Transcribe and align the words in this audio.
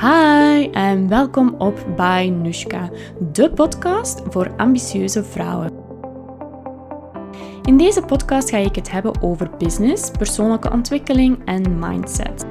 Hi 0.00 0.70
en 0.70 1.08
welkom 1.08 1.54
op 1.58 1.86
By 1.96 2.32
Nushka, 2.42 2.90
de 3.32 3.50
podcast 3.50 4.22
voor 4.28 4.50
ambitieuze 4.56 5.24
vrouwen. 5.24 5.72
In 7.62 7.76
deze 7.76 8.02
podcast 8.02 8.50
ga 8.50 8.56
ik 8.56 8.74
het 8.74 8.90
hebben 8.90 9.22
over 9.22 9.50
business, 9.58 10.10
persoonlijke 10.10 10.70
ontwikkeling 10.70 11.38
en 11.44 11.78
mindset. 11.78 12.46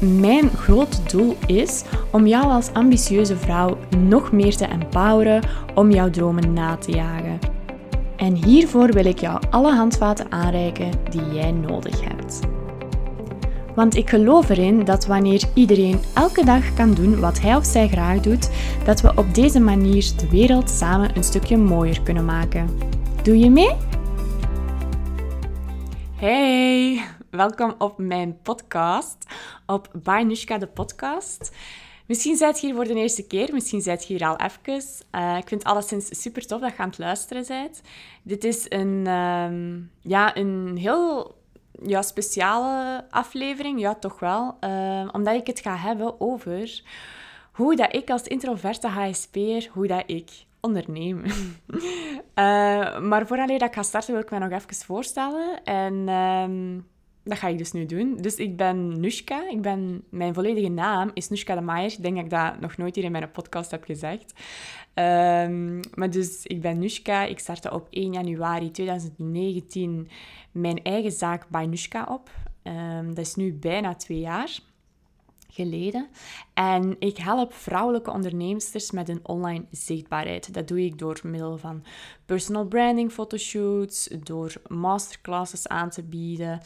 Mijn 0.00 0.48
grote 0.48 1.02
doel 1.02 1.36
is 1.46 1.84
om 2.12 2.26
jou 2.26 2.44
als 2.44 2.72
ambitieuze 2.72 3.36
vrouw 3.36 3.78
nog 3.98 4.32
meer 4.32 4.56
te 4.56 4.66
empoweren 4.66 5.42
om 5.74 5.90
jouw 5.90 6.10
dromen 6.10 6.52
na 6.52 6.76
te 6.76 6.90
jagen. 6.90 7.38
En 8.16 8.34
hiervoor 8.34 8.92
wil 8.92 9.04
ik 9.04 9.18
jou 9.18 9.42
alle 9.50 9.74
handvaten 9.74 10.32
aanreiken 10.32 10.90
die 11.10 11.32
jij 11.32 11.52
nodig 11.52 12.04
hebt. 12.04 12.40
Want 13.76 13.94
ik 13.96 14.10
geloof 14.10 14.48
erin 14.48 14.84
dat 14.84 15.06
wanneer 15.06 15.48
iedereen 15.54 16.00
elke 16.14 16.44
dag 16.44 16.74
kan 16.74 16.94
doen 16.94 17.20
wat 17.20 17.40
hij 17.40 17.56
of 17.56 17.64
zij 17.64 17.88
graag 17.88 18.20
doet, 18.20 18.50
dat 18.84 19.00
we 19.00 19.12
op 19.16 19.34
deze 19.34 19.60
manier 19.60 20.12
de 20.16 20.28
wereld 20.30 20.70
samen 20.70 21.16
een 21.16 21.24
stukje 21.24 21.56
mooier 21.56 22.02
kunnen 22.02 22.24
maken. 22.24 22.78
Doe 23.22 23.38
je 23.38 23.50
mee? 23.50 23.70
Hey, 26.14 27.04
welkom 27.30 27.74
op 27.78 27.98
mijn 27.98 28.38
podcast, 28.42 29.16
op 29.66 29.88
Banushka 30.02 30.58
de 30.58 30.66
podcast. 30.66 31.56
Misschien 32.06 32.36
zijt 32.36 32.60
je 32.60 32.66
hier 32.66 32.76
voor 32.76 32.84
de 32.84 32.94
eerste 32.94 33.26
keer, 33.26 33.52
misschien 33.52 33.80
zijt 33.80 34.06
je 34.06 34.12
hier 34.12 34.26
al 34.26 34.36
even. 34.36 34.82
Uh, 35.14 35.36
ik 35.36 35.48
vind 35.48 35.62
het 35.62 35.64
alleszins 35.72 36.22
super 36.22 36.46
tof 36.46 36.60
dat 36.60 36.70
je 36.70 36.78
aan 36.78 36.88
het 36.88 36.98
luisteren 36.98 37.44
bent. 37.48 37.82
Dit 38.22 38.44
is 38.44 38.66
een, 38.68 39.06
um, 39.06 39.90
ja, 40.00 40.36
een 40.36 40.76
heel 40.80 41.35
ja, 41.82 42.02
speciale 42.02 43.04
aflevering, 43.10 43.80
ja, 43.80 43.94
toch 43.94 44.18
wel. 44.18 44.56
Uh, 44.60 45.08
omdat 45.12 45.34
ik 45.34 45.46
het 45.46 45.60
ga 45.60 45.76
hebben 45.76 46.20
over 46.20 46.82
hoe 47.52 47.76
dat 47.76 47.94
ik 47.94 48.10
als 48.10 48.22
introverte 48.22 48.88
HSP'er, 48.88 49.68
hoe 49.72 49.86
dat 49.86 50.02
ik 50.06 50.30
onderneem. 50.60 51.24
uh, 51.24 51.32
maar 53.10 53.26
voordat 53.26 53.50
ik 53.50 53.74
ga 53.74 53.82
starten, 53.82 54.12
wil 54.12 54.22
ik 54.22 54.30
mij 54.30 54.38
nog 54.38 54.50
even 54.50 54.74
voorstellen. 54.74 55.64
En 55.64 55.94
uh, 55.94 56.80
dat 57.24 57.38
ga 57.38 57.48
ik 57.48 57.58
dus 57.58 57.72
nu 57.72 57.86
doen. 57.86 58.16
Dus 58.16 58.36
ik 58.36 58.56
ben 58.56 59.00
Nushka. 59.00 59.48
Ik 59.48 59.62
ben, 59.62 60.04
mijn 60.10 60.34
volledige 60.34 60.68
naam 60.68 61.10
is 61.14 61.28
Nushka 61.28 61.54
de 61.54 61.60
Maier. 61.60 61.92
Ik 61.92 62.02
denk 62.02 62.14
dat 62.14 62.24
ik 62.24 62.30
dat 62.30 62.60
nog 62.60 62.76
nooit 62.76 62.94
hier 62.94 63.04
in 63.04 63.12
mijn 63.12 63.30
podcast 63.30 63.70
heb 63.70 63.84
gezegd. 63.84 64.32
Um, 64.98 65.80
maar 65.94 66.10
dus, 66.10 66.46
ik 66.46 66.60
ben 66.60 66.78
Nushka. 66.78 67.24
Ik 67.24 67.38
startte 67.38 67.72
op 67.72 67.86
1 67.90 68.12
januari 68.12 68.70
2019 68.70 70.08
mijn 70.52 70.82
eigen 70.82 71.12
zaak 71.12 71.48
bij 71.48 71.66
Nushka 71.66 72.06
op. 72.10 72.30
Um, 72.62 73.14
dat 73.14 73.26
is 73.26 73.34
nu 73.34 73.52
bijna 73.52 73.94
twee 73.94 74.20
jaar 74.20 74.58
geleden. 75.48 76.08
En 76.54 76.96
ik 76.98 77.16
help 77.16 77.52
vrouwelijke 77.52 78.10
onderneemsters 78.10 78.90
met 78.90 79.08
een 79.08 79.20
online 79.22 79.64
zichtbaarheid. 79.70 80.54
Dat 80.54 80.68
doe 80.68 80.84
ik 80.84 80.98
door 80.98 81.20
middel 81.22 81.58
van 81.58 81.84
personal 82.26 82.66
branding 82.66 83.12
fotoshoots, 83.12 84.08
door 84.22 84.52
masterclasses 84.68 85.68
aan 85.68 85.90
te 85.90 86.02
bieden. 86.02 86.60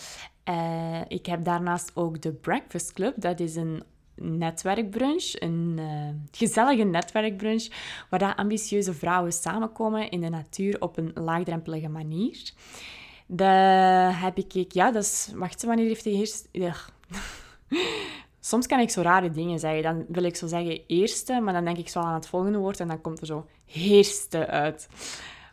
Uh, 0.48 1.00
ik 1.08 1.26
heb 1.26 1.44
daarnaast 1.44 1.90
ook 1.94 2.22
de 2.22 2.32
Breakfast 2.32 2.92
Club. 2.92 3.14
Dat 3.16 3.40
is 3.40 3.56
een 3.56 3.82
netwerkbrunch, 4.20 5.32
een 5.38 5.76
uh, 5.78 6.08
gezellige 6.30 6.82
netwerkbrunch, 6.82 7.68
waar 8.10 8.18
dat 8.18 8.36
ambitieuze 8.36 8.94
vrouwen 8.94 9.32
samenkomen 9.32 10.10
in 10.10 10.20
de 10.20 10.28
natuur 10.28 10.76
op 10.80 10.96
een 10.96 11.12
laagdrempelige 11.14 11.88
manier. 11.88 12.52
Dat 13.26 14.14
heb 14.14 14.38
ik... 14.38 14.72
Ja, 14.72 14.90
dat 14.90 15.02
is... 15.02 15.30
Wacht, 15.34 15.62
wanneer 15.62 15.86
heeft 15.86 16.04
hij 16.04 16.12
eerst... 16.12 16.48
Soms 18.40 18.66
kan 18.66 18.80
ik 18.80 18.90
zo 18.90 19.02
rare 19.02 19.30
dingen 19.30 19.58
zeggen. 19.58 19.82
Dan 19.82 20.04
wil 20.08 20.22
ik 20.22 20.36
zo 20.36 20.46
zeggen 20.46 20.80
eerste, 20.86 21.40
maar 21.40 21.52
dan 21.52 21.64
denk 21.64 21.76
ik 21.76 21.88
zo 21.88 22.00
aan 22.00 22.14
het 22.14 22.28
volgende 22.28 22.58
woord 22.58 22.80
en 22.80 22.88
dan 22.88 23.00
komt 23.00 23.20
er 23.20 23.26
zo 23.26 23.46
heerste 23.66 24.46
uit. 24.46 24.88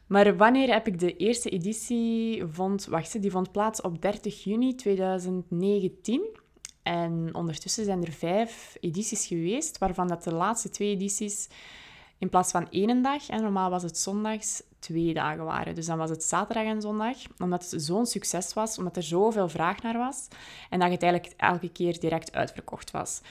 Maar 0.08 0.38
wanneer 0.38 0.74
heb 0.74 0.88
ik 0.88 1.00
de 1.00 1.16
eerste 1.16 1.50
editie 1.50 2.46
vond... 2.46 2.86
Wacht, 2.86 3.22
die 3.22 3.31
vond 3.31 3.52
plaats 3.52 3.81
op 3.81 4.02
30 4.02 4.44
juni 4.44 4.75
2019. 4.75 6.22
En 6.88 7.30
ondertussen 7.36 7.86
zijn 7.86 8.06
er 8.06 8.12
vijf 8.12 8.78
edities 8.80 9.28
geweest, 9.28 9.78
waarvan 9.78 10.08
dat 10.08 10.24
de 10.24 10.34
laatste 10.34 10.70
twee 10.70 10.90
edities 10.90 11.48
in 12.18 12.30
plaats 12.30 12.52
van 12.52 12.70
één 12.70 13.02
dag, 13.02 13.30
en 13.30 13.42
normaal 13.42 13.70
was 13.70 13.84
het 13.84 13.98
zondags, 13.98 14.64
twee 14.80 15.14
dagen 15.14 15.44
waren. 15.44 15.76
Dus 15.76 15.86
dan 15.86 15.97
was 15.97 16.09
het 16.09 16.24
zaterdag 16.24 16.64
en 16.64 16.81
zondag, 16.81 17.18
omdat 17.38 17.72
het 17.72 17.81
zo'n 17.81 18.06
succes 18.06 18.53
was, 18.53 18.78
omdat 18.78 18.96
er 18.96 19.03
zoveel 19.03 19.50
vraag 19.50 19.81
naar 19.81 19.97
was 19.97 20.28
en 20.70 20.80
dat 20.80 20.92
het 20.92 21.03
eigenlijk 21.03 21.34
elke 21.38 21.70
keer 21.70 22.00
direct 22.00 22.34
uitverkocht 22.34 22.92
was. 22.92 23.22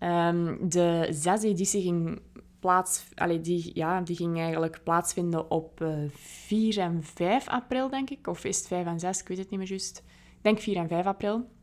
Um, 0.00 0.68
de 0.68 1.06
zesde 1.10 1.48
editie 1.48 1.82
ging 1.82 2.20
plaats, 2.60 3.04
die, 3.42 3.70
ja, 3.74 4.00
die 4.00 4.16
ging 4.16 4.38
eigenlijk 4.38 4.80
plaatsvinden 4.84 5.50
op 5.50 5.80
uh, 5.80 6.04
eh, 6.04 6.10
4 6.14 6.78
en 6.78 7.04
5 7.04 7.48
april, 7.48 7.88
denk 7.88 8.10
ik. 8.10 8.26
Of 8.26 8.44
is 8.44 8.58
het 8.58 8.66
5 8.66 8.86
en 8.86 9.00
6? 9.00 9.20
Ik 9.20 9.28
weet 9.28 9.38
het 9.38 9.50
niet 9.50 9.58
meer 9.58 9.68
juist. 9.68 9.98
Ik 10.36 10.42
denk 10.42 10.58
4 10.58 10.76
en 10.76 10.88
5 10.88 11.06
april. 11.06 11.56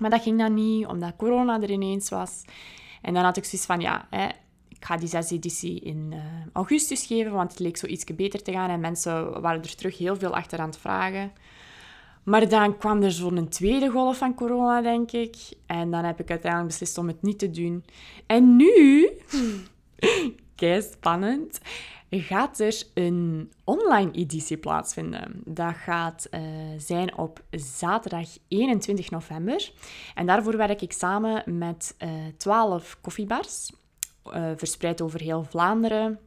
Maar 0.00 0.10
dat 0.10 0.22
ging 0.22 0.38
dan 0.38 0.54
niet, 0.54 0.86
omdat 0.86 1.16
corona 1.16 1.60
er 1.60 1.70
ineens 1.70 2.08
was. 2.08 2.44
En 3.02 3.14
dan 3.14 3.24
had 3.24 3.36
ik 3.36 3.44
zoiets 3.44 3.66
van, 3.66 3.80
ja, 3.80 4.06
hè, 4.10 4.26
ik 4.68 4.84
ga 4.86 4.96
die 4.96 5.08
zesde 5.08 5.34
editie 5.34 5.80
in 5.80 6.10
uh, 6.12 6.20
augustus 6.52 7.06
geven, 7.06 7.32
want 7.32 7.50
het 7.50 7.60
leek 7.60 7.76
zo 7.76 7.86
iets 7.86 8.04
beter 8.04 8.42
te 8.42 8.52
gaan 8.52 8.70
en 8.70 8.80
mensen 8.80 9.40
waren 9.40 9.62
er 9.62 9.76
terug 9.76 9.98
heel 9.98 10.16
veel 10.16 10.34
achter 10.34 10.58
aan 10.58 10.68
het 10.68 10.78
vragen. 10.78 11.32
Maar 12.22 12.48
dan 12.48 12.78
kwam 12.78 13.02
er 13.02 13.12
zo'n 13.12 13.48
tweede 13.48 13.90
golf 13.90 14.16
van 14.16 14.34
corona, 14.34 14.82
denk 14.82 15.12
ik. 15.12 15.36
En 15.66 15.90
dan 15.90 16.04
heb 16.04 16.20
ik 16.20 16.30
uiteindelijk 16.30 16.70
beslist 16.70 16.98
om 16.98 17.06
het 17.06 17.22
niet 17.22 17.38
te 17.38 17.50
doen. 17.50 17.84
En 18.26 18.56
nu, 18.56 19.08
kei 20.54 20.82
spannend, 20.82 21.60
gaat 22.10 22.58
er 22.58 22.82
een 22.94 23.52
online 23.64 24.10
editie 24.12 24.56
plaatsvinden. 24.56 25.42
Dat 25.44 25.74
gaat 25.74 26.26
uh, 26.30 26.40
zijn 26.76 27.18
op 27.18 27.42
zaterdag 27.50 28.28
21 28.48 29.10
november. 29.10 29.72
En 30.14 30.26
daarvoor 30.26 30.56
werk 30.56 30.80
ik 30.80 30.92
samen 30.92 31.58
met 31.58 31.94
uh, 31.98 32.26
eh, 32.26 32.34
12 32.36 32.98
koffiebars 33.00 33.72
uh, 34.26 34.50
verspreid 34.56 35.00
over 35.00 35.20
heel 35.20 35.44
Vlaanderen. 35.44 36.18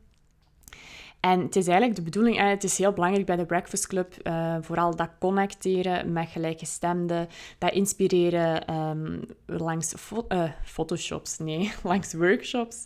En 1.23 1.41
het 1.41 1.55
is 1.55 1.67
eigenlijk 1.67 1.95
de 1.95 2.03
bedoeling, 2.03 2.37
eh, 2.37 2.47
het 2.47 2.63
is 2.63 2.77
heel 2.77 2.91
belangrijk 2.91 3.25
bij 3.25 3.35
de 3.35 3.45
Breakfast 3.45 3.87
Club, 3.87 4.13
uh, 4.23 4.55
vooral 4.61 4.95
dat 4.95 5.09
connecteren 5.19 6.13
met 6.13 6.29
gelijkgestemden, 6.29 7.27
dat 7.57 7.71
inspireren 7.71 8.73
um, 8.75 9.21
langs 9.45 9.93
fo 9.97 10.27
photoshops, 10.63 11.37
nee, 11.37 11.71
langs 11.83 12.13
workshops. 12.13 12.85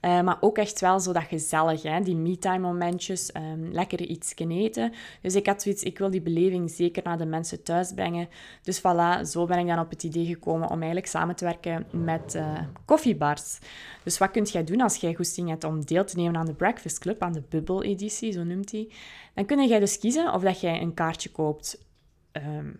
Maar 0.00 0.36
ook 0.40 0.58
echt 0.58 0.80
wel 0.80 1.00
zo 1.00 1.12
dat 1.12 1.22
gezellig, 1.22 1.82
hè, 1.82 2.00
die 2.00 2.16
me-time 2.16 2.58
momentjes, 2.58 3.30
um, 3.34 3.72
lekker 3.72 4.00
iets 4.00 4.34
eten. 4.36 4.92
Dus 5.22 5.34
ik 5.34 5.46
had 5.46 5.62
zoiets, 5.62 5.82
ik 5.82 5.98
wil 5.98 6.10
die 6.10 6.20
beleving 6.20 6.70
zeker 6.70 7.02
naar 7.04 7.18
de 7.18 7.26
mensen 7.26 7.62
thuis 7.62 7.92
brengen. 7.92 8.28
Dus 8.62 8.78
voilà, 8.78 9.20
zo 9.22 9.44
ben 9.44 9.58
ik 9.58 9.66
dan 9.66 9.78
op 9.78 9.90
het 9.90 10.02
idee 10.02 10.26
gekomen 10.26 10.70
om 10.70 10.76
eigenlijk 10.76 11.06
samen 11.06 11.36
te 11.36 11.44
werken 11.44 11.86
met 11.90 12.38
koffiebars. 12.84 13.58
Dus 14.02 14.18
wat 14.18 14.30
kun 14.30 14.42
jij 14.42 14.64
doen 14.64 14.80
als 14.80 14.96
jij 14.96 15.14
goesting 15.14 15.48
hebt 15.48 15.64
om 15.64 15.84
deel 15.84 16.04
te 16.04 16.16
nemen 16.16 16.36
aan 16.36 16.46
de 16.46 16.54
Breakfast 16.54 16.98
Club, 16.98 17.22
aan 17.22 17.32
de 17.32 17.42
Bubble 17.48 17.75
editie, 17.82 18.32
zo 18.32 18.44
noemt 18.44 18.72
hij. 18.72 18.88
Dan 19.34 19.46
kun 19.46 19.66
jij 19.66 19.78
dus 19.78 19.98
kiezen 19.98 20.32
of 20.32 20.42
dat 20.42 20.60
jij 20.60 20.80
een 20.80 20.94
kaartje 20.94 21.30
koopt 21.30 21.84
ehm, 22.32 22.70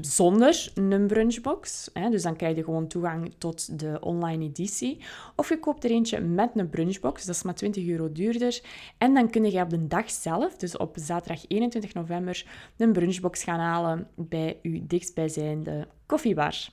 zonder 0.00 0.72
een 0.74 1.06
brunchbox. 1.06 1.90
Hè, 1.92 2.10
dus 2.10 2.22
dan 2.22 2.36
krijg 2.36 2.56
je 2.56 2.64
gewoon 2.64 2.86
toegang 2.86 3.34
tot 3.38 3.78
de 3.78 3.98
online 4.00 4.44
editie. 4.44 4.98
Of 5.36 5.48
je 5.48 5.58
koopt 5.58 5.84
er 5.84 5.90
eentje 5.90 6.20
met 6.20 6.50
een 6.54 6.68
brunchbox, 6.68 7.24
dat 7.24 7.34
is 7.34 7.42
maar 7.42 7.54
20 7.54 7.86
euro 7.86 8.12
duurder. 8.12 8.60
En 8.98 9.14
dan 9.14 9.30
kun 9.30 9.50
je 9.50 9.60
op 9.60 9.70
de 9.70 9.86
dag 9.86 10.10
zelf, 10.10 10.56
dus 10.56 10.76
op 10.76 10.96
zaterdag 11.00 11.44
21 11.48 11.94
november, 11.94 12.46
een 12.76 12.92
brunchbox 12.92 13.42
gaan 13.42 13.60
halen 13.60 14.08
bij 14.14 14.58
je 14.62 14.86
dichtstbijzijnde 14.86 15.88
koffiebar. 16.06 16.68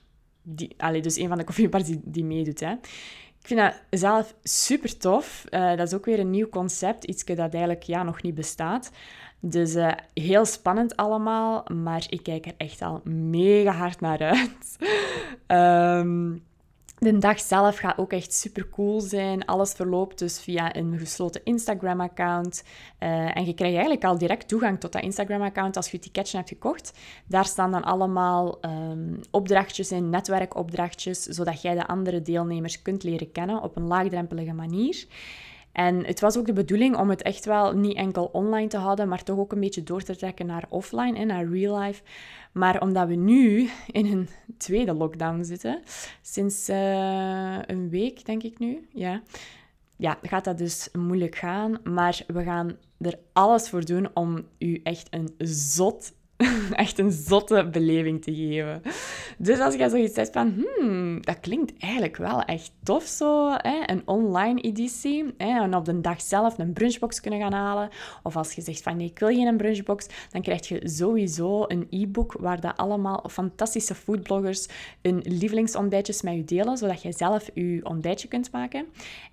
Die, 0.47 1.01
dus 1.01 1.17
een 1.17 1.27
van 1.27 1.37
de 1.37 1.43
koffiebars 1.43 1.83
die, 1.83 2.01
die 2.03 2.23
meedoet. 2.23 2.59
Hè. 2.59 2.75
Ik 3.45 3.51
vind 3.51 3.59
dat 3.59 3.99
zelf 3.99 4.35
super 4.43 4.97
tof. 4.97 5.45
Uh, 5.49 5.75
dat 5.75 5.87
is 5.87 5.93
ook 5.93 6.05
weer 6.05 6.19
een 6.19 6.29
nieuw 6.29 6.49
concept, 6.49 7.03
iets 7.03 7.23
dat 7.23 7.53
eigenlijk 7.53 7.83
ja, 7.83 8.03
nog 8.03 8.21
niet 8.21 8.35
bestaat. 8.35 8.91
Dus 9.39 9.75
uh, 9.75 9.91
heel 10.13 10.45
spannend 10.45 10.95
allemaal, 10.95 11.65
maar 11.73 12.05
ik 12.09 12.23
kijk 12.23 12.45
er 12.45 12.53
echt 12.57 12.81
al 12.81 13.01
mega 13.03 13.71
hard 13.71 13.99
naar 13.99 14.19
uit. 14.19 14.77
um, 15.47 16.43
De 16.97 17.17
dag 17.17 17.39
zelf 17.39 17.77
gaat 17.77 17.97
ook 17.97 18.11
echt 18.11 18.33
super 18.33 18.69
cool 18.69 19.01
zijn. 19.01 19.45
Alles 19.45 19.73
verloopt 19.73 20.19
dus 20.19 20.39
via 20.39 20.75
een 20.75 20.97
gesloten 20.97 21.41
Instagram-account. 21.43 22.63
Uh, 22.99 23.37
en 23.37 23.45
je 23.45 23.53
krijgt 23.53 23.75
eigenlijk 23.75 24.03
al 24.03 24.17
direct 24.17 24.47
toegang 24.47 24.79
tot 24.79 24.91
dat 24.91 25.01
Instagram-account 25.01 25.75
als 25.75 25.91
je 25.91 25.97
je 25.97 26.03
ticketje 26.03 26.37
hebt 26.37 26.49
gekocht. 26.49 26.93
Daar 27.27 27.45
staan 27.45 27.71
dan 27.71 27.83
allemaal 27.83 28.57
um, 28.61 29.19
opdrachtjes 29.31 29.91
in, 29.91 30.09
netwerkopdrachtjes, 30.09 31.23
zodat 31.23 31.61
jij 31.61 31.75
de 31.75 31.87
andere 31.87 32.21
deelnemers 32.21 32.81
kunt 32.81 33.03
leren 33.03 33.31
kennen 33.31 33.61
op 33.61 33.75
een 33.75 33.87
laagdrempelige 33.87 34.53
manier. 34.53 35.05
En 35.75 36.05
het 36.05 36.19
was 36.19 36.37
ook 36.37 36.45
de 36.45 36.53
bedoeling 36.53 36.97
om 36.97 37.09
het 37.09 37.21
echt 37.21 37.45
wel 37.45 37.73
niet 37.73 37.95
enkel 37.95 38.25
online 38.25 38.67
te 38.67 38.77
houden, 38.77 39.07
maar 39.07 39.23
toch 39.23 39.37
ook 39.37 39.51
een 39.51 39.59
beetje 39.59 39.83
door 39.83 40.01
te 40.01 40.15
trekken 40.15 40.45
naar 40.45 40.65
offline 40.69 41.17
en 41.17 41.27
naar 41.27 41.47
real 41.47 41.79
life. 41.79 42.03
Maar 42.51 42.81
omdat 42.81 43.07
we 43.07 43.15
nu 43.15 43.69
in 43.91 44.05
een 44.05 44.29
tweede 44.57 44.93
lockdown 44.93 45.43
zitten, 45.43 45.81
sinds 46.21 46.69
uh, 46.69 47.57
een 47.65 47.89
week 47.89 48.25
denk 48.25 48.43
ik 48.43 48.59
nu, 48.59 48.87
ja, 48.93 49.21
ja, 49.95 50.17
gaat 50.21 50.43
dat 50.43 50.57
dus 50.57 50.89
moeilijk 50.93 51.35
gaan. 51.35 51.77
Maar 51.83 52.23
we 52.27 52.43
gaan 52.43 52.77
er 52.99 53.19
alles 53.33 53.69
voor 53.69 53.85
doen 53.85 54.09
om 54.13 54.45
u 54.57 54.79
echt 54.83 55.07
een 55.09 55.35
zot 55.47 56.13
echt 56.71 56.99
een 56.99 57.11
zotte 57.11 57.69
beleving 57.71 58.23
te 58.23 58.35
geven. 58.35 58.81
Dus 59.37 59.59
als 59.59 59.75
je 59.75 59.89
zoiets 59.89 60.13
zegt 60.13 60.31
van, 60.31 60.53
hmm, 60.77 61.21
dat 61.21 61.39
klinkt 61.39 61.73
eigenlijk 61.77 62.17
wel 62.17 62.41
echt 62.41 62.71
tof 62.83 63.03
zo, 63.03 63.49
hè? 63.57 63.81
een 63.85 64.01
online 64.05 64.61
editie, 64.61 65.25
hè? 65.37 65.61
en 65.61 65.75
op 65.75 65.85
de 65.85 66.01
dag 66.01 66.21
zelf 66.21 66.57
een 66.57 66.73
brunchbox 66.73 67.21
kunnen 67.21 67.39
gaan 67.39 67.53
halen. 67.53 67.89
Of 68.23 68.35
als 68.35 68.53
je 68.53 68.61
zegt 68.61 68.81
van, 68.81 68.97
nee, 68.97 69.07
ik 69.07 69.19
wil 69.19 69.27
geen 69.27 69.57
brunchbox, 69.57 70.07
dan 70.31 70.41
krijg 70.41 70.67
je 70.67 70.89
sowieso 70.89 71.65
een 71.67 71.87
e-book 71.89 72.35
waar 72.39 72.61
dat 72.61 72.77
allemaal 72.77 73.23
fantastische 73.29 73.95
foodbloggers 73.95 74.67
hun 75.01 75.21
lievelingsontbijtjes 75.23 76.21
met 76.21 76.33
je 76.33 76.43
delen, 76.43 76.77
zodat 76.77 77.01
je 77.01 77.11
zelf 77.11 77.49
je 77.53 77.79
ontbijtje 77.83 78.27
kunt 78.27 78.51
maken. 78.51 78.85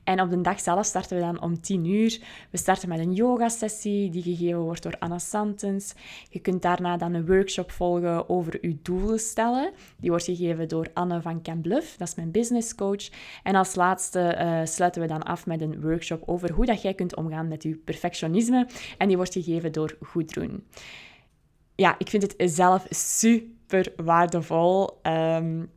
En 0.05 0.21
op 0.21 0.31
de 0.31 0.41
dag 0.41 0.61
zelf 0.61 0.87
starten 0.87 1.17
we 1.17 1.23
dan 1.23 1.43
om 1.43 1.61
10 1.61 1.85
uur. 1.85 2.21
We 2.51 2.59
starten 2.59 2.89
met 2.89 2.99
een 2.99 3.13
yoga-sessie 3.13 4.11
die 4.11 4.23
gegeven 4.23 4.61
wordt 4.61 4.83
door 4.83 4.97
Anna 4.99 5.19
Santens. 5.19 5.95
Je 6.31 6.39
kunt 6.39 6.63
daarna 6.63 6.92
dan 6.97 7.15
een 7.15 7.27
workshop 7.27 7.71
volgen 7.71 8.29
over 8.29 8.59
uw 8.61 8.77
doelen 8.83 9.19
stellen. 9.19 9.71
Die 9.97 10.11
wordt 10.11 10.25
gegeven 10.25 10.69
door 10.69 10.87
Anne 10.95 11.23
van 11.23 11.61
Bluff, 11.63 11.97
dat 11.97 12.09
is 12.09 12.15
mijn 12.15 12.31
business 12.31 12.75
coach. 12.75 13.09
En 13.43 13.55
als 13.55 13.75
laatste 13.75 14.37
uh, 14.39 14.61
sluiten 14.65 15.03
we 15.03 15.09
dan 15.09 15.23
af 15.23 15.47
met 15.47 15.61
een 15.61 15.81
workshop 15.81 16.23
over 16.27 16.53
hoe 16.53 16.67
dat 16.67 16.83
jij 16.83 16.95
kunt 16.95 17.17
omgaan 17.17 17.49
met 17.49 17.63
uw 17.63 17.77
perfectionisme. 17.85 18.67
En 18.99 19.09
die 19.09 19.17
wordt 19.17 19.33
gegeven 19.33 19.73
door 19.73 19.97
Goedroen. 20.03 20.67
Ja, 21.75 21.95
ik 21.99 22.09
vind 22.09 22.23
het 22.23 22.35
zelf 22.53 22.87
super 22.91 23.93
waardevol. 23.97 25.01
Um, 25.03 25.71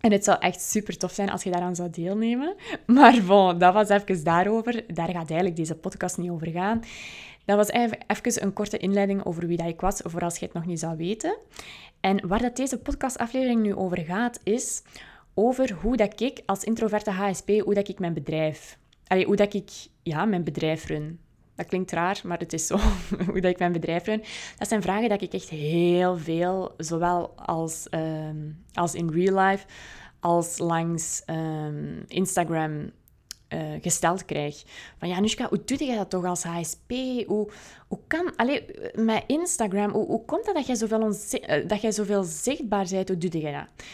en 0.00 0.12
het 0.12 0.24
zou 0.24 0.38
echt 0.40 0.60
super 0.60 0.96
tof 0.96 1.12
zijn 1.12 1.30
als 1.30 1.42
je 1.42 1.50
daaraan 1.50 1.76
zou 1.76 1.90
deelnemen. 1.90 2.54
Maar 2.86 3.22
bon, 3.26 3.58
dat 3.58 3.74
was 3.74 3.88
even 3.88 4.24
daarover. 4.24 4.84
Daar 4.94 5.08
gaat 5.08 5.28
eigenlijk 5.28 5.56
deze 5.56 5.74
podcast 5.74 6.18
niet 6.18 6.30
over 6.30 6.50
gaan. 6.50 6.80
Dat 7.44 7.56
was 7.56 7.68
even, 7.68 8.42
een 8.42 8.52
korte 8.52 8.78
inleiding 8.78 9.24
over 9.24 9.46
wie 9.46 9.56
dat 9.56 9.66
ik 9.66 9.80
was, 9.80 10.00
voor 10.04 10.20
als 10.20 10.38
je 10.38 10.44
het 10.44 10.54
nog 10.54 10.66
niet 10.66 10.78
zou 10.78 10.96
weten. 10.96 11.36
En 12.00 12.28
waar 12.28 12.42
dat 12.42 12.56
deze 12.56 12.78
podcastaflevering 12.78 13.62
nu 13.62 13.74
over 13.74 13.98
gaat, 13.98 14.40
is 14.42 14.82
over 15.34 15.72
hoe 15.72 15.96
dat 15.96 16.20
ik 16.20 16.42
als 16.46 16.64
introverte 16.64 17.10
HSP, 17.10 17.48
hoe 17.48 17.74
dat 17.74 17.88
ik 17.88 17.98
mijn 17.98 18.14
bedrijf... 18.14 18.78
Allee, 19.06 19.24
hoe 19.24 19.36
dat 19.36 19.54
ik 19.54 19.70
ja, 20.02 20.24
mijn 20.24 20.44
bedrijf 20.44 20.86
run. 20.86 21.18
Dat 21.54 21.66
klinkt 21.66 21.92
raar, 21.92 22.20
maar 22.24 22.38
het 22.38 22.52
is 22.52 22.66
zo. 22.66 22.78
hoe 23.30 23.40
dat 23.40 23.50
ik 23.50 23.58
mijn 23.58 23.72
bedrijf 23.72 24.04
run. 24.04 24.22
Dat 24.58 24.68
zijn 24.68 24.82
vragen 24.82 25.08
dat 25.08 25.22
ik 25.22 25.32
echt 25.32 25.48
heel 25.48 26.16
veel, 26.16 26.74
zowel 26.76 27.32
als, 27.36 27.86
um, 27.90 28.64
als 28.72 28.94
in 28.94 29.10
real 29.10 29.38
life, 29.38 29.66
als 30.20 30.58
langs 30.58 31.22
um, 31.26 32.04
Instagram 32.06 32.90
uh, 33.54 33.60
gesteld 33.80 34.24
krijg. 34.24 34.62
Van 34.98 35.08
ja, 35.08 35.20
Nushka, 35.20 35.48
hoe 35.48 35.64
doe 35.64 35.84
je 35.84 35.96
dat 35.96 36.10
toch 36.10 36.24
als 36.24 36.42
HSP? 36.42 36.90
Hoe, 37.26 37.50
hoe 37.88 37.98
kan... 38.06 38.36
Allee, 38.36 38.64
met 38.94 39.24
Instagram, 39.26 39.90
hoe, 39.90 40.06
hoe 40.06 40.24
komt 40.24 40.44
dat 40.44 40.54
dat 40.54 40.66
jij 40.66 40.74
zoveel, 40.74 41.08
uh, 41.08 41.68
dat 41.68 41.80
jij 41.80 41.92
zoveel 41.92 42.22
zichtbaar 42.22 42.86
bent? 42.90 43.08
Hoe 43.08 43.18
doe 43.18 43.40
je 43.40 43.52
dat? 43.52 43.84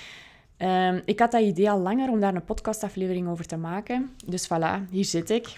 Um, 0.69 1.03
ik 1.05 1.19
had 1.19 1.31
dat 1.31 1.43
idee 1.43 1.71
al 1.71 1.79
langer 1.79 2.11
om 2.11 2.21
daar 2.21 2.35
een 2.35 2.45
podcastaflevering 2.45 3.29
over 3.29 3.47
te 3.47 3.57
maken. 3.57 4.11
Dus 4.27 4.47
voilà, 4.47 4.91
hier 4.91 5.05
zit 5.05 5.31
ik. 5.31 5.57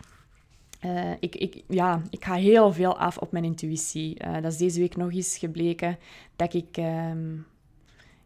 Ik, 1.21 1.37
ik, 1.37 1.63
ja, 1.69 2.03
ik 2.11 2.25
ga 2.25 2.35
heel 2.35 2.73
veel 2.73 2.99
af 2.99 3.19
op 3.19 3.33
mijn 3.33 3.45
intuïtie. 3.45 4.17
Dat 4.43 4.53
is 4.53 4.57
deze 4.57 4.81
week 4.81 4.97
nog 4.97 5.13
eens 5.13 5.39
gebleken 5.39 5.99
dat 6.37 6.55
ik 6.55 6.77
um, 6.77 7.47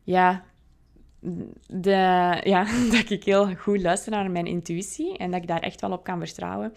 ja, 0.02 0.44
de, 1.66 2.40
ja, 2.44 2.66
dat 2.96 3.10
ik 3.10 3.24
heel 3.24 3.54
goed 3.54 3.80
luister 3.80 4.10
naar 4.10 4.30
mijn 4.30 4.46
intuïtie 4.46 5.16
en 5.16 5.30
dat 5.30 5.42
ik 5.42 5.48
daar 5.48 5.60
echt 5.60 5.80
wel 5.80 5.92
op 5.92 6.04
kan 6.04 6.19
vertrouwen. 6.19 6.72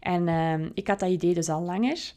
En 0.00 0.26
uh, 0.26 0.66
ik 0.74 0.88
had 0.88 0.98
dat 0.98 1.10
idee 1.10 1.34
dus 1.34 1.48
al 1.48 1.62
langer. 1.62 2.12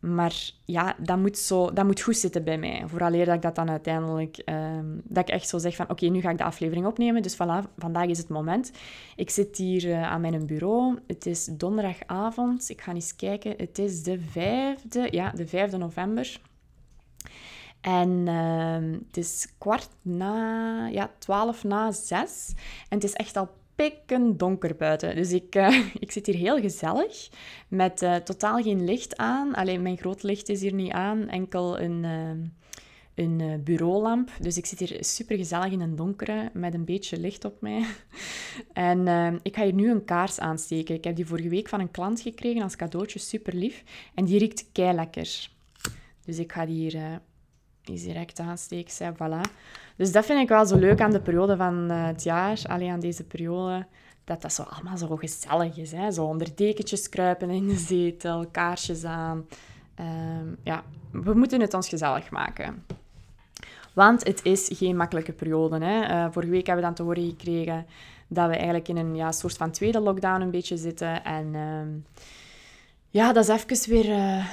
Maar 0.00 0.50
ja, 0.64 0.96
dat 0.98 1.18
moet, 1.18 1.38
zo, 1.38 1.72
dat 1.72 1.84
moet 1.84 2.00
goed 2.00 2.16
zitten 2.16 2.44
bij 2.44 2.58
mij. 2.58 2.82
Vooraleer 2.86 3.24
dat 3.24 3.34
ik 3.34 3.42
dat 3.42 3.54
dan 3.54 3.70
uiteindelijk... 3.70 4.42
Um, 4.44 5.00
dat 5.04 5.28
ik 5.28 5.34
echt 5.34 5.48
zo 5.48 5.58
zeg 5.58 5.76
van... 5.76 5.90
Oké, 5.90 6.06
nu 6.06 6.20
ga 6.20 6.30
ik 6.30 6.38
de 6.38 6.44
aflevering 6.44 6.86
opnemen. 6.86 7.22
Dus 7.22 7.34
voilà, 7.34 7.74
vandaag 7.76 8.06
is 8.06 8.18
het 8.18 8.28
moment. 8.28 8.72
Ik 9.16 9.30
zit 9.30 9.56
hier 9.56 9.84
uh, 9.84 10.02
aan 10.02 10.20
mijn 10.20 10.46
bureau. 10.46 10.98
Het 11.06 11.26
is 11.26 11.44
donderdagavond. 11.44 12.70
Ik 12.70 12.80
ga 12.80 12.94
eens 12.94 13.16
kijken. 13.16 13.54
Het 13.56 13.78
is 13.78 14.02
de 14.02 14.20
vijfde... 14.20 15.08
Ja, 15.10 15.30
de 15.30 15.46
vijfde 15.46 15.76
november. 15.76 16.40
En 17.80 18.10
uh, 18.26 18.98
het 19.06 19.16
is 19.16 19.48
kwart 19.58 19.88
na, 20.02 20.86
ja, 20.86 21.10
twaalf 21.18 21.64
na 21.64 21.92
zes. 21.92 22.52
En 22.88 22.96
het 22.96 23.04
is 23.04 23.12
echt 23.12 23.36
al 23.36 23.48
pikken 23.74 24.36
donker 24.36 24.76
buiten. 24.76 25.16
Dus 25.16 25.32
ik, 25.32 25.54
uh, 25.54 25.86
ik 26.04 26.10
zit 26.10 26.26
hier 26.26 26.34
heel 26.34 26.60
gezellig, 26.60 27.28
met 27.68 28.02
uh, 28.02 28.16
totaal 28.16 28.62
geen 28.62 28.84
licht 28.84 29.16
aan. 29.16 29.54
Alleen 29.54 29.82
mijn 29.82 29.96
groot 29.96 30.22
licht 30.22 30.48
is 30.48 30.60
hier 30.60 30.74
niet 30.74 30.92
aan, 30.92 31.28
enkel 31.28 31.80
een, 31.80 32.04
uh, 32.04 32.44
een 33.14 33.62
bureaulamp. 33.64 34.30
Dus 34.40 34.56
ik 34.56 34.66
zit 34.66 34.78
hier 34.78 34.96
super 35.00 35.36
gezellig 35.36 35.72
in 35.72 35.80
een 35.80 35.96
donkere, 35.96 36.50
met 36.52 36.74
een 36.74 36.84
beetje 36.84 37.20
licht 37.20 37.44
op 37.44 37.60
mij. 37.60 37.84
en 38.72 39.08
ehm, 39.08 39.38
ik 39.42 39.56
ga 39.56 39.62
hier 39.62 39.74
nu 39.74 39.90
een 39.90 40.04
kaars 40.04 40.38
aansteken. 40.38 40.94
Ik 40.94 41.04
heb 41.04 41.16
die 41.16 41.26
vorige 41.26 41.48
week 41.48 41.68
van 41.68 41.80
een 41.80 41.90
klant 41.90 42.20
gekregen 42.20 42.62
als 42.62 42.76
cadeautje, 42.76 43.18
super 43.18 43.54
lief. 43.54 43.82
En 44.14 44.24
die 44.24 44.38
riekt 44.38 44.64
kei 44.72 44.94
lekker. 44.94 45.50
Dus 46.24 46.38
ik 46.38 46.52
ga 46.52 46.66
die 46.66 46.76
hier 46.76 47.20
is 47.92 48.02
direct 48.02 48.38
aansteek, 48.38 48.90
zei, 48.90 49.12
voilà. 49.14 49.50
Dus 49.96 50.12
dat 50.12 50.24
vind 50.24 50.40
ik 50.40 50.48
wel 50.48 50.66
zo 50.66 50.76
leuk 50.76 51.00
aan 51.00 51.10
de 51.10 51.20
periode 51.20 51.56
van 51.56 51.90
uh, 51.90 52.06
het 52.06 52.22
jaar, 52.22 52.62
alleen 52.66 52.90
aan 52.90 53.00
deze 53.00 53.24
periode, 53.24 53.86
dat 54.24 54.42
dat 54.42 54.52
zo 54.52 54.62
allemaal 54.62 54.96
zo 54.96 55.16
gezellig 55.16 55.76
is. 55.76 55.92
Hè? 55.92 56.10
Zo 56.10 56.24
onder 56.24 56.48
dekentjes 56.54 57.08
kruipen 57.08 57.50
in 57.50 57.68
de 57.68 57.76
zetel, 57.76 58.46
kaarsjes 58.46 59.04
aan. 59.04 59.46
Um, 60.00 60.56
ja, 60.64 60.84
we 61.12 61.34
moeten 61.34 61.60
het 61.60 61.74
ons 61.74 61.88
gezellig 61.88 62.30
maken. 62.30 62.84
Want 63.92 64.26
het 64.26 64.44
is 64.44 64.70
geen 64.72 64.96
makkelijke 64.96 65.32
periode. 65.32 65.84
Hè? 65.84 66.24
Uh, 66.24 66.32
vorige 66.32 66.50
week 66.50 66.66
hebben 66.66 66.84
we 66.84 66.90
dan 66.90 66.96
te 66.96 67.02
horen 67.02 67.28
gekregen 67.30 67.86
dat 68.28 68.48
we 68.48 68.54
eigenlijk 68.54 68.88
in 68.88 68.96
een 68.96 69.16
ja, 69.16 69.32
soort 69.32 69.56
van 69.56 69.70
tweede 69.70 70.00
lockdown 70.00 70.40
een 70.40 70.50
beetje 70.50 70.76
zitten. 70.76 71.24
En 71.24 71.54
um, 71.54 72.04
ja, 73.08 73.32
dat 73.32 73.48
is 73.48 73.64
even 73.64 73.90
weer... 73.90 74.08
Uh, 74.08 74.46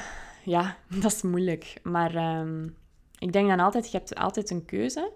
ja, 0.44 0.78
dat 1.02 1.12
is 1.12 1.22
moeilijk. 1.22 1.74
Maar... 1.84 2.40
Um, 2.40 2.76
ik 3.20 3.34
denk 3.34 3.48
dan 3.48 3.60
altijd, 3.60 3.92
je 3.92 3.98
hebt 3.98 4.16
altijd 4.16 4.50
een 4.50 4.66
keuze. 4.66 5.12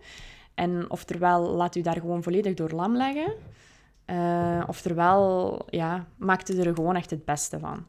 En 0.54 0.90
oftewel, 0.90 1.50
laat 1.50 1.76
u 1.76 1.82
daar 1.82 2.00
gewoon 2.00 2.24
volledig 2.24 2.54
door 2.54 2.72
lam 2.72 2.96
leggen. 2.96 3.34
Uh, 4.06 4.64
oftewel, 4.68 5.58
ja, 5.70 6.08
maak 6.18 6.48
er 6.48 6.76
gewoon 6.76 6.96
echt 6.96 7.10
het 7.10 7.26
beste 7.26 7.60
van. 7.60 7.86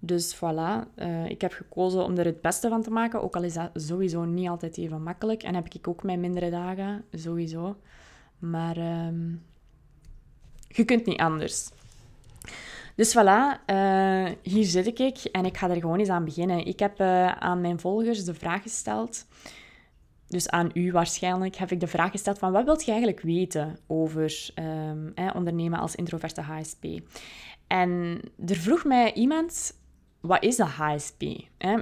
Dus 0.00 0.36
voilà, 0.36 0.96
uh, 0.96 1.26
ik 1.28 1.40
heb 1.40 1.52
gekozen 1.52 2.04
om 2.04 2.16
er 2.18 2.24
het 2.24 2.40
beste 2.40 2.68
van 2.68 2.82
te 2.82 2.90
maken. 2.90 3.22
Ook 3.22 3.36
al 3.36 3.42
is 3.42 3.54
dat 3.54 3.70
sowieso 3.74 4.24
niet 4.24 4.48
altijd 4.48 4.76
even 4.76 5.02
makkelijk. 5.02 5.42
En 5.42 5.54
heb 5.54 5.68
ik 5.68 5.88
ook 5.88 6.02
mijn 6.02 6.20
mindere 6.20 6.50
dagen, 6.50 7.04
sowieso. 7.12 7.76
Maar 8.38 8.78
uh, 8.78 9.08
je 10.68 10.84
kunt 10.84 11.06
niet 11.06 11.20
anders. 11.20 11.68
Dus 12.96 13.16
voilà, 13.16 13.70
uh, 13.70 14.30
hier 14.42 14.64
zit 14.64 15.00
ik 15.00 15.24
en 15.24 15.44
ik 15.44 15.56
ga 15.56 15.70
er 15.70 15.80
gewoon 15.80 15.98
eens 15.98 16.08
aan 16.08 16.24
beginnen. 16.24 16.66
Ik 16.66 16.78
heb 16.78 17.00
uh, 17.00 17.32
aan 17.32 17.60
mijn 17.60 17.80
volgers 17.80 18.24
de 18.24 18.34
vraag 18.34 18.62
gesteld, 18.62 19.26
dus 20.28 20.48
aan 20.48 20.70
u 20.74 20.92
waarschijnlijk, 20.92 21.56
heb 21.56 21.70
ik 21.70 21.80
de 21.80 21.86
vraag 21.86 22.10
gesteld 22.10 22.38
van 22.38 22.52
wat 22.52 22.64
wilt 22.64 22.84
je 22.84 22.90
eigenlijk 22.90 23.20
weten 23.20 23.78
over 23.86 24.50
um, 24.54 25.14
ondernemen 25.34 25.78
als 25.78 25.94
introverte 25.94 26.40
HSP? 26.40 26.84
En 27.66 28.20
er 28.46 28.56
vroeg 28.56 28.84
mij 28.84 29.12
iemand 29.12 29.78
wat 30.20 30.42
is 30.42 30.56
dat 30.56 30.68
HSP? 30.68 31.22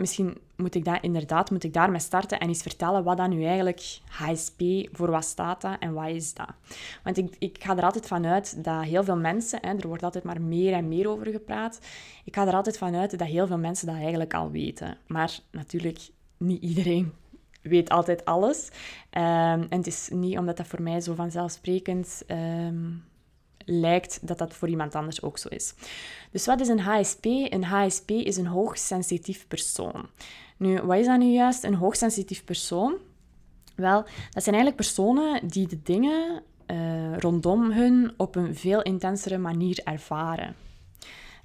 misschien 0.00 0.38
moet 0.56 0.74
ik 0.74 0.84
daar 0.84 1.02
inderdaad 1.02 1.50
moet 1.50 1.64
ik 1.64 1.72
daarmee 1.72 2.00
starten 2.00 2.38
en 2.38 2.48
eens 2.48 2.62
vertellen 2.62 3.04
wat 3.04 3.16
dan 3.16 3.30
nu 3.30 3.44
eigenlijk 3.44 3.98
HSP 4.08 4.62
voor 4.92 5.10
wat 5.10 5.24
staat 5.24 5.60
dat 5.60 5.76
en 5.78 5.92
wat 5.92 6.08
is 6.08 6.34
dat? 6.34 6.52
Want 7.02 7.16
ik, 7.16 7.36
ik 7.38 7.64
ga 7.64 7.76
er 7.76 7.84
altijd 7.84 8.06
vanuit 8.06 8.64
dat 8.64 8.82
heel 8.82 9.04
veel 9.04 9.16
mensen, 9.16 9.58
hè, 9.62 9.74
er 9.74 9.88
wordt 9.88 10.02
altijd 10.02 10.24
maar 10.24 10.42
meer 10.42 10.72
en 10.72 10.88
meer 10.88 11.08
over 11.08 11.26
gepraat, 11.26 11.80
ik 12.24 12.34
ga 12.34 12.46
er 12.46 12.54
altijd 12.54 12.78
vanuit 12.78 13.18
dat 13.18 13.28
heel 13.28 13.46
veel 13.46 13.58
mensen 13.58 13.86
dat 13.86 13.96
eigenlijk 13.96 14.34
al 14.34 14.50
weten. 14.50 14.96
Maar 15.06 15.38
natuurlijk, 15.50 16.08
niet 16.36 16.62
iedereen 16.62 17.12
weet 17.62 17.90
altijd 17.90 18.24
alles. 18.24 18.68
Um, 19.10 19.22
en 19.68 19.68
het 19.70 19.86
is 19.86 20.08
niet 20.12 20.38
omdat 20.38 20.56
dat 20.56 20.66
voor 20.66 20.82
mij 20.82 21.00
zo 21.00 21.14
vanzelfsprekend 21.14 22.22
um, 22.28 23.04
lijkt 23.64 24.18
dat 24.26 24.38
dat 24.38 24.54
voor 24.54 24.68
iemand 24.68 24.94
anders 24.94 25.22
ook 25.22 25.38
zo 25.38 25.48
is. 25.48 25.74
Dus 26.30 26.46
wat 26.46 26.60
is 26.60 26.68
een 26.68 26.80
HSP? 26.80 27.24
Een 27.24 27.64
HSP 27.64 28.10
is 28.10 28.36
een 28.36 28.46
hoogsensitief 28.46 29.46
persoon. 29.48 30.08
Nu, 30.56 30.80
wat 30.80 30.98
is 30.98 31.06
dat 31.06 31.18
nu 31.18 31.32
juist, 31.32 31.64
een 31.64 31.74
hoogsensitief 31.74 32.44
persoon? 32.44 32.94
Wel, 33.76 34.02
dat 34.02 34.42
zijn 34.42 34.54
eigenlijk 34.54 34.76
personen 34.76 35.48
die 35.48 35.66
de 35.66 35.82
dingen 35.82 36.42
uh, 36.66 37.18
rondom 37.18 37.70
hun 37.72 38.12
op 38.16 38.36
een 38.36 38.54
veel 38.54 38.82
intensere 38.82 39.38
manier 39.38 39.80
ervaren. 39.84 40.54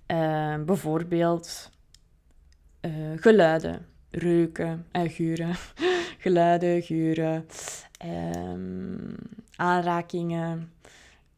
Ehm, 0.05 0.65
bijvoorbeeld 0.65 1.69
uh, 2.81 2.91
geluiden, 3.15 3.85
reuken 4.11 4.85
en 4.91 5.09
geuren. 5.09 5.55
geluiden, 6.23 6.81
geuren, 6.81 7.45
um, 8.05 9.15
aanrakingen, 9.55 10.71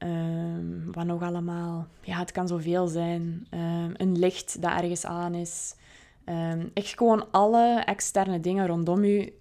um, 0.04 0.92
wat 0.92 1.06
nog 1.06 1.22
allemaal. 1.22 1.88
Ja, 2.02 2.18
het 2.18 2.32
kan 2.32 2.48
zoveel 2.48 2.88
zijn. 2.88 3.48
een 3.98 4.20
licht 4.20 4.62
dat 4.62 4.72
ergens 4.72 5.06
aan 5.06 5.34
is. 5.34 5.76
echt 6.74 6.98
gewoon 6.98 7.32
alle 7.32 7.82
externe 7.86 8.40
dingen 8.40 8.68
rondom 8.68 9.04
u 9.04 9.34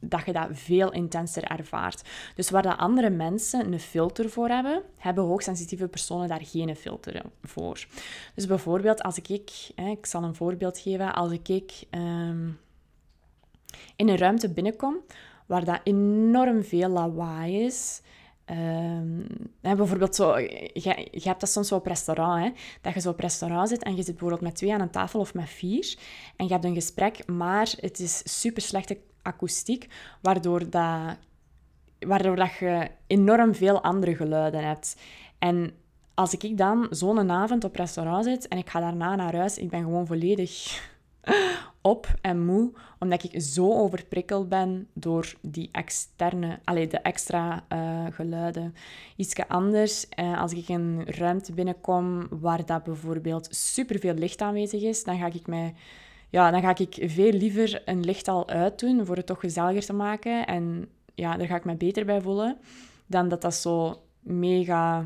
dat 0.00 0.24
je 0.26 0.32
dat 0.32 0.48
veel 0.52 0.92
intenser 0.92 1.42
ervaart. 1.42 2.02
Dus 2.34 2.50
waar 2.50 2.62
dat 2.62 2.78
andere 2.78 3.10
mensen 3.10 3.72
een 3.72 3.80
filter 3.80 4.30
voor 4.30 4.48
hebben, 4.48 4.82
hebben 4.96 5.24
hoogsensitieve 5.24 5.88
personen 5.88 6.28
daar 6.28 6.44
geen 6.44 6.76
filter 6.76 7.22
voor. 7.42 7.86
Dus 8.34 8.46
bijvoorbeeld 8.46 9.02
als 9.02 9.18
ik, 9.18 9.28
ik 9.74 10.06
zal 10.06 10.22
een 10.22 10.34
voorbeeld 10.34 10.78
geven, 10.78 11.14
als 11.14 11.32
ik 11.32 11.48
in 13.96 14.08
een 14.08 14.16
ruimte 14.16 14.52
binnenkom 14.52 14.96
waar 15.46 15.64
dat 15.64 15.80
enorm 15.84 16.64
veel 16.64 16.88
lawaai 16.88 17.64
is, 17.64 18.02
Um, 18.50 19.26
bijvoorbeeld 19.60 20.14
zo, 20.14 20.38
je, 20.38 21.08
je, 21.10 21.28
hebt 21.28 21.40
dat 21.40 21.50
soms 21.50 21.72
op 21.72 21.86
restaurant, 21.86 22.44
hè, 22.44 22.50
dat 22.80 22.94
je 22.94 23.00
zo 23.00 23.10
op 23.10 23.20
restaurant 23.20 23.68
zit 23.68 23.82
en 23.82 23.96
je 23.96 24.02
zit 24.02 24.10
bijvoorbeeld 24.10 24.40
met 24.40 24.54
twee 24.54 24.72
aan 24.72 24.80
een 24.80 24.90
tafel 24.90 25.20
of 25.20 25.34
met 25.34 25.48
vier 25.48 25.96
en 26.36 26.46
je 26.46 26.52
hebt 26.52 26.64
een 26.64 26.74
gesprek, 26.74 27.26
maar 27.26 27.72
het 27.80 27.98
is 27.98 28.40
super 28.40 28.62
slechte 28.62 28.98
akoestiek, 29.22 29.88
waardoor, 30.20 30.70
dat, 30.70 31.16
waardoor 31.98 32.36
dat 32.36 32.56
je 32.58 32.90
enorm 33.06 33.54
veel 33.54 33.82
andere 33.82 34.16
geluiden 34.16 34.64
hebt. 34.64 34.96
En 35.38 35.72
als 36.14 36.34
ik 36.34 36.58
dan 36.58 36.86
zo'n 36.90 37.30
avond 37.30 37.64
op 37.64 37.76
restaurant 37.76 38.24
zit 38.24 38.48
en 38.48 38.58
ik 38.58 38.70
ga 38.70 38.80
daarna 38.80 39.14
naar 39.14 39.36
huis, 39.36 39.58
ik 39.58 39.70
ben 39.70 39.82
gewoon 39.82 40.06
volledig 40.06 40.82
op 41.80 42.06
en 42.20 42.44
moe, 42.44 42.72
omdat 42.98 43.24
ik 43.24 43.42
zo 43.42 43.72
overprikkeld 43.72 44.48
ben 44.48 44.88
door 44.92 45.34
die 45.40 45.68
externe, 45.72 46.58
allee, 46.64 46.86
de 46.86 46.98
extra 46.98 47.64
uh, 47.72 48.06
geluiden. 48.10 48.74
Iets 49.16 49.48
anders, 49.48 50.06
uh, 50.18 50.40
als 50.40 50.52
ik 50.52 50.68
een 50.68 51.04
ruimte 51.06 51.52
binnenkom 51.52 52.26
waar 52.30 52.66
dat 52.66 52.84
bijvoorbeeld 52.84 53.48
superveel 53.50 54.14
licht 54.14 54.40
aanwezig 54.40 54.82
is, 54.82 55.04
dan 55.04 55.18
ga 55.18 55.26
ik 55.26 55.46
mij 55.46 55.74
ja, 56.30 56.50
dan 56.50 56.60
ga 56.60 56.76
ik 56.76 57.10
veel 57.10 57.32
liever 57.32 57.82
een 57.84 58.04
licht 58.04 58.28
al 58.28 58.48
uitdoen 58.48 59.06
voor 59.06 59.16
het 59.16 59.26
toch 59.26 59.40
gezelliger 59.40 59.84
te 59.84 59.92
maken. 59.92 60.46
En 60.46 60.88
ja, 61.14 61.36
daar 61.36 61.46
ga 61.46 61.56
ik 61.56 61.64
me 61.64 61.74
beter 61.74 62.04
bij 62.04 62.20
voelen. 62.20 62.58
Dan 63.06 63.28
dat 63.28 63.42
dat 63.42 63.54
zo 63.54 64.02
mega 64.20 65.04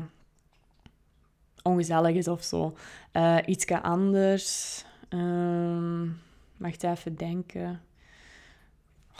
ongezellig 1.63 2.15
is 2.15 2.27
of 2.27 2.43
zo. 2.43 2.73
Uh, 3.13 3.37
eh, 3.37 3.43
iets 3.47 3.71
anders. 3.71 4.85
Mag 6.57 6.73
ik 6.73 6.83
even 6.83 7.15
denken. 7.15 7.81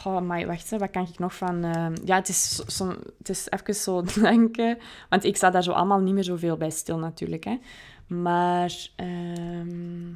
Oh, 0.03 0.21
maar 0.21 0.45
wacht, 0.45 0.69
wat 0.69 0.91
kan 0.91 1.07
ik 1.07 1.19
nog 1.19 1.35
van... 1.35 1.65
Uh, 1.65 1.87
ja, 2.03 2.15
het 2.15 2.29
is, 2.29 2.55
zo, 2.55 2.87
het 3.17 3.29
is 3.29 3.47
even 3.49 3.75
zo 3.75 4.03
denken. 4.21 4.77
Want 5.09 5.23
ik 5.23 5.35
sta 5.35 5.49
daar 5.49 5.63
zo 5.63 5.71
allemaal 5.71 5.99
niet 5.99 6.13
meer 6.13 6.23
zoveel 6.23 6.57
bij 6.57 6.69
stil 6.69 6.97
natuurlijk. 6.97 7.43
Hè. 7.43 7.59
Maar... 8.07 8.73
Uh, 9.03 10.15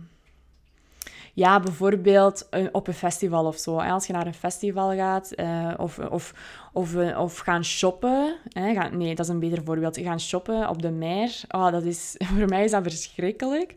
ja, 1.40 1.60
bijvoorbeeld 1.60 2.50
eh, 2.50 2.66
op 2.72 2.88
een 2.88 2.94
festival 2.94 3.46
of 3.46 3.58
zo. 3.58 3.78
Als 3.78 4.08
je 4.08 4.14
naar 4.14 4.28
een 4.28 4.34
festival 4.34 4.96
gaat 4.96 5.32
uh, 5.36 5.74
of, 5.78 6.00
of, 6.00 6.34
of, 6.74 6.96
eh, 6.96 7.20
of 7.20 7.38
gaan 7.38 7.66
shoppen. 7.66 8.36
Hè, 8.50 8.90
nee, 8.90 9.16
dat 9.16 9.26
is 9.26 9.32
een 9.32 9.40
beter 9.40 9.64
voorbeeld. 9.64 9.98
Gaan 9.98 10.20
shoppen 10.20 10.70
op 10.70 10.82
de 10.82 10.92
mer. 10.92 11.42
Oh, 11.50 11.72
dat 11.72 11.84
is, 11.84 12.16
voor 12.38 12.48
mij 12.48 12.64
is 12.64 12.72
dat 12.72 12.84
verschrikkelijk. 12.84 13.74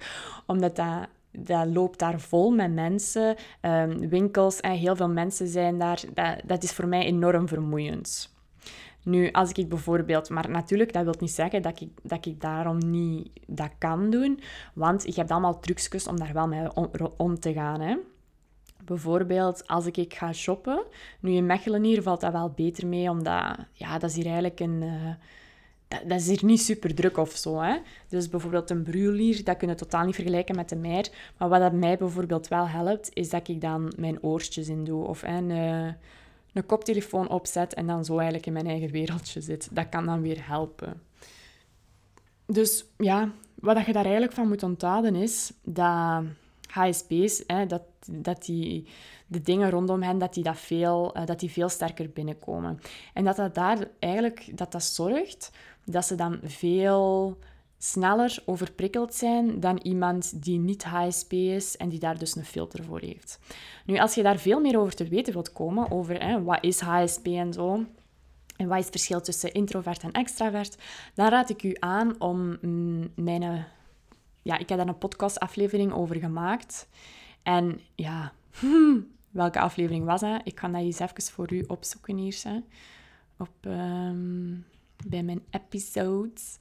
Omdat 0.46 0.76
dat, 0.76 1.08
dat 1.32 1.66
loopt 1.66 1.98
daar 1.98 2.20
vol 2.20 2.50
met 2.50 2.72
mensen. 2.72 3.36
Um, 3.62 4.08
winkels 4.08 4.60
en 4.60 4.72
heel 4.72 4.96
veel 4.96 5.08
mensen 5.08 5.48
zijn 5.48 5.78
daar. 5.78 6.02
Dat, 6.14 6.40
dat 6.44 6.62
is 6.62 6.72
voor 6.72 6.88
mij 6.88 7.04
enorm 7.04 7.48
vermoeiend. 7.48 8.30
Nu, 9.04 9.30
als 9.30 9.52
ik 9.52 9.68
bijvoorbeeld... 9.68 10.30
Maar 10.30 10.50
natuurlijk, 10.50 10.92
dat 10.92 11.04
wil 11.04 11.14
niet 11.18 11.30
zeggen 11.30 11.62
dat 11.62 11.80
ik, 11.80 11.90
dat 12.02 12.26
ik 12.26 12.40
daarom 12.40 12.78
niet 12.90 13.30
dat 13.46 13.70
kan 13.78 14.10
doen. 14.10 14.40
Want 14.74 15.02
je 15.04 15.12
hebt 15.14 15.30
allemaal 15.30 15.60
trucjes 15.60 16.06
om 16.06 16.16
daar 16.16 16.32
wel 16.32 16.48
mee 16.48 16.68
om, 17.16 17.38
te 17.38 17.52
gaan, 17.52 17.80
hè. 17.80 17.96
Bijvoorbeeld 18.84 19.66
als 19.66 19.86
ik, 19.86 19.96
ik 19.96 20.14
ga 20.14 20.32
shoppen. 20.32 20.84
Nu 21.20 21.30
in 21.30 21.46
Mechelen 21.46 21.82
hier 21.82 22.02
valt 22.02 22.20
dat 22.20 22.32
wel 22.32 22.50
beter 22.50 22.86
mee, 22.86 23.10
omdat 23.10 23.56
ja, 23.72 23.98
dat 23.98 24.10
is 24.10 24.16
hier 24.16 24.24
eigenlijk 24.24 24.60
een. 24.60 24.82
Uh, 24.82 25.10
dat, 25.92 26.08
dat, 26.08 26.20
is 26.20 26.26
hier 26.26 26.44
niet 26.44 26.60
super 26.60 26.94
druk 26.94 27.16
of 27.16 27.30
zo. 27.36 27.60
Hè? 27.60 27.76
Dus 28.08 28.28
bijvoorbeeld 28.28 28.70
een 28.70 28.82
brulier, 28.82 29.44
dat 29.44 29.56
kun 29.56 29.68
je 29.68 29.74
totaal 29.74 30.04
niet 30.04 30.14
vergelijken 30.14 30.56
met 30.56 30.68
de 30.68 30.76
meer. 30.76 31.08
Maar 31.36 31.48
wat 31.48 31.60
dat 31.60 31.72
mij 31.72 31.96
bijvoorbeeld 31.96 32.48
wel 32.48 32.68
helpt, 32.68 33.10
is 33.12 33.30
dat 33.30 33.48
ik 33.48 33.60
dan 33.60 33.92
mijn 33.96 34.22
oortjes 34.22 34.68
in 34.68 34.84
doe. 34.84 35.06
Of 35.06 35.22
een, 35.22 35.50
uh, 35.50 35.92
een 36.52 36.66
koptelefoon 36.66 37.28
opzet 37.28 37.74
en 37.74 37.86
dan 37.86 38.04
zo 38.04 38.14
eigenlijk 38.14 38.46
in 38.46 38.52
mijn 38.52 38.66
eigen 38.66 38.90
wereldje 38.90 39.40
zit. 39.40 39.68
Dat 39.72 39.88
kan 39.88 40.06
dan 40.06 40.22
weer 40.22 40.46
helpen. 40.46 41.02
Dus 42.46 42.84
ja, 42.96 43.32
wat 43.54 43.86
je 43.86 43.92
daar 43.92 44.04
eigenlijk 44.04 44.34
van 44.34 44.48
moet 44.48 44.62
onthouden 44.62 45.14
is 45.14 45.52
dat 45.62 46.24
HSP's, 46.72 47.42
hè, 47.46 47.66
dat, 47.66 47.82
dat 48.06 48.44
die, 48.44 48.86
de 49.26 49.40
dingen 49.40 49.70
rondom 49.70 50.02
hen, 50.02 50.18
dat 50.18 50.34
die, 50.34 50.42
dat, 50.42 50.58
veel, 50.58 51.16
uh, 51.16 51.26
dat 51.26 51.40
die 51.40 51.50
veel 51.50 51.68
sterker 51.68 52.10
binnenkomen. 52.10 52.80
En 53.14 53.24
dat 53.24 53.36
dat 53.36 53.54
daar 53.54 53.88
eigenlijk 53.98 54.58
dat 54.58 54.72
dat 54.72 54.84
zorgt 54.84 55.50
dat 55.84 56.06
ze 56.06 56.14
dan 56.14 56.38
veel 56.42 57.38
sneller 57.78 58.42
overprikkeld 58.44 59.14
zijn 59.14 59.60
dan 59.60 59.78
iemand 59.78 60.42
die 60.42 60.58
niet 60.58 60.84
HSP 60.84 61.32
is 61.32 61.76
en 61.76 61.88
die 61.88 61.98
daar 61.98 62.18
dus 62.18 62.36
een 62.36 62.44
filter 62.44 62.84
voor 62.84 63.00
heeft. 63.00 63.38
Nu, 63.86 63.98
als 63.98 64.14
je 64.14 64.22
daar 64.22 64.38
veel 64.38 64.60
meer 64.60 64.78
over 64.78 64.94
te 64.94 65.08
weten 65.08 65.32
wilt 65.32 65.52
komen, 65.52 65.90
over 65.90 66.22
hè, 66.22 66.42
wat 66.42 66.64
is 66.64 66.80
HSP 66.80 67.26
en 67.26 67.52
zo, 67.52 67.84
en 68.56 68.68
wat 68.68 68.78
is 68.78 68.84
het 68.84 68.92
verschil 68.92 69.20
tussen 69.20 69.52
introvert 69.52 70.02
en 70.02 70.12
extravert, 70.12 70.76
dan 71.14 71.28
raad 71.28 71.50
ik 71.50 71.62
u 71.62 71.76
aan 71.78 72.20
om 72.20 72.58
mm, 72.60 73.12
mijn... 73.14 73.66
Ja, 74.42 74.58
ik 74.58 74.68
heb 74.68 74.78
daar 74.78 74.88
een 74.88 74.98
podcastaflevering 74.98 75.92
over 75.92 76.16
gemaakt. 76.16 76.88
En 77.42 77.80
ja, 77.94 78.32
welke 79.30 79.60
aflevering 79.60 80.04
was 80.04 80.20
dat? 80.20 80.40
Ik 80.44 80.60
ga 80.60 80.68
dat 80.68 80.80
eens 80.80 80.98
even 80.98 81.22
voor 81.22 81.52
u 81.52 81.64
opzoeken 81.66 82.16
hier. 82.16 82.40
Hè. 82.42 82.58
Op, 83.38 83.50
um, 83.66 84.66
bij 85.06 85.22
mijn 85.22 85.42
episodes. 85.50 86.58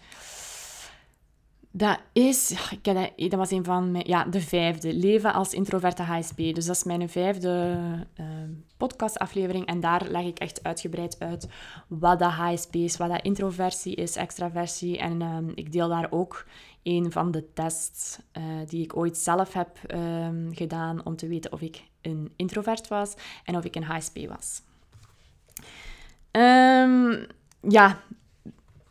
Dat 1.74 2.00
is, 2.14 2.52
ik 2.72 2.84
dat, 2.84 3.12
dat 3.16 3.34
was 3.34 3.52
een 3.52 3.64
van 3.64 3.92
mijn, 3.92 4.08
ja, 4.08 4.24
de 4.24 4.42
vijfde, 4.42 4.94
Leven 4.94 5.34
als 5.34 5.54
introverte 5.54 6.02
HSP. 6.02 6.38
Dus 6.38 6.66
dat 6.66 6.76
is 6.76 6.84
mijn 6.84 7.10
vijfde 7.10 7.78
uh, 8.20 8.26
podcastaflevering. 8.78 9.66
En 9.66 9.80
daar 9.80 10.08
leg 10.08 10.26
ik 10.26 10.40
echt 10.40 10.64
uitgebreid 10.64 11.16
uit 11.20 11.48
wat 11.88 12.20
dat 12.20 12.32
HSP 12.32 12.76
is, 12.76 12.98
wat 12.98 13.10
dat 13.10 13.22
introversie 13.22 13.96
is, 13.96 14.16
extraversie. 14.16 14.98
En 14.98 15.22
uh, 15.22 15.38
ik 15.56 15.72
deel 15.72 15.88
daar 15.88 16.08
ook 16.10 16.46
een 16.84 17.12
van 17.12 17.32
de 17.32 17.54
tests 17.54 18.20
uh, 18.38 18.44
die 18.68 18.84
ik 18.84 18.98
ooit 18.98 19.18
zelf 19.18 19.54
heb 19.54 19.78
ehm, 19.88 20.52
gedaan 20.52 21.06
om 21.06 21.16
te 21.16 21.28
weten 21.28 21.52
of 21.52 21.62
ik 21.62 21.84
een 22.02 22.32
introvert 22.36 22.88
was 22.88 23.14
en 23.46 23.56
of 23.56 23.64
ik 23.64 23.76
een 23.76 23.84
HSP 23.84 24.18
was. 24.28 24.62
Ja, 27.70 28.02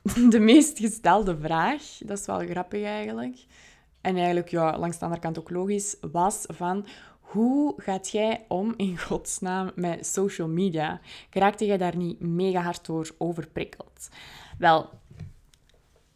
de 0.30 0.40
meest 0.40 0.78
gestelde 0.78 1.38
vraag, 1.38 1.83
dat 2.04 2.19
is 2.19 2.26
wel 2.26 2.38
grappig 2.38 2.85
eigenlijk, 2.85 3.37
en 4.00 4.16
eigenlijk 4.16 4.49
ja, 4.49 4.78
langs 4.78 4.99
de 4.99 5.04
andere 5.04 5.23
kant 5.23 5.38
ook 5.38 5.50
logisch, 5.50 5.97
was 6.12 6.45
van 6.49 6.87
hoe 7.21 7.75
gaat 7.76 8.11
jij 8.11 8.45
om 8.49 8.75
in 8.76 8.99
godsnaam 9.09 9.71
met 9.75 10.07
social 10.07 10.49
media? 10.49 11.00
Raakte 11.30 11.66
jij 11.66 11.76
daar 11.76 11.97
niet 11.97 12.21
mega 12.21 12.61
hard 12.61 12.87
door 12.87 13.11
overprikkeld? 13.19 14.09
Wel, 14.59 14.90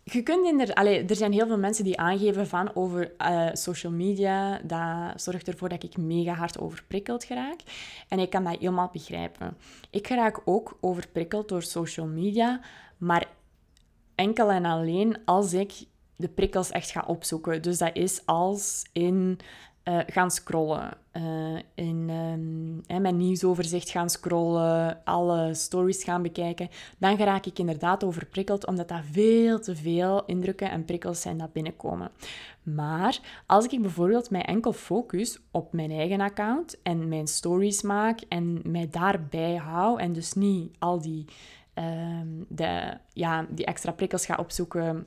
je 0.02 0.22
kunt 0.22 0.46
in 0.46 0.60
er, 0.60 1.16
zijn 1.16 1.32
heel 1.32 1.46
veel 1.46 1.58
mensen 1.58 1.84
die 1.84 1.98
aangeven 1.98 2.46
van 2.46 2.74
over 2.74 3.12
uh, 3.18 3.48
social 3.52 3.92
media, 3.92 4.60
dat 4.64 5.22
zorgt 5.22 5.48
ervoor 5.48 5.68
dat 5.68 5.82
ik 5.82 5.96
mega 5.96 6.32
hard 6.32 6.58
overprikkeld 6.58 7.24
geraak. 7.24 7.60
En 8.08 8.18
ik 8.18 8.30
kan 8.30 8.44
dat 8.44 8.58
helemaal 8.58 8.90
begrijpen. 8.92 9.56
Ik 9.90 10.08
raak 10.08 10.40
ook 10.44 10.78
overprikkeld 10.80 11.48
door 11.48 11.62
social 11.62 12.06
media, 12.06 12.60
maar 12.98 13.26
enkel 14.14 14.50
en 14.50 14.64
alleen 14.64 15.18
als 15.24 15.52
ik 15.52 15.72
de 16.16 16.28
prikkels 16.28 16.70
echt 16.70 16.90
ga 16.90 17.04
opzoeken. 17.06 17.62
Dus 17.62 17.78
dat 17.78 17.96
is 17.96 18.26
als 18.26 18.84
in 18.92 19.38
uh, 19.84 19.98
gaan 20.06 20.30
scrollen, 20.30 20.96
uh, 21.12 21.58
in 21.74 22.10
um, 22.88 23.02
mijn 23.02 23.16
nieuwsoverzicht 23.16 23.90
gaan 23.90 24.10
scrollen, 24.10 25.04
alle 25.04 25.54
stories 25.54 26.04
gaan 26.04 26.22
bekijken, 26.22 26.68
dan 26.98 27.16
raak 27.16 27.46
ik 27.46 27.58
inderdaad 27.58 28.04
overprikkeld, 28.04 28.66
omdat 28.66 28.88
dat 28.88 29.00
veel 29.10 29.60
te 29.60 29.76
veel 29.76 30.24
indrukken 30.24 30.70
en 30.70 30.84
prikkels 30.84 31.20
zijn 31.20 31.38
dat 31.38 31.52
binnenkomen. 31.52 32.10
Maar 32.62 33.42
als 33.46 33.66
ik 33.66 33.80
bijvoorbeeld 33.80 34.30
mij 34.30 34.42
enkel 34.42 34.72
focus 34.72 35.40
op 35.50 35.72
mijn 35.72 35.90
eigen 35.90 36.20
account 36.20 36.82
en 36.82 37.08
mijn 37.08 37.26
stories 37.26 37.82
maak 37.82 38.20
en 38.28 38.60
mij 38.64 38.88
daarbij 38.90 39.54
hou 39.54 40.00
en 40.00 40.12
dus 40.12 40.32
niet 40.32 40.76
al 40.78 41.00
die 41.00 41.24
Ehm, 41.74 42.28
de, 42.48 42.96
ja, 43.12 43.46
die 43.48 43.64
extra 43.64 43.92
prikkels 43.92 44.26
ga 44.26 44.36
opzoeken 44.36 45.06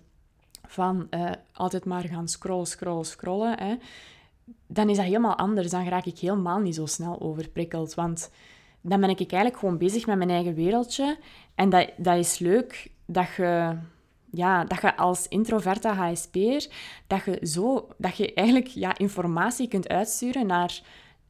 van 0.68 1.08
uh, 1.12 1.30
altijd 1.54 1.86
maar 1.86 2.04
gaan 2.04 2.28
scrollen, 2.28 2.66
scrollen, 2.66 3.06
scrollen, 3.06 3.60
hè, 3.60 3.76
dan 4.68 4.90
is 4.90 4.98
dat 4.98 5.06
helemaal 5.06 5.38
anders. 5.38 5.70
Dan 5.70 5.88
raak 5.88 6.06
ik 6.06 6.20
helemaal 6.20 6.60
niet 6.60 6.76
zo 6.76 6.86
snel 6.86 7.22
overprikkeld. 7.22 7.94
Want 7.94 8.32
dan 8.82 9.00
ben 9.00 9.10
ik 9.10 9.20
eigenlijk 9.20 9.58
gewoon 9.58 9.78
bezig 9.78 10.06
met 10.06 10.18
mijn 10.18 10.30
eigen 10.30 10.54
wereldje. 10.54 11.18
En 11.56 11.70
dat, 11.70 11.90
dat 11.98 12.18
is 12.18 12.40
leuk 12.40 12.92
dat 13.06 13.28
je, 13.38 13.78
ja, 14.32 14.64
dat 14.64 14.82
je 14.82 14.98
als 14.98 15.28
introverte 15.28 15.88
HSP'er, 15.88 16.68
dat 17.08 17.26
je, 17.26 17.40
zo, 17.48 17.88
dat 17.98 18.18
je 18.18 18.34
eigenlijk 18.34 18.68
ja, 18.68 18.98
informatie 18.98 19.68
kunt 19.68 19.88
uitsturen 19.88 20.48
naar... 20.48 20.82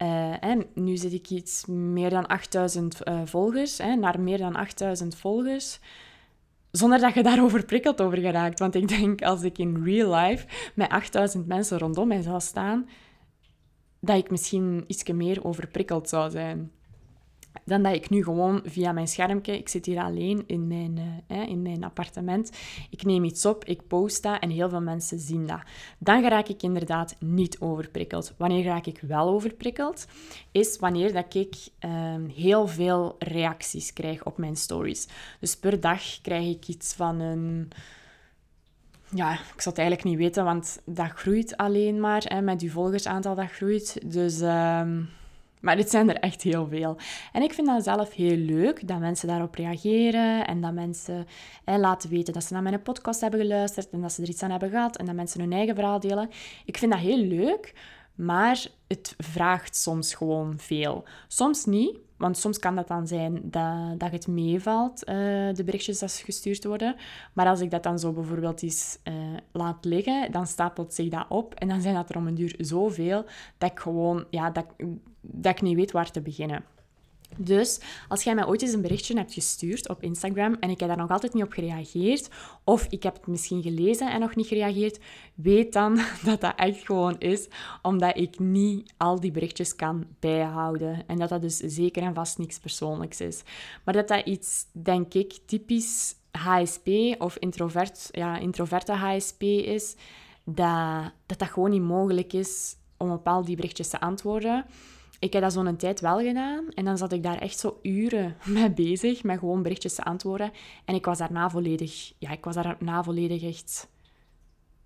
Uh, 0.01 0.53
nu 0.73 0.97
zit 0.97 1.13
ik 1.13 1.29
iets 1.29 1.65
meer 1.65 2.09
dan 2.09 2.27
8000 2.27 3.07
uh, 3.07 3.13
eh, 3.13 3.27
volgers, 3.27 3.77
hè, 3.77 3.95
naar 3.95 4.19
meer 4.19 4.37
dan 4.37 4.55
8000 4.55 5.15
volgers 5.15 5.79
zonder 6.71 6.99
dat 6.99 7.13
je 7.13 7.23
daarover 7.23 7.65
prikkeld 7.65 8.01
over 8.01 8.17
geraakt. 8.17 8.59
Want 8.59 8.75
ik 8.75 8.87
denk, 8.87 9.21
als 9.21 9.43
ik 9.43 9.57
in 9.57 9.83
real 9.83 10.15
life 10.15 10.47
met 10.75 10.89
8000 10.89 11.47
mensen 11.47 11.77
rondom 11.77 12.07
mij 12.07 12.21
zou 12.21 12.39
staan, 12.39 12.89
dat 13.99 14.17
ik 14.17 14.29
misschien 14.31 14.83
iets 14.87 15.03
meer 15.03 15.43
overprikkeld 15.45 16.09
zou 16.09 16.31
zijn 16.31 16.71
dan 17.65 17.83
dat 17.83 17.93
ik 17.93 18.09
nu 18.09 18.23
gewoon 18.23 18.61
via 18.65 18.91
mijn 18.91 19.07
schermpje, 19.07 19.57
ik 19.57 19.69
zit 19.69 19.85
hier 19.85 19.99
alleen 19.99 20.43
in 20.47 20.67
mijn, 20.67 21.23
uh, 21.31 21.47
in 21.47 21.61
mijn 21.61 21.83
appartement, 21.83 22.51
ik 22.89 23.03
neem 23.03 23.23
iets 23.23 23.45
op, 23.45 23.65
ik 23.65 23.87
post 23.87 24.23
dat 24.23 24.39
en 24.39 24.49
heel 24.49 24.69
veel 24.69 24.81
mensen 24.81 25.19
zien 25.19 25.47
dat. 25.47 25.61
Dan 25.97 26.23
raak 26.23 26.47
ik 26.47 26.63
inderdaad 26.63 27.15
niet 27.19 27.59
overprikkeld. 27.59 28.33
Wanneer 28.37 28.63
raak 28.63 28.85
ik 28.85 28.99
wel 29.01 29.27
overprikkeld? 29.27 30.07
Is 30.51 30.79
wanneer 30.79 31.13
dat 31.13 31.33
ik 31.33 31.55
ehm, 31.79 32.25
heel 32.25 32.67
veel 32.67 33.15
reacties 33.19 33.93
krijg 33.93 34.25
op 34.25 34.37
mijn 34.37 34.55
stories. 34.55 35.07
Dus 35.39 35.55
per 35.55 35.79
dag 35.79 36.21
krijg 36.21 36.47
ik 36.47 36.67
iets 36.67 36.93
van 36.93 37.19
een 37.19 37.71
ja, 39.09 39.33
ik 39.33 39.61
zou 39.61 39.75
het 39.75 39.77
eigenlijk 39.77 40.03
niet 40.03 40.17
weten, 40.17 40.43
want 40.43 40.81
dat 40.85 41.09
groeit 41.09 41.57
alleen 41.57 41.99
maar. 41.99 42.23
Hè, 42.25 42.41
met 42.41 42.61
je 42.61 42.69
volgersaantal, 42.69 43.35
dat 43.35 43.51
groeit. 43.51 44.11
Dus 44.11 44.41
ehm, 44.41 45.01
maar 45.61 45.75
dit 45.75 45.89
zijn 45.89 46.09
er 46.09 46.15
echt 46.15 46.41
heel 46.41 46.67
veel. 46.67 46.97
En 47.31 47.41
ik 47.41 47.53
vind 47.53 47.67
dat 47.67 47.83
zelf 47.83 48.13
heel 48.13 48.37
leuk, 48.37 48.87
dat 48.87 48.99
mensen 48.99 49.27
daarop 49.27 49.55
reageren 49.55 50.47
en 50.47 50.61
dat 50.61 50.73
mensen 50.73 51.27
laten 51.65 52.09
weten 52.09 52.33
dat 52.33 52.43
ze 52.43 52.53
naar 52.53 52.63
mijn 52.63 52.81
podcast 52.81 53.21
hebben 53.21 53.39
geluisterd 53.39 53.89
en 53.89 54.01
dat 54.01 54.11
ze 54.11 54.21
er 54.21 54.29
iets 54.29 54.43
aan 54.43 54.51
hebben 54.51 54.69
gehad 54.69 54.97
en 54.97 55.05
dat 55.05 55.15
mensen 55.15 55.39
hun 55.39 55.53
eigen 55.53 55.75
verhaal 55.75 55.99
delen. 55.99 56.29
Ik 56.65 56.77
vind 56.77 56.91
dat 56.91 57.01
heel 57.01 57.17
leuk, 57.17 57.73
maar 58.15 58.65
het 58.87 59.15
vraagt 59.17 59.75
soms 59.75 60.13
gewoon 60.13 60.53
veel. 60.57 61.03
Soms 61.27 61.65
niet, 61.65 61.97
want 62.17 62.37
soms 62.37 62.59
kan 62.59 62.75
dat 62.75 62.87
dan 62.87 63.07
zijn 63.07 63.41
dat, 63.43 63.99
dat 63.99 64.11
het 64.11 64.27
meevalt, 64.27 65.09
uh, 65.09 65.15
de 65.53 65.63
berichtjes 65.65 65.99
dat 65.99 66.11
gestuurd 66.11 66.63
worden. 66.63 66.95
Maar 67.33 67.47
als 67.47 67.59
ik 67.61 67.71
dat 67.71 67.83
dan 67.83 67.99
zo 67.99 68.11
bijvoorbeeld 68.11 68.63
eens 68.63 68.99
uh, 69.03 69.13
laat 69.51 69.85
liggen, 69.85 70.31
dan 70.31 70.47
stapelt 70.47 70.93
zich 70.93 71.09
dat 71.09 71.25
op. 71.29 71.53
En 71.53 71.67
dan 71.67 71.81
zijn 71.81 71.95
dat 71.95 72.09
er 72.09 72.17
om 72.17 72.27
een 72.27 72.35
duur 72.35 72.55
zoveel 72.57 73.25
dat 73.57 73.71
ik 73.71 73.79
gewoon, 73.79 74.25
ja, 74.29 74.49
dat, 74.49 74.65
dat 75.21 75.51
ik 75.51 75.61
niet 75.61 75.75
weet 75.75 75.91
waar 75.91 76.11
te 76.11 76.21
beginnen. 76.21 76.63
Dus 77.35 77.79
als 78.07 78.23
jij 78.23 78.35
mij 78.35 78.45
ooit 78.45 78.61
eens 78.61 78.73
een 78.73 78.81
berichtje 78.81 79.17
hebt 79.17 79.33
gestuurd 79.33 79.89
op 79.89 80.03
Instagram 80.03 80.55
en 80.59 80.69
ik 80.69 80.79
heb 80.79 80.89
daar 80.89 80.97
nog 80.97 81.09
altijd 81.09 81.33
niet 81.33 81.43
op 81.43 81.51
gereageerd, 81.51 82.29
of 82.63 82.87
ik 82.89 83.03
heb 83.03 83.13
het 83.13 83.27
misschien 83.27 83.61
gelezen 83.61 84.11
en 84.11 84.19
nog 84.19 84.35
niet 84.35 84.47
gereageerd, 84.47 84.99
weet 85.35 85.73
dan 85.73 85.99
dat 86.25 86.41
dat 86.41 86.53
echt 86.55 86.85
gewoon 86.85 87.19
is 87.19 87.47
omdat 87.81 88.17
ik 88.17 88.39
niet 88.39 88.93
al 88.97 89.19
die 89.19 89.31
berichtjes 89.31 89.75
kan 89.75 90.05
bijhouden. 90.19 91.03
En 91.07 91.17
dat 91.17 91.29
dat 91.29 91.41
dus 91.41 91.57
zeker 91.57 92.03
en 92.03 92.13
vast 92.13 92.37
niks 92.37 92.59
persoonlijks 92.59 93.21
is. 93.21 93.43
Maar 93.83 93.93
dat 93.93 94.07
dat 94.07 94.25
iets, 94.25 94.65
denk 94.71 95.13
ik, 95.13 95.39
typisch 95.45 96.15
HSP 96.31 96.87
of 97.17 97.37
introvert, 97.37 98.09
ja, 98.11 98.37
introverte 98.37 98.91
HSP 98.91 99.41
is, 99.41 99.95
dat, 100.43 101.11
dat 101.25 101.39
dat 101.39 101.49
gewoon 101.49 101.69
niet 101.69 101.81
mogelijk 101.81 102.33
is 102.33 102.75
om 102.97 103.11
op 103.11 103.27
al 103.27 103.45
die 103.45 103.55
berichtjes 103.55 103.87
te 103.87 103.99
antwoorden 103.99 104.65
ik 105.19 105.33
heb 105.33 105.41
dat 105.41 105.53
zo'n 105.53 105.75
tijd 105.75 105.99
wel 105.99 106.19
gedaan. 106.19 106.65
En 106.73 106.85
dan 106.85 106.97
zat 106.97 107.11
ik 107.11 107.23
daar 107.23 107.37
echt 107.37 107.59
zo 107.59 107.79
uren 107.81 108.35
mee 108.45 108.71
bezig, 108.71 109.23
met 109.23 109.39
gewoon 109.39 109.61
berichtjes 109.61 109.95
te 109.95 110.03
antwoorden. 110.03 110.51
En 110.85 110.95
ik 110.95 111.05
was 111.05 111.17
daarna 111.17 111.49
volledig, 111.49 112.13
ja, 112.17 112.31
ik 112.31 112.45
was 112.45 112.55
daarna 112.55 113.03
volledig 113.03 113.43
echt 113.43 113.89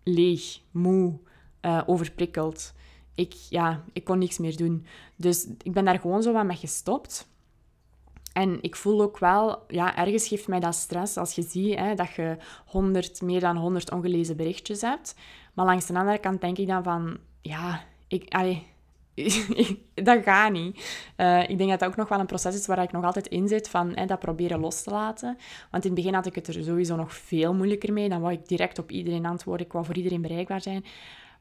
leeg, 0.04 0.60
moe, 0.72 1.20
uh, 1.62 1.82
overprikkeld. 1.86 2.74
Ik, 3.16 3.34
ja, 3.34 3.84
ik 3.94 4.04
kon 4.04 4.18
niks 4.18 4.38
meer 4.38 4.58
doen. 4.58 4.86
Dus 5.16 5.48
ik 5.64 5.72
ben 5.72 5.86
daar 5.86 6.00
gewoon 6.00 6.24
zo 6.24 6.32
wat 6.34 6.46
mee 6.46 6.58
gestopt. 6.58 7.30
En 8.34 8.58
ik 8.62 8.76
voel 8.76 9.02
ook 9.02 9.20
wel, 9.20 9.64
ja, 9.68 9.98
ergens 9.98 10.28
geeft 10.28 10.48
mij 10.48 10.60
dat 10.60 10.76
stress 10.76 11.18
als 11.18 11.36
je 11.36 11.42
ziet 11.42 11.78
hè, 11.78 11.96
dat 11.96 12.14
je 12.14 12.38
100, 12.66 13.22
meer 13.22 13.40
dan 13.40 13.58
100 13.58 13.92
ongelezen 13.92 14.38
berichtjes 14.38 14.82
hebt. 14.82 15.16
Maar 15.54 15.66
langs 15.66 15.86
de 15.86 15.94
andere 15.94 16.20
kant 16.20 16.42
denk 16.42 16.58
ik 16.58 16.68
dan 16.68 16.84
van, 16.84 17.18
ja, 17.42 17.84
ik, 18.08 18.34
allee, 18.34 18.68
dat 19.94 20.24
gaat 20.24 20.52
niet. 20.52 20.76
Uh, 21.18 21.50
ik 21.50 21.58
denk 21.58 21.70
dat 21.70 21.80
dat 21.80 21.90
ook 21.90 21.96
nog 21.96 22.10
wel 22.10 22.20
een 22.20 22.26
proces 22.26 22.56
is 22.56 22.68
waar 22.68 22.82
ik 22.82 22.92
nog 22.92 23.04
altijd 23.04 23.28
in 23.28 23.48
zit 23.48 23.70
van 23.70 23.96
dat 24.06 24.20
proberen 24.20 24.60
los 24.60 24.84
te 24.84 24.90
laten. 24.90 25.38
Want 25.72 25.86
in 25.86 25.92
het 25.92 26.00
begin 26.00 26.14
had 26.14 26.26
ik 26.26 26.36
het 26.36 26.48
er 26.48 26.64
sowieso 26.64 26.96
nog 26.96 27.14
veel 27.14 27.54
moeilijker 27.54 27.94
mee. 27.94 28.10
Dan 28.10 28.22
wou 28.22 28.34
ik 28.34 28.48
direct 28.48 28.80
op 28.80 28.92
iedereen 28.92 29.26
antwoorden. 29.26 29.66
Ik 29.66 29.72
wou 29.72 29.86
voor 29.86 29.96
iedereen 29.96 30.22
bereikbaar 30.22 30.62
zijn. 30.62 30.86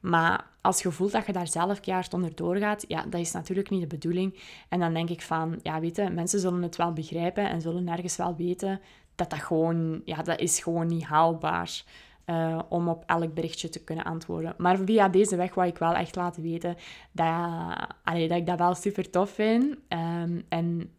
Maar 0.00 0.46
als 0.60 0.82
je 0.82 0.90
voelt 0.90 1.12
dat 1.12 1.26
je 1.26 1.32
daar 1.32 1.48
zelf 1.48 1.80
keihard 1.80 2.14
onder 2.14 2.34
doorgaat, 2.34 2.84
ja, 2.88 3.02
dat 3.02 3.20
is 3.20 3.32
natuurlijk 3.32 3.70
niet 3.70 3.80
de 3.80 3.86
bedoeling. 3.86 4.38
En 4.68 4.80
dan 4.80 4.94
denk 4.94 5.10
ik 5.10 5.22
van, 5.22 5.58
ja, 5.62 5.80
weet 5.80 6.14
mensen 6.14 6.40
zullen 6.40 6.62
het 6.62 6.76
wel 6.76 6.92
begrijpen 6.92 7.48
en 7.48 7.60
zullen 7.60 7.84
nergens 7.84 8.16
wel 8.16 8.36
weten 8.36 8.80
dat 9.14 9.30
dat 9.30 9.38
gewoon, 9.38 10.02
ja, 10.04 10.22
dat 10.22 10.40
is 10.40 10.58
gewoon 10.58 10.86
niet 10.86 11.04
haalbaar. 11.04 11.82
Uh, 12.30 12.58
om 12.68 12.88
op 12.88 13.02
elk 13.06 13.34
berichtje 13.34 13.68
te 13.68 13.84
kunnen 13.84 14.04
antwoorden. 14.04 14.54
Maar 14.58 14.78
via 14.78 15.08
deze 15.08 15.36
weg 15.36 15.54
wou 15.54 15.68
ik 15.68 15.78
wel 15.78 15.94
echt 15.94 16.16
laten 16.16 16.42
weten 16.42 16.76
dat, 17.12 17.26
allee, 18.04 18.28
dat 18.28 18.38
ik 18.38 18.46
dat 18.46 18.58
wel 18.58 18.74
super 18.74 19.10
tof 19.10 19.30
vind. 19.30 19.76
Um, 19.88 20.42
en 20.48 20.90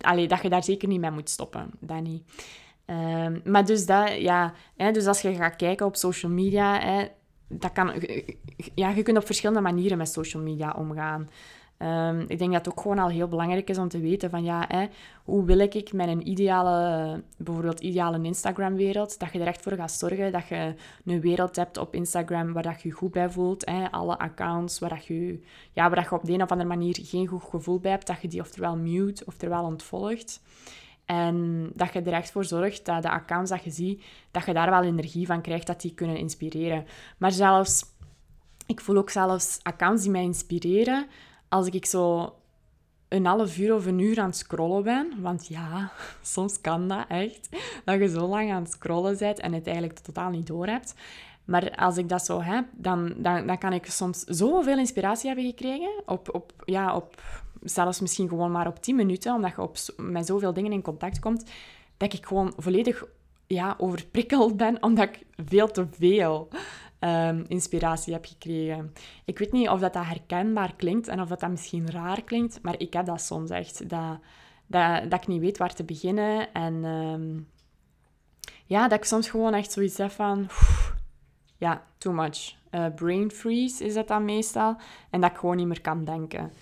allee, 0.00 0.28
dat 0.28 0.42
je 0.42 0.48
daar 0.48 0.64
zeker 0.64 0.88
niet 0.88 1.00
mee 1.00 1.10
moet 1.10 1.30
stoppen. 1.30 1.70
Dat 1.80 2.00
niet. 2.00 2.22
Um, 2.86 3.40
maar 3.44 3.64
dus, 3.64 3.86
dat, 3.86 4.20
ja, 4.20 4.52
hè, 4.76 4.90
dus 4.90 5.06
als 5.06 5.20
je 5.20 5.34
gaat 5.34 5.56
kijken 5.56 5.86
op 5.86 5.96
social 5.96 6.32
media, 6.32 6.80
hè, 6.80 7.06
dat 7.48 7.72
kan, 7.72 7.92
ja, 8.74 8.90
je 8.90 9.02
kunt 9.02 9.16
op 9.16 9.26
verschillende 9.26 9.60
manieren 9.60 9.98
met 9.98 10.08
social 10.08 10.42
media 10.42 10.74
omgaan. 10.78 11.28
Ehm, 11.76 12.20
ik 12.20 12.38
denk 12.38 12.52
dat 12.52 12.64
het 12.64 12.68
ook 12.68 12.80
gewoon 12.80 12.98
al 12.98 13.08
heel 13.08 13.28
belangrijk 13.28 13.68
is 13.68 13.78
om 13.78 13.88
te 13.88 14.00
weten 14.00 14.30
van 14.30 14.44
ja, 14.44 14.64
hè, 14.68 14.86
hoe 15.24 15.44
wil 15.44 15.58
ik 15.58 15.92
een 15.92 16.28
ideale, 16.28 17.22
bijvoorbeeld 17.36 17.80
ideale 17.80 18.22
Instagram-wereld, 18.22 19.18
dat 19.18 19.32
je 19.32 19.40
er 19.40 19.46
echt 19.46 19.62
voor 19.62 19.72
gaat 19.72 19.92
zorgen 19.92 20.32
dat 20.32 20.48
je 20.48 20.74
een 21.04 21.20
wereld 21.20 21.56
hebt 21.56 21.76
op 21.76 21.94
Instagram 21.94 22.52
waar 22.52 22.62
dat 22.62 22.82
je 22.82 22.88
je 22.88 22.94
goed 22.94 23.10
bij 23.10 23.30
voelt. 23.30 23.66
Hè, 23.66 23.90
alle 23.90 24.18
accounts 24.18 24.78
waar, 24.78 24.90
dat 24.90 25.06
je, 25.06 25.42
ja, 25.72 25.86
waar 25.88 26.00
dat 26.00 26.04
je 26.04 26.14
op 26.14 26.24
de 26.24 26.32
een 26.32 26.42
of 26.42 26.50
andere 26.50 26.68
manier 26.68 26.98
geen 27.02 27.26
goed 27.26 27.42
gevoel 27.42 27.80
bij 27.80 27.90
hebt, 27.90 28.06
dat 28.06 28.20
je 28.20 28.28
die 28.28 28.40
oftewel 28.40 28.76
mute, 28.76 29.24
oftewel 29.26 29.64
ontvolgt. 29.64 30.40
En 31.04 31.70
dat 31.74 31.92
je 31.92 32.02
er 32.02 32.12
echt 32.12 32.30
voor 32.30 32.44
zorgt 32.44 32.84
dat 32.84 33.02
de 33.02 33.10
accounts 33.10 33.50
dat 33.50 33.64
je 33.64 33.70
ziet, 33.70 34.04
dat 34.30 34.44
je 34.44 34.52
daar 34.52 34.70
wel 34.70 34.82
energie 34.82 35.26
van 35.26 35.40
krijgt, 35.40 35.66
dat 35.66 35.80
die 35.80 35.94
kunnen 35.94 36.16
inspireren. 36.16 36.86
Maar 37.18 37.32
zelfs, 37.32 37.84
ik 38.66 38.80
voel 38.80 38.96
ook 38.96 39.10
zelfs 39.10 39.60
accounts 39.62 40.02
die 40.02 40.10
mij 40.10 40.22
inspireren, 40.22 41.06
als 41.52 41.66
ik 41.66 41.86
zo 41.86 42.34
een 43.08 43.26
half 43.26 43.58
uur 43.58 43.74
of 43.74 43.86
een 43.86 43.98
uur 43.98 44.20
aan 44.20 44.26
het 44.26 44.36
scrollen 44.36 44.82
ben, 44.82 45.12
want 45.20 45.46
ja, 45.46 45.92
soms 46.22 46.60
kan 46.60 46.88
dat 46.88 47.04
echt, 47.08 47.48
dat 47.84 47.98
je 47.98 48.08
zo 48.08 48.26
lang 48.26 48.52
aan 48.52 48.62
het 48.62 48.72
scrollen 48.72 49.18
bent 49.18 49.40
en 49.40 49.52
het 49.52 49.66
eigenlijk 49.66 49.98
totaal 49.98 50.30
niet 50.30 50.46
door 50.46 50.66
hebt. 50.66 50.94
Maar 51.44 51.70
als 51.70 51.96
ik 51.96 52.08
dat 52.08 52.24
zo 52.24 52.40
heb, 52.40 52.64
dan, 52.72 53.14
dan, 53.16 53.46
dan 53.46 53.58
kan 53.58 53.72
ik 53.72 53.86
soms 53.86 54.24
zoveel 54.24 54.78
inspiratie 54.78 55.26
hebben 55.26 55.46
gekregen, 55.46 56.02
op, 56.06 56.34
op, 56.34 56.52
ja, 56.64 56.96
op, 56.96 57.22
zelfs 57.62 58.00
misschien 58.00 58.28
gewoon 58.28 58.50
maar 58.50 58.66
op 58.66 58.82
10 58.82 58.96
minuten, 58.96 59.34
omdat 59.34 59.50
je 59.50 59.60
op, 59.60 59.76
met 59.96 60.26
zoveel 60.26 60.52
dingen 60.52 60.72
in 60.72 60.82
contact 60.82 61.18
komt, 61.18 61.50
dat 61.96 62.12
ik 62.12 62.26
gewoon 62.26 62.52
volledig 62.56 63.04
ja, 63.46 63.74
overprikkeld 63.78 64.56
ben, 64.56 64.82
omdat 64.86 65.08
ik 65.08 65.26
veel 65.46 65.70
te 65.70 65.86
veel 65.90 66.48
um, 67.04 67.44
inspiratie 67.48 68.12
heb 68.12 68.24
gekregen. 68.24 68.92
Ik 69.24 69.38
weet 69.38 69.52
niet 69.52 69.68
of 69.68 69.80
dat, 69.80 69.92
dat 69.92 70.04
herkenbaar 70.04 70.74
klinkt 70.76 71.08
en 71.08 71.20
of 71.20 71.28
dat, 71.28 71.40
dat 71.40 71.50
misschien 71.50 71.90
raar 71.90 72.22
klinkt, 72.22 72.58
maar 72.62 72.74
ik 72.78 72.92
heb 72.92 73.06
dat 73.06 73.20
soms 73.20 73.50
echt. 73.50 73.88
Dat, 73.88 74.18
dat, 74.66 75.10
dat 75.10 75.20
ik 75.20 75.26
niet 75.26 75.40
weet 75.40 75.58
waar 75.58 75.74
te 75.74 75.84
beginnen. 75.84 76.52
En 76.52 76.84
um, 76.84 77.48
ja, 78.66 78.88
dat 78.88 78.98
ik 78.98 79.04
soms 79.04 79.30
gewoon 79.30 79.54
echt 79.54 79.72
zoiets 79.72 79.98
heb 79.98 80.10
van... 80.10 80.48
ja, 81.58 81.84
too 81.98 82.12
much. 82.12 82.54
Uh, 82.70 82.86
brain 82.94 83.30
freeze 83.30 83.84
is 83.84 83.94
dat 83.94 84.08
dan 84.08 84.24
meestal. 84.24 84.76
En 85.10 85.20
dat 85.20 85.30
ik 85.30 85.36
gewoon 85.36 85.56
niet 85.56 85.66
meer 85.66 85.80
kan 85.80 86.04
denken. 86.04 86.52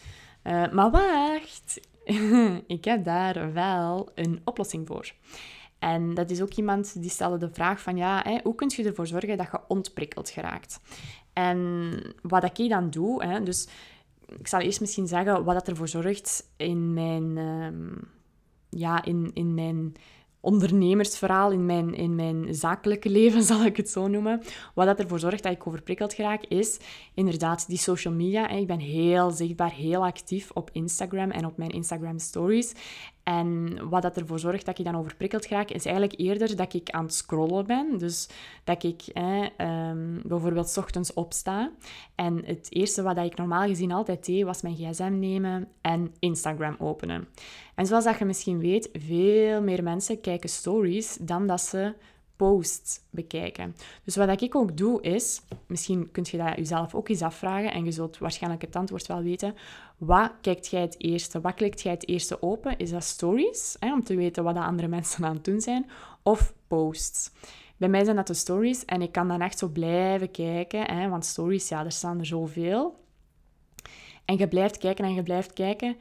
Uh, 0.44 0.70
maar 0.72 0.90
wacht, 0.90 1.81
ik 2.76 2.85
heb 2.85 3.05
daar 3.05 3.53
wel 3.53 4.11
een 4.14 4.40
oplossing 4.44 4.87
voor. 4.87 5.12
En 5.81 6.14
dat 6.14 6.31
is 6.31 6.43
ook 6.43 6.53
iemand 6.53 7.01
die 7.03 7.11
stelde 7.11 7.38
de 7.38 7.51
vraag 7.53 7.81
van, 7.81 7.97
ja, 7.97 8.23
hè, 8.23 8.38
hoe 8.43 8.55
kun 8.55 8.73
je 8.77 8.85
ervoor 8.85 9.07
zorgen 9.07 9.37
dat 9.37 9.49
je 9.53 9.61
ontprikkeld 9.69 10.31
geraakt? 10.31 10.81
En 11.33 12.01
wat 12.23 12.45
ik 12.45 12.69
dan 12.69 12.90
doe, 12.90 13.25
hè, 13.25 13.43
dus 13.43 13.69
ik 14.38 14.47
zal 14.47 14.61
eerst 14.61 14.81
misschien 14.81 15.07
zeggen 15.07 15.45
wat 15.45 15.55
dat 15.55 15.69
ervoor 15.69 15.88
zorgt 15.88 16.51
in 16.57 16.93
mijn, 16.93 17.37
um, 17.37 17.99
ja, 18.69 19.05
in, 19.05 19.31
in 19.35 19.55
mijn 19.55 19.95
ondernemersverhaal 20.40 21.50
in 21.50 21.66
mijn, 21.66 21.94
in 21.94 22.14
mijn 22.14 22.55
zakelijke 22.55 23.11
leven, 23.18 23.42
zal 23.42 23.64
ik 23.64 23.76
het 23.76 23.90
zo 23.90 24.09
noemen. 24.09 24.42
Wat 24.74 24.87
dat 24.87 24.98
ervoor 24.98 25.18
zorgt 25.18 25.42
dat 25.42 25.53
ik 25.53 25.66
overprikkeld 25.66 26.16
raak, 26.16 26.44
is 26.44 26.79
inderdaad 27.14 27.68
die 27.68 27.79
social 27.79 28.14
media. 28.14 28.48
Ik 28.48 28.66
ben 28.66 28.79
heel 28.79 29.31
zichtbaar, 29.31 29.72
heel 29.72 30.05
actief 30.05 30.50
op 30.50 30.70
Instagram 30.72 31.31
en 31.31 31.46
op 31.46 31.57
mijn 31.57 31.70
Instagram 31.70 32.18
stories. 32.18 32.74
En 33.22 33.79
wat 33.88 34.03
dat 34.03 34.16
ervoor 34.16 34.38
zorgt 34.38 34.66
dat 34.66 34.79
ik 34.79 34.85
dan 34.85 34.96
overprikkeld 34.96 35.46
raak, 35.46 35.70
is 35.70 35.85
eigenlijk 35.85 36.20
eerder 36.20 36.57
dat 36.57 36.74
ik 36.74 36.90
aan 36.90 37.05
het 37.05 37.14
scrollen 37.14 37.66
ben. 37.66 37.98
Dus 37.98 38.29
dat 38.64 38.83
ik 38.83 39.03
eh, 39.12 39.46
bijvoorbeeld 40.22 40.68
s 40.68 40.76
ochtends 40.76 41.12
opsta. 41.12 41.70
En 42.14 42.42
het 42.44 42.66
eerste 42.70 43.03
wat 43.03 43.16
ik 43.16 43.37
normaal 43.37 43.66
gezien 43.66 43.92
altijd 43.92 44.26
deed, 44.26 44.44
was 44.44 44.62
mijn 44.62 44.76
gsm 44.76 45.18
nemen 45.18 45.68
en 45.81 46.14
Instagram 46.18 46.76
openen. 46.79 47.29
En 47.81 47.87
zoals 47.87 48.05
dat 48.05 48.19
je 48.19 48.25
misschien 48.25 48.59
weet, 48.59 48.88
veel 48.93 49.62
meer 49.62 49.83
mensen 49.83 50.21
kijken 50.21 50.49
stories 50.49 51.19
dan 51.21 51.47
dat 51.47 51.61
ze 51.61 51.95
posts 52.37 53.01
bekijken. 53.11 53.77
Dus 54.05 54.16
wat 54.16 54.43
ik 54.43 54.55
ook 54.55 54.77
doe 54.77 55.03
is, 55.03 55.43
misschien 55.66 56.11
kun 56.11 56.27
je 56.31 56.37
dat 56.37 56.57
jezelf 56.57 56.95
ook 56.95 57.09
eens 57.09 57.23
afvragen 57.23 57.73
en 57.73 57.85
je 57.85 57.93
zult 57.93 58.19
waarschijnlijk 58.19 58.62
het 58.62 58.77
antwoord 58.77 59.07
wel 59.07 59.23
weten. 59.23 59.55
Wat 59.99 60.33
kijkt 60.40 60.69
jij 60.69 60.81
het 60.81 60.95
eerste? 60.99 61.40
Wat 61.40 61.55
klikt 61.55 61.81
jij 61.81 61.93
het 61.93 62.09
eerste 62.09 62.43
open? 62.43 62.79
Is 62.79 62.90
dat 62.90 63.05
stories, 63.05 63.77
hè, 63.79 63.93
om 63.93 64.05
te 64.05 64.16
weten 64.16 64.45
wat 64.45 64.55
de 64.55 64.61
andere 64.61 64.88
mensen 64.88 65.25
aan 65.25 65.35
het 65.35 65.45
doen 65.45 65.61
zijn, 65.61 65.90
of 66.23 66.55
posts? 66.66 67.31
Bij 67.77 67.88
mij 67.88 68.05
zijn 68.05 68.16
dat 68.16 68.27
de 68.27 68.35
stories 68.35 68.85
en 68.85 69.03
ik 69.03 69.12
kan 69.12 69.29
dan 69.29 69.40
echt 69.40 69.59
zo 69.59 69.69
blijven 69.69 70.31
kijken, 70.31 70.97
hè, 70.97 71.09
want 71.09 71.25
stories, 71.25 71.69
ja, 71.69 71.85
er 71.85 71.93
staan 71.93 72.19
er 72.19 72.27
zoveel. 72.27 73.05
En 74.25 74.37
je 74.37 74.49
blijft 74.49 74.79
kijken 74.79 75.05
en 75.05 75.14
je 75.14 75.23
blijft 75.23 75.53
kijken. 75.53 75.97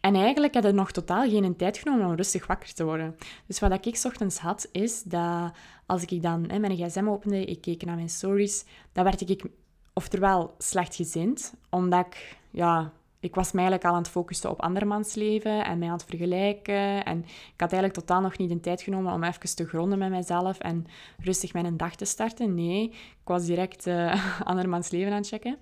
En 0.00 0.14
eigenlijk 0.14 0.54
had 0.54 0.64
ik 0.64 0.74
nog 0.74 0.90
totaal 0.90 1.28
geen 1.28 1.56
tijd 1.56 1.78
genomen 1.78 2.06
om 2.06 2.14
rustig 2.14 2.46
wakker 2.46 2.74
te 2.74 2.84
worden. 2.84 3.16
Dus 3.46 3.58
wat 3.58 3.86
ik 3.86 4.00
ochtends 4.04 4.38
had, 4.38 4.68
is 4.72 5.02
dat 5.02 5.52
als 5.86 6.04
ik 6.04 6.22
dan 6.22 6.44
hè, 6.50 6.58
mijn 6.58 6.76
gsm 6.76 7.08
opende, 7.08 7.44
ik 7.44 7.60
keek 7.60 7.84
naar 7.84 7.96
mijn 7.96 8.08
stories, 8.08 8.64
dan 8.92 9.04
werd 9.04 9.30
ik 9.30 9.44
oftewel 9.92 10.54
slechtgezind, 10.58 11.54
omdat 11.70 12.06
ik, 12.06 12.38
ja, 12.50 12.92
ik 13.20 13.34
was 13.34 13.52
eigenlijk 13.52 13.84
al 13.84 13.92
aan 13.92 14.02
het 14.02 14.08
focussen 14.08 14.50
op 14.50 14.62
andermans 14.62 15.14
leven 15.14 15.64
en 15.64 15.78
mij 15.78 15.88
aan 15.88 15.94
het 15.94 16.04
vergelijken. 16.04 17.04
En 17.04 17.18
ik 17.24 17.60
had 17.60 17.72
eigenlijk 17.72 17.92
totaal 17.92 18.20
nog 18.20 18.38
niet 18.38 18.48
de 18.48 18.60
tijd 18.60 18.82
genomen 18.82 19.12
om 19.12 19.24
even 19.24 19.56
te 19.56 19.66
gronden 19.66 19.98
met 19.98 20.10
mezelf 20.10 20.58
en 20.58 20.86
rustig 21.18 21.52
mijn 21.52 21.76
dag 21.76 21.94
te 21.94 22.04
starten. 22.04 22.54
Nee, 22.54 22.90
ik 22.90 23.24
was 23.24 23.46
direct 23.46 23.86
uh, 23.86 24.40
andermans 24.50 24.90
leven 24.90 25.12
aan 25.12 25.18
het 25.18 25.28
checken. 25.28 25.58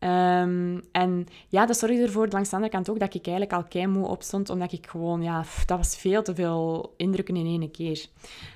Um, 0.00 0.80
en 0.92 1.26
ja, 1.48 1.66
dat 1.66 1.78
zorgde 1.78 2.02
ervoor 2.02 2.28
langs 2.28 2.48
de 2.48 2.54
andere 2.54 2.74
kant 2.74 2.90
ook 2.90 2.98
dat 2.98 3.14
ik 3.14 3.26
eigenlijk 3.26 3.56
al 3.56 3.68
keimoe 3.68 4.06
opstond, 4.06 4.50
omdat 4.50 4.72
ik 4.72 4.86
gewoon, 4.86 5.22
ja, 5.22 5.44
dat 5.66 5.76
was 5.76 5.96
veel 5.96 6.22
te 6.22 6.34
veel 6.34 6.94
indrukken 6.96 7.36
in 7.36 7.46
één 7.46 7.70
keer. 7.70 8.06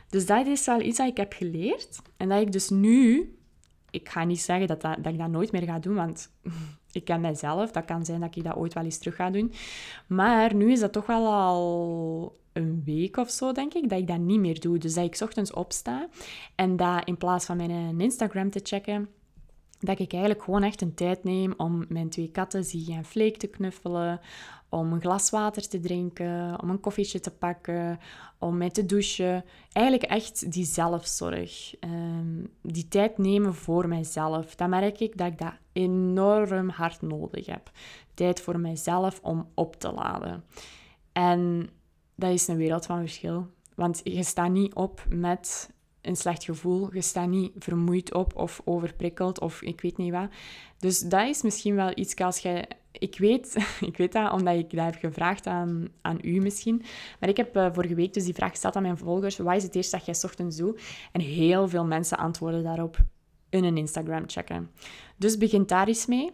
Dus 0.09 0.27
dat 0.27 0.47
is 0.47 0.67
wel 0.67 0.81
iets 0.81 0.99
dat 0.99 1.09
ik 1.09 1.17
heb 1.17 1.33
geleerd. 1.33 2.03
En 2.17 2.29
dat 2.29 2.41
ik 2.41 2.53
dus 2.53 2.69
nu, 2.69 3.35
ik 3.91 4.09
ga 4.09 4.25
niet 4.25 4.41
zeggen 4.41 4.67
dat, 4.67 4.81
dat, 4.81 4.97
dat 4.97 5.13
ik 5.13 5.19
dat 5.19 5.31
nooit 5.31 5.53
meer 5.53 5.63
ga 5.63 5.79
doen, 5.79 5.95
want 5.95 6.31
ik 6.93 7.05
ken 7.05 7.21
mijzelf. 7.21 7.71
Dat 7.71 7.85
kan 7.85 8.05
zijn 8.05 8.21
dat 8.21 8.37
ik 8.37 8.45
dat 8.45 8.57
ooit 8.57 8.75
wel 8.75 8.85
eens 8.85 8.99
terug 8.99 9.17
ga 9.17 9.31
doen. 9.31 9.53
Maar 10.07 10.55
nu 10.55 10.73
is 10.73 10.81
dat 10.81 10.93
toch 10.93 11.07
wel 11.07 11.33
al 11.33 12.39
een 12.53 12.83
week 12.85 13.17
of 13.17 13.31
zo, 13.31 13.53
denk 13.53 13.75
ik, 13.75 13.89
dat 13.89 13.99
ik 13.99 14.07
dat 14.07 14.19
niet 14.19 14.41
meer 14.41 14.61
doe. 14.61 14.79
Dus 14.79 14.95
dat 14.95 15.05
ik 15.05 15.21
ochtends 15.21 15.53
opsta 15.53 16.09
en 16.55 16.77
dat 16.77 17.05
in 17.05 17.17
plaats 17.17 17.45
van 17.45 17.57
mijn 17.57 18.01
Instagram 18.01 18.51
te 18.51 18.61
checken 18.63 19.09
dat 19.83 19.99
ik 19.99 20.13
eigenlijk 20.13 20.43
gewoon 20.43 20.63
echt 20.63 20.81
een 20.81 20.95
tijd 20.95 21.25
neem 21.25 21.55
om 21.57 21.85
mijn 21.89 22.09
twee 22.09 22.31
katten, 22.31 22.65
Zie 22.65 22.93
en 22.93 23.05
Fleek, 23.05 23.37
te 23.37 23.47
knuffelen, 23.47 24.21
om 24.69 24.93
een 24.93 25.01
glas 25.01 25.31
water 25.31 25.69
te 25.69 25.81
drinken, 25.81 26.63
om 26.63 26.71
een 26.71 26.81
koffietje 26.81 27.21
te 27.21 27.31
pakken, 27.31 27.99
om 28.39 28.57
mij 28.57 28.71
te 28.71 28.87
douchen. 28.87 29.45
Eigenlijk 29.73 30.11
echt 30.11 30.53
die 30.53 30.65
zelfzorg. 30.65 31.75
Um, 31.81 32.49
die 32.63 32.89
tijd 32.89 33.19
nemen 33.19 33.55
voor 33.55 33.89
mijzelf. 33.89 34.55
Dan 34.55 34.71
merk 34.71 35.01
ik 35.01 35.19
dat 35.19 35.27
ik 35.27 35.39
dat 35.39 35.55
enorm 35.73 36.69
hard 36.69 37.03
nodig 37.03 37.47
heb. 37.47 37.71
Tijd 38.15 38.41
voor 38.41 38.61
mijzelf 38.61 39.21
om 39.23 39.49
op 39.55 39.77
te 39.77 39.93
laden. 39.93 40.45
En 41.13 41.71
dat 42.15 42.31
is 42.31 42.49
een 42.49 42.57
wereld 42.57 42.87
van 42.87 42.99
verschil. 42.99 43.47
Want 43.75 44.01
je 44.05 44.23
staat 44.23 44.51
niet 44.51 44.75
op 44.75 45.05
met 45.09 45.71
een 46.03 46.17
slecht 46.17 46.45
gevoel. 46.45 46.95
Je 46.95 47.03
staat 47.03 47.29
niet 47.29 47.53
vermoeid 47.59 48.15
op 48.15 48.37
of 48.37 48.61
overprikkeld 48.65 49.41
of 49.41 49.63
ik 49.63 49.81
weet 49.81 49.97
niet 49.97 50.13
wat. 50.13 50.29
Dus 50.79 51.01
dat 51.01 51.29
is 51.29 51.43
misschien 51.43 51.75
wel 51.75 51.91
iets 51.95 52.17
als 52.17 52.39
je... 52.39 52.67
Ik 52.93 53.19
weet, 53.19 53.57
ik 53.91 53.97
weet 53.97 54.13
dat 54.13 54.33
omdat 54.33 54.57
ik 54.57 54.71
dat 54.71 54.85
heb 54.85 54.95
gevraagd 54.95 55.47
aan, 55.47 55.89
aan 56.01 56.19
u 56.23 56.41
misschien. 56.41 56.83
Maar 57.21 57.29
ik 57.29 57.37
heb 57.37 57.57
uh, 57.57 57.69
vorige 57.73 57.95
week 57.95 58.15
dus 58.15 58.25
die 58.25 58.35
vraag 58.35 58.51
gesteld 58.51 58.77
aan 58.77 58.83
mijn 58.83 58.99
volgers. 58.99 59.37
Wat 59.37 59.57
is 59.57 59.63
het 59.63 59.75
eerste 59.75 59.97
dat 59.97 60.07
jij 60.07 60.31
ochtends 60.31 60.57
doet? 60.57 60.83
En 61.13 61.21
heel 61.21 61.69
veel 61.69 61.85
mensen 61.85 62.19
antwoorden 62.19 62.63
daarop 62.63 62.97
in 63.49 63.65
een 63.65 63.77
Instagram 63.77 64.25
checken. 64.27 64.71
Dus 65.17 65.39
begin 65.39 65.67
daar 65.67 65.89
eens 65.89 66.07
mee. 66.07 66.31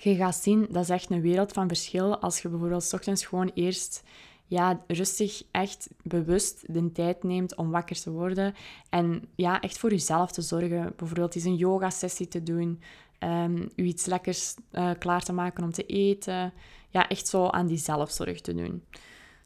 Je 0.00 0.14
gaat 0.14 0.36
zien, 0.36 0.66
dat 0.70 0.82
is 0.82 0.88
echt 0.88 1.10
een 1.10 1.20
wereld 1.20 1.52
van 1.52 1.68
verschil 1.68 2.18
als 2.18 2.42
je 2.42 2.48
bijvoorbeeld 2.48 2.92
ochtends 2.92 3.26
gewoon 3.26 3.50
eerst 3.54 4.02
ja, 4.46 4.80
rustig, 4.86 5.42
echt 5.50 5.88
bewust 6.02 6.74
de 6.74 6.92
tijd 6.92 7.22
neemt 7.22 7.56
om 7.56 7.70
wakker 7.70 8.00
te 8.00 8.10
worden. 8.10 8.54
En 8.90 9.28
ja, 9.34 9.60
echt 9.60 9.78
voor 9.78 9.90
jezelf 9.90 10.32
te 10.32 10.42
zorgen. 10.42 10.92
Bijvoorbeeld 10.96 11.34
eens 11.34 11.44
een 11.44 11.56
yoga-sessie 11.56 12.28
te 12.28 12.42
doen. 12.42 12.80
Um, 13.18 13.68
u 13.76 13.84
iets 13.84 14.06
lekkers 14.06 14.54
uh, 14.72 14.90
klaar 14.98 15.22
te 15.22 15.32
maken 15.32 15.64
om 15.64 15.72
te 15.72 15.86
eten. 15.86 16.52
Ja, 16.88 17.08
echt 17.08 17.28
zo 17.28 17.46
aan 17.46 17.66
die 17.66 17.78
zelfzorg 17.78 18.40
te 18.40 18.54
doen. 18.54 18.84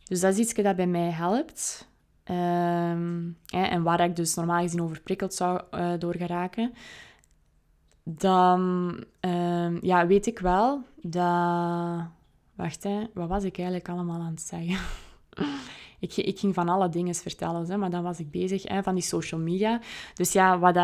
Dus 0.04 0.20
dat 0.20 0.32
is 0.32 0.38
iets 0.38 0.54
dat 0.54 0.76
bij 0.76 0.86
mij 0.86 1.10
helpt. 1.10 1.88
Um, 2.24 3.36
en 3.46 3.82
waar 3.82 4.00
ik 4.00 4.16
dus 4.16 4.34
normaal 4.34 4.62
gezien 4.62 4.82
overprikkeld 4.82 5.34
zou 5.34 5.60
uh. 5.74 6.66
Dan 8.04 8.60
um, 9.20 9.78
ja, 9.82 10.06
weet 10.06 10.26
ik 10.26 10.38
wel 10.38 10.82
dat 11.02 12.08
Wacht, 12.60 12.82
hè. 12.82 13.06
wat 13.14 13.28
was 13.28 13.44
ik 13.44 13.56
eigenlijk 13.56 13.88
allemaal 13.88 14.20
aan 14.20 14.30
het 14.30 14.40
zeggen? 14.40 14.78
ik, 16.06 16.16
ik 16.16 16.38
ging 16.38 16.54
van 16.54 16.68
alle 16.68 16.88
dingen 16.88 17.14
vertellen, 17.14 17.66
hè, 17.66 17.76
maar 17.76 17.90
dan 17.90 18.02
was 18.02 18.18
ik 18.20 18.30
bezig 18.30 18.62
hè, 18.62 18.82
van 18.82 18.94
die 18.94 19.02
social 19.02 19.40
media. 19.40 19.80
Dus 20.14 20.32
ja, 20.32 20.58
wat 20.58 20.76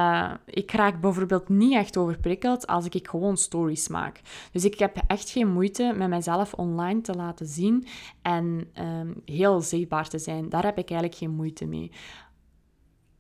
ik 0.45 0.71
raak 0.71 1.01
bijvoorbeeld 1.01 1.49
niet 1.49 1.75
echt 1.75 1.97
overprikkeld 1.97 2.67
als 2.67 2.87
ik 2.89 3.09
gewoon 3.09 3.37
stories 3.37 3.89
maak. 3.89 4.21
Dus 4.53 4.65
ik 4.65 4.79
heb 4.79 4.97
echt 5.07 5.31
geen 5.31 5.53
moeite 5.53 5.93
met 5.97 6.09
mezelf 6.09 6.55
online 6.55 7.01
te 7.01 7.15
laten 7.15 7.47
zien 7.47 7.87
en 8.23 8.71
um, 8.79 9.23
heel 9.25 9.61
zichtbaar 9.61 10.09
te 10.09 10.19
zijn. 10.19 10.49
Daar 10.49 10.65
heb 10.65 10.79
ik 10.79 10.91
eigenlijk 10.91 11.21
geen 11.21 11.35
moeite 11.35 11.67
mee. 11.67 11.91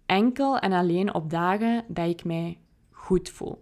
Enkel 0.06 0.58
en 0.58 0.72
alleen 0.72 1.14
op 1.14 1.30
dagen 1.30 1.84
dat 1.88 2.08
ik 2.08 2.24
mij 2.24 2.58
goed 2.90 3.28
voel. 3.28 3.58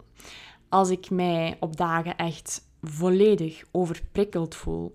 Als 0.69 0.89
ik 0.89 1.09
mij 1.09 1.57
op 1.59 1.77
dagen 1.77 2.17
echt 2.17 2.63
volledig 2.87 3.63
overprikkeld 3.71 4.55
voel, 4.55 4.93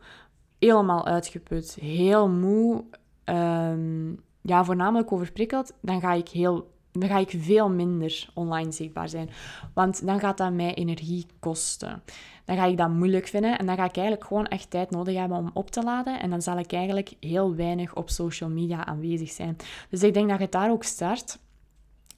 helemaal 0.59 1.07
uitgeput, 1.07 1.75
heel 1.81 2.29
moe, 2.29 2.85
um, 3.25 4.21
ja, 4.41 4.65
voornamelijk 4.65 5.13
overprikkeld, 5.13 5.73
dan 5.81 6.01
ga 6.01 6.13
ik 6.13 6.29
heel 6.29 6.69
dan 6.93 7.09
ga 7.09 7.19
ik 7.19 7.35
veel 7.39 7.71
minder 7.71 8.29
online 8.35 8.73
zichtbaar 8.73 9.09
zijn. 9.09 9.31
Want 9.75 10.07
dan 10.07 10.21
gaat 10.21 10.39
dat 10.39 10.53
mij 10.53 10.75
energie 10.75 11.27
kosten. 11.41 12.03
Dan 12.45 12.57
ga 12.57 12.65
ik 12.65 12.77
dat 12.77 12.91
moeilijk 12.91 13.27
vinden 13.27 13.59
en 13.59 13.67
dan 13.67 13.77
ga 13.77 13.85
ik 13.85 13.97
eigenlijk 13.97 14.27
gewoon 14.27 14.47
echt 14.47 14.71
tijd 14.71 14.91
nodig 14.91 15.17
hebben 15.17 15.39
om 15.39 15.51
op 15.55 15.71
te 15.71 15.83
laden. 15.83 16.21
En 16.21 16.31
dan 16.31 16.43
zal 16.43 16.59
ik 16.59 16.73
eigenlijk 16.73 17.13
heel 17.21 17.55
weinig 17.55 17.95
op 17.95 18.11
social 18.11 18.51
media 18.51 18.87
aanwezig 18.87 19.31
zijn. 19.31 19.57
Dus 19.89 20.03
ik 20.03 20.15
denk 20.15 20.29
dat 20.29 20.39
je 20.39 20.49
daar 20.49 20.71
ook 20.71 20.85
start 20.85 21.39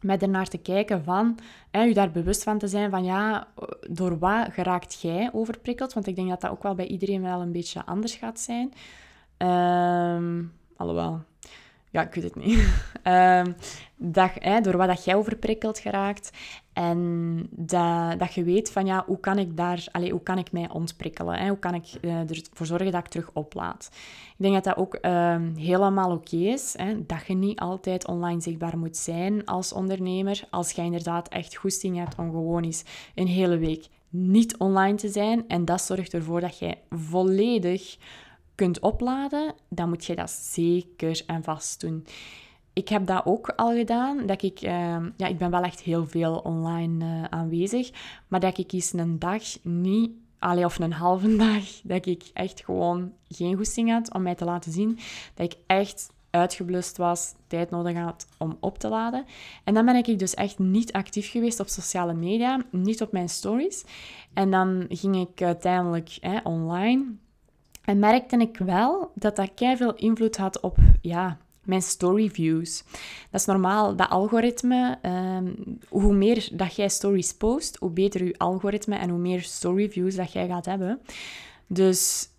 met 0.03 0.23
ernaar 0.23 0.49
te 0.49 0.59
kijken 0.59 1.05
van, 1.05 1.39
hè, 1.71 1.83
je 1.83 1.95
daar 1.95 2.11
bewust 2.11 2.43
van 2.43 2.59
te 2.59 2.69
zijn 2.69 2.91
van, 2.91 3.05
ja, 3.05 3.49
door 3.91 4.19
wat 4.19 4.53
geraakt 4.53 5.01
jij 5.01 5.31
overprikkeld? 5.33 5.93
Want 5.93 6.07
ik 6.07 6.17
denk 6.17 6.29
dat 6.29 6.41
dat 6.41 6.51
ook 6.51 6.63
wel 6.63 6.75
bij 6.75 6.87
iedereen 6.87 7.23
wel 7.23 7.41
een 7.41 7.53
beetje 7.53 7.85
anders 7.85 8.15
gaat 8.15 8.41
zijn. 8.41 8.73
Um, 10.19 10.53
alhoewel, 10.77 11.21
ja, 11.93 12.03
ik 12.03 12.15
weet 12.15 12.25
het 12.25 12.37
niet. 12.37 12.59
um, 13.05 13.57
dat, 14.13 14.31
hè, 14.35 14.61
door 14.61 14.77
wat 14.77 14.89
dat 14.89 15.05
jij 15.05 15.15
overprikkeld 15.15 15.79
geraakt. 15.79 16.31
En 16.73 17.47
dat, 17.51 18.19
dat 18.19 18.35
je 18.35 18.45
weet 18.45 18.71
van, 18.71 18.87
ja, 18.87 19.05
hoe 19.07 19.21
kan 19.21 19.39
ik 19.39 19.57
daar, 19.57 19.85
allez, 19.91 20.11
hoe 20.11 20.23
kan 20.23 20.39
ik 20.39 20.53
mij 20.53 20.69
ontprikkelen? 20.71 21.39
Hè? 21.39 21.49
Hoe 21.49 21.59
kan 21.59 21.75
ik 21.75 21.85
uh, 22.01 22.31
ervoor 22.31 22.67
zorgen 22.67 22.93
dat 22.93 23.05
ik 23.05 23.11
terug 23.11 23.31
oplaad? 23.33 23.91
Ik 24.27 24.35
denk 24.37 24.55
dat 24.55 24.65
dat 24.65 24.77
ook 24.77 24.99
uh, 25.03 25.37
helemaal 25.57 26.11
oké 26.11 26.37
is. 26.37 26.75
Hè? 26.77 27.07
Dat 27.07 27.27
je 27.27 27.35
niet 27.35 27.59
altijd 27.59 28.07
online 28.07 28.41
zichtbaar 28.41 28.79
moet 28.79 28.97
zijn 28.97 29.45
als 29.45 29.73
ondernemer. 29.73 30.45
Als 30.51 30.71
je 30.71 30.83
inderdaad 30.83 31.29
echt 31.29 31.57
goesting 31.57 31.97
hebt 31.97 32.19
om 32.19 32.31
gewoon 32.31 32.65
eens 32.65 32.85
een 33.15 33.27
hele 33.27 33.59
week 33.59 33.87
niet 34.09 34.57
online 34.57 34.97
te 34.97 35.09
zijn. 35.09 35.49
En 35.49 35.65
dat 35.65 35.83
zorgt 35.83 36.15
ervoor 36.15 36.41
dat 36.41 36.59
jij 36.59 36.79
volledig 36.91 37.97
kunt 38.55 38.81
opladen, 38.81 39.55
dan 39.69 39.89
moet 39.89 40.05
je 40.05 40.15
dat 40.15 40.31
zeker 40.31 41.23
en 41.27 41.43
vast 41.43 41.81
doen. 41.81 42.07
Ik 42.73 42.89
heb 42.89 43.07
dat 43.07 43.27
ook 43.27 43.49
al 43.49 43.75
gedaan. 43.75 44.27
Dat 44.27 44.43
ik, 44.43 44.63
uh, 44.63 44.97
ja, 45.17 45.27
ik 45.27 45.39
ben 45.39 45.51
wel 45.51 45.63
echt 45.63 45.81
heel 45.81 46.07
veel 46.07 46.37
online 46.37 47.05
uh, 47.05 47.25
aanwezig. 47.25 47.91
Maar 48.29 48.41
dat 48.41 48.59
ik 48.59 48.73
eens 48.73 48.93
een 48.93 49.19
dag 49.19 49.43
niet, 49.63 50.11
allee, 50.39 50.65
of 50.65 50.79
een 50.79 50.93
halve 50.93 51.37
dag, 51.47 51.65
dat 51.83 52.07
ik 52.07 52.31
echt 52.33 52.65
gewoon 52.65 53.13
geen 53.29 53.57
goesting 53.57 53.91
had 53.91 54.15
om 54.15 54.23
mij 54.23 54.35
te 54.35 54.45
laten 54.45 54.73
zien. 54.73 54.99
Dat 55.35 55.53
ik 55.53 55.59
echt 55.67 56.11
uitgeblust 56.31 56.97
was, 56.97 57.35
tijd 57.47 57.71
nodig 57.71 57.97
had 57.97 58.27
om 58.39 58.57
op 58.61 58.79
te 58.79 58.89
laden. 58.89 59.25
En 59.65 59.75
dan 59.75 59.85
ben 59.85 59.97
ik 59.97 60.19
dus 60.19 60.35
echt 60.35 60.59
niet 60.59 60.93
actief 60.93 61.31
geweest 61.31 61.61
op 61.61 61.69
sociale 61.69 62.15
media, 62.15 62.65
niet 62.71 63.03
op 63.03 63.13
mijn 63.13 63.29
stories. 63.29 63.85
En 64.33 64.51
dan 64.51 64.87
ging 64.89 65.17
ik 65.17 65.43
uiteindelijk 65.43 66.19
online. 66.43 67.05
En 67.85 67.99
merkte 67.99 68.37
ik 68.37 68.57
wel 68.57 69.11
dat 69.15 69.37
dat 69.37 69.51
veel 69.55 69.95
invloed 69.95 70.37
had 70.37 70.61
op 70.61 70.77
ja, 71.01 71.39
mijn 71.65 71.83
storyviews. 71.83 72.85
Dat 73.31 73.41
is 73.41 73.47
normaal, 73.47 73.97
dat 73.97 74.09
algoritme. 74.09 74.99
Um, 75.37 75.79
hoe 75.89 76.15
meer 76.15 76.49
dat 76.53 76.75
jij 76.75 76.89
stories 76.89 77.35
post, 77.35 77.77
hoe 77.77 77.91
beter 77.91 78.25
je 78.25 78.39
algoritme 78.39 78.97
en 78.97 79.11
hoe 79.11 79.19
meer 79.19 79.41
storyviews 79.41 80.15
dat 80.15 80.33
jij 80.33 80.47
gaat 80.47 80.65
hebben. 80.65 81.01
Dus 81.67 82.31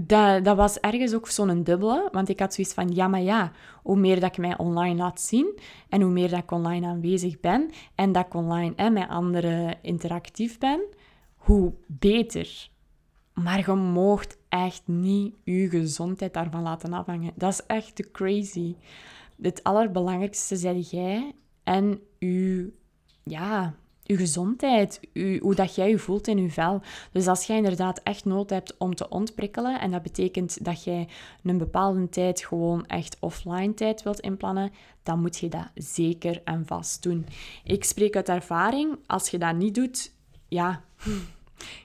dat, 0.00 0.44
dat 0.44 0.56
was 0.56 0.80
ergens 0.80 1.14
ook 1.14 1.28
zo'n 1.28 1.62
dubbele, 1.62 2.08
want 2.12 2.28
ik 2.28 2.40
had 2.40 2.54
zoiets 2.54 2.74
van, 2.74 2.94
ja, 2.94 3.08
maar 3.08 3.22
ja, 3.22 3.52
hoe 3.82 3.96
meer 3.96 4.20
dat 4.20 4.30
ik 4.30 4.38
mij 4.38 4.58
online 4.58 4.96
laat 4.96 5.20
zien 5.20 5.58
en 5.88 6.00
hoe 6.00 6.10
meer 6.10 6.28
dat 6.30 6.42
ik 6.42 6.50
online 6.50 6.86
aanwezig 6.86 7.40
ben 7.40 7.70
en 7.94 8.12
dat 8.12 8.26
ik 8.26 8.34
online 8.34 8.72
en 8.76 8.92
met 8.92 9.08
anderen 9.08 9.76
interactief 9.82 10.58
ben, 10.58 10.80
hoe 11.36 11.72
beter. 11.86 12.68
Maar 13.34 13.58
je 13.66 13.74
moogt 13.74 14.38
echt 14.54 14.82
niet 14.84 15.34
je 15.44 15.68
gezondheid 15.68 16.34
daarvan 16.34 16.62
laten 16.62 16.92
afhangen. 16.92 17.32
Dat 17.34 17.52
is 17.52 17.60
echt 17.66 17.94
te 17.94 18.10
crazy. 18.10 18.74
Het 19.42 19.62
allerbelangrijkste 19.62 20.56
zijn 20.56 20.80
jij 20.80 21.34
en 21.64 22.00
je, 22.18 22.72
ja, 23.22 23.74
je 24.02 24.16
gezondheid, 24.16 25.00
hoe 25.40 25.54
dat 25.54 25.74
jij 25.74 25.90
je 25.90 25.98
voelt 25.98 26.26
in 26.26 26.42
je 26.42 26.50
vel. 26.50 26.80
Dus 27.12 27.26
als 27.26 27.46
jij 27.46 27.56
inderdaad 27.56 28.00
echt 28.02 28.24
nood 28.24 28.50
hebt 28.50 28.76
om 28.78 28.94
te 28.94 29.08
ontprikkelen, 29.08 29.80
en 29.80 29.90
dat 29.90 30.02
betekent 30.02 30.64
dat 30.64 30.84
jij 30.84 31.08
een 31.42 31.58
bepaalde 31.58 32.08
tijd 32.08 32.40
gewoon 32.40 32.86
echt 32.86 33.16
offline 33.20 33.74
tijd 33.74 34.02
wilt 34.02 34.20
inplannen, 34.20 34.72
dan 35.02 35.20
moet 35.20 35.38
je 35.38 35.48
dat 35.48 35.70
zeker 35.74 36.42
en 36.44 36.66
vast 36.66 37.02
doen. 37.02 37.26
Ik 37.64 37.84
spreek 37.84 38.16
uit 38.16 38.28
ervaring, 38.28 38.98
als 39.06 39.28
je 39.28 39.38
dat 39.38 39.56
niet 39.56 39.74
doet, 39.74 40.12
ja, 40.48 40.82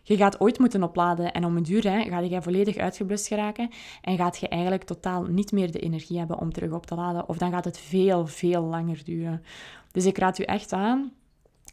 je 0.04 0.18
gaat 0.18 0.40
ooit 0.40 0.60
moeten 0.60 0.84
opladen 0.84 1.34
en 1.34 1.46
om 1.46 1.58
een 1.58 1.64
duur 1.64 1.84
hè, 1.84 2.02
ga 2.02 2.20
je 2.20 2.42
volledig 2.42 2.78
uitgeblust 2.78 3.28
geraken 3.28 3.70
en 4.02 4.18
gaat 4.18 4.38
je 4.38 4.48
eigenlijk 4.48 4.84
totaal 4.84 5.24
niet 5.24 5.52
meer 5.52 5.72
de 5.72 5.80
energie 5.80 6.18
hebben 6.18 6.40
om 6.40 6.54
terug 6.54 6.72
op 6.72 6.86
te 6.86 6.96
laden. 6.96 7.30
Of 7.30 7.38
dan 7.38 7.52
gaat 7.52 7.66
het 7.66 7.80
veel, 7.80 8.28
veel 8.28 8.62
langer 8.62 9.02
duren. 9.04 9.44
Dus 9.92 10.06
ik 10.06 10.18
raad 10.18 10.40
u 10.40 10.44
echt 10.44 10.74
aan, 10.74 11.12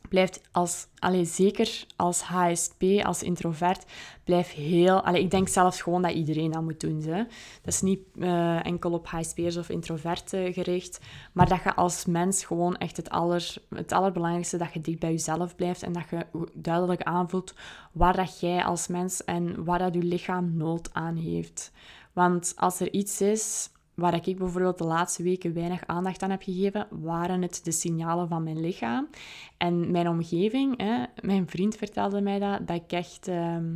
blijft 0.09 0.41
als, 0.53 0.87
allez, 0.99 1.35
zeker 1.35 1.85
als 1.97 2.23
HSP, 2.23 2.83
als 3.03 3.23
introvert, 3.23 3.85
blijf 4.25 4.55
heel... 4.55 5.01
Allez, 5.01 5.21
ik 5.21 5.31
denk 5.31 5.49
zelfs 5.49 5.83
gewoon 5.83 6.03
dat 6.03 6.13
iedereen 6.13 6.51
dat 6.51 6.63
moet 6.63 6.81
doen. 6.81 7.03
Hè. 7.03 7.23
Dat 7.63 7.75
is 7.75 7.81
niet 7.81 8.01
uh, 8.17 8.67
enkel 8.67 8.93
op 8.93 9.07
HSP'ers 9.07 9.57
of 9.57 9.69
introverten 9.69 10.53
gericht, 10.53 11.01
maar 11.33 11.49
dat 11.49 11.63
je 11.63 11.75
als 11.75 12.05
mens 12.05 12.45
gewoon 12.45 12.77
echt 12.77 12.97
het, 12.97 13.11
aller, 13.11 13.55
het 13.75 13.93
allerbelangrijkste, 13.93 14.57
dat 14.57 14.73
je 14.73 14.81
dicht 14.81 14.99
bij 14.99 15.11
jezelf 15.11 15.57
blijft 15.57 15.83
en 15.83 15.93
dat 15.93 16.05
je 16.11 16.27
duidelijk 16.53 17.03
aanvoelt 17.03 17.55
waar 17.93 18.17
dat 18.17 18.41
jij 18.41 18.65
als 18.65 18.87
mens 18.87 19.25
en 19.25 19.65
waar 19.65 19.79
dat 19.79 19.95
je 19.95 20.03
lichaam 20.03 20.57
nood 20.57 20.89
aan 20.93 21.17
heeft. 21.17 21.73
Want 22.13 22.53
als 22.57 22.81
er 22.81 22.93
iets 22.93 23.21
is 23.21 23.71
waar 23.97 24.15
ik 24.27 24.39
bijvoorbeeld 24.39 24.79
de 24.79 24.85
laatste 24.85 25.23
weken 25.23 25.55
weinig 25.55 25.87
aandacht 25.87 26.23
aan 26.23 26.31
heb 26.31 26.43
gegeven, 26.43 26.87
waren 26.91 27.43
het 27.43 27.61
de 27.65 27.73
signalen 27.73 28.29
van 28.29 28.43
mijn 28.43 28.61
lichaam. 28.61 29.09
En 29.57 29.91
mijn 29.91 30.09
omgeving, 30.09 30.81
hè, 30.83 31.05
mijn 31.21 31.49
vriend 31.49 31.77
vertelde 31.77 32.21
mij 32.21 32.39
dat, 32.39 32.67
dat 32.67 32.77
ik 32.77 32.93
echt 32.93 33.29
ehm, 33.29 33.75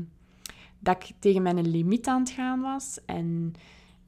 dat 0.79 1.03
ik 1.03 1.15
tegen 1.19 1.43
mijn 1.43 1.71
limiet 1.71 2.07
aan 2.07 2.21
het 2.21 2.31
gaan 2.31 2.61
was. 2.61 2.99
En 3.07 3.53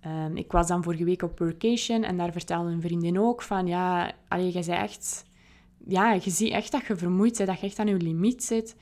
ehm, 0.01 0.37
ik 0.37 0.53
was 0.53 0.67
dan 0.67 0.83
vorige 0.83 1.05
week 1.05 1.23
op 1.23 1.39
workation 1.39 2.03
en 2.03 2.17
daar 2.17 2.33
vertelde 2.33 2.71
een 2.71 2.81
vriendin 2.81 3.19
ook 3.19 3.43
van, 3.43 3.67
ja, 3.67 4.13
allee, 4.29 4.53
je 4.53 4.73
echt... 4.73 5.31
Ja, 5.87 6.13
je 6.13 6.31
ziet 6.31 6.53
echt 6.53 6.73
dat 6.73 6.87
je 6.87 6.97
vermoeid 6.97 7.37
bent, 7.37 7.49
dat 7.49 7.61
je 7.61 7.67
echt 7.67 7.79
aan 7.79 7.87
je 7.87 7.97
limiet 7.97 8.45
zit. 8.45 8.77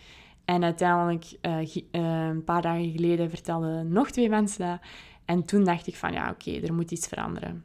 En 0.45 0.64
uiteindelijk, 0.64 1.25
uh, 1.43 1.77
een 1.90 2.45
paar 2.45 2.62
dagen 2.62 2.90
geleden, 2.90 3.31
vertelden 3.31 3.93
nog 3.93 4.11
twee 4.11 4.29
mensen 4.29 4.66
dat. 4.66 4.81
En 5.31 5.45
toen 5.45 5.64
dacht 5.64 5.87
ik 5.87 5.97
van, 5.97 6.12
ja, 6.12 6.31
oké, 6.31 6.51
er 6.51 6.75
moet 6.75 6.90
iets 6.90 7.07
veranderen. 7.07 7.64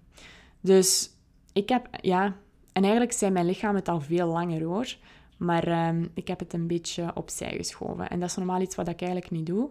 Dus 0.62 1.10
ik 1.54 1.70
heb, 1.70 1.88
ja... 2.02 2.36
En 2.72 2.82
eigenlijk 2.82 3.14
zei 3.14 3.32
mijn 3.32 3.46
lichaam 3.46 3.76
het 3.76 3.88
al 3.88 4.02
veel 4.02 4.28
langer, 4.28 4.64
hoor. 4.64 4.96
Maar 5.38 5.88
um, 5.88 6.12
ik 6.14 6.28
heb 6.28 6.40
het 6.40 6.54
een 6.54 6.68
beetje 6.68 7.12
opzij 7.14 7.56
geschoven. 7.58 8.10
En 8.10 8.20
dat 8.20 8.30
is 8.30 8.36
normaal 8.36 8.62
iets 8.62 8.76
wat 8.76 8.88
ik 8.88 9.02
eigenlijk 9.02 9.32
niet 9.32 9.46
doe. 9.46 9.70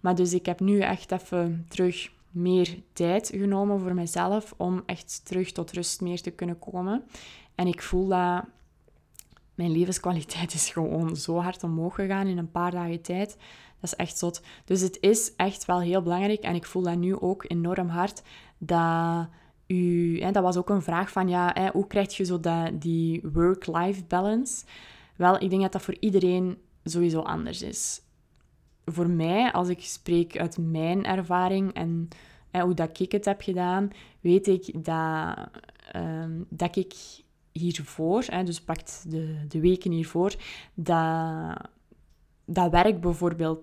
Maar 0.00 0.14
dus 0.14 0.32
ik 0.32 0.46
heb 0.46 0.60
nu 0.60 0.80
echt 0.80 1.12
even 1.12 1.66
terug 1.68 2.10
meer 2.30 2.82
tijd 2.92 3.30
genomen 3.34 3.80
voor 3.80 3.94
mezelf 3.94 4.54
om 4.56 4.82
echt 4.86 5.20
terug 5.24 5.52
tot 5.52 5.72
rust 5.72 6.00
meer 6.00 6.20
te 6.20 6.30
kunnen 6.30 6.58
komen. 6.58 7.04
En 7.54 7.66
ik 7.66 7.82
voel 7.82 8.08
dat 8.08 8.44
mijn 9.54 9.72
levenskwaliteit 9.72 10.54
is 10.54 10.70
gewoon 10.70 11.16
zo 11.16 11.38
hard 11.38 11.62
omhoog 11.62 11.94
gegaan 11.94 12.26
in 12.26 12.38
een 12.38 12.50
paar 12.50 12.70
dagen 12.70 13.02
tijd. 13.02 13.36
Dat 13.80 13.92
is 13.92 13.96
echt 13.96 14.18
zot. 14.18 14.42
Dus 14.64 14.80
het 14.80 14.98
is 15.00 15.32
echt 15.36 15.64
wel 15.64 15.80
heel 15.80 16.02
belangrijk. 16.02 16.40
En 16.40 16.54
ik 16.54 16.66
voel 16.66 16.82
dat 16.82 16.96
nu 16.96 17.20
ook 17.20 17.44
enorm 17.48 17.88
hard. 17.88 18.22
Dat 18.58 19.28
u... 19.66 20.20
Hè, 20.20 20.30
dat 20.30 20.42
was 20.42 20.56
ook 20.56 20.68
een 20.70 20.82
vraag 20.82 21.10
van, 21.10 21.28
ja, 21.28 21.50
hè, 21.54 21.70
hoe 21.70 21.86
krijg 21.86 22.16
je 22.16 22.24
zo 22.24 22.40
dat, 22.40 22.80
die 22.80 23.20
work-life 23.32 24.04
balance? 24.04 24.64
Wel, 25.16 25.42
ik 25.42 25.50
denk 25.50 25.62
dat 25.62 25.72
dat 25.72 25.82
voor 25.82 25.96
iedereen 26.00 26.58
sowieso 26.84 27.20
anders 27.20 27.62
is. 27.62 28.02
Voor 28.84 29.10
mij, 29.10 29.52
als 29.52 29.68
ik 29.68 29.80
spreek 29.80 30.38
uit 30.38 30.58
mijn 30.58 31.04
ervaring 31.04 31.72
en 31.72 32.08
hè, 32.50 32.60
hoe 32.60 32.74
dat 32.74 33.00
ik 33.00 33.12
het 33.12 33.24
heb 33.24 33.40
gedaan, 33.40 33.90
weet 34.20 34.46
ik 34.46 34.84
dat, 34.84 35.48
um, 35.96 36.46
dat 36.48 36.76
ik 36.76 36.94
hiervoor, 37.52 38.24
hè, 38.26 38.44
dus 38.44 38.60
pakt 38.60 39.04
de, 39.08 39.44
de 39.48 39.60
weken 39.60 39.90
hiervoor, 39.90 40.34
dat 40.74 41.56
dat 42.52 42.70
werk 42.70 43.00
bijvoorbeeld 43.00 43.60
80% 43.60 43.62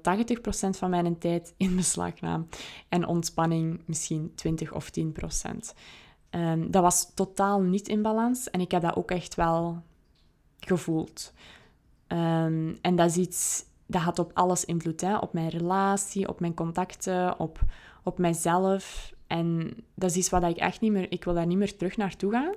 van 0.70 0.90
mijn 0.90 1.18
tijd 1.18 1.54
in 1.58 1.76
beslag 1.76 2.22
nam 2.22 2.48
en 2.90 3.08
ontspanning 3.08 3.82
misschien 3.86 4.32
20 4.36 4.74
of 4.74 4.90
10%. 4.90 5.04
Um, 6.32 6.42
ehm, 6.42 6.72
dat 6.72 6.82
was 6.82 7.14
totaal 7.14 7.62
niet 7.62 7.88
in 7.88 8.02
balans 8.02 8.50
en 8.50 8.62
ik 8.62 8.72
heb 8.72 8.82
dat 8.82 8.96
ook 8.96 9.12
echt 9.12 9.36
wel 9.36 9.82
gevoeld. 10.60 11.34
Um, 12.08 12.78
en 12.82 12.96
dat 12.96 13.10
is 13.10 13.18
iets, 13.18 13.66
dat 13.86 14.02
had 14.02 14.20
op 14.20 14.32
alles 14.34 14.66
invloed. 14.66 15.02
Hè? 15.02 15.18
Op 15.18 15.34
mijn 15.34 15.50
relatie, 15.50 16.28
op 16.28 16.40
mijn 16.40 16.54
contacten, 16.54 17.40
op, 17.40 17.60
op 18.04 18.18
mijzelf. 18.18 19.14
En 19.28 19.74
dat 19.94 20.10
is 20.10 20.16
iets 20.16 20.30
wat 20.30 20.44
ik 20.44 20.58
echt 20.58 20.82
niet 20.82 20.92
meer... 20.92 21.12
Ik 21.12 21.24
wil 21.24 21.34
daar 21.34 21.46
niet 21.46 21.58
meer 21.58 21.78
terug 21.78 21.98
naartoe 21.98 22.32
gaan. 22.32 22.54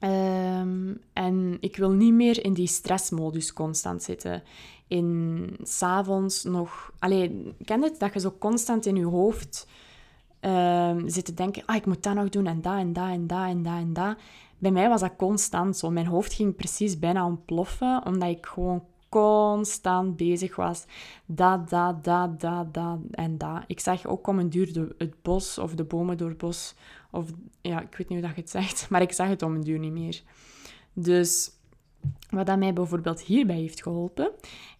Um, 0.00 1.00
en 1.12 1.56
ik 1.60 1.76
wil 1.76 1.90
niet 1.90 2.12
meer 2.12 2.44
in 2.44 2.52
die 2.52 2.66
stressmodus 2.66 3.52
constant 3.52 4.02
zitten 4.02 4.42
in 4.88 5.56
s'avonds 5.62 6.44
nog... 6.44 6.92
Allee, 6.98 7.54
ken 7.64 7.82
het? 7.82 7.98
Dat 7.98 8.12
je 8.12 8.20
zo 8.20 8.34
constant 8.38 8.86
in 8.86 8.96
je 8.96 9.04
hoofd 9.04 9.68
uh, 10.40 10.96
zit 11.06 11.24
te 11.24 11.34
denken... 11.34 11.62
Ah, 11.66 11.76
ik 11.76 11.86
moet 11.86 12.02
dat 12.02 12.14
nog 12.14 12.28
doen 12.28 12.46
en 12.46 12.60
dat 12.60 12.76
en 12.76 12.92
dat 12.92 13.08
en 13.08 13.26
dat 13.26 13.46
en 13.46 13.62
dat 13.62 13.74
en 13.74 13.92
dat. 13.92 14.16
Bij 14.58 14.70
mij 14.70 14.88
was 14.88 15.00
dat 15.00 15.16
constant 15.16 15.76
zo. 15.76 15.90
Mijn 15.90 16.06
hoofd 16.06 16.32
ging 16.32 16.56
precies 16.56 16.98
bijna 16.98 17.26
ontploffen, 17.26 18.06
omdat 18.06 18.28
ik 18.28 18.46
gewoon 18.46 18.84
constant 19.08 20.16
bezig 20.16 20.56
was. 20.56 20.84
Dat, 21.26 21.70
dat, 21.70 22.04
dat, 22.04 22.40
dat, 22.40 22.74
dat 22.74 22.98
en 23.10 23.38
dat. 23.38 23.64
Ik 23.66 23.80
zag 23.80 24.06
ook 24.06 24.26
om 24.26 24.38
een 24.38 24.50
duur 24.50 24.94
het 24.98 25.22
bos 25.22 25.58
of 25.58 25.74
de 25.74 25.84
bomen 25.84 26.16
door 26.16 26.28
het 26.28 26.38
bos. 26.38 26.74
Of, 27.10 27.30
ja, 27.60 27.80
ik 27.80 27.96
weet 27.96 28.08
niet 28.08 28.18
hoe 28.18 28.26
dat 28.26 28.36
je 28.36 28.40
het 28.40 28.50
zegt, 28.50 28.86
maar 28.90 29.02
ik 29.02 29.12
zag 29.12 29.28
het 29.28 29.42
om 29.42 29.54
een 29.54 29.64
duur 29.64 29.78
niet 29.78 29.92
meer. 29.92 30.22
Dus 30.92 31.50
wat 32.30 32.46
dat 32.46 32.58
mij 32.58 32.72
bijvoorbeeld 32.72 33.20
hierbij 33.20 33.56
heeft 33.56 33.82
geholpen, 33.82 34.30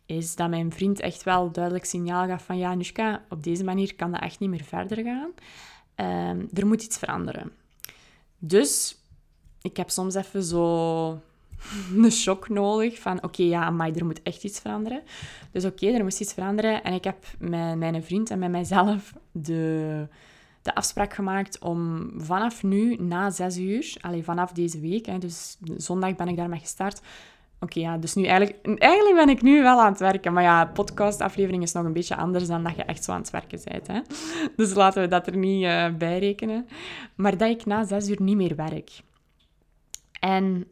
is 0.08 0.34
dat 0.34 0.48
mijn 0.48 0.72
vriend 0.72 1.00
echt 1.00 1.22
wel 1.22 1.50
duidelijk 1.52 1.84
signaal 1.84 2.26
gaf 2.26 2.44
van 2.44 2.58
ja, 2.58 2.74
Nushka, 2.74 3.24
op 3.28 3.42
deze 3.42 3.64
manier 3.64 3.94
kan 3.94 4.10
dat 4.10 4.20
echt 4.20 4.38
niet 4.38 4.50
meer 4.50 4.64
verder 4.64 5.04
gaan. 5.04 5.30
Ehm, 5.94 6.46
er 6.54 6.66
moet 6.66 6.82
iets 6.82 6.98
veranderen. 6.98 7.52
Dus 8.38 8.98
ik 9.62 9.76
heb 9.76 9.90
soms 9.90 10.14
even 10.14 10.42
zo 10.42 11.10
een 12.02 12.12
shock 12.12 12.48
nodig 12.48 12.98
van 12.98 13.22
oké, 13.22 13.42
ja, 13.42 13.70
maar 13.70 13.90
er 13.90 14.04
moet 14.04 14.22
echt 14.22 14.44
iets 14.44 14.60
veranderen. 14.60 15.02
Dus 15.52 15.64
oké, 15.64 15.86
er 15.86 16.02
moest 16.02 16.20
iets 16.20 16.32
veranderen. 16.32 16.82
En 16.82 16.92
ik 16.92 17.04
heb 17.04 17.26
met 17.38 17.78
mijn 17.78 18.04
vriend 18.04 18.30
en 18.30 18.38
met 18.38 18.50
mijzelf 18.50 19.12
de, 19.32 20.06
de 20.62 20.74
afspraak 20.74 21.14
gemaakt 21.14 21.58
om 21.58 22.10
vanaf 22.16 22.62
nu, 22.62 22.96
na 22.96 23.30
zes 23.30 23.56
uur, 23.56 23.96
alleen 24.00 24.24
vanaf 24.24 24.52
deze 24.52 24.80
week, 24.80 25.06
hè, 25.06 25.18
dus 25.18 25.56
zondag 25.76 26.16
ben 26.16 26.28
ik 26.28 26.36
daarmee 26.36 26.60
gestart, 26.60 27.00
Oké, 27.60 27.80
ja, 27.80 27.96
dus 27.96 28.14
nu 28.14 28.24
eigenlijk, 28.24 28.80
eigenlijk 28.80 29.16
ben 29.16 29.28
ik 29.28 29.42
nu 29.42 29.62
wel 29.62 29.80
aan 29.80 29.90
het 29.90 30.00
werken. 30.00 30.32
Maar 30.32 30.42
ja, 30.42 30.64
podcastaflevering 30.64 31.62
is 31.62 31.72
nog 31.72 31.84
een 31.84 31.92
beetje 31.92 32.16
anders 32.16 32.46
dan 32.46 32.62
dat 32.62 32.76
je 32.76 32.82
echt 32.82 33.04
zo 33.04 33.12
aan 33.12 33.20
het 33.20 33.30
werken 33.30 33.60
bent. 33.64 33.86
Hè? 33.86 34.00
Dus 34.56 34.74
laten 34.74 35.02
we 35.02 35.08
dat 35.08 35.26
er 35.26 35.36
niet 35.36 35.64
uh, 35.64 35.88
bij 35.94 36.18
rekenen. 36.18 36.68
Maar 37.14 37.36
dat 37.36 37.50
ik 37.50 37.66
na 37.66 37.84
zes 37.84 38.08
uur 38.08 38.22
niet 38.22 38.36
meer 38.36 38.56
werk. 38.56 38.90
En 40.20 40.66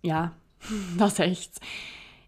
ja, 0.00 0.32
dat 0.96 1.10
is 1.10 1.18
echt... 1.18 1.66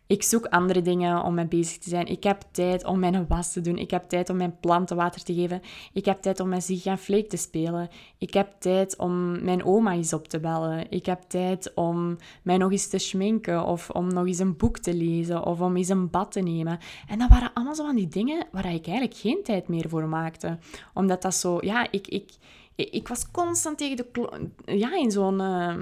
Ik 0.06 0.22
zoek 0.22 0.46
andere 0.46 0.82
dingen 0.82 1.22
om 1.22 1.34
mee 1.34 1.46
bezig 1.46 1.78
te 1.78 1.88
zijn. 1.88 2.06
Ik 2.06 2.24
heb 2.24 2.42
tijd 2.50 2.84
om 2.84 2.98
mijn 2.98 3.26
was 3.26 3.52
te 3.52 3.60
doen. 3.60 3.78
Ik 3.78 3.90
heb 3.90 4.08
tijd 4.08 4.30
om 4.30 4.36
mijn 4.36 4.56
planten 4.60 4.96
water 4.96 5.22
te 5.22 5.34
geven. 5.34 5.62
Ik 5.92 6.04
heb 6.04 6.22
tijd 6.22 6.40
om 6.40 6.48
met 6.48 6.64
Ziggy 6.64 6.88
en 6.88 6.98
Fleek 6.98 7.28
te 7.28 7.36
spelen. 7.36 7.88
Ik 8.18 8.34
heb 8.34 8.52
tijd 8.58 8.96
om 8.96 9.44
mijn 9.44 9.64
oma 9.64 9.92
eens 9.92 10.12
op 10.12 10.28
te 10.28 10.40
bellen. 10.40 10.90
Ik 10.90 11.06
heb 11.06 11.20
tijd 11.20 11.72
om 11.74 12.16
mij 12.42 12.56
nog 12.56 12.70
eens 12.70 12.88
te 12.88 12.98
schminken. 12.98 13.64
Of 13.64 13.90
om 13.90 14.12
nog 14.12 14.26
eens 14.26 14.38
een 14.38 14.56
boek 14.56 14.78
te 14.78 14.94
lezen. 14.94 15.46
Of 15.46 15.60
om 15.60 15.76
eens 15.76 15.88
een 15.88 16.10
bad 16.10 16.32
te 16.32 16.40
nemen. 16.40 16.78
En 17.08 17.18
dat 17.18 17.28
waren 17.28 17.50
allemaal 17.54 17.74
zo 17.74 17.84
van 17.84 17.96
die 17.96 18.08
dingen 18.08 18.46
waar 18.52 18.74
ik 18.74 18.86
eigenlijk 18.86 19.16
geen 19.16 19.42
tijd 19.42 19.68
meer 19.68 19.88
voor 19.88 20.08
maakte. 20.08 20.58
Omdat 20.94 21.22
dat 21.22 21.34
zo... 21.34 21.58
Ja, 21.60 21.90
ik... 21.90 22.08
ik 22.08 22.32
ik 22.76 23.08
was 23.08 23.30
constant 23.30 23.78
tegen 23.78 23.96
de 23.96 24.30
ja, 24.64 24.96
in 24.96 25.10
zo'n 25.10 25.40
uh, 25.40 25.74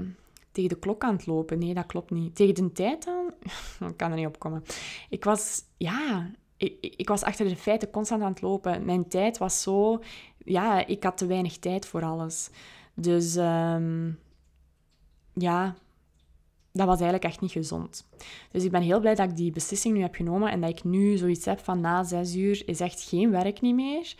tegen 0.52 0.70
de 0.70 0.78
klok 0.78 1.02
aan 1.02 1.16
het 1.16 1.26
lopen. 1.26 1.58
Nee, 1.58 1.74
dat 1.74 1.86
klopt 1.86 2.10
niet. 2.10 2.34
Tegen 2.36 2.54
de 2.54 2.72
tijd 2.72 3.06
aan? 3.06 3.26
ik 3.90 3.96
kan 3.96 4.10
er 4.10 4.16
niet 4.16 4.26
op 4.26 4.38
komen. 4.38 4.64
Ik 5.08 5.24
was, 5.24 5.62
ja, 5.76 6.30
ik, 6.56 6.94
ik 6.96 7.08
was 7.08 7.22
achter 7.22 7.48
de 7.48 7.56
feiten 7.56 7.90
constant 7.90 8.22
aan 8.22 8.30
het 8.30 8.42
lopen. 8.42 8.84
Mijn 8.84 9.08
tijd 9.08 9.38
was 9.38 9.62
zo, 9.62 10.02
ja, 10.38 10.86
ik 10.86 11.02
had 11.02 11.16
te 11.16 11.26
weinig 11.26 11.58
tijd 11.58 11.86
voor 11.86 12.02
alles. 12.02 12.50
Dus 12.94 13.36
um, 13.36 14.18
ja, 15.34 15.74
dat 16.72 16.86
was 16.86 17.00
eigenlijk 17.00 17.24
echt 17.24 17.40
niet 17.40 17.50
gezond. 17.50 18.08
Dus 18.50 18.64
ik 18.64 18.70
ben 18.70 18.82
heel 18.82 19.00
blij 19.00 19.14
dat 19.14 19.30
ik 19.30 19.36
die 19.36 19.52
beslissing 19.52 19.94
nu 19.94 20.00
heb 20.00 20.14
genomen 20.14 20.50
en 20.50 20.60
dat 20.60 20.70
ik 20.70 20.84
nu 20.84 21.16
zoiets 21.16 21.44
heb 21.44 21.60
van 21.64 21.80
na 21.80 22.02
zes 22.02 22.34
uur 22.34 22.62
is 22.66 22.80
echt 22.80 23.02
geen 23.02 23.30
werk 23.30 23.60
niet 23.60 23.74
meer. 23.74 24.14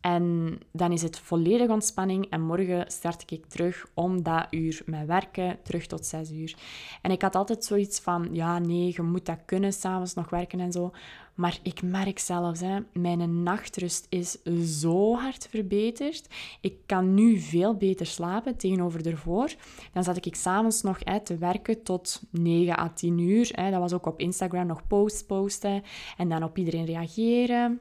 En 0.00 0.58
dan 0.72 0.92
is 0.92 1.02
het 1.02 1.18
volledig 1.18 1.68
ontspanning 1.68 2.30
en 2.30 2.40
morgen 2.40 2.90
start 2.90 3.30
ik 3.30 3.46
terug 3.46 3.86
om 3.94 4.22
dat 4.22 4.46
uur 4.50 4.82
met 4.84 5.06
werken, 5.06 5.58
terug 5.62 5.86
tot 5.86 6.06
zes 6.06 6.30
uur. 6.30 6.54
En 7.02 7.10
ik 7.10 7.22
had 7.22 7.34
altijd 7.34 7.64
zoiets 7.64 8.00
van, 8.00 8.28
ja 8.32 8.58
nee, 8.58 8.92
je 8.94 9.02
moet 9.02 9.26
dat 9.26 9.38
kunnen, 9.44 9.72
s'avonds 9.72 10.14
nog 10.14 10.30
werken 10.30 10.60
en 10.60 10.72
zo. 10.72 10.92
Maar 11.34 11.58
ik 11.62 11.82
merk 11.82 12.18
zelfs, 12.18 12.60
hè, 12.60 12.78
mijn 12.92 13.42
nachtrust 13.42 14.06
is 14.08 14.42
zo 14.80 15.14
hard 15.14 15.48
verbeterd. 15.50 16.28
Ik 16.60 16.76
kan 16.86 17.14
nu 17.14 17.38
veel 17.38 17.74
beter 17.74 18.06
slapen 18.06 18.56
tegenover 18.56 19.06
ervoor. 19.06 19.54
Dan 19.92 20.04
zat 20.04 20.26
ik 20.26 20.34
s'avonds 20.34 20.82
nog 20.82 20.98
hè, 21.04 21.20
te 21.20 21.36
werken 21.36 21.82
tot 21.82 22.22
9 22.30 22.78
à 22.78 22.88
10 22.88 23.18
uur. 23.18 23.48
Hè. 23.52 23.70
Dat 23.70 23.80
was 23.80 23.92
ook 23.92 24.06
op 24.06 24.20
Instagram 24.20 24.66
nog 24.66 24.86
posts 24.86 25.22
posten 25.22 25.82
en 26.16 26.28
dan 26.28 26.42
op 26.42 26.58
iedereen 26.58 26.84
reageren. 26.84 27.80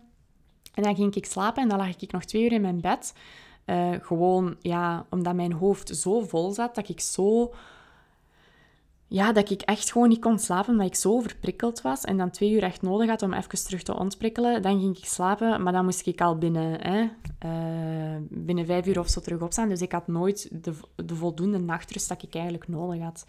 En 0.75 0.83
dan 0.83 0.95
ging 0.95 1.15
ik 1.15 1.25
slapen 1.25 1.63
en 1.63 1.69
dan 1.69 1.77
lag 1.77 2.01
ik 2.01 2.11
nog 2.11 2.23
twee 2.23 2.43
uur 2.43 2.51
in 2.51 2.61
mijn 2.61 2.81
bed. 2.81 3.13
Uh, 3.65 3.89
gewoon, 4.01 4.55
ja, 4.61 5.05
omdat 5.09 5.35
mijn 5.35 5.53
hoofd 5.53 5.97
zo 5.97 6.21
vol 6.21 6.51
zat, 6.51 6.75
dat 6.75 6.89
ik 6.89 6.99
zo... 6.99 7.53
Ja, 9.07 9.31
dat 9.31 9.49
ik 9.49 9.61
echt 9.61 9.91
gewoon 9.91 10.09
niet 10.09 10.21
kon 10.21 10.39
slapen, 10.39 10.71
omdat 10.71 10.87
ik 10.87 10.95
zo 10.95 11.19
verprikkeld 11.19 11.81
was. 11.81 12.03
En 12.03 12.17
dan 12.17 12.29
twee 12.29 12.51
uur 12.51 12.63
echt 12.63 12.81
nodig 12.81 13.09
had 13.09 13.21
om 13.21 13.33
even 13.33 13.63
terug 13.63 13.83
te 13.83 13.99
ontprikkelen. 13.99 14.61
Dan 14.61 14.79
ging 14.79 14.97
ik 14.97 15.05
slapen, 15.05 15.63
maar 15.63 15.73
dan 15.73 15.83
moest 15.83 16.07
ik 16.07 16.21
al 16.21 16.37
binnen, 16.37 16.81
hè, 16.81 17.01
uh, 17.45 18.21
binnen 18.29 18.65
vijf 18.65 18.87
uur 18.87 18.99
of 18.99 19.09
zo 19.09 19.21
terug 19.21 19.41
opstaan. 19.41 19.69
Dus 19.69 19.81
ik 19.81 19.91
had 19.91 20.07
nooit 20.07 20.63
de, 20.63 20.73
de 21.05 21.15
voldoende 21.15 21.57
nachtrust 21.57 22.09
dat 22.09 22.23
ik 22.23 22.33
eigenlijk 22.35 22.67
nodig 22.67 23.01
had. 23.01 23.25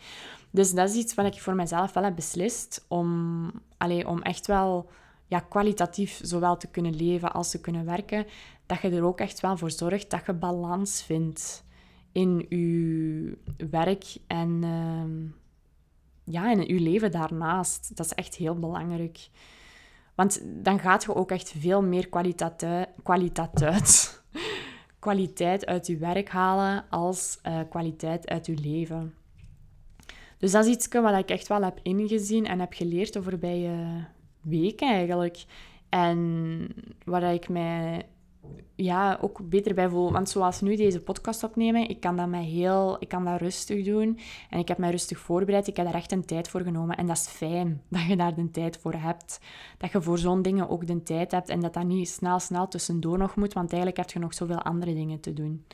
Dus 0.50 0.72
dat 0.72 0.88
is 0.88 0.94
iets 0.94 1.14
wat 1.14 1.26
ik 1.26 1.40
voor 1.40 1.54
mezelf 1.54 1.92
wel 1.92 2.04
heb 2.04 2.14
beslist. 2.14 2.84
Om, 2.88 3.50
allee, 3.76 4.08
om 4.08 4.22
echt 4.22 4.46
wel 4.46 4.88
ja, 5.26 5.40
kwalitatief 5.40 6.20
zowel 6.22 6.56
te 6.56 6.66
kunnen 6.66 6.96
leven 6.96 7.32
als 7.32 7.50
te 7.50 7.60
kunnen 7.60 7.84
werken, 7.84 8.26
dat 8.66 8.80
je 8.80 8.90
er 8.90 9.04
ook 9.04 9.20
echt 9.20 9.40
wel 9.40 9.56
voor 9.56 9.70
zorgt 9.70 10.10
dat 10.10 10.26
je 10.26 10.32
balans 10.32 11.02
vindt 11.02 11.64
in 12.12 12.46
je 12.48 13.38
werk 13.70 14.16
en, 14.26 14.62
uh, 14.62 15.30
ja, 16.24 16.50
in 16.50 16.74
je 16.74 16.80
leven 16.80 17.10
daarnaast. 17.10 17.96
Dat 17.96 18.06
is 18.06 18.12
echt 18.12 18.34
heel 18.34 18.58
belangrijk. 18.58 19.28
Want 20.14 20.42
dan 20.44 20.78
gaat 20.78 21.04
je 21.04 21.14
ook 21.14 21.30
echt 21.30 21.54
veel 21.58 21.82
meer 21.82 22.08
kwaliteit, 22.08 22.88
kwaliteit, 23.02 24.22
kwaliteit 24.98 25.66
uit 25.66 25.86
je 25.86 25.96
werk 25.96 26.28
halen 26.28 26.84
als 26.90 27.38
uh, 27.46 27.60
kwaliteit 27.70 28.28
uit 28.28 28.46
je 28.46 28.54
leven. 28.54 29.14
Dus 30.38 30.52
dat 30.52 30.64
is 30.64 30.70
iets 30.70 30.88
wat 30.88 31.18
ik 31.18 31.30
echt 31.30 31.46
wel 31.46 31.62
heb 31.62 31.78
ingezien 31.82 32.46
en 32.46 32.60
heb 32.60 32.72
geleerd 32.72 33.12
de 33.12 33.22
voorbije 33.22 34.06
week 34.48 34.80
eigenlijk. 34.80 35.44
En 35.88 36.68
waar 37.04 37.34
ik 37.34 37.48
mij 37.48 38.06
ja, 38.74 39.18
ook 39.20 39.48
beter 39.48 39.74
bij 39.74 39.88
voel. 39.88 40.12
Want 40.12 40.28
zoals 40.28 40.60
nu 40.60 40.76
deze 40.76 41.00
podcast 41.00 41.42
opnemen, 41.42 41.88
ik 41.88 42.00
kan 42.00 42.16
dat 42.16 42.28
mij 42.28 42.44
heel, 42.44 42.96
ik 42.98 43.08
kan 43.08 43.24
dat 43.24 43.40
rustig 43.40 43.84
doen. 43.84 44.18
En 44.50 44.58
ik 44.58 44.68
heb 44.68 44.78
mij 44.78 44.90
rustig 44.90 45.18
voorbereid. 45.18 45.66
Ik 45.66 45.76
heb 45.76 45.86
daar 45.86 45.94
echt 45.94 46.12
een 46.12 46.24
tijd 46.24 46.48
voor 46.48 46.60
genomen. 46.60 46.96
En 46.96 47.06
dat 47.06 47.16
is 47.16 47.26
fijn 47.26 47.82
dat 47.88 48.06
je 48.06 48.16
daar 48.16 48.34
de 48.34 48.50
tijd 48.50 48.78
voor 48.78 48.94
hebt. 48.94 49.40
Dat 49.78 49.92
je 49.92 50.02
voor 50.02 50.18
zo'n 50.18 50.42
dingen 50.42 50.68
ook 50.68 50.86
de 50.86 51.02
tijd 51.02 51.30
hebt. 51.30 51.48
En 51.48 51.60
dat 51.60 51.74
dat 51.74 51.84
niet 51.84 52.08
snel, 52.08 52.38
snel 52.38 52.68
tussendoor 52.68 53.18
nog 53.18 53.36
moet. 53.36 53.52
Want 53.52 53.68
eigenlijk 53.72 53.96
heb 53.96 54.10
je 54.10 54.18
nog 54.18 54.34
zoveel 54.34 54.62
andere 54.62 54.94
dingen 54.94 55.20
te 55.20 55.32
doen. 55.32 55.64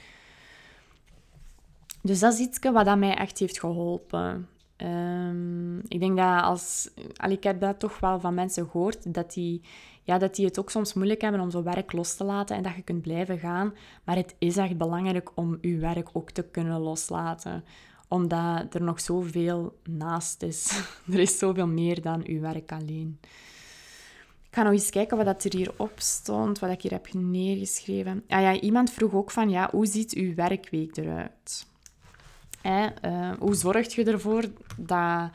Dus 2.02 2.18
dat 2.18 2.32
is 2.32 2.38
iets 2.38 2.58
wat 2.58 2.84
dat 2.84 2.98
mij 2.98 3.14
echt 3.14 3.38
heeft 3.38 3.60
geholpen. 3.60 4.48
Um, 4.84 5.78
ik 5.88 6.00
denk 6.00 6.16
dat 6.16 6.42
als... 6.42 6.90
Al, 7.16 7.30
ik 7.30 7.42
heb 7.42 7.60
dat 7.60 7.78
toch 7.78 8.00
wel 8.00 8.20
van 8.20 8.34
mensen 8.34 8.68
gehoord, 8.70 9.14
dat 9.14 9.32
die, 9.32 9.60
ja, 10.02 10.18
dat 10.18 10.34
die 10.34 10.46
het 10.46 10.58
ook 10.58 10.70
soms 10.70 10.94
moeilijk 10.94 11.20
hebben 11.20 11.40
om 11.40 11.50
zo 11.50 11.62
werk 11.62 11.92
los 11.92 12.14
te 12.14 12.24
laten 12.24 12.56
en 12.56 12.62
dat 12.62 12.74
je 12.74 12.82
kunt 12.82 13.02
blijven 13.02 13.38
gaan. 13.38 13.74
Maar 14.04 14.16
het 14.16 14.34
is 14.38 14.56
echt 14.56 14.76
belangrijk 14.76 15.30
om 15.34 15.58
je 15.60 15.78
werk 15.78 16.08
ook 16.12 16.30
te 16.30 16.42
kunnen 16.42 16.80
loslaten. 16.80 17.64
Omdat 18.08 18.74
er 18.74 18.82
nog 18.82 19.00
zoveel 19.00 19.78
naast 19.84 20.42
is. 20.42 20.82
er 21.12 21.18
is 21.18 21.38
zoveel 21.38 21.66
meer 21.66 22.02
dan 22.02 22.22
uw 22.26 22.40
werk 22.40 22.72
alleen. 22.72 23.18
Ik 24.48 24.58
ga 24.58 24.62
nog 24.62 24.72
eens 24.72 24.90
kijken 24.90 25.16
wat 25.16 25.26
dat 25.26 25.44
er 25.44 25.56
hierop 25.56 25.92
stond, 25.96 26.58
wat 26.58 26.70
ik 26.70 26.82
hier 26.82 26.92
heb 26.92 27.12
neergeschreven. 27.12 28.24
Ah 28.28 28.40
ja, 28.40 28.60
iemand 28.60 28.90
vroeg 28.90 29.12
ook 29.12 29.30
van, 29.30 29.50
ja, 29.50 29.68
hoe 29.70 29.86
ziet 29.86 30.14
uw 30.14 30.34
werkweek 30.34 30.96
eruit? 30.96 31.66
Eh, 32.62 33.30
hoe 33.38 33.54
zorg 33.54 33.94
je 33.94 34.04
ervoor 34.04 34.44
dat, 34.76 35.30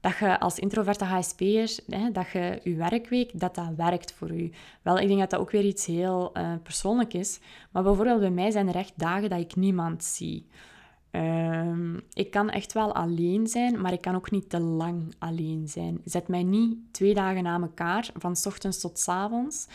dat 0.00 0.18
je 0.18 0.40
als 0.40 0.58
introverte 0.58 1.04
HSP'er, 1.04 1.78
dat 2.12 2.30
je 2.32 2.60
je 2.62 2.74
werkweek, 2.74 3.40
dat 3.40 3.54
dat 3.54 3.70
werkt 3.76 4.12
voor 4.12 4.32
je? 4.32 4.50
Wel, 4.82 4.98
ik 4.98 5.08
denk 5.08 5.20
dat 5.20 5.30
dat 5.30 5.40
ook 5.40 5.50
weer 5.50 5.64
iets 5.64 5.86
heel 5.86 6.30
uh, 6.34 6.52
persoonlijk 6.62 7.14
is. 7.14 7.40
Maar 7.70 7.82
bijvoorbeeld 7.82 8.20
bij 8.20 8.30
mij 8.30 8.50
zijn 8.50 8.68
er 8.68 8.76
echt 8.76 8.92
dagen 8.96 9.30
dat 9.30 9.40
ik 9.40 9.56
niemand 9.56 10.04
zie. 10.04 10.46
Ehm, 11.10 11.96
ik 12.12 12.30
kan 12.30 12.50
echt 12.50 12.72
wel 12.72 12.94
alleen 12.94 13.46
zijn, 13.46 13.80
maar 13.80 13.92
ik 13.92 14.00
kan 14.00 14.14
ook 14.14 14.30
niet 14.30 14.50
te 14.50 14.60
lang 14.60 15.14
alleen 15.18 15.68
zijn. 15.68 16.00
Zet 16.04 16.28
mij 16.28 16.42
niet 16.42 16.78
twee 16.90 17.14
dagen 17.14 17.42
na 17.42 17.60
elkaar, 17.60 18.10
van 18.14 18.36
s 18.36 18.46
ochtends 18.46 18.80
tot 18.80 18.98
s 18.98 19.08
avonds, 19.08 19.66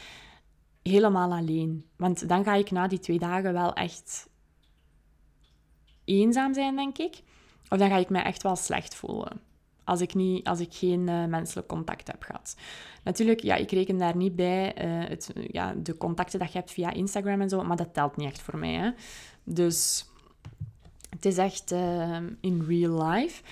helemaal 0.84 1.32
alleen. 1.32 1.86
Want 1.96 2.28
dan 2.28 2.44
ga 2.44 2.54
ik 2.54 2.72
na 2.72 2.88
die 2.88 3.00
twee 3.00 3.20
dagen 3.20 3.54
wel 3.54 3.74
echt 3.74 4.30
eenzaam 6.06 6.54
zijn, 6.54 6.76
denk 6.76 6.98
ik. 6.98 7.22
Of 7.70 7.78
dan 7.78 7.90
ga 7.90 7.98
ik 7.98 8.10
me 8.10 8.20
echt 8.20 8.44
wel 8.44 8.56
slecht 8.56 8.96
voelen. 8.96 9.42
Als 9.84 10.02
ik, 10.02 10.14
niet, 10.14 10.48
als 10.48 10.60
ik 10.60 10.74
geen 10.74 11.08
uh, 11.08 11.26
menselijk 11.26 11.68
contact 11.68 12.08
heb 12.08 12.24
gehad. 12.24 12.56
Natuurlijk, 13.04 13.42
ja, 13.42 13.56
ik 13.56 13.72
reken 13.72 13.98
daar 13.98 14.16
niet 14.16 14.36
bij 14.36 14.86
uh, 14.86 15.10
het, 15.10 15.34
ja, 15.52 15.74
de 15.74 15.98
contacten 15.98 16.40
dat 16.40 16.52
je 16.52 16.58
hebt 16.58 16.72
via 16.72 16.92
Instagram 16.92 17.42
en 17.42 17.50
zo, 17.50 17.64
maar 17.64 17.78
dat 17.78 17.94
telt 17.94 18.18
niet 18.18 18.28
echt 18.28 18.42
voor 18.42 18.58
mij. 18.58 18.74
Hè. 18.74 18.92
Dus 19.44 20.06
het 21.10 21.26
is 21.26 21.38
echt 21.38 21.72
uh, 21.72 22.18
in 22.42 22.64
real 22.68 23.08
life. 23.08 23.44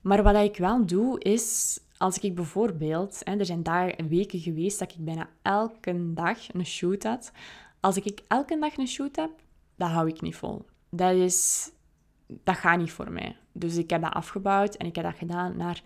Maar 0.00 0.22
wat 0.22 0.36
ik 0.36 0.56
wel 0.56 0.86
doe, 0.86 1.20
is 1.20 1.78
als 1.96 2.18
ik 2.18 2.34
bijvoorbeeld, 2.34 3.20
hè, 3.24 3.36
er 3.36 3.46
zijn 3.46 3.62
daar 3.62 3.94
weken 4.08 4.38
geweest 4.40 4.78
dat 4.78 4.92
ik 4.92 5.04
bijna 5.04 5.28
elke 5.42 6.12
dag 6.12 6.54
een 6.54 6.66
shoot 6.66 7.02
had. 7.02 7.32
Als 7.80 7.96
ik 7.96 8.20
elke 8.28 8.58
dag 8.58 8.76
een 8.76 8.86
shoot 8.88 9.16
heb, 9.16 9.30
dat 9.76 9.88
hou 9.88 10.08
ik 10.08 10.20
niet 10.20 10.36
vol. 10.36 10.64
Dat 10.94 11.14
is 11.14 11.70
dat 12.26 12.56
gaat 12.56 12.78
niet 12.78 12.92
voor 12.92 13.12
mij. 13.12 13.36
Dus 13.52 13.76
ik 13.76 13.90
heb 13.90 14.02
dat 14.02 14.12
afgebouwd 14.12 14.74
en 14.74 14.86
ik 14.86 14.94
heb 14.94 15.04
dat 15.04 15.16
gedaan 15.16 15.56
naar 15.56 15.82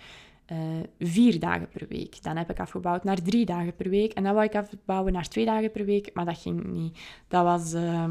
uh, 0.52 0.58
vier 0.98 1.40
dagen 1.40 1.68
per 1.68 1.86
week. 1.88 2.22
Dan 2.22 2.36
heb 2.36 2.50
ik 2.50 2.60
afgebouwd 2.60 3.04
naar 3.04 3.22
drie 3.22 3.46
dagen 3.46 3.74
per 3.74 3.90
week. 3.90 4.12
En 4.12 4.22
dan 4.22 4.34
wou 4.34 4.46
ik 4.46 4.54
afbouwen 4.54 5.12
naar 5.12 5.28
twee 5.28 5.44
dagen 5.44 5.70
per 5.70 5.84
week, 5.84 6.10
maar 6.14 6.24
dat 6.24 6.38
ging 6.38 6.64
niet. 6.64 6.98
Dat 7.28 7.44
was, 7.44 7.74
uh, 7.74 8.08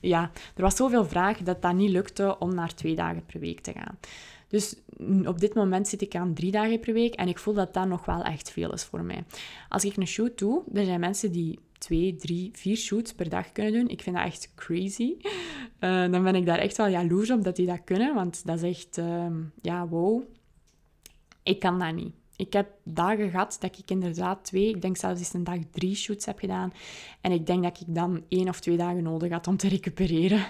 ja, 0.00 0.30
er 0.54 0.62
was 0.62 0.76
zoveel 0.76 1.04
vraag 1.04 1.38
dat 1.38 1.62
dat 1.62 1.74
niet 1.74 1.90
lukte 1.90 2.38
om 2.38 2.54
naar 2.54 2.74
twee 2.74 2.94
dagen 2.94 3.24
per 3.26 3.40
week 3.40 3.60
te 3.60 3.72
gaan. 3.72 3.98
Dus 4.48 4.76
op 5.24 5.40
dit 5.40 5.54
moment 5.54 5.88
zit 5.88 6.02
ik 6.02 6.14
aan 6.14 6.34
drie 6.34 6.50
dagen 6.50 6.80
per 6.80 6.92
week 6.92 7.14
en 7.14 7.28
ik 7.28 7.38
voel 7.38 7.54
dat 7.54 7.74
dat 7.74 7.86
nog 7.86 8.04
wel 8.04 8.22
echt 8.22 8.50
veel 8.50 8.72
is 8.72 8.84
voor 8.84 9.02
mij. 9.02 9.24
Als 9.68 9.84
ik 9.84 9.96
een 9.96 10.06
shoot 10.06 10.38
doe, 10.38 10.62
er 10.74 10.84
zijn 10.84 11.00
mensen 11.00 11.32
die 11.32 11.58
twee, 11.78 12.16
drie, 12.16 12.50
vier 12.52 12.76
shoots 12.76 13.12
per 13.12 13.28
dag 13.28 13.52
kunnen 13.52 13.72
doen. 13.72 13.88
Ik 13.88 14.02
vind 14.02 14.16
dat 14.16 14.24
echt 14.24 14.52
crazy. 14.54 15.16
Uh, 15.80 16.10
dan 16.10 16.22
ben 16.22 16.34
ik 16.34 16.46
daar 16.46 16.58
echt 16.58 16.76
wel 16.76 16.86
jaloers 16.88 17.30
op 17.30 17.44
dat 17.44 17.56
die 17.56 17.66
dat 17.66 17.84
kunnen, 17.84 18.14
want 18.14 18.46
dat 18.46 18.62
is 18.62 18.76
echt, 18.76 18.98
uh, 18.98 19.26
ja, 19.62 19.88
wow. 19.88 20.22
Ik 21.42 21.58
kan 21.58 21.78
dat 21.78 21.94
niet. 21.94 22.14
Ik 22.36 22.52
heb 22.52 22.68
dagen 22.84 23.30
gehad 23.30 23.56
dat 23.60 23.78
ik 23.78 23.90
inderdaad 23.90 24.44
twee, 24.44 24.68
ik 24.68 24.82
denk 24.82 24.96
zelfs 24.96 25.18
eens 25.18 25.32
een 25.32 25.44
dag 25.44 25.58
drie 25.70 25.94
shoots 25.94 26.26
heb 26.26 26.38
gedaan. 26.38 26.72
En 27.20 27.32
ik 27.32 27.46
denk 27.46 27.62
dat 27.62 27.80
ik 27.80 27.94
dan 27.94 28.24
één 28.28 28.48
of 28.48 28.60
twee 28.60 28.76
dagen 28.76 29.02
nodig 29.02 29.30
had 29.30 29.46
om 29.46 29.56
te 29.56 29.68
recupereren. 29.68 30.46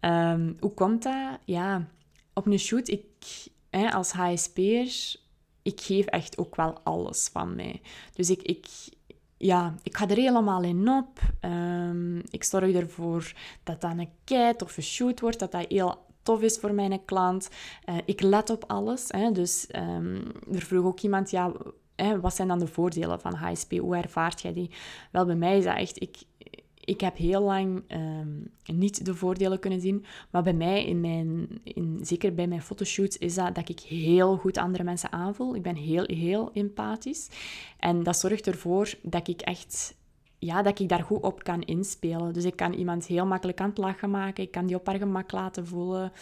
Um, 0.00 0.56
hoe 0.60 0.74
komt 0.74 1.02
dat? 1.02 1.38
Ja, 1.44 1.88
op 2.34 2.46
een 2.46 2.58
shoot, 2.58 2.88
ik, 2.88 3.04
hè, 3.70 3.92
als 3.92 4.12
HSP'er 4.12 5.18
ik 5.62 5.80
geef 5.80 6.06
echt 6.06 6.38
ook 6.38 6.56
wel 6.56 6.80
alles 6.82 7.28
van 7.32 7.54
mij. 7.54 7.80
Dus 8.14 8.30
ik, 8.30 8.42
ik, 8.42 8.66
ja, 9.42 9.74
ik 9.82 9.96
ga 9.96 10.08
er 10.08 10.16
helemaal 10.16 10.62
in 10.62 10.88
op. 10.88 11.18
Um, 11.40 12.22
ik 12.30 12.44
zorg 12.44 12.74
ervoor 12.74 13.32
dat 13.62 13.80
dat 13.80 13.90
een 13.90 14.10
kei 14.24 14.54
of 14.58 14.76
een 14.76 14.82
shoot 14.82 15.20
wordt, 15.20 15.38
dat 15.38 15.52
dat 15.52 15.64
heel 15.68 16.06
tof 16.22 16.42
is 16.42 16.58
voor 16.58 16.74
mijn 16.74 17.04
klant. 17.04 17.48
Uh, 17.88 17.96
ik 18.04 18.20
let 18.20 18.50
op 18.50 18.64
alles. 18.66 19.04
Hè. 19.08 19.32
Dus 19.32 19.68
um, 19.76 20.22
er 20.52 20.60
vroeg 20.60 20.84
ook 20.84 21.00
iemand, 21.00 21.30
ja, 21.30 21.52
hè, 21.96 22.20
wat 22.20 22.34
zijn 22.34 22.48
dan 22.48 22.58
de 22.58 22.66
voordelen 22.66 23.20
van 23.20 23.34
HSP? 23.34 23.72
Hoe 23.72 23.96
ervaart 23.96 24.40
jij 24.40 24.52
die? 24.52 24.70
Wel, 25.12 25.24
bij 25.24 25.36
mij 25.36 25.58
is 25.58 25.64
dat 25.64 25.76
echt... 25.76 26.00
Ik, 26.00 26.16
ik 26.84 27.00
heb 27.00 27.16
heel 27.16 27.42
lang 27.42 27.82
um, 27.88 28.50
niet 28.64 29.04
de 29.04 29.14
voordelen 29.14 29.58
kunnen 29.58 29.80
zien. 29.80 30.04
Maar 30.30 30.42
bij 30.42 30.52
mij, 30.52 30.84
in 30.84 31.00
mijn, 31.00 31.48
in, 31.62 31.98
zeker 32.02 32.34
bij 32.34 32.46
mijn 32.46 32.62
fotoshoots, 32.62 33.18
is 33.18 33.34
dat 33.34 33.54
dat 33.54 33.68
ik 33.68 33.80
heel 33.80 34.36
goed 34.36 34.58
andere 34.58 34.84
mensen 34.84 35.12
aanvoel. 35.12 35.54
Ik 35.54 35.62
ben 35.62 35.76
heel, 35.76 36.04
heel 36.06 36.50
empathisch. 36.52 37.28
En 37.78 38.02
dat 38.02 38.18
zorgt 38.18 38.46
ervoor 38.46 38.94
dat 39.02 39.28
ik 39.28 39.40
echt... 39.40 39.98
Ja, 40.42 40.62
dat 40.62 40.78
ik 40.78 40.88
daar 40.88 41.02
goed 41.02 41.22
op 41.22 41.42
kan 41.42 41.62
inspelen. 41.62 42.32
Dus 42.32 42.44
ik 42.44 42.56
kan 42.56 42.72
iemand 42.72 43.06
heel 43.06 43.26
makkelijk 43.26 43.60
aan 43.60 43.68
het 43.68 43.78
lachen 43.78 44.10
maken. 44.10 44.44
Ik 44.44 44.50
kan 44.50 44.66
die 44.66 44.76
op 44.76 44.86
haar 44.86 44.98
gemak 44.98 45.32
laten 45.32 45.66
voelen. 45.66 46.12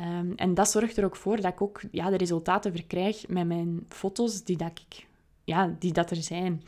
Um, 0.00 0.32
en 0.36 0.54
dat 0.54 0.70
zorgt 0.70 0.96
er 0.96 1.04
ook 1.04 1.16
voor 1.16 1.36
dat 1.36 1.52
ik 1.52 1.62
ook 1.62 1.80
ja, 1.90 2.10
de 2.10 2.16
resultaten 2.16 2.72
verkrijg 2.72 3.28
met 3.28 3.46
mijn 3.46 3.84
foto's 3.88 4.44
die 4.44 4.56
dat 4.56 4.82
ik 4.88 5.06
ja, 5.44 5.76
die 5.78 5.92
dat 5.92 6.10
er 6.10 6.22
zijn. 6.22 6.62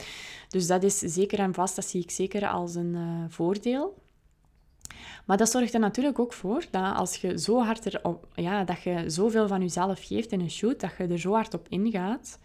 Dus 0.49 0.67
dat 0.67 0.83
is 0.83 0.99
zeker 0.99 1.39
en 1.39 1.55
vast, 1.55 1.77
dat 1.77 1.85
zie 1.85 2.03
ik 2.03 2.11
zeker 2.11 2.49
als 2.49 2.75
een 2.75 2.95
uh, 2.95 3.25
voordeel. 3.29 4.03
Maar 5.25 5.37
dat 5.37 5.51
zorgt 5.51 5.75
er 5.75 5.81
natuurlijk 5.81 6.19
ook 6.19 6.33
voor 6.33 6.65
dat 6.71 6.95
als 6.97 7.17
je 7.17 7.39
zo 7.39 7.63
hard 7.63 7.87
erop, 7.87 8.29
ja, 8.35 8.65
dat 8.65 8.83
je 8.83 9.05
zoveel 9.07 9.49
van 9.49 9.61
jezelf 9.61 10.07
geeft 10.07 10.33
in 10.33 10.41
een 10.41 10.51
shoot, 10.51 10.81
dat 10.81 10.91
je 10.99 11.07
er 11.07 11.19
zo 11.19 11.33
hard 11.33 11.55
op 11.55 11.67
ingaat, 11.69 12.39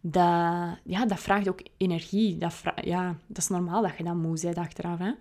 dat, 0.00 0.78
ja, 0.84 1.06
dat 1.06 1.20
vraagt 1.20 1.48
ook 1.48 1.62
energie. 1.76 2.36
Dat, 2.38 2.54
ja, 2.74 3.16
dat 3.26 3.38
is 3.38 3.48
normaal 3.48 3.82
dat 3.82 3.96
je 3.96 4.04
dan 4.04 4.20
moe 4.20 4.40
bent 4.40 4.56
achteraf. 4.56 4.98
Hè? 4.98 5.12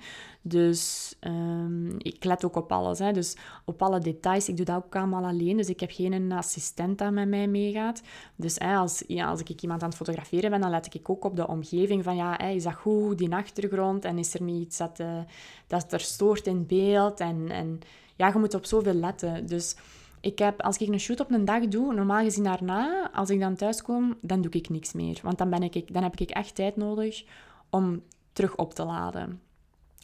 Dus 0.42 1.16
um, 1.22 1.96
ik 1.98 2.24
let 2.24 2.46
ook 2.46 2.56
op 2.56 2.72
alles. 2.72 3.00
Hè? 3.00 3.12
Dus 3.12 3.38
op 3.66 3.82
alle 3.82 4.00
details. 4.00 4.50
Ik 4.50 4.58
doe 4.58 4.66
dat 4.66 4.76
ook 4.76 4.96
allemaal 4.96 5.26
alleen. 5.26 5.58
Dus 5.58 5.70
ik 5.70 5.80
heb 5.80 5.92
geen 5.92 6.32
assistent 6.32 6.98
dat 6.98 7.12
met 7.12 7.28
mij 7.28 7.48
meegaat. 7.48 8.02
Dus 8.36 8.56
hè, 8.56 8.76
als, 8.76 9.04
ja, 9.08 9.28
als 9.28 9.40
ik 9.40 9.62
iemand 9.62 9.82
aan 9.82 9.90
het 9.90 9.98
fotograferen 9.98 10.50
ben, 10.50 10.62
dan 10.62 10.70
let 10.70 10.94
ik 10.94 11.10
ook 11.10 11.26
op 11.26 11.36
de 11.36 11.48
omgeving. 11.48 12.04
Van 12.04 12.16
ja, 12.16 12.36
hè, 12.38 12.50
is 12.50 12.64
dat 12.64 12.74
goed, 12.74 13.18
die 13.18 13.34
achtergrond? 13.34 14.06
En 14.06 14.18
is 14.18 14.34
er 14.34 14.42
niet 14.42 14.66
iets 14.66 14.78
dat, 14.78 15.00
uh, 15.00 15.20
dat 15.68 15.94
er 15.94 16.00
stoort 16.00 16.48
in 16.48 16.66
beeld? 16.66 17.20
En, 17.20 17.50
en 17.50 17.80
ja, 18.16 18.28
je 18.28 18.40
moet 18.40 18.54
op 18.54 18.66
zoveel 18.66 18.94
letten. 18.94 19.46
Dus 19.46 19.76
ik 20.22 20.40
heb, 20.40 20.62
als 20.62 20.78
ik 20.78 20.88
een 20.88 21.00
shoot 21.00 21.20
op 21.20 21.32
een 21.32 21.46
dag 21.46 21.68
doe, 21.68 21.94
normaal 21.94 22.24
gezien 22.24 22.44
daarna, 22.44 23.12
als 23.14 23.30
ik 23.30 23.40
dan 23.40 23.56
thuis 23.56 23.82
kom, 23.82 24.18
dan 24.22 24.42
doe 24.42 24.52
ik 24.52 24.70
niks 24.70 24.94
meer. 24.94 25.20
Want 25.24 25.38
dan, 25.38 25.50
ben 25.50 25.64
ik, 25.64 25.94
dan 25.94 26.04
heb 26.04 26.20
ik 26.20 26.30
echt 26.30 26.56
tijd 26.56 26.76
nodig 26.76 27.24
om 27.70 28.02
terug 28.34 28.56
op 28.56 28.74
te 28.74 28.84
laden. 28.84 29.42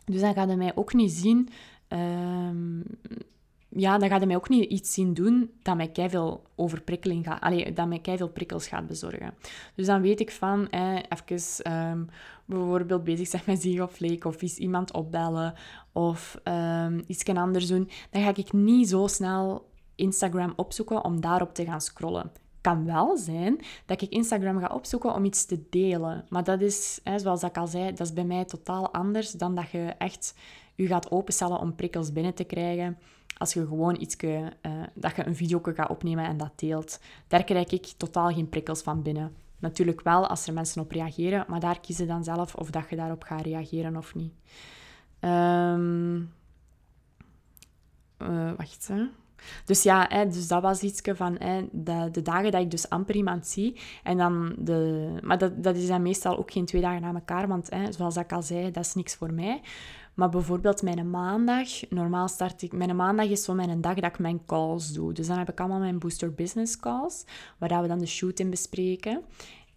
Dus 0.05 0.21
dan 0.21 0.33
gaat 0.33 0.47
hij 0.47 0.55
mij 0.55 0.75
ook 0.75 0.93
niet 0.93 1.11
zien... 1.11 1.49
Um, 1.89 2.83
ja, 3.77 3.97
dan 3.97 4.09
gaat 4.09 4.17
hij 4.17 4.27
mij 4.27 4.35
ook 4.35 4.49
niet 4.49 4.69
iets 4.69 4.93
zien 4.93 5.13
doen 5.13 5.51
dat 5.61 5.75
mij 5.75 5.91
veel 6.09 6.43
overprikkeling 6.55 7.25
gaat... 7.25 7.41
Allee, 7.41 7.73
dat 7.73 7.87
mij 7.87 8.01
veel 8.03 8.29
prikkels 8.29 8.67
gaat 8.67 8.87
bezorgen. 8.87 9.33
Dus 9.75 9.85
dan 9.85 10.01
weet 10.01 10.19
ik 10.19 10.31
van, 10.31 10.69
eh, 10.69 10.95
even 10.95 11.73
um, 11.73 12.09
bijvoorbeeld 12.45 13.03
bezig 13.03 13.27
zijn 13.27 13.43
met 13.45 13.61
Zieg 13.61 14.25
of 14.25 14.41
eens 14.41 14.57
iemand 14.57 14.93
opbellen, 14.93 15.53
of 15.91 16.39
um, 16.43 17.03
iets 17.07 17.25
anders 17.25 17.67
doen. 17.67 17.89
Dan 18.09 18.21
ga 18.21 18.35
ik 18.35 18.53
niet 18.53 18.89
zo 18.89 19.07
snel 19.07 19.69
Instagram 19.95 20.53
opzoeken 20.55 21.03
om 21.03 21.21
daarop 21.21 21.53
te 21.53 21.65
gaan 21.65 21.81
scrollen. 21.81 22.31
Kan 22.61 22.85
wel 22.85 23.17
zijn 23.17 23.59
dat 23.85 24.01
ik 24.01 24.09
Instagram 24.09 24.59
ga 24.59 24.67
opzoeken 24.67 25.13
om 25.13 25.25
iets 25.25 25.45
te 25.45 25.63
delen. 25.69 26.25
Maar 26.29 26.43
dat 26.43 26.61
is, 26.61 26.99
hè, 27.03 27.19
zoals 27.19 27.43
ik 27.43 27.57
al 27.57 27.67
zei, 27.67 27.89
dat 27.93 28.07
is 28.07 28.13
bij 28.13 28.23
mij 28.23 28.45
totaal 28.45 28.93
anders 28.93 29.31
dan 29.31 29.55
dat 29.55 29.69
je 29.69 29.93
echt 29.97 30.35
je 30.75 30.87
gaat 30.87 31.11
openstellen 31.11 31.59
om 31.59 31.75
prikkels 31.75 32.11
binnen 32.11 32.33
te 32.33 32.43
krijgen. 32.43 32.97
Als 33.37 33.53
je 33.53 33.67
gewoon 33.67 34.01
iets, 34.01 34.15
uh, 34.23 34.47
dat 34.93 35.15
je 35.15 35.25
een 35.25 35.35
video 35.35 35.59
gaat 35.63 35.89
opnemen 35.89 36.25
en 36.25 36.37
dat 36.37 36.51
deelt. 36.55 36.99
Daar 37.27 37.43
krijg 37.43 37.71
ik 37.71 37.85
totaal 37.97 38.33
geen 38.33 38.49
prikkels 38.49 38.81
van 38.81 39.01
binnen. 39.01 39.35
Natuurlijk 39.59 40.01
wel 40.01 40.27
als 40.27 40.47
er 40.47 40.53
mensen 40.53 40.81
op 40.81 40.91
reageren, 40.91 41.45
maar 41.47 41.59
daar 41.59 41.79
kiezen 41.79 42.07
dan 42.07 42.23
zelf 42.23 42.55
of 42.55 42.69
dat 42.69 42.89
je 42.89 42.95
daarop 42.95 43.23
gaat 43.23 43.41
reageren 43.41 43.97
of 43.97 44.15
niet. 44.15 44.33
Um, 45.19 46.33
uh, 48.17 48.51
wacht, 48.57 48.87
hè. 48.87 49.05
Dus 49.65 49.83
ja, 49.83 50.05
hè, 50.09 50.27
dus 50.27 50.47
dat 50.47 50.61
was 50.61 50.81
iets 50.81 51.01
van 51.03 51.35
hè, 51.39 51.65
de, 51.71 52.09
de, 52.11 52.21
dagen 52.21 52.51
dat 52.51 52.61
ik 52.61 52.71
dus 52.71 52.89
amper 52.89 53.15
iemand 53.15 53.47
zie. 53.47 53.79
En 54.03 54.17
dan 54.17 54.55
de, 54.57 55.09
maar 55.21 55.37
dat, 55.37 55.63
dat 55.63 55.75
is 55.75 55.87
dan 55.87 56.01
meestal 56.01 56.37
ook 56.37 56.51
geen 56.51 56.65
twee 56.65 56.81
dagen 56.81 57.01
na 57.01 57.13
elkaar, 57.13 57.47
want 57.47 57.69
hè, 57.69 57.91
zoals 57.91 58.17
ik 58.17 58.33
al 58.33 58.41
zei, 58.41 58.71
dat 58.71 58.85
is 58.85 58.93
niks 58.93 59.15
voor 59.15 59.33
mij. 59.33 59.61
Maar 60.15 60.29
bijvoorbeeld 60.29 60.81
mijn 60.81 61.09
maandag, 61.09 61.67
normaal 61.89 62.27
start 62.27 62.61
ik... 62.61 62.71
Mijn 62.71 62.95
maandag 62.95 63.29
is 63.29 63.43
zo 63.43 63.53
mijn 63.53 63.81
dag 63.81 63.95
dat 63.95 64.11
ik 64.11 64.19
mijn 64.19 64.45
calls 64.45 64.93
doe. 64.93 65.13
Dus 65.13 65.27
dan 65.27 65.37
heb 65.37 65.49
ik 65.49 65.59
allemaal 65.59 65.79
mijn 65.79 65.99
booster 65.99 66.33
business 66.33 66.79
calls, 66.79 67.25
waar 67.57 67.81
we 67.81 67.87
dan 67.87 67.99
de 67.99 68.05
shoot 68.05 68.39
in 68.39 68.49
bespreken. 68.49 69.21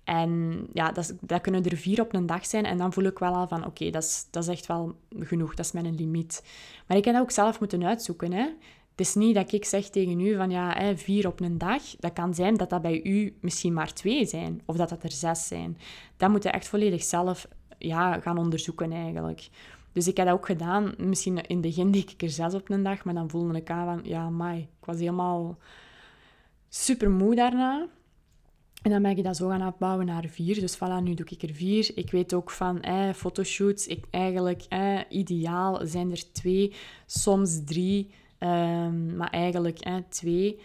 En 0.04 0.66
ja, 0.72 0.92
dat, 0.92 1.14
dat, 1.20 1.40
kunnen 1.40 1.64
er 1.64 1.76
vier 1.76 2.00
op 2.00 2.14
een 2.14 2.26
dag 2.26 2.46
zijn. 2.46 2.64
En 2.64 2.78
dan 2.78 2.92
voel 2.92 3.04
ik 3.04 3.18
wel 3.18 3.34
al 3.34 3.48
van, 3.48 3.66
oké, 3.66 3.90
dat, 3.90 4.02
is, 4.02 4.26
dat 4.30 4.42
is 4.42 4.48
echt 4.48 4.66
wel 4.66 4.94
genoeg. 5.18 5.54
Dat 5.54 5.64
is 5.64 5.72
mijn 5.72 5.94
limiet. 5.94 6.44
Maar 6.86 6.96
ik 6.96 7.04
heb 7.04 7.14
dat 7.14 7.22
ook 7.22 7.30
zelf 7.30 7.60
moeten 7.60 7.84
uitzoeken. 7.84 8.32
Hè. 8.32 8.46
Het 8.98 9.06
is 9.06 9.14
niet 9.14 9.34
dat 9.34 9.52
ik 9.52 9.64
zeg 9.64 9.88
tegen 9.88 10.20
u 10.20 10.36
van 10.36 10.50
ja, 10.50 10.72
hè, 10.76 10.96
vier 10.96 11.26
op 11.26 11.40
een 11.40 11.58
dag. 11.58 11.82
Dat 11.98 12.12
kan 12.12 12.34
zijn 12.34 12.56
dat 12.56 12.70
dat 12.70 12.82
bij 12.82 13.02
u 13.02 13.36
misschien 13.40 13.72
maar 13.72 13.92
twee 13.92 14.26
zijn. 14.26 14.60
Of 14.64 14.76
dat 14.76 14.88
dat 14.88 15.02
er 15.02 15.12
zes 15.12 15.46
zijn. 15.46 15.78
Dat 16.16 16.30
moet 16.30 16.42
je 16.42 16.50
echt 16.50 16.68
volledig 16.68 17.02
zelf 17.02 17.48
ja, 17.78 18.20
gaan 18.20 18.38
onderzoeken 18.38 18.92
eigenlijk. 18.92 19.48
Dus 19.92 20.08
ik 20.08 20.16
heb 20.16 20.26
dat 20.26 20.34
ook 20.34 20.46
gedaan. 20.46 20.94
Misschien 20.96 21.36
in 21.36 21.56
het 21.56 21.60
begin 21.60 21.90
deed 21.90 22.10
ik 22.10 22.22
er 22.22 22.30
zes 22.30 22.54
op 22.54 22.70
een 22.70 22.82
dag. 22.82 23.04
Maar 23.04 23.14
dan 23.14 23.30
voelde 23.30 23.58
ik 23.58 23.70
aan 23.70 23.84
van 23.84 24.10
ja, 24.10 24.30
mai. 24.30 24.58
Ik 24.60 24.84
was 24.84 24.98
helemaal 24.98 25.58
super 26.68 27.10
moe 27.10 27.34
daarna. 27.34 27.86
En 28.82 28.90
dan 28.90 29.02
ben 29.02 29.16
ik 29.16 29.24
dat 29.24 29.36
zo 29.36 29.48
gaan 29.48 29.62
afbouwen 29.62 30.06
naar 30.06 30.24
vier. 30.28 30.60
Dus 30.60 30.76
voilà, 30.76 31.02
nu 31.02 31.14
doe 31.14 31.26
ik 31.28 31.42
er 31.42 31.54
vier. 31.54 31.90
Ik 31.94 32.10
weet 32.10 32.34
ook 32.34 32.50
van 32.50 32.82
eh, 32.82 33.12
fotoshoots. 33.12 33.86
Ik, 33.86 34.04
eigenlijk, 34.10 34.62
eh, 34.68 34.98
ideaal 35.08 35.80
zijn 35.86 36.10
er 36.10 36.32
twee, 36.32 36.74
soms 37.06 37.64
drie. 37.64 38.10
Um, 38.40 39.16
maar 39.16 39.30
eigenlijk 39.30 39.78
twee, 40.08 40.60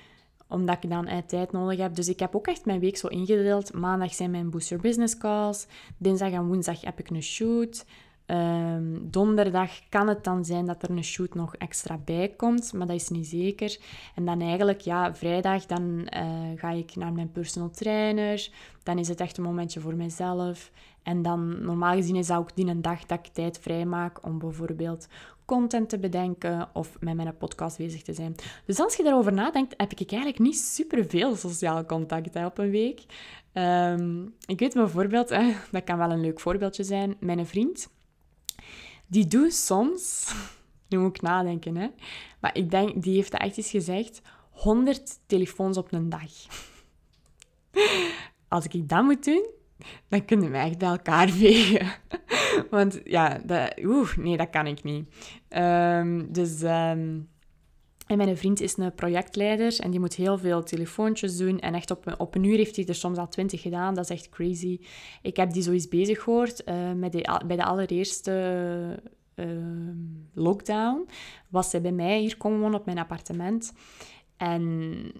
omdat 0.47 0.83
ik 0.83 0.89
dan 0.89 1.07
tijd 1.27 1.51
nodig 1.51 1.79
heb. 1.79 1.95
Dus 1.95 2.07
ik 2.07 2.19
heb 2.19 2.35
ook 2.35 2.47
echt 2.47 2.65
mijn 2.65 2.79
week 2.79 2.97
zo 2.97 3.07
ingedeeld. 3.07 3.73
Maandag 3.73 4.13
zijn 4.13 4.31
mijn 4.31 4.49
booster 4.49 4.79
business 4.79 5.17
calls. 5.17 5.67
Dinsdag 5.97 6.31
en 6.31 6.47
woensdag 6.47 6.81
heb 6.81 6.99
ik 6.99 7.09
een 7.09 7.23
shoot. 7.23 7.85
Um, 8.25 9.11
donderdag 9.11 9.89
kan 9.89 10.07
het 10.07 10.23
dan 10.23 10.45
zijn 10.45 10.65
dat 10.65 10.83
er 10.83 10.89
een 10.89 11.03
shoot 11.03 11.35
nog 11.35 11.55
extra 11.55 11.97
bij 11.97 12.33
komt, 12.37 12.73
maar 12.73 12.87
dat 12.87 12.95
is 12.95 13.09
niet 13.09 13.27
zeker. 13.27 13.77
En 14.15 14.25
dan 14.25 14.41
eigenlijk, 14.41 14.81
ja, 14.81 15.15
vrijdag 15.15 15.65
dan 15.65 16.07
uh, 16.15 16.31
ga 16.55 16.69
ik 16.69 16.95
naar 16.95 17.13
mijn 17.13 17.31
personal 17.31 17.69
trainer. 17.69 18.49
Dan 18.83 18.97
is 18.97 19.07
het 19.07 19.19
echt 19.19 19.37
een 19.37 19.43
momentje 19.43 19.79
voor 19.79 19.95
mezelf. 19.95 20.71
En 21.03 21.21
dan, 21.21 21.63
normaal 21.65 21.95
gezien 21.95 22.15
is 22.15 22.27
dat 22.27 22.37
ook 22.37 22.55
die 22.55 22.67
een 22.67 22.81
dag 22.81 23.05
dat 23.05 23.19
ik 23.19 23.33
tijd 23.33 23.59
vrij 23.59 23.85
maak 23.85 24.25
om 24.25 24.39
bijvoorbeeld 24.39 25.07
content 25.45 25.89
te 25.89 25.99
bedenken 25.99 26.69
of 26.73 26.97
met 26.99 27.15
mijn 27.15 27.37
podcast 27.37 27.77
bezig 27.77 28.01
te 28.01 28.13
zijn. 28.13 28.35
Dus 28.65 28.79
als 28.79 28.95
je 28.95 29.03
daarover 29.03 29.33
nadenkt, 29.33 29.73
heb 29.77 29.91
ik 29.91 30.11
eigenlijk 30.11 30.39
niet 30.39 30.57
superveel 30.57 31.35
sociale 31.35 31.85
contact 31.85 32.35
op 32.35 32.57
een 32.57 32.69
week. 32.69 33.01
Um, 33.53 34.33
ik 34.45 34.59
weet 34.59 34.73
bijvoorbeeld, 34.73 35.29
hè, 35.29 35.53
dat 35.71 35.83
kan 35.83 35.97
wel 35.97 36.11
een 36.11 36.21
leuk 36.21 36.39
voorbeeldje 36.39 36.83
zijn, 36.83 37.15
mijn 37.19 37.45
vriend, 37.45 37.89
die 39.07 39.27
doet 39.27 39.53
soms, 39.53 40.33
nu 40.89 40.97
moet 40.97 41.15
ik 41.15 41.21
nadenken, 41.21 41.75
hè, 41.75 41.87
maar 42.39 42.57
ik 42.57 42.71
denk, 42.71 43.03
die 43.03 43.15
heeft 43.15 43.33
echt 43.33 43.57
eens 43.57 43.69
gezegd, 43.69 44.21
100 44.49 45.19
telefoons 45.25 45.77
op 45.77 45.91
een 45.91 46.09
dag. 46.09 46.31
Als 48.47 48.65
ik 48.65 48.89
dat 48.89 49.03
moet 49.03 49.23
doen, 49.23 49.45
dan 50.07 50.25
kunnen 50.25 50.51
we 50.51 50.57
echt 50.57 50.77
bij 50.77 50.89
elkaar 50.89 51.29
vegen. 51.43 51.87
Want 52.69 53.01
ja, 53.03 53.41
dat, 53.45 53.73
oeh, 53.83 54.17
nee, 54.17 54.37
dat 54.37 54.49
kan 54.49 54.67
ik 54.67 54.83
niet. 54.83 55.07
Um, 55.49 56.31
dus... 56.31 56.61
Um, 56.61 57.31
en 58.07 58.17
mijn 58.17 58.37
vriend 58.37 58.61
is 58.61 58.77
een 58.77 58.95
projectleider 58.95 59.79
en 59.79 59.91
die 59.91 59.99
moet 59.99 60.15
heel 60.15 60.37
veel 60.37 60.63
telefoontjes 60.63 61.37
doen. 61.37 61.59
En 61.59 61.73
echt 61.73 61.91
op, 61.91 62.15
op 62.17 62.35
een 62.35 62.43
uur 62.43 62.57
heeft 62.57 62.75
hij 62.75 62.85
er 62.85 62.95
soms 62.95 63.17
al 63.17 63.27
twintig 63.27 63.61
gedaan. 63.61 63.93
Dat 63.93 64.03
is 64.03 64.09
echt 64.09 64.29
crazy. 64.29 64.79
Ik 65.21 65.37
heb 65.37 65.51
die 65.51 65.61
zoiets 65.61 65.87
bezig 65.87 66.21
gehoord 66.21 66.61
uh, 66.65 66.91
met 66.91 67.11
bij 67.47 67.55
de 67.55 67.63
allereerste 67.63 68.99
uh, 69.35 69.45
lockdown. 70.33 71.09
Was 71.49 71.69
zij 71.69 71.81
bij 71.81 71.91
mij 71.91 72.19
hier 72.19 72.37
komen 72.37 72.59
wonen 72.59 72.79
op 72.79 72.85
mijn 72.85 72.99
appartement. 72.99 73.73
En 74.37 75.11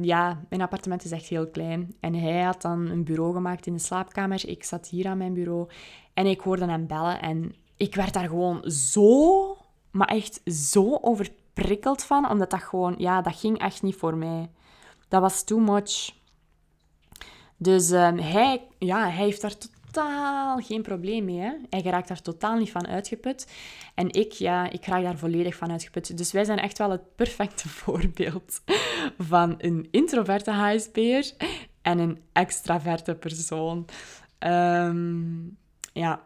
ja, 0.00 0.40
mijn 0.48 0.62
appartement 0.62 1.04
is 1.04 1.10
echt 1.10 1.26
heel 1.26 1.48
klein. 1.48 1.94
En 2.00 2.14
hij 2.14 2.42
had 2.42 2.62
dan 2.62 2.86
een 2.86 3.04
bureau 3.04 3.34
gemaakt 3.34 3.66
in 3.66 3.72
de 3.72 3.78
slaapkamer. 3.78 4.48
Ik 4.48 4.64
zat 4.64 4.88
hier 4.88 5.06
aan 5.06 5.18
mijn 5.18 5.34
bureau. 5.34 5.68
En 6.14 6.26
ik 6.26 6.40
hoorde 6.40 6.66
hem 6.66 6.86
bellen. 6.86 7.20
En 7.20 7.54
ik 7.76 7.94
werd 7.94 8.12
daar 8.12 8.28
gewoon 8.28 8.70
zo, 8.70 9.56
maar 9.90 10.08
echt 10.08 10.40
zo 10.44 10.98
overprikkeld 11.00 12.02
van. 12.02 12.30
Omdat 12.30 12.50
dat 12.50 12.62
gewoon, 12.62 12.94
ja, 12.98 13.22
dat 13.22 13.36
ging 13.36 13.58
echt 13.58 13.82
niet 13.82 13.96
voor 13.96 14.16
mij. 14.16 14.50
Dat 15.08 15.20
was 15.20 15.44
too 15.44 15.58
much. 15.58 16.18
Dus 17.56 17.90
ehm, 17.90 18.16
hij, 18.16 18.66
ja, 18.78 19.02
hij 19.02 19.24
heeft 19.24 19.40
daar 19.40 19.54
totaal 19.90 20.58
geen 20.58 20.82
probleem 20.82 21.24
mee. 21.24 21.38
Hè? 21.38 21.52
Hij 21.70 21.82
raakt 21.82 22.08
daar 22.08 22.22
totaal 22.22 22.58
niet 22.58 22.70
van 22.70 22.86
uitgeput. 22.86 23.46
En 23.94 24.12
ik, 24.12 24.32
ja, 24.32 24.70
ik 24.70 24.86
raak 24.86 25.02
daar 25.02 25.18
volledig 25.18 25.56
van 25.56 25.70
uitgeput. 25.70 26.16
Dus 26.16 26.32
wij 26.32 26.44
zijn 26.44 26.58
echt 26.58 26.78
wel 26.78 26.90
het 26.90 27.16
perfecte 27.16 27.68
voorbeeld 27.82 28.60
van 29.18 29.54
een 29.58 29.88
introverte 29.90 30.50
HSP'er 30.50 31.32
en 31.82 31.98
een 31.98 32.18
extraverte 32.32 33.14
persoon. 33.14 33.86
Ehm, 34.38 35.28
ja, 35.92 36.22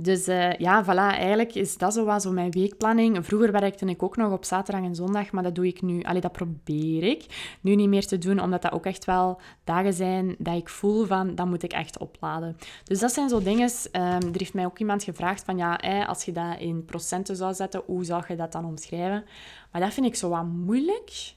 dus 0.00 0.28
uh, 0.28 0.52
ja, 0.52 0.84
voilà, 0.84 1.16
eigenlijk 1.16 1.54
is 1.54 1.76
dat 1.76 1.94
zo 1.94 2.04
wat 2.04 2.22
zo 2.22 2.32
mijn 2.32 2.50
weekplanning. 2.50 3.26
Vroeger 3.26 3.52
werkte 3.52 3.86
ik 3.86 4.02
ook 4.02 4.16
nog 4.16 4.32
op 4.32 4.44
zaterdag 4.44 4.84
en 4.84 4.94
zondag, 4.94 5.30
maar 5.30 5.42
dat 5.42 5.54
doe 5.54 5.66
ik 5.66 5.82
nu, 5.82 6.02
allee, 6.02 6.20
dat 6.20 6.32
probeer 6.32 7.02
ik 7.02 7.56
nu 7.60 7.74
niet 7.74 7.88
meer 7.88 8.06
te 8.06 8.18
doen, 8.18 8.40
omdat 8.40 8.62
dat 8.62 8.72
ook 8.72 8.86
echt 8.86 9.04
wel 9.04 9.40
dagen 9.64 9.92
zijn 9.92 10.34
dat 10.38 10.56
ik 10.56 10.68
voel 10.68 11.06
van, 11.06 11.34
dat 11.34 11.46
moet 11.46 11.62
ik 11.62 11.72
echt 11.72 11.98
opladen. 11.98 12.56
Dus 12.84 12.98
dat 12.98 13.12
zijn 13.12 13.28
zo 13.28 13.42
dingen, 13.42 13.70
um, 13.92 14.02
er 14.02 14.38
heeft 14.38 14.54
mij 14.54 14.64
ook 14.64 14.78
iemand 14.78 15.02
gevraagd 15.02 15.44
van, 15.44 15.56
ja, 15.56 16.04
als 16.06 16.24
je 16.24 16.32
dat 16.32 16.58
in 16.58 16.84
procenten 16.84 17.36
zou 17.36 17.54
zetten, 17.54 17.82
hoe 17.86 18.04
zou 18.04 18.24
je 18.28 18.36
dat 18.36 18.52
dan 18.52 18.64
omschrijven? 18.64 19.24
Maar 19.72 19.80
dat 19.80 19.94
vind 19.94 20.06
ik 20.06 20.14
zo 20.14 20.28
wat 20.28 20.44
moeilijk. 20.44 21.34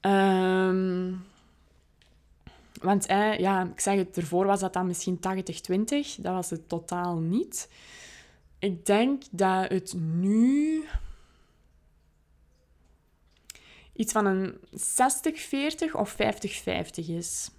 Um, 0.00 1.24
want 2.80 3.06
eh, 3.06 3.38
ja, 3.38 3.64
ik 3.64 3.80
zeg 3.80 3.96
het, 3.96 4.16
ervoor 4.16 4.46
was 4.46 4.60
dat 4.60 4.72
dan 4.72 4.86
misschien 4.86 5.18
80-20. 5.18 5.20
Dat 6.18 6.34
was 6.34 6.50
het 6.50 6.68
totaal 6.68 7.18
niet. 7.18 7.68
Ik 8.58 8.86
denk 8.86 9.22
dat 9.30 9.70
het 9.70 9.94
nu 9.98 10.84
iets 13.92 14.12
van 14.12 14.26
een 14.26 14.54
60-40 15.90 15.92
of 15.92 16.12
50-50 16.12 16.16
is. 17.06 17.50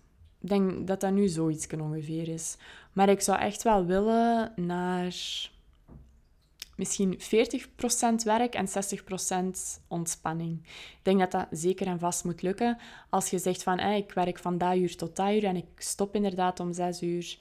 Ik 0.41 0.49
denk 0.49 0.88
dat 0.88 0.99
dat 0.99 1.11
nu 1.13 1.28
zoiets 1.28 1.68
ongeveer 1.68 2.28
is. 2.28 2.57
Maar 2.93 3.09
ik 3.09 3.22
zou 3.22 3.39
echt 3.39 3.63
wel 3.63 3.86
willen 3.86 4.53
naar 4.55 5.15
misschien 6.78 7.19
40% 7.19 8.23
werk 8.23 8.53
en 8.53 8.67
60% 8.67 9.82
ontspanning. 9.88 10.59
Ik 10.63 10.99
denk 11.01 11.19
dat 11.19 11.32
dat 11.32 11.47
zeker 11.51 11.88
en 11.88 11.99
vast 11.99 12.23
moet 12.23 12.41
lukken. 12.41 12.78
Als 13.09 13.30
je 13.30 13.39
zegt 13.39 13.63
van, 13.63 13.80
ik 13.80 14.11
werk 14.11 14.39
van 14.39 14.57
dat 14.57 14.75
uur 14.75 14.95
tot 14.95 15.15
dat 15.15 15.32
uur 15.32 15.43
en 15.43 15.55
ik 15.55 15.67
stop 15.75 16.15
inderdaad 16.15 16.59
om 16.59 16.73
6 16.73 17.01
uur. 17.01 17.38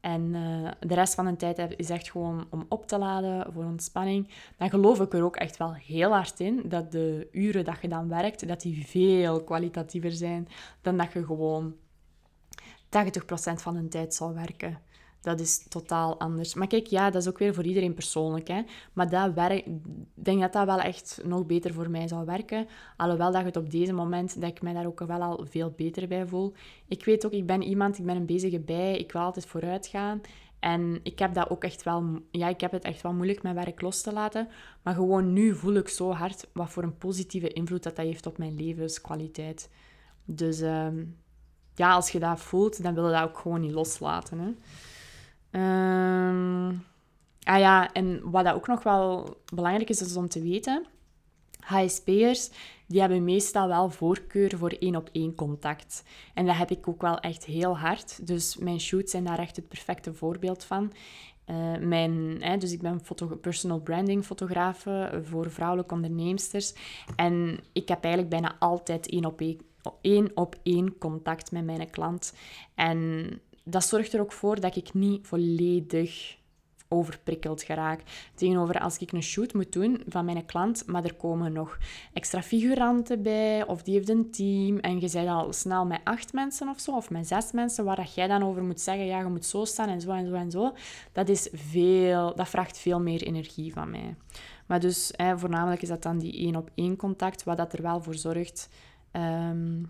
En 0.00 0.34
uh, 0.34 0.70
de 0.80 0.94
rest 0.94 1.14
van 1.14 1.24
de 1.24 1.36
tijd 1.36 1.74
is 1.76 1.90
echt 1.90 2.10
gewoon 2.10 2.46
om 2.50 2.66
op 2.68 2.86
te 2.86 2.98
laden 2.98 3.52
voor 3.52 3.64
ontspanning. 3.64 4.28
Dan 4.56 4.70
geloof 4.70 5.00
ik 5.00 5.12
er 5.12 5.24
ook 5.24 5.36
echt 5.36 5.56
wel 5.56 5.74
heel 5.74 6.10
hard 6.10 6.40
in 6.40 6.62
dat 6.64 6.92
de 6.92 7.28
uren 7.32 7.64
dat 7.64 7.76
je 7.82 7.88
dan 7.88 8.08
werkt, 8.08 8.48
dat 8.48 8.60
die 8.60 8.86
veel 8.86 9.44
kwalitatiever 9.44 10.12
zijn 10.12 10.48
dan 10.80 10.96
dat 10.96 11.12
je 11.12 11.24
gewoon 11.24 11.74
80% 12.84 12.88
van 13.54 13.74
de 13.74 13.88
tijd 13.88 14.14
zou 14.14 14.34
werken. 14.34 14.78
Dat 15.24 15.40
is 15.40 15.68
totaal 15.68 16.20
anders. 16.20 16.54
Maar 16.54 16.66
kijk, 16.66 16.86
ja, 16.86 17.10
dat 17.10 17.22
is 17.22 17.28
ook 17.28 17.38
weer 17.38 17.54
voor 17.54 17.64
iedereen 17.64 17.94
persoonlijk. 17.94 18.48
Hè? 18.48 18.62
Maar 18.92 19.08
dat 19.08 19.34
werk, 19.34 19.66
ik 19.66 19.74
denk 20.14 20.40
dat 20.40 20.52
dat 20.52 20.66
wel 20.66 20.80
echt 20.80 21.20
nog 21.24 21.46
beter 21.46 21.72
voor 21.72 21.90
mij 21.90 22.08
zou 22.08 22.24
werken. 22.24 22.66
Alhoewel 22.96 23.32
dat 23.32 23.44
het 23.44 23.56
op 23.56 23.70
deze 23.70 23.92
moment, 23.92 24.40
dat 24.40 24.50
ik 24.50 24.62
mij 24.62 24.72
daar 24.72 24.86
ook 24.86 25.00
wel 25.06 25.22
al 25.22 25.46
veel 25.48 25.72
beter 25.76 26.08
bij 26.08 26.26
voel. 26.26 26.52
Ik 26.88 27.04
weet 27.04 27.26
ook, 27.26 27.32
ik 27.32 27.46
ben 27.46 27.62
iemand, 27.62 27.98
ik 27.98 28.04
ben 28.04 28.16
een 28.16 28.26
bezige 28.26 28.60
bij. 28.60 28.98
Ik 28.98 29.12
wil 29.12 29.22
altijd 29.22 29.46
vooruit 29.46 29.86
gaan. 29.86 30.20
En 30.60 31.00
ik 31.02 31.18
heb 31.18 31.34
dat 31.34 31.50
ook 31.50 31.64
echt 31.64 31.82
wel... 31.82 32.18
Ja, 32.30 32.48
ik 32.48 32.60
heb 32.60 32.72
het 32.72 32.84
echt 32.84 33.02
wel 33.02 33.12
moeilijk 33.12 33.42
mijn 33.42 33.54
werk 33.54 33.80
los 33.80 34.00
te 34.00 34.12
laten. 34.12 34.48
Maar 34.82 34.94
gewoon 34.94 35.32
nu 35.32 35.54
voel 35.54 35.74
ik 35.74 35.88
zo 35.88 36.10
hard 36.10 36.48
wat 36.52 36.70
voor 36.70 36.82
een 36.82 36.98
positieve 36.98 37.48
invloed 37.48 37.82
dat 37.82 37.96
dat 37.96 38.04
heeft 38.04 38.26
op 38.26 38.38
mijn 38.38 38.56
levenskwaliteit. 38.56 39.70
Dus 40.24 40.60
ehm, 40.60 41.04
ja, 41.74 41.92
als 41.92 42.10
je 42.10 42.18
dat 42.18 42.40
voelt, 42.40 42.82
dan 42.82 42.94
wil 42.94 43.06
je 43.06 43.12
dat 43.12 43.28
ook 43.28 43.38
gewoon 43.38 43.60
niet 43.60 43.72
loslaten. 43.72 44.38
Hè? 44.38 44.50
Um, 45.56 46.84
ah 47.42 47.58
ja, 47.58 47.92
en 47.92 48.30
wat 48.30 48.44
dat 48.44 48.54
ook 48.54 48.66
nog 48.66 48.82
wel 48.82 49.36
belangrijk 49.54 49.88
is, 49.88 50.00
is 50.00 50.16
om 50.16 50.28
te 50.28 50.42
weten... 50.42 50.86
HSP'ers, 51.64 52.50
die 52.86 53.00
hebben 53.00 53.24
meestal 53.24 53.68
wel 53.68 53.90
voorkeur 53.90 54.58
voor 54.58 54.70
één-op-één 54.70 55.34
contact. 55.34 56.04
En 56.34 56.46
dat 56.46 56.56
heb 56.56 56.70
ik 56.70 56.88
ook 56.88 57.02
wel 57.02 57.18
echt 57.18 57.44
heel 57.44 57.78
hard. 57.78 58.26
Dus 58.26 58.56
mijn 58.56 58.80
shoots 58.80 59.10
zijn 59.10 59.24
daar 59.24 59.38
echt 59.38 59.56
het 59.56 59.68
perfecte 59.68 60.14
voorbeeld 60.14 60.64
van. 60.64 60.92
Uh, 61.46 61.76
mijn, 61.80 62.36
hè, 62.40 62.56
dus 62.56 62.72
ik 62.72 62.80
ben 62.80 63.00
personal 63.40 63.80
branding 63.80 64.24
fotograaf 64.24 64.86
voor 65.22 65.50
vrouwelijke 65.50 65.94
onderneemsters. 65.94 66.74
En 67.16 67.60
ik 67.72 67.88
heb 67.88 68.04
eigenlijk 68.04 68.32
bijna 68.34 68.56
altijd 68.58 69.08
één 69.08 69.24
op 69.24 69.40
één, 69.40 69.60
één 70.00 70.30
op 70.34 70.56
één 70.62 70.98
contact 70.98 71.52
met 71.52 71.64
mijn 71.64 71.90
klant. 71.90 72.34
En 72.74 73.28
dat 73.64 73.84
zorgt 73.84 74.12
er 74.12 74.20
ook 74.20 74.32
voor 74.32 74.60
dat 74.60 74.76
ik 74.76 74.94
niet 74.94 75.26
volledig 75.26 76.36
overprikkeld 76.88 77.62
geraak. 77.62 78.02
Tegenover 78.34 78.80
als 78.80 78.98
ik 78.98 79.12
een 79.12 79.22
shoot 79.22 79.52
moet 79.52 79.72
doen 79.72 80.02
van 80.08 80.24
mijn 80.24 80.46
klant, 80.46 80.86
maar 80.86 81.04
er 81.04 81.14
komen 81.14 81.52
nog 81.52 81.78
extra 82.12 82.42
figuranten 82.42 83.22
bij, 83.22 83.66
of 83.66 83.82
die 83.82 83.94
heeft 83.94 84.08
een 84.08 84.30
team, 84.30 84.78
en 84.78 85.00
je 85.00 85.10
bent 85.12 85.28
al 85.28 85.52
snel 85.52 85.86
met 85.86 86.00
acht 86.04 86.32
mensen 86.32 86.68
of 86.68 86.80
zo, 86.80 86.96
of 86.96 87.10
met 87.10 87.26
zes 87.26 87.52
mensen, 87.52 87.84
waar 87.84 87.96
dat 87.96 88.14
jij 88.14 88.26
dan 88.26 88.42
over 88.42 88.62
moet 88.62 88.80
zeggen, 88.80 89.06
ja, 89.06 89.18
je 89.18 89.26
moet 89.26 89.46
zo 89.46 89.64
staan 89.64 89.88
en 89.88 90.00
zo 90.00 90.10
en 90.10 90.26
zo 90.26 90.34
en 90.34 90.50
zo. 90.50 90.74
Dat, 91.12 91.28
is 91.28 91.48
veel, 91.52 92.34
dat 92.34 92.48
vraagt 92.48 92.78
veel 92.78 93.00
meer 93.00 93.22
energie 93.22 93.72
van 93.72 93.90
mij. 93.90 94.14
Maar 94.66 94.80
dus, 94.80 95.12
voornamelijk 95.36 95.82
is 95.82 95.88
dat 95.88 96.02
dan 96.02 96.18
die 96.18 96.38
één-op-één 96.38 96.96
contact, 96.96 97.44
wat 97.44 97.56
dat 97.56 97.72
er 97.72 97.82
wel 97.82 98.02
voor 98.02 98.14
zorgt... 98.14 98.68
Ehm, 99.10 99.82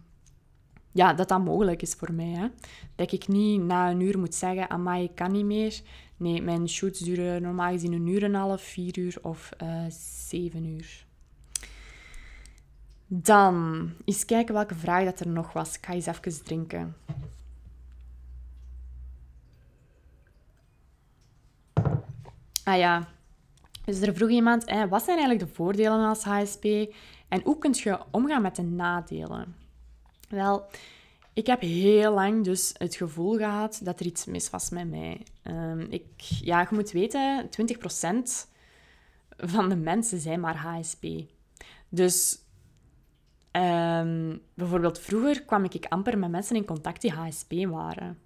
ja, 0.94 1.14
dat 1.14 1.28
dat 1.28 1.44
mogelijk 1.44 1.82
is 1.82 1.94
voor 1.94 2.12
mij. 2.12 2.30
Hè. 2.30 2.46
Dat 2.94 3.12
ik 3.12 3.28
niet 3.28 3.62
na 3.62 3.90
een 3.90 4.00
uur 4.00 4.18
moet 4.18 4.34
zeggen, 4.34 4.70
amai, 4.70 5.04
ik 5.04 5.14
kan 5.14 5.32
niet 5.32 5.44
meer. 5.44 5.80
Nee, 6.16 6.42
mijn 6.42 6.68
shoots 6.68 6.98
duren 6.98 7.42
normaal 7.42 7.70
gezien 7.70 7.92
een 7.92 8.06
uur 8.06 8.22
en 8.22 8.34
een 8.34 8.40
half, 8.40 8.62
vier 8.62 8.98
uur 8.98 9.16
of 9.22 9.50
uh, 9.62 9.84
zeven 10.28 10.64
uur. 10.64 11.06
Dan, 13.06 13.90
eens 14.04 14.24
kijken 14.24 14.54
welke 14.54 14.74
vraag 14.74 15.04
dat 15.04 15.20
er 15.20 15.28
nog 15.28 15.52
was. 15.52 15.76
Ik 15.76 15.86
ga 15.86 15.92
eens 15.92 16.06
even 16.06 16.44
drinken. 16.44 16.96
Ah 22.64 22.78
ja, 22.78 23.08
dus 23.84 24.00
er 24.00 24.14
vroeg 24.14 24.30
iemand, 24.30 24.64
wat 24.64 25.02
zijn 25.02 25.18
eigenlijk 25.18 25.48
de 25.48 25.54
voordelen 25.54 26.08
als 26.08 26.24
HSP 26.24 26.64
en 27.28 27.40
hoe 27.44 27.58
kun 27.58 27.74
je 27.74 27.98
omgaan 28.10 28.42
met 28.42 28.56
de 28.56 28.62
nadelen? 28.62 29.63
Wel, 30.28 30.66
ik 31.32 31.46
heb 31.46 31.60
heel 31.60 32.12
lang 32.12 32.44
dus 32.44 32.74
het 32.76 32.96
gevoel 32.96 33.36
gehad 33.36 33.80
dat 33.82 34.00
er 34.00 34.06
iets 34.06 34.24
mis 34.24 34.50
was 34.50 34.70
met 34.70 34.90
mij. 34.90 35.20
Um, 35.42 35.80
ik, 35.90 36.04
ja, 36.20 36.60
je 36.60 36.66
moet 36.70 36.90
weten, 36.90 37.48
20% 37.48 38.48
van 39.36 39.68
de 39.68 39.76
mensen 39.76 40.20
zijn 40.20 40.40
maar 40.40 40.56
HSP. 40.56 41.06
Dus 41.88 42.38
um, 43.52 44.40
bijvoorbeeld 44.54 44.98
vroeger 44.98 45.42
kwam 45.42 45.64
ik 45.64 45.86
amper 45.88 46.18
met 46.18 46.30
mensen 46.30 46.56
in 46.56 46.64
contact 46.64 47.00
die 47.00 47.12
HSP 47.12 47.52
waren. 47.52 48.18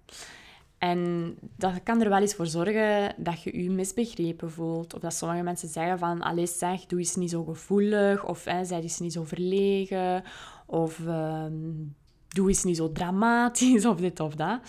En 0.77 1.35
dat 1.55 1.83
kan 1.83 2.01
er 2.01 2.09
wel 2.09 2.21
eens 2.21 2.33
voor 2.35 2.47
zorgen 2.47 3.13
dat 3.17 3.41
je 3.41 3.63
je 3.63 3.69
misbegrepen 3.69 4.51
voelt. 4.51 4.93
Of 4.93 4.99
dat 4.99 5.13
sommige 5.13 5.43
mensen 5.43 5.69
zeggen 5.69 5.99
van, 5.99 6.21
allee 6.21 6.47
zeg, 6.47 6.85
doe 6.85 6.99
eens 6.99 7.15
niet 7.15 7.29
zo 7.29 7.43
gevoelig. 7.43 8.25
Of 8.25 8.39
zij 8.63 8.81
is 8.83 8.99
niet 8.99 9.13
zo 9.13 9.23
verlegen. 9.23 10.23
Of 10.71 10.99
um, 10.99 11.95
doe 12.27 12.47
eens 12.47 12.63
niet 12.63 12.77
zo 12.77 12.91
dramatisch 12.91 13.85
of 13.91 13.97
dit 13.97 14.19
of 14.19 14.35
dat. 14.35 14.59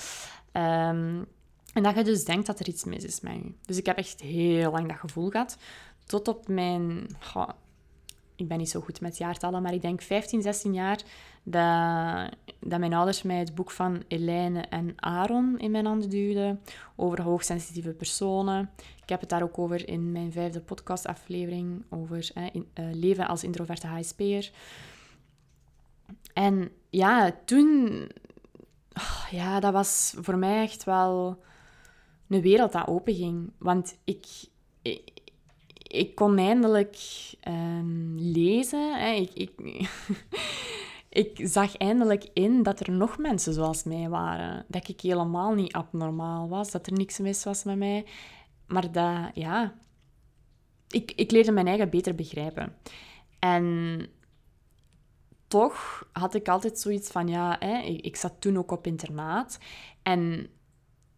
Um, 0.52 1.26
en 1.72 1.82
dat 1.82 1.94
je 1.94 2.04
dus 2.04 2.24
denkt 2.24 2.46
dat 2.46 2.60
er 2.60 2.68
iets 2.68 2.84
mis 2.84 3.04
is 3.04 3.20
met 3.20 3.32
je. 3.32 3.52
Dus 3.64 3.76
ik 3.76 3.86
heb 3.86 3.96
echt 3.96 4.20
heel 4.20 4.70
lang 4.70 4.88
dat 4.88 4.96
gevoel 4.96 5.30
gehad. 5.30 5.56
Tot 6.06 6.28
op 6.28 6.48
mijn... 6.48 7.06
ik 8.36 8.48
ben 8.48 8.58
niet 8.58 8.70
zo 8.70 8.80
goed 8.80 9.00
met 9.00 9.18
jaartallen, 9.18 9.62
maar 9.62 9.74
ik 9.74 9.82
denk 9.82 10.02
15, 10.02 10.42
16 10.42 10.74
jaar... 10.74 11.02
Dat, 11.42 12.36
dat 12.60 12.78
mijn 12.78 12.94
ouders 12.94 13.22
mij 13.22 13.38
het 13.38 13.54
boek 13.54 13.70
van 13.70 14.02
Elaine 14.08 14.60
en 14.60 14.92
Aaron 14.96 15.58
in 15.58 15.70
mijn 15.70 15.86
handen 15.86 16.10
duwden. 16.10 16.60
Over 16.96 17.22
hoogsensitieve 17.22 17.90
personen. 17.90 18.70
Ik 19.02 19.08
heb 19.08 19.20
het 19.20 19.28
daar 19.28 19.42
ook 19.42 19.58
over 19.58 19.88
in 19.88 20.12
mijn 20.12 20.32
vijfde 20.32 20.60
podcastaflevering. 20.60 21.84
Over 21.88 22.30
eh, 22.34 22.44
leven 22.92 23.28
als 23.28 23.44
introverte 23.44 23.86
HSP'er. 23.86 24.50
En 26.32 26.70
ja, 26.90 27.36
toen... 27.44 27.88
Oh, 28.92 29.26
ja, 29.30 29.60
dat 29.60 29.72
was 29.72 30.14
voor 30.20 30.38
mij 30.38 30.62
echt 30.62 30.84
wel 30.84 31.42
een 32.28 32.40
wereld 32.40 32.72
dat 32.72 32.86
openging. 32.86 33.52
Want 33.58 33.98
ik, 34.04 34.26
ik, 35.82 36.14
kon 36.14 36.38
eindelijk 36.38 36.96
um, 37.48 38.14
lezen. 38.18 38.98
Hè. 38.98 39.12
Ik, 39.12 39.30
ik, 39.34 39.52
ik 41.24 41.40
zag 41.42 41.76
eindelijk 41.76 42.28
in 42.32 42.62
dat 42.62 42.80
er 42.80 42.92
nog 42.92 43.18
mensen 43.18 43.54
zoals 43.54 43.84
mij 43.84 44.08
waren. 44.08 44.64
Dat 44.68 44.88
ik 44.88 45.00
helemaal 45.00 45.54
niet 45.54 45.72
abnormaal 45.72 46.48
was, 46.48 46.70
dat 46.70 46.86
er 46.86 46.92
niks 46.92 47.18
mis 47.18 47.44
was 47.44 47.64
met 47.64 47.76
mij. 47.76 48.04
Maar 48.66 48.92
dat, 48.92 49.30
ja... 49.34 49.74
Ik, 50.88 51.12
ik 51.16 51.30
leerde 51.30 51.52
mijn 51.52 51.66
eigen 51.66 51.90
beter 51.90 52.14
begrijpen. 52.14 52.76
En 53.38 54.06
toch 55.50 56.06
had 56.12 56.34
ik 56.34 56.48
altijd 56.48 56.78
zoiets 56.78 57.10
van, 57.10 57.28
ja, 57.28 57.56
hè, 57.58 57.78
ik, 57.82 58.16
zat 58.16 58.32
toen 58.38 58.58
ook 58.58 58.70
op 58.70 58.86
internaat. 58.86 59.58
En 60.02 60.48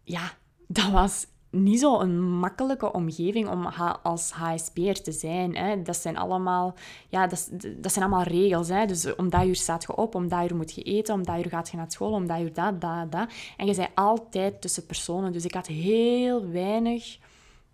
ja, 0.04 0.32
dat 0.66 0.90
was 0.90 1.26
niet 1.50 1.80
zo 1.80 2.00
een 2.00 2.22
makkelijke 2.22 2.92
omgeving 2.92 3.48
om 3.48 3.66
als 4.02 4.30
HSP'er 4.30 5.02
te 5.02 5.12
zijn. 5.12 5.56
Hè. 5.56 5.82
Dat 5.82 5.96
zijn 5.96 6.16
allemaal, 6.16 6.74
ja, 7.08 7.26
dat, 7.26 7.50
dat 7.76 7.92
zijn 7.92 8.04
allemaal 8.04 8.26
regels. 8.26 8.68
Hè. 8.68 8.86
Dus 8.86 9.14
om 9.14 9.30
dat 9.30 9.44
uur 9.44 9.56
staat 9.56 9.82
je 9.82 9.96
op, 9.96 10.14
om 10.14 10.28
dat 10.28 10.50
uur 10.50 10.56
moet 10.56 10.72
je 10.74 10.82
eten, 10.82 11.14
om 11.14 11.24
dat 11.24 11.38
uur 11.38 11.48
gaat 11.48 11.68
je 11.70 11.76
naar 11.76 11.90
school, 11.90 12.12
om 12.12 12.26
dat 12.26 12.40
uur 12.40 12.52
dat, 12.52 12.80
dat, 12.80 13.12
dat. 13.12 13.28
En 13.56 13.66
je 13.66 13.74
bent 13.74 13.90
altijd 13.94 14.60
tussen 14.60 14.86
personen. 14.86 15.32
Dus 15.32 15.44
ik 15.44 15.54
had 15.54 15.66
heel 15.66 16.48
weinig 16.48 17.18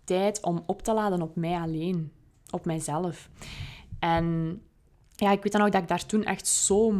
tijd 0.03 0.41
om 0.41 0.63
op 0.65 0.81
te 0.81 0.93
laden 0.93 1.21
op 1.21 1.35
mij 1.35 1.59
alleen, 1.59 2.11
op 2.49 2.65
mijzelf. 2.65 3.29
En 3.99 4.61
ja, 5.19 5.31
ik 5.31 5.43
weet 5.43 5.51
dan 5.51 5.61
ook 5.61 5.71
dat 5.71 5.81
ik 5.81 5.87
daar 5.87 6.05
toen 6.05 6.23
echt 6.23 6.47
zo... 6.47 6.93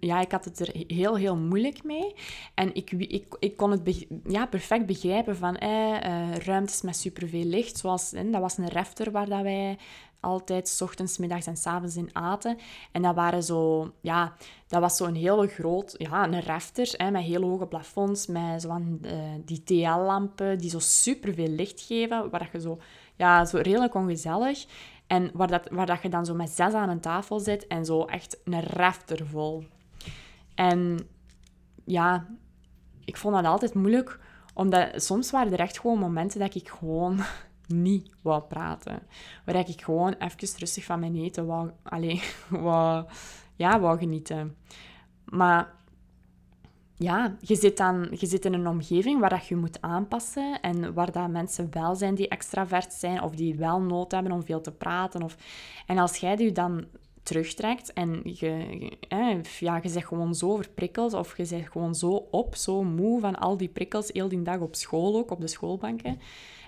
Ja, 0.00 0.20
ik 0.20 0.32
had 0.32 0.44
het 0.44 0.60
er 0.60 0.84
heel, 0.86 1.14
heel 1.14 1.36
moeilijk 1.36 1.84
mee. 1.84 2.14
En 2.54 2.74
ik, 2.74 2.90
ik, 2.90 3.36
ik 3.38 3.56
kon 3.56 3.70
het 3.70 4.06
ja, 4.28 4.46
perfect 4.46 4.86
begrijpen 4.86 5.36
van 5.36 5.56
eh, 5.56 6.36
ruimtes 6.36 6.82
met 6.82 6.96
superveel 6.96 7.44
licht. 7.44 7.78
Zoals, 7.78 8.10
dat 8.10 8.40
was 8.40 8.58
een 8.58 8.68
refter 8.68 9.10
waar 9.10 9.28
dat 9.28 9.42
wij 9.42 9.78
altijd 10.20 10.68
s 10.68 10.80
ochtends, 10.80 11.18
middags 11.18 11.46
en 11.46 11.56
s 11.56 11.66
avonds 11.66 11.96
in 11.96 12.10
aten. 12.12 12.58
En 12.92 13.02
dat 13.02 13.14
waren 13.14 13.42
zo... 13.42 13.90
Ja, 14.00 14.34
dat 14.66 14.80
was 14.80 14.96
zo'n 14.96 15.14
hele 15.14 15.46
groot... 15.46 15.94
Ja, 15.98 16.24
een 16.24 16.40
refter 16.40 16.94
hè, 16.96 17.10
met 17.10 17.22
heel 17.22 17.42
hoge 17.42 17.66
plafonds. 17.66 18.26
Met 18.26 18.62
zo 18.62 18.68
van, 18.68 18.98
uh, 19.02 19.12
die 19.44 19.62
TL-lampen 19.64 20.58
die 20.58 20.70
zo 20.70 20.78
superveel 20.78 21.48
licht 21.48 21.80
geven. 21.80 22.30
Waar 22.30 22.48
je 22.52 22.60
zo... 22.60 22.78
Ja, 23.16 23.44
zo 23.44 23.58
redelijk 23.58 23.94
ongezellig. 23.94 24.66
En 25.12 25.30
waar, 25.32 25.48
dat, 25.48 25.68
waar 25.70 25.86
dat 25.86 26.02
je 26.02 26.08
dan 26.08 26.24
zo 26.24 26.34
met 26.34 26.50
zes 26.50 26.72
aan 26.72 26.88
een 26.88 27.00
tafel 27.00 27.40
zit 27.40 27.66
en 27.66 27.84
zo 27.84 28.04
echt 28.04 28.40
een 28.44 28.62
rafter 28.62 29.26
vol. 29.26 29.64
En 30.54 31.08
ja, 31.84 32.26
ik 33.04 33.16
vond 33.16 33.34
dat 33.34 33.44
altijd 33.44 33.74
moeilijk, 33.74 34.20
omdat 34.54 35.02
soms 35.02 35.30
waren 35.30 35.52
er 35.52 35.60
echt 35.60 35.80
gewoon 35.80 35.98
momenten 35.98 36.40
dat 36.40 36.54
ik 36.54 36.68
gewoon 36.68 37.20
niet 37.66 38.10
wou 38.22 38.42
praten. 38.42 39.02
Waar 39.44 39.68
ik 39.68 39.82
gewoon 39.82 40.12
even 40.12 40.58
rustig 40.58 40.84
van 40.84 41.00
mijn 41.00 41.16
eten 41.16 41.46
wou, 41.46 41.70
allez, 41.82 42.34
wou, 42.48 43.04
ja, 43.56 43.80
wou 43.80 43.98
genieten. 43.98 44.56
Maar 45.24 45.74
ja, 47.02 47.36
je 47.40 47.54
zit, 47.54 47.76
dan, 47.76 48.08
je 48.10 48.26
zit 48.26 48.44
in 48.44 48.52
een 48.52 48.66
omgeving 48.66 49.20
waar 49.20 49.30
dat 49.30 49.46
je 49.46 49.56
moet 49.56 49.80
aanpassen 49.80 50.60
en 50.60 50.94
waar 50.94 51.12
dat 51.12 51.28
mensen 51.28 51.68
wel 51.70 51.94
zijn 51.94 52.14
die 52.14 52.28
extravert 52.28 52.92
zijn 52.92 53.22
of 53.22 53.34
die 53.34 53.54
wel 53.54 53.80
nood 53.80 54.12
hebben 54.12 54.32
om 54.32 54.44
veel 54.44 54.60
te 54.60 54.72
praten. 54.72 55.22
Of... 55.22 55.36
En 55.86 55.98
als 55.98 56.16
jij 56.16 56.36
je 56.36 56.52
dan 56.52 56.84
terugtrekt 57.22 57.92
en 57.92 58.20
je, 58.24 58.90
ja, 59.58 59.80
je 59.82 59.88
zegt 59.88 60.06
gewoon 60.06 60.34
zo 60.34 60.56
verprikkeld 60.56 61.12
of 61.12 61.36
je 61.36 61.44
zegt 61.44 61.72
gewoon 61.72 61.94
zo 61.94 62.10
op, 62.30 62.54
zo 62.54 62.82
moe 62.82 63.20
van 63.20 63.38
al 63.38 63.56
die 63.56 63.68
prikkels, 63.68 64.10
heel 64.12 64.28
die 64.28 64.42
dag 64.42 64.58
op 64.58 64.74
school 64.74 65.16
ook, 65.16 65.30
op 65.30 65.40
de 65.40 65.48
schoolbanken, 65.48 66.18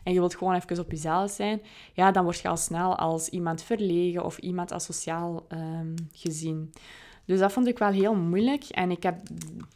en 0.04 0.12
je 0.12 0.18
wilt 0.18 0.36
gewoon 0.36 0.54
even 0.54 0.78
op 0.78 0.90
jezelf 0.90 1.30
zijn, 1.30 1.62
ja, 1.92 2.10
dan 2.10 2.24
word 2.24 2.40
je 2.40 2.48
al 2.48 2.56
snel 2.56 2.96
als 2.96 3.28
iemand 3.28 3.62
verlegen 3.62 4.24
of 4.24 4.38
iemand 4.38 4.72
asociaal 4.72 5.46
um, 5.52 5.94
gezien. 6.12 6.72
Dus 7.24 7.38
dat 7.38 7.52
vond 7.52 7.66
ik 7.66 7.78
wel 7.78 7.90
heel 7.90 8.14
moeilijk. 8.14 8.64
En 8.64 8.90
ik 8.90 9.02
heb, 9.02 9.20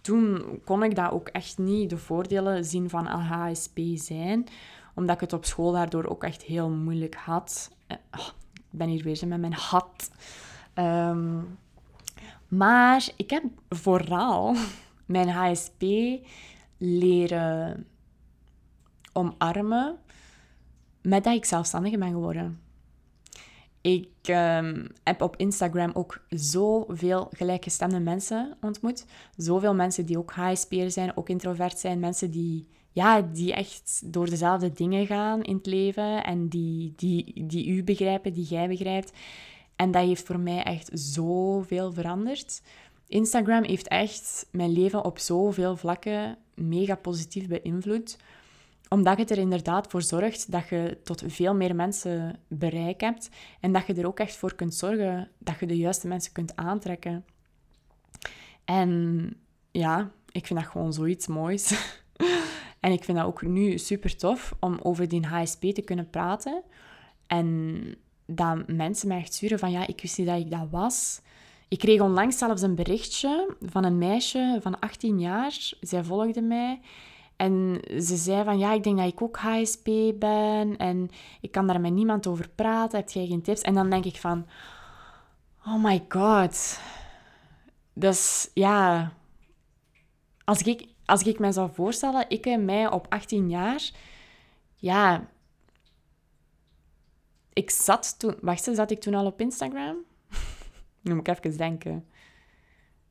toen 0.01 0.43
kon 0.65 0.83
ik 0.83 0.95
dat 0.95 1.11
ook 1.11 1.29
echt 1.29 1.59
niet 1.59 1.91
de 1.91 1.97
voordelen 1.97 2.65
zien 2.65 2.91
van 2.91 3.09
LHSP 3.09 3.79
zijn. 3.95 4.47
Omdat 4.95 5.15
ik 5.15 5.21
het 5.21 5.33
op 5.33 5.45
school 5.45 5.73
daardoor 5.73 6.07
ook 6.07 6.25
echt 6.25 6.43
heel 6.43 6.71
moeilijk 6.71 7.15
had. 7.15 7.71
Eh, 7.87 7.97
oh, 8.13 8.27
ik 8.55 8.79
ben 8.79 8.89
hier 8.89 9.03
weer 9.03 9.29
met 9.29 9.41
mijn 9.41 9.53
had. 9.53 10.11
Ehm, 10.75 11.41
maar 12.49 13.09
ik 13.17 13.31
heb 13.31 13.45
vooral 13.69 14.57
mijn 15.07 15.29
HSP 15.29 15.83
leren 16.79 17.87
omarmen 19.13 19.97
met 21.03 21.25
dat 21.25 21.35
ik 21.35 21.45
zelfstandig 21.45 21.99
ben 21.99 22.11
geworden. 22.11 22.68
Ik 23.81 24.09
ehm, 24.23 24.87
heb 25.05 25.23
op 25.23 25.37
Instagram 25.37 25.91
ook 25.95 26.21
zoveel 26.29 27.29
gelijkgestemde 27.37 28.01
mensen 28.01 28.57
ontmoet. 28.61 29.05
Zoveel 29.37 29.75
mensen 29.75 30.07
die 30.07 30.19
ook 30.19 30.31
HSP'er 30.31 30.91
zijn, 30.91 31.17
ook 31.17 31.29
introvert 31.29 31.79
zijn. 31.79 31.99
Mensen 31.99 32.31
die, 32.31 32.67
ja, 32.93 33.23
die 33.23 33.55
echt 33.55 34.03
door 34.05 34.31
dezelfde 34.31 34.73
dingen 34.73 35.07
gaan 35.07 35.43
in 35.43 35.57
het 35.57 35.67
leven. 35.67 36.25
En 36.25 36.49
die, 36.49 36.93
die, 36.97 37.47
die 37.47 37.69
u 37.69 37.85
begrijpen, 37.85 38.33
die 38.33 38.45
jij 38.45 38.69
begrijpt. 38.69 39.13
En 39.77 39.91
dat 39.91 40.05
heeft 40.05 40.27
voor 40.27 40.41
mij 40.41 40.63
echt 40.63 40.91
zoveel 40.93 41.93
veranderd. 41.93 42.63
Instagram 43.09 43.65
heeft 43.65 43.89
echt 43.89 44.47
mijn 44.51 44.73
leven 44.73 45.05
op 45.05 45.19
zoveel 45.19 45.77
vlakken 45.77 46.37
mega 46.55 46.95
positief 46.95 47.47
beïnvloed 47.49 48.17
omdat 48.89 49.19
het 49.19 49.31
er 49.31 49.39
inderdaad 49.39 49.87
voor 49.87 50.03
zorgt 50.03 50.53
dat 50.53 50.69
je 50.69 50.99
tot 51.05 51.23
veel 51.27 51.55
meer 51.55 51.75
mensen 51.75 52.41
bereik 52.49 53.01
hebt 53.01 53.31
en 53.61 53.73
dat 53.73 53.87
je 53.87 53.95
er 53.95 54.07
ook 54.07 54.21
echt 54.21 54.37
voor 54.37 54.55
kunt 54.55 54.75
zorgen 54.75 55.31
dat 55.39 55.59
je 55.61 55.67
de 55.67 55.77
juiste 55.77 56.09
mensen 56.09 56.33
kunt 56.33 56.57
aantrekken. 56.57 57.25
En 58.65 59.31
ja, 59.71 60.11
ik 60.31 60.47
vind 60.47 60.61
dat 60.61 60.69
gewoon 60.69 60.93
zoiets 60.93 61.27
moois. 61.27 61.73
en 62.81 62.93
ik 62.93 63.05
vind 63.05 63.19
dat 63.19 63.27
ook 63.27 63.43
nu 63.43 63.79
super 63.79 64.17
tof 64.17 64.55
om 64.61 64.79
over 64.83 65.09
die 65.09 65.27
HSP 65.27 65.61
te 65.61 65.83
kunnen 65.83 66.11
praten. 66.11 66.63
En 67.27 67.81
dat 68.27 68.69
mensen 68.69 69.09
mij 69.09 69.19
echt 69.19 69.35
sturen 69.35 69.59
van 69.59 69.71
ja, 69.71 69.87
ik 69.87 70.01
wist 70.01 70.19
niet 70.19 70.27
dat 70.27 70.39
ik 70.39 70.51
dat 70.51 70.69
was. 70.71 71.21
Ik 71.69 71.79
kreeg 71.79 72.01
onlangs 72.01 72.39
zelfs 72.39 72.63
een 72.63 72.75
berichtje 72.75 73.57
van 73.61 73.85
een 73.85 73.99
meisje 73.99 74.59
van 74.63 74.79
18 74.79 75.21
jaar. 75.21 75.75
Zij 75.81 76.05
volgde 76.05 76.41
mij. 76.41 76.81
En 77.39 77.81
ze 77.85 78.17
zei 78.17 78.45
van, 78.45 78.59
ja, 78.59 78.73
ik 78.73 78.83
denk 78.83 78.97
dat 78.97 79.07
ik 79.07 79.23
ook 79.23 79.37
HSP 79.37 79.85
ben 80.15 80.77
en 80.77 81.11
ik 81.41 81.51
kan 81.51 81.67
daar 81.67 81.81
met 81.81 81.93
niemand 81.93 82.27
over 82.27 82.49
praten. 82.49 82.99
Heb 82.99 83.09
jij 83.09 83.27
geen 83.27 83.43
tips? 83.43 83.61
En 83.61 83.75
dan 83.75 83.91
denk 83.91 84.05
ik 84.05 84.17
van, 84.17 84.47
oh 85.67 85.85
my 85.85 86.05
god. 86.09 86.81
Dus 87.93 88.51
ja, 88.55 89.13
als 90.45 90.63
ik, 90.63 90.89
als 91.05 91.23
ik 91.23 91.39
me 91.39 91.53
zou 91.53 91.71
voorstellen, 91.73 92.25
ik 92.29 92.47
en 92.47 92.65
mij 92.65 92.91
op 92.91 93.07
18 93.09 93.51
jaar, 93.51 93.91
ja, 94.75 95.29
ik 97.53 97.71
zat 97.71 98.19
toen, 98.19 98.37
wacht 98.41 98.67
eens, 98.67 98.77
zat 98.77 98.91
ik 98.91 99.01
toen 99.01 99.15
al 99.15 99.27
op 99.27 99.41
Instagram? 99.41 99.97
nu 101.03 101.15
moet 101.15 101.29
ik 101.29 101.45
even 101.45 101.59
denken. 101.59 102.09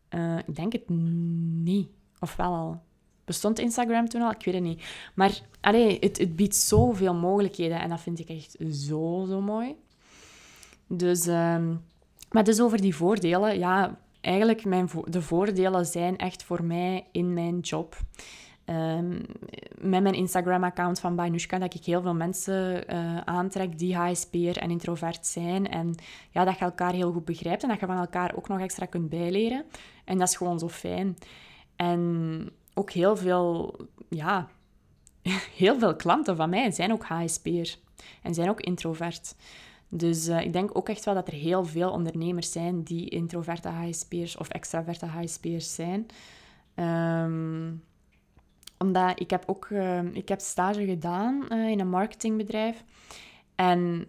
Uh, 0.09 0.37
ik 0.37 0.55
denk 0.55 0.73
het 0.73 0.89
niet, 0.89 1.89
of 2.19 2.35
wel 2.35 2.53
al. 2.53 2.81
Bestond 3.27 3.59
Instagram 3.59 4.09
toen 4.09 4.21
al? 4.21 4.31
Ik 4.31 4.45
weet 4.45 4.53
het 4.53 4.63
niet. 4.63 4.83
Maar 5.13 5.41
allee, 5.61 5.97
het, 5.99 6.17
het 6.17 6.35
biedt 6.35 6.55
zoveel 6.55 7.13
mogelijkheden 7.13 7.79
en 7.79 7.89
dat 7.89 8.01
vind 8.01 8.19
ik 8.19 8.29
echt 8.29 8.55
zo, 8.71 9.25
zo 9.29 9.41
mooi. 9.41 9.75
Dus, 10.87 11.25
um, 11.25 11.83
maar 12.31 12.43
dus 12.43 12.61
over 12.61 12.81
die 12.81 12.95
voordelen. 12.95 13.57
Ja, 13.59 13.97
eigenlijk 14.21 14.65
mijn 14.65 14.89
de 15.05 15.21
voordelen 15.21 15.85
zijn 15.85 16.17
echt 16.17 16.43
voor 16.43 16.63
mij 16.63 17.05
in 17.11 17.33
mijn 17.33 17.59
job. 17.59 17.95
Um, 18.65 19.25
met 19.77 20.01
mijn 20.01 20.15
Instagram-account 20.15 20.99
van 20.99 21.15
Bainushka, 21.15 21.57
dat 21.57 21.73
ik 21.73 21.83
heel 21.83 22.01
veel 22.01 22.13
mensen 22.13 22.93
uh, 22.93 23.17
aantrek 23.17 23.77
die 23.77 23.95
HSP'er 23.95 24.57
en 24.57 24.71
introvert 24.71 25.25
zijn. 25.25 25.69
En 25.69 25.95
ja, 26.31 26.43
dat 26.43 26.57
je 26.57 26.65
elkaar 26.65 26.93
heel 26.93 27.11
goed 27.11 27.25
begrijpt 27.25 27.63
en 27.63 27.69
dat 27.69 27.79
je 27.79 27.85
van 27.85 27.97
elkaar 27.97 28.35
ook 28.35 28.47
nog 28.47 28.59
extra 28.59 28.85
kunt 28.85 29.09
bijleren. 29.09 29.65
En 30.05 30.17
dat 30.17 30.27
is 30.27 30.35
gewoon 30.35 30.59
zo 30.59 30.69
fijn. 30.69 31.17
En 31.75 32.51
ook 32.77 32.91
heel 32.91 33.17
veel, 33.17 33.75
ja, 34.09 34.47
heel 35.63 35.79
veel 35.79 35.95
klanten 35.95 36.35
van 36.35 36.49
mij 36.49 36.71
zijn 36.71 36.91
ook 36.91 37.03
HSP'er 37.03 37.75
en 38.21 38.33
zijn 38.33 38.49
ook 38.49 38.61
introvert. 38.61 39.35
Dus 39.89 40.27
uh, 40.27 40.41
ik 40.41 40.53
denk 40.53 40.77
ook 40.77 40.89
echt 40.89 41.05
wel 41.05 41.13
dat 41.13 41.27
er 41.27 41.33
heel 41.33 41.65
veel 41.65 41.91
ondernemers 41.91 42.51
zijn 42.51 42.83
die 42.83 43.09
introverte 43.09 43.69
HSP'ers 43.69 44.37
of 44.37 44.49
extraverte 44.49 45.05
HSP'ers 45.05 45.75
zijn. 45.75 46.05
Um, 46.75 47.83
omdat 48.77 49.19
ik 49.19 49.29
heb 49.29 49.43
ook 49.45 49.67
uh, 49.69 50.03
ik 50.03 50.29
heb 50.29 50.39
stage 50.39 50.85
gedaan 50.85 51.45
uh, 51.49 51.69
in 51.69 51.79
een 51.79 51.89
marketingbedrijf. 51.89 52.83
En 53.55 54.07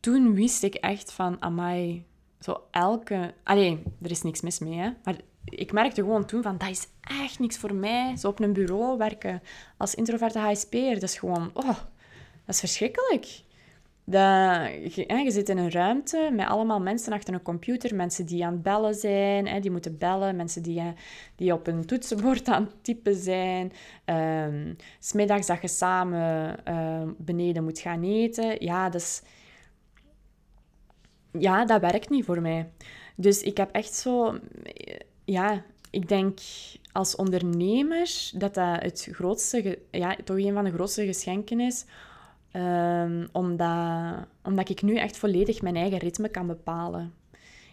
toen 0.00 0.34
wist 0.34 0.62
ik 0.62 0.74
echt 0.74 1.12
van, 1.12 1.42
amai, 1.42 2.04
zo 2.40 2.62
elke... 2.70 3.34
Allee, 3.42 3.82
er 4.02 4.10
is 4.10 4.22
niks 4.22 4.40
mis 4.40 4.58
mee, 4.58 4.78
hè. 4.78 4.90
Maar 5.04 5.16
ik 5.50 5.72
merkte 5.72 6.02
gewoon 6.02 6.24
toen 6.26 6.42
van, 6.42 6.58
dat 6.58 6.68
is 6.68 6.86
echt 7.00 7.38
niks 7.38 7.56
voor 7.56 7.74
mij. 7.74 8.16
Zo 8.16 8.28
op 8.28 8.40
een 8.40 8.52
bureau 8.52 8.98
werken 8.98 9.42
als 9.76 9.94
introverte 9.94 10.38
HSP'er, 10.38 10.94
dat 10.94 11.02
is 11.02 11.18
gewoon, 11.18 11.50
oh, 11.54 11.66
dat 12.44 12.54
is 12.54 12.58
verschrikkelijk. 12.58 13.40
Dat, 14.04 14.94
je, 14.94 15.22
je, 15.24 15.30
zit 15.30 15.48
in 15.48 15.58
een 15.58 15.70
ruimte 15.70 16.30
met 16.32 16.46
allemaal 16.46 16.80
mensen 16.80 17.12
achter 17.12 17.34
een 17.34 17.42
computer, 17.42 17.94
mensen 17.94 18.26
die 18.26 18.44
aan 18.44 18.52
het 18.52 18.62
bellen 18.62 18.94
zijn, 18.94 19.46
hè, 19.46 19.60
die 19.60 19.70
moeten 19.70 19.98
bellen, 19.98 20.36
mensen 20.36 20.62
die, 20.62 20.82
die 21.36 21.52
op 21.52 21.66
een 21.66 21.84
toetsenbord 21.84 22.48
aan 22.48 22.64
het 22.64 22.84
typen 22.84 23.14
zijn, 23.14 23.72
um, 24.04 24.76
smiddags 24.98 25.46
dat 25.46 25.60
je 25.60 25.68
samen 25.68 26.56
uh, 26.68 27.02
beneden 27.16 27.64
moet 27.64 27.78
gaan 27.78 28.02
eten. 28.02 28.64
Ja, 28.64 28.88
dus, 28.88 29.22
ja, 31.32 31.64
dat 31.64 31.80
werkt 31.80 32.10
niet 32.10 32.24
voor 32.24 32.40
mij. 32.40 32.70
Dus 33.16 33.42
ik 33.42 33.56
heb 33.56 33.70
echt 33.70 33.94
zo... 33.94 34.38
Ja, 35.30 35.62
ik 35.90 36.08
denk 36.08 36.38
als 36.92 37.16
ondernemer 37.16 38.30
dat 38.34 38.54
dat 38.54 38.82
het 38.82 39.08
grootste... 39.12 39.78
Ja, 39.90 40.16
toch 40.24 40.36
een 40.36 40.52
van 40.52 40.64
de 40.64 40.72
grootste 40.72 41.06
geschenken 41.06 41.60
is. 41.60 41.84
Um, 42.52 43.28
omdat, 43.32 44.14
omdat 44.42 44.68
ik 44.68 44.82
nu 44.82 44.96
echt 44.96 45.16
volledig 45.16 45.62
mijn 45.62 45.76
eigen 45.76 45.98
ritme 45.98 46.28
kan 46.28 46.46
bepalen. 46.46 47.12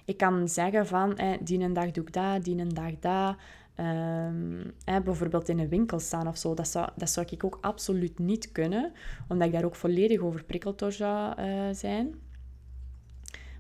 Ik 0.06 0.18
kan 0.18 0.50
zeggen 0.50 0.88
van, 0.88 1.18
eh, 1.18 1.38
die 1.42 1.60
een 1.60 1.74
dag 1.74 1.92
doe 1.92 2.04
ik 2.04 2.14
dat, 2.14 2.44
die 2.44 2.58
een 2.58 2.74
dag 2.74 2.92
dat. 3.00 3.36
Um, 3.80 4.74
bijvoorbeeld 5.04 5.50
in 5.50 5.60
een 5.60 5.70
winkel 5.70 6.00
staan 6.00 6.28
of 6.28 6.38
zo, 6.38 6.54
dat 6.54 6.68
zou, 6.68 6.90
dat 6.96 7.10
zou 7.10 7.28
ik 7.30 7.44
ook 7.44 7.58
absoluut 7.62 8.20
niet 8.20 8.52
kunnen, 8.52 8.92
omdat 9.28 9.48
ik 9.48 9.54
daar 9.54 9.66
ook 9.66 9.76
volledig 9.76 10.20
overprikkeld 10.20 10.80
door 10.80 10.92
zou 10.92 11.42
uh, 11.42 11.64
zijn. 11.72 12.16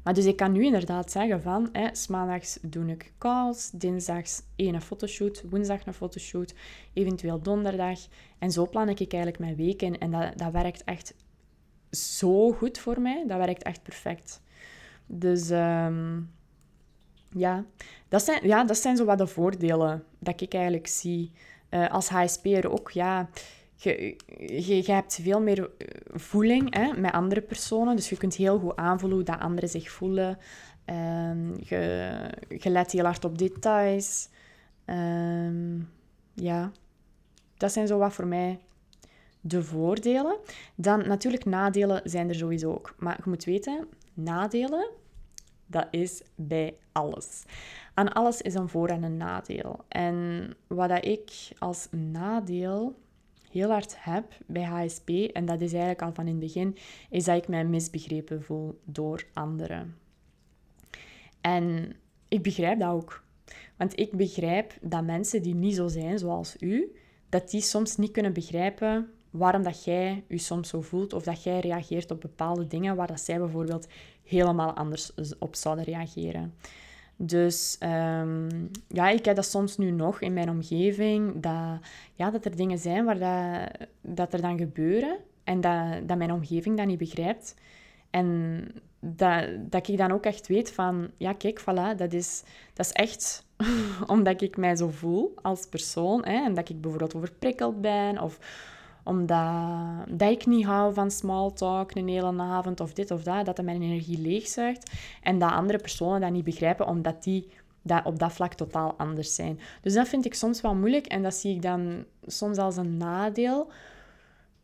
Maar 0.06 0.14
dus 0.14 0.26
ik 0.26 0.36
kan 0.36 0.51
nu 0.51 0.66
inderdaad 0.66 1.12
zeggen 1.12 1.41
van, 1.41 1.70
hè, 1.72 1.88
maandags 2.10 2.58
doe 2.62 2.86
ik 2.86 3.14
calls, 3.18 3.70
dinsdags 3.72 4.41
één 4.56 4.82
fotoshoot, 4.82 5.43
woensdag 5.49 5.86
een 5.86 5.93
fotoshoot, 5.93 6.53
eventueel 6.93 7.41
donderdag. 7.41 7.99
En 8.39 8.51
zo 8.51 8.68
plan 8.68 8.89
ik 8.89 8.99
eigenlijk 8.99 9.39
mijn 9.39 9.56
week 9.56 9.82
in. 9.82 9.99
En 9.99 10.12
dat, 10.12 10.38
dat 10.38 10.51
werkt 10.51 10.84
echt 10.84 11.14
zo 11.91 12.51
goed 12.51 12.78
voor 12.78 13.01
mij. 13.01 13.24
Dat 13.28 13.38
werkt 13.38 13.64
echt 13.64 13.84
perfect. 13.84 14.41
Dus 15.06 15.49
um, 15.49 16.32
ja, 17.30 17.66
dat 18.08 18.24
zijn, 18.24 18.47
ja, 18.47 18.64
dat 18.64 18.78
zijn 18.78 18.97
zo 18.97 19.06
wat 19.06 19.18
de 19.18 19.28
voordelen 19.28 20.03
dat 20.20 20.41
ik 20.41 20.53
eigenlijk 20.53 20.88
zie. 20.88 21.32
Uh, 21.70 21.89
als 21.89 22.10
HSP'er 22.10 22.72
ook, 22.72 22.91
ja, 22.91 23.30
je, 23.90 24.84
je, 24.86 24.92
hebt 24.92 25.20
veel 25.22 25.42
meer 25.42 25.70
eh, 25.78 25.88
voeling 26.14 26.76
hè, 26.76 26.94
met 27.00 27.12
andere 27.12 27.42
personen. 27.42 27.96
Dus 27.96 28.10
je 28.10 28.18
kunt 28.18 28.36
heel 28.36 28.60
goed 28.60 28.76
aanvoelen 28.76 29.18
hoe 29.18 29.26
dat 29.26 29.40
anderen 29.40 29.70
zich 29.70 29.92
voelen. 29.92 30.38
Um, 30.86 31.54
je, 31.60 32.30
let 32.64 32.92
heel 32.92 33.04
hard 33.04 33.26
op 33.26 33.38
details. 33.38 34.30
Um, 34.86 35.90
ja, 36.34 36.72
dat 37.58 37.72
zijn 37.72 37.88
zo 37.88 37.98
wat 37.98 38.14
voor 38.14 38.28
mij 38.28 38.60
de 39.42 39.64
voordelen. 39.64 40.38
Dan 40.76 41.08
natuurlijk 41.08 41.46
nadelen 41.46 42.02
zijn 42.04 42.30
er 42.30 42.36
sowieso 42.36 42.72
ook. 42.72 42.96
Maar 42.98 43.20
je 43.24 43.30
moet 43.30 43.44
weten, 43.44 43.88
nadelen 44.14 44.90
dat 45.66 45.88
is 45.92 46.22
bij 46.36 46.78
alles. 46.92 47.44
Aan 47.94 48.14
alles 48.14 48.42
is 48.42 48.54
een 48.54 48.70
voor- 48.70 48.90
en 48.90 49.04
een 49.04 49.18
nadeel. 49.18 49.80
En 49.88 50.50
wat 50.68 50.90
dat 50.90 51.06
ik 51.06 51.32
als 51.60 51.88
nadeel 51.92 52.96
heel 53.56 53.70
hard 53.70 53.95
heb 53.99 54.34
bij 54.45 54.64
HSP, 54.64 55.10
en 55.10 55.45
dat 55.45 55.62
is 55.62 55.72
eigenlijk 55.72 56.01
al 56.01 56.14
van 56.14 56.28
in 56.28 56.32
het 56.32 56.39
begin, 56.39 56.78
is 57.10 57.24
dat 57.24 57.38
ik 57.38 57.47
mij 57.47 57.66
misbegrepen 57.66 58.43
voel 58.43 58.80
door 58.84 59.24
anderen. 59.34 59.97
En 61.41 61.95
ik 62.28 62.43
begrijp 62.43 62.80
dat 62.80 62.91
ook. 62.91 63.24
Want 63.78 63.99
ik 63.99 64.12
begrijp 64.12 64.74
dat 64.82 65.03
mensen 65.03 65.41
die 65.41 65.56
niet 65.56 65.76
zo 65.76 65.88
zijn 65.88 66.20
zoals 66.20 66.56
u, 66.60 66.95
dat 67.30 67.49
die 67.49 67.62
soms 67.62 67.97
niet 67.97 68.12
kunnen 68.12 68.34
begrijpen 68.34 69.10
waarom 69.30 69.64
dat 69.64 69.84
jij 69.84 70.24
je 70.28 70.38
soms 70.38 70.70
zo 70.70 70.82
voelt 70.82 71.14
of 71.14 71.24
dat 71.24 71.43
jij 71.43 71.60
reageert 71.60 72.12
op 72.12 72.22
bepaalde 72.22 72.68
dingen 72.68 72.95
waar 72.95 73.08
dat 73.08 73.22
zij 73.22 73.39
bijvoorbeeld 73.39 73.88
helemaal 74.24 74.74
anders 74.74 75.14
op 75.39 75.56
zouden 75.56 75.86
reageren. 75.86 76.53
Dus 77.18 77.78
um, 77.84 78.70
ja, 78.88 79.09
ik 79.09 79.26
heb 79.26 79.36
dat 79.36 79.45
soms 79.45 79.78
nu 79.78 79.91
nog 79.91 80.22
in 80.22 80.34
mijn 80.34 80.49
omgeving, 80.49 81.34
dat, 81.34 81.80
ja, 82.13 82.32
dat 82.32 82.45
er 82.45 82.55
dingen 82.55 82.78
zijn 82.78 83.05
waar 83.05 83.20
dat, 83.20 83.88
dat 84.01 84.34
er 84.34 84.41
dan 84.41 84.57
gebeuren 84.57 85.18
en 85.43 85.61
dat, 85.61 86.07
dat 86.07 86.18
mijn 86.18 86.32
omgeving 86.32 86.78
dat 86.78 86.86
niet 86.86 86.97
begrijpt. 86.97 87.55
En 88.09 88.68
dat, 88.99 89.47
dat 89.59 89.88
ik 89.88 89.97
dan 89.97 90.11
ook 90.11 90.26
echt 90.26 90.47
weet 90.47 90.72
van, 90.72 91.09
ja 91.18 91.34
kijk, 91.34 91.61
voilà, 91.61 91.97
dat 91.97 92.13
is, 92.13 92.43
dat 92.74 92.86
is 92.86 92.91
echt 92.91 93.45
omdat 94.07 94.41
ik 94.41 94.57
mij 94.57 94.76
zo 94.76 94.89
voel 94.89 95.34
als 95.41 95.66
persoon. 95.66 96.26
Hè, 96.26 96.43
en 96.43 96.53
dat 96.53 96.70
ik 96.70 96.82
bijvoorbeeld 96.82 97.16
overprikkeld 97.16 97.82
ben 97.82 98.22
of 98.22 98.39
omdat 99.06 100.08
dat 100.10 100.32
ik 100.32 100.45
niet 100.45 100.66
hou 100.66 100.93
van 100.93 101.12
small 101.12 101.51
talk 101.51 101.95
een 101.95 102.08
hele 102.08 102.41
avond 102.41 102.80
of 102.80 102.93
dit 102.93 103.12
of 103.12 103.24
dat, 103.24 103.45
dat 103.45 103.58
het 103.58 103.66
mijn 103.66 103.82
energie 103.82 104.20
leegzuigt. 104.20 104.91
En 105.22 105.39
dat 105.39 105.51
andere 105.51 105.78
personen 105.78 106.22
dat 106.22 106.32
niet 106.32 106.43
begrijpen, 106.43 106.88
omdat 106.88 107.24
die 107.24 107.49
dat 107.82 108.06
op 108.06 108.20
dat 108.20 108.34
vlak 108.34 108.53
totaal 108.53 108.93
anders 108.97 109.36
zijn. 109.36 109.60
Dus 109.82 109.93
dat 109.93 110.08
vind 110.08 110.26
ik 110.26 110.34
soms 110.34 110.62
wel 110.62 110.76
moeilijk 110.76 111.06
en 111.06 111.24
dat 111.24 111.34
zie 111.34 111.56
ik 111.56 111.62
dan 111.62 112.06
soms 112.26 112.58
als 112.58 112.78
een 112.78 112.97
nadeel. 112.97 113.72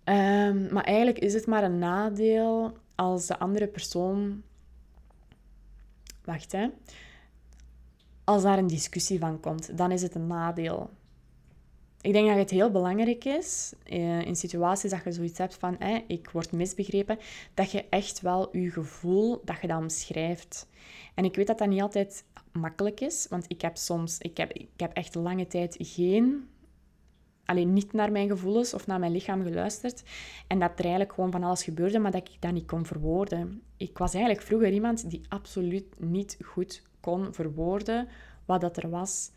Um, 0.05 0.73
maar 0.73 0.83
eigenlijk 0.83 1.19
is 1.19 1.33
het 1.33 1.47
maar 1.47 1.63
een 1.63 1.79
nadeel 1.79 2.77
als 2.95 3.25
de 3.25 3.39
andere 3.39 3.67
persoon. 3.67 4.41
Wacht 6.25 6.51
hè. 6.51 6.67
Als 8.23 8.43
daar 8.43 8.57
een 8.57 8.67
discussie 8.67 9.19
van 9.19 9.39
komt, 9.39 9.77
dan 9.77 9.91
is 9.91 10.01
het 10.01 10.15
een 10.15 10.27
nadeel. 10.27 10.89
Ik 12.01 12.13
denk 12.13 12.27
dat 12.27 12.37
het 12.37 12.49
heel 12.49 12.71
belangrijk 12.71 13.25
is, 13.25 13.73
eh, 13.83 14.21
in 14.21 14.35
situaties 14.35 14.89
dat 14.89 15.03
je 15.03 15.11
zoiets 15.11 15.37
hebt 15.37 15.55
van 15.55 15.77
ik 16.07 16.29
word 16.29 16.51
misbegrepen, 16.51 17.19
dat 17.53 17.71
je 17.71 17.85
echt 17.89 18.21
wel 18.21 18.57
je 18.57 18.71
gevoel, 18.71 19.41
dat 19.45 19.61
je 19.61 19.67
dat 19.67 19.77
omschrijft. 19.77 20.67
En 21.13 21.25
ik 21.25 21.35
weet 21.35 21.47
dat 21.47 21.57
dat 21.57 21.67
niet 21.67 21.81
altijd 21.81 22.25
makkelijk 22.51 22.99
is, 22.99 23.27
want 23.29 23.45
ik 23.47 23.61
heb 23.61 23.77
soms, 23.77 24.17
ik 24.17 24.37
heb, 24.37 24.53
ik 24.53 24.69
heb 24.77 24.93
echt 24.93 25.15
lange 25.15 25.47
tijd 25.47 25.75
geen, 25.79 26.47
alleen 27.45 27.73
niet 27.73 27.93
naar 27.93 28.11
mijn 28.11 28.29
gevoelens 28.29 28.73
of 28.73 28.87
naar 28.87 28.99
mijn 28.99 29.11
lichaam 29.11 29.43
geluisterd. 29.43 30.03
En 30.47 30.59
dat 30.59 30.71
er 30.75 30.79
eigenlijk 30.79 31.13
gewoon 31.13 31.31
van 31.31 31.43
alles 31.43 31.63
gebeurde, 31.63 31.99
maar 31.99 32.11
dat 32.11 32.29
ik 32.29 32.41
dat 32.41 32.51
niet 32.51 32.67
kon 32.67 32.85
verwoorden. 32.85 33.61
Ik 33.77 33.97
was 33.97 34.13
eigenlijk 34.13 34.45
vroeger 34.45 34.71
iemand 34.71 35.09
die 35.09 35.21
absoluut 35.27 35.99
niet 35.99 36.37
goed 36.43 36.81
kon 36.99 37.33
verwoorden 37.33 38.07
wat 38.45 38.61
dat 38.61 38.77
er 38.77 38.89
was. 38.89 39.31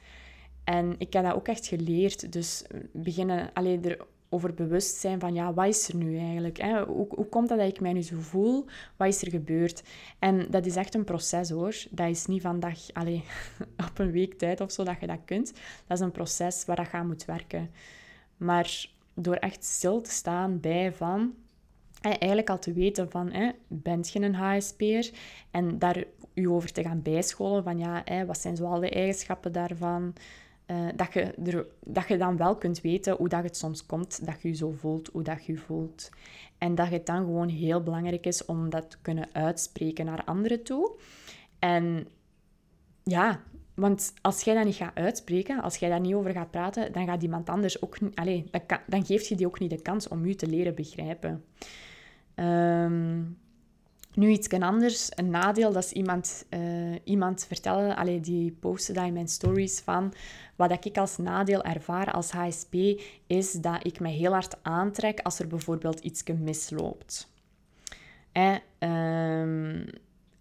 En 0.65 0.95
ik 0.99 1.13
heb 1.13 1.25
dat 1.25 1.35
ook 1.35 1.49
echt 1.49 1.67
geleerd. 1.67 2.33
Dus 2.33 2.65
beginnen 2.93 3.51
alleen 3.53 3.85
erover 3.85 4.55
bewust 4.55 4.97
zijn 4.97 5.21
van, 5.21 5.35
ja, 5.35 5.55
wat 5.55 5.67
is 5.67 5.89
er 5.89 5.97
nu 5.97 6.19
eigenlijk? 6.19 6.61
Hè? 6.61 6.85
Hoe, 6.85 7.07
hoe 7.09 7.29
komt 7.29 7.49
dat 7.49 7.59
dat 7.59 7.69
ik 7.69 7.81
mij 7.81 7.93
nu 7.93 8.03
zo 8.03 8.17
voel? 8.19 8.65
Wat 8.97 9.09
is 9.09 9.23
er 9.23 9.31
gebeurd? 9.31 9.83
En 10.19 10.47
dat 10.51 10.67
is 10.67 10.77
echt 10.77 10.95
een 10.95 11.05
proces, 11.05 11.51
hoor. 11.51 11.75
Dat 11.91 12.09
is 12.09 12.27
niet 12.27 12.43
vandaag, 12.43 12.93
allee, 12.93 13.25
op 13.91 13.99
een 13.99 14.11
week 14.11 14.39
tijd 14.39 14.61
of 14.61 14.73
zo, 14.73 14.85
dat 14.85 15.01
je 15.01 15.07
dat 15.07 15.25
kunt. 15.25 15.53
Dat 15.87 15.99
is 15.99 16.05
een 16.05 16.13
proces 16.13 16.65
waar 16.65 16.81
je 16.81 16.93
aan 16.93 17.07
moet 17.07 17.25
werken. 17.25 17.71
Maar 18.37 18.87
door 19.15 19.37
echt 19.37 19.65
stil 19.65 20.01
te 20.01 20.11
staan 20.11 20.61
bij 20.61 20.93
van... 20.93 21.35
Eigenlijk 22.01 22.51
al 22.51 22.59
te 22.59 22.73
weten 22.73 23.11
van, 23.11 23.33
hè, 23.33 23.51
bent 23.69 24.11
je 24.11 24.21
een 24.21 24.35
HSP'er? 24.35 25.11
En 25.51 25.79
daar 25.79 26.05
je 26.35 26.51
over 26.51 26.73
te 26.73 26.83
gaan 26.83 27.03
bijscholen 27.03 27.63
van, 27.63 27.79
ja, 27.79 28.03
hè, 28.05 28.27
wat 28.27 28.39
zijn 28.39 28.57
zoal 28.57 28.81
de 28.81 28.91
eigenschappen 28.91 29.53
daarvan? 29.53 30.15
Uh, 30.67 30.89
dat, 30.97 31.13
je 31.13 31.67
dat 31.85 32.09
je 32.09 32.17
dan 32.17 32.37
wel 32.37 32.57
kunt 32.57 32.81
weten 32.81 33.17
hoe 33.17 33.29
dat 33.29 33.43
het 33.43 33.57
soms 33.57 33.87
komt, 33.87 34.27
dat 34.27 34.43
je 34.43 34.49
je 34.49 34.55
zo 34.55 34.71
voelt, 34.71 35.09
hoe 35.13 35.23
dat 35.23 35.45
je 35.45 35.53
je 35.53 35.59
voelt. 35.59 36.11
En 36.59 36.75
dat 36.75 36.89
het 36.89 37.07
dan 37.07 37.25
gewoon 37.25 37.49
heel 37.49 37.83
belangrijk 37.83 38.27
is 38.27 38.45
om 38.45 38.71
dat 38.71 38.91
te 38.91 38.97
kunnen 39.03 39.29
uitspreken 39.33 40.05
naar 40.05 40.25
anderen 40.25 40.63
toe. 40.63 40.93
En 41.59 42.09
ja, 43.03 43.43
want 43.75 44.15
als 44.21 44.43
jij 44.43 44.55
dat 44.55 44.65
niet 44.65 44.75
gaat 44.75 44.95
uitspreken, 44.95 45.63
als 45.63 45.77
jij 45.77 45.89
daar 45.89 46.01
niet 46.01 46.15
over 46.15 46.33
gaat 46.33 46.51
praten, 46.51 46.93
dan 46.93 47.07
gaat 47.07 47.23
iemand 47.23 47.49
anders 47.49 47.83
ook 47.83 48.01
niet... 48.01 48.17
Dan, 48.51 48.79
dan 48.87 49.07
geeft 49.07 49.27
je 49.27 49.35
die 49.35 49.47
ook 49.47 49.59
niet 49.59 49.71
de 49.71 49.83
kans 49.83 50.09
om 50.09 50.27
je 50.27 50.35
te 50.35 50.47
leren 50.47 50.75
begrijpen. 50.75 51.45
Um, 52.35 53.39
nu 54.17 54.29
iets 54.29 54.49
anders, 54.49 55.09
een 55.15 55.31
nadeel, 55.31 55.73
dat 55.73 55.85
is 55.85 55.93
iemand, 55.93 56.47
uh, 56.51 56.95
iemand 57.05 57.45
vertellen, 57.47 57.97
allee, 57.97 58.21
die 58.21 58.53
postte 58.53 58.93
dat 58.93 59.05
in 59.05 59.13
mijn 59.13 59.29
stories 59.29 59.81
van, 59.81 60.15
wat 60.57 60.85
ik 60.85 60.99
als 60.99 61.17
nadeel 61.17 61.63
ervaar 61.63 62.13
als 62.13 62.31
HSP, 62.31 62.75
is 63.27 63.53
dat 63.53 63.87
ik 63.87 64.01
me 64.01 64.09
heel 64.09 64.33
hard 64.33 64.57
aantrek 64.63 65.21
als 65.21 65.39
er 65.39 65.47
bijvoorbeeld 65.47 66.01
iets 66.01 66.23
misloopt. 66.25 67.33
En, 68.33 68.53
um, 68.79 69.87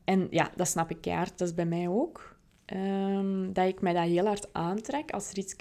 en 0.03 0.27
ja, 0.29 0.51
dat 0.55 0.67
snap 0.67 0.89
ik 0.89 1.01
keihard, 1.01 1.37
dat 1.37 1.47
is 1.47 1.53
bij 1.53 1.65
mij 1.65 1.87
ook. 1.87 2.35
Um, 2.65 3.53
dat 3.53 3.67
ik 3.67 3.81
mij 3.81 3.93
dat 3.93 4.03
heel 4.03 4.25
hard 4.25 4.53
aantrek 4.53 5.11
als 5.11 5.31
er 5.31 5.37
iets, 5.37 5.55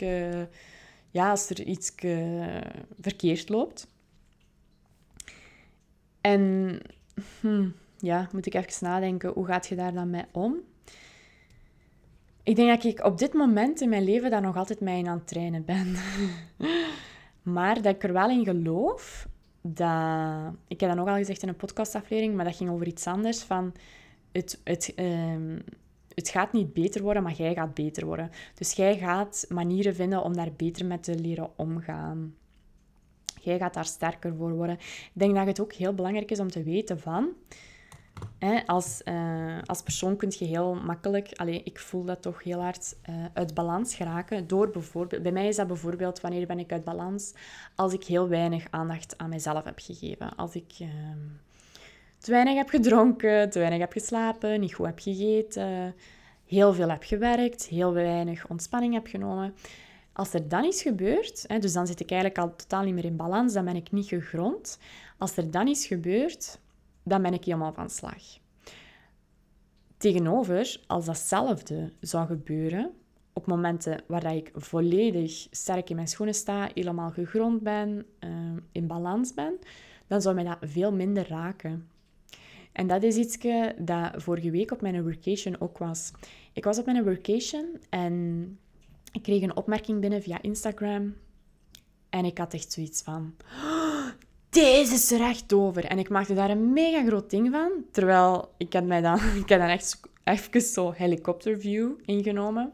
ja, 1.11 1.31
als 1.31 1.51
er 1.51 1.63
iets 1.63 1.93
verkeerd 3.01 3.49
loopt. 3.49 3.87
En... 6.21 6.79
Hm, 7.41 7.69
ja, 8.03 8.29
moet 8.33 8.47
ik 8.47 8.55
even 8.55 8.87
nadenken, 8.87 9.31
hoe 9.33 9.47
gaat 9.47 9.67
je 9.67 9.75
daar 9.75 9.93
dan 9.93 10.11
mee 10.11 10.25
om? 10.33 10.57
Ik 12.43 12.57
denk 12.57 12.69
dat 12.69 12.85
ik 12.85 13.05
op 13.05 13.19
dit 13.19 13.33
moment 13.33 13.81
in 13.81 13.89
mijn 13.89 14.05
leven 14.05 14.31
daar 14.31 14.41
nog 14.41 14.57
altijd 14.57 14.81
mee 14.81 15.07
aan 15.07 15.19
het 15.19 15.27
trainen 15.27 15.65
ben. 15.65 15.97
maar 17.55 17.83
dat 17.83 17.95
ik 17.95 18.03
er 18.03 18.13
wel 18.13 18.31
in 18.31 18.45
geloof 18.45 19.29
dat... 19.61 20.55
Ik 20.69 20.81
heb 20.81 20.89
dat 20.89 20.99
nog 20.99 21.09
al 21.09 21.17
gezegd 21.17 21.43
in 21.43 21.49
een 21.49 21.57
podcastaflevering, 21.57 22.35
maar 22.35 22.45
dat 22.45 22.57
ging 22.57 22.71
over 22.71 22.87
iets 22.87 23.07
anders. 23.07 23.43
Van 23.43 23.73
het, 24.33 24.61
het, 24.65 24.93
um, 24.97 25.65
het 26.15 26.29
gaat 26.29 26.53
niet 26.53 26.73
beter 26.73 27.03
worden, 27.03 27.23
maar 27.23 27.35
jij 27.35 27.55
gaat 27.55 27.75
beter 27.75 28.07
worden. 28.07 28.31
Dus 28.55 28.73
jij 28.73 28.99
gaat 28.99 29.47
manieren 29.49 29.95
vinden 29.95 30.23
om 30.23 30.35
daar 30.37 30.53
beter 30.57 30.87
mee 30.87 31.01
te 31.01 31.19
leren 31.19 31.51
omgaan. 31.57 32.35
Jij 33.41 33.59
gaat 33.59 33.75
daar 33.75 33.85
sterker 33.85 34.35
voor 34.37 34.53
worden. 34.53 34.77
Ik 34.79 35.11
denk 35.13 35.35
dat 35.35 35.47
het 35.47 35.61
ook 35.61 35.73
heel 35.73 35.95
belangrijk 35.95 36.31
is 36.31 36.41
om 36.41 36.51
te 36.51 36.63
weten 36.63 37.01
van 37.01 37.29
als, 38.67 39.01
uh, 39.05 39.59
als 39.67 39.83
persoon 39.83 40.17
kun 40.17 40.33
je 40.39 40.45
heel 40.45 40.75
makkelijk, 40.75 41.33
allee, 41.33 41.63
ik 41.63 41.79
voel 41.79 42.05
dat 42.05 42.23
toch 42.23 42.43
heel 42.43 42.61
hard, 42.61 42.97
uh, 43.11 43.15
uit 43.33 43.55
balans 43.55 43.95
geraken. 43.95 44.47
Door 44.47 44.71
bijvoorbeeld, 44.71 45.23
bij 45.23 45.33
mij 45.33 45.49
is 45.49 45.57
dat 45.57 45.67
bijvoorbeeld 45.67 46.21
wanneer 46.21 46.47
ben 46.47 46.59
ik 46.59 46.73
uit 46.73 46.85
balans? 46.85 47.35
Als 47.75 47.93
ik 47.93 48.05
heel 48.05 48.29
weinig 48.29 48.67
aandacht 48.71 49.19
aan 49.19 49.29
mezelf 49.29 49.65
heb 49.65 49.79
gegeven. 49.79 50.37
Als 50.37 50.55
ik 50.55 50.73
uh, 50.81 50.89
te 52.19 52.31
weinig 52.31 52.55
heb 52.55 52.69
gedronken, 52.69 53.51
te 53.51 53.59
weinig 53.59 53.81
heb 53.81 53.93
geslapen, 53.93 54.61
niet 54.61 54.75
goed 54.75 54.87
heb 54.87 54.99
gegeten, 54.99 55.95
heel 56.47 56.75
veel 56.75 56.89
heb 56.89 57.03
gewerkt, 57.03 57.67
heel 57.67 57.93
weinig 57.93 58.49
ontspanning 58.49 58.95
heb 58.95 59.07
genomen. 59.07 59.55
Als 60.13 60.35
er 60.35 60.49
dan 60.49 60.65
iets 60.65 60.83
gebeurt, 60.83 61.45
hè, 61.47 61.59
dus 61.59 61.73
dan 61.73 61.87
zit 61.87 62.01
ik 62.01 62.11
eigenlijk 62.11 62.41
al 62.41 62.57
totaal 62.57 62.83
niet 62.83 62.95
meer 62.95 63.05
in 63.05 63.17
balans, 63.17 63.53
dan 63.53 63.65
ben 63.65 63.77
ik 63.77 63.93
niet 63.93 64.07
gegrond. 64.07 64.79
Als 65.19 65.37
er 65.37 65.51
dan 65.51 65.67
iets 65.67 65.87
gebeurt, 65.87 66.59
dan 67.03 67.23
ben 67.23 67.33
ik 67.33 67.45
helemaal 67.45 67.73
van 67.73 67.91
slag. 67.91 68.23
Tegenover, 69.97 70.81
als 70.87 71.05
datzelfde 71.05 71.93
zou 72.01 72.27
gebeuren, 72.27 72.93
op 73.33 73.47
momenten 73.47 74.03
waar 74.07 74.35
ik 74.35 74.51
volledig 74.55 75.47
sterk 75.51 75.91
in 75.91 75.97
mijn 75.97 76.09
schoenen 76.09 76.35
sta, 76.35 76.71
helemaal 76.75 77.11
gegrond 77.11 77.63
ben, 77.63 78.07
uh, 78.21 78.31
in 78.73 78.87
balans 78.87 79.35
ben, 79.35 79.59
dan 80.07 80.23
zou 80.23 80.35
mij 80.35 80.45
dat 80.45 80.59
veel 80.61 80.93
minder 80.93 81.29
raken. 81.29 81.89
En 82.73 82.87
dat 82.87 83.03
is 83.03 83.17
iets 83.17 83.39
dat 83.79 84.23
vorige 84.23 84.51
week 84.51 84.71
op 84.71 84.81
mijn 84.81 85.03
workation 85.03 85.61
ook 85.61 85.79
was. 85.79 86.13
Ik 86.53 86.65
was 86.65 86.79
op 86.79 86.87
mijn 86.87 87.05
workation 87.05 87.67
en 87.91 88.59
ik 89.13 89.23
kreeg 89.23 89.43
een 89.43 89.57
opmerking 89.57 90.01
binnen 90.01 90.23
via 90.23 90.43
Instagram. 90.43 91.15
En 92.11 92.25
ik 92.25 92.39
had 92.39 92.55
echt 92.55 92.73
zoiets 92.73 93.03
van... 93.03 93.35
deze 94.53 94.95
is 94.95 95.13
er 95.13 95.21
echt 95.21 95.53
over. 95.53 95.85
En 95.85 95.99
ik 95.99 96.09
maakte 96.09 96.35
daar 96.35 96.51
een 96.51 96.73
mega 96.73 97.05
groot 97.05 97.31
ding 97.31 97.51
van. 97.51 97.73
Terwijl 97.91 98.55
ik 98.57 98.73
had, 98.73 98.85
mij 98.85 99.01
dan, 99.01 99.15
ik 99.43 99.49
had 99.49 99.59
dan 99.59 99.69
echt 99.69 100.01
even 100.25 100.61
zo 100.61 100.91
helikopterview 100.91 101.91
ingenomen. 102.05 102.73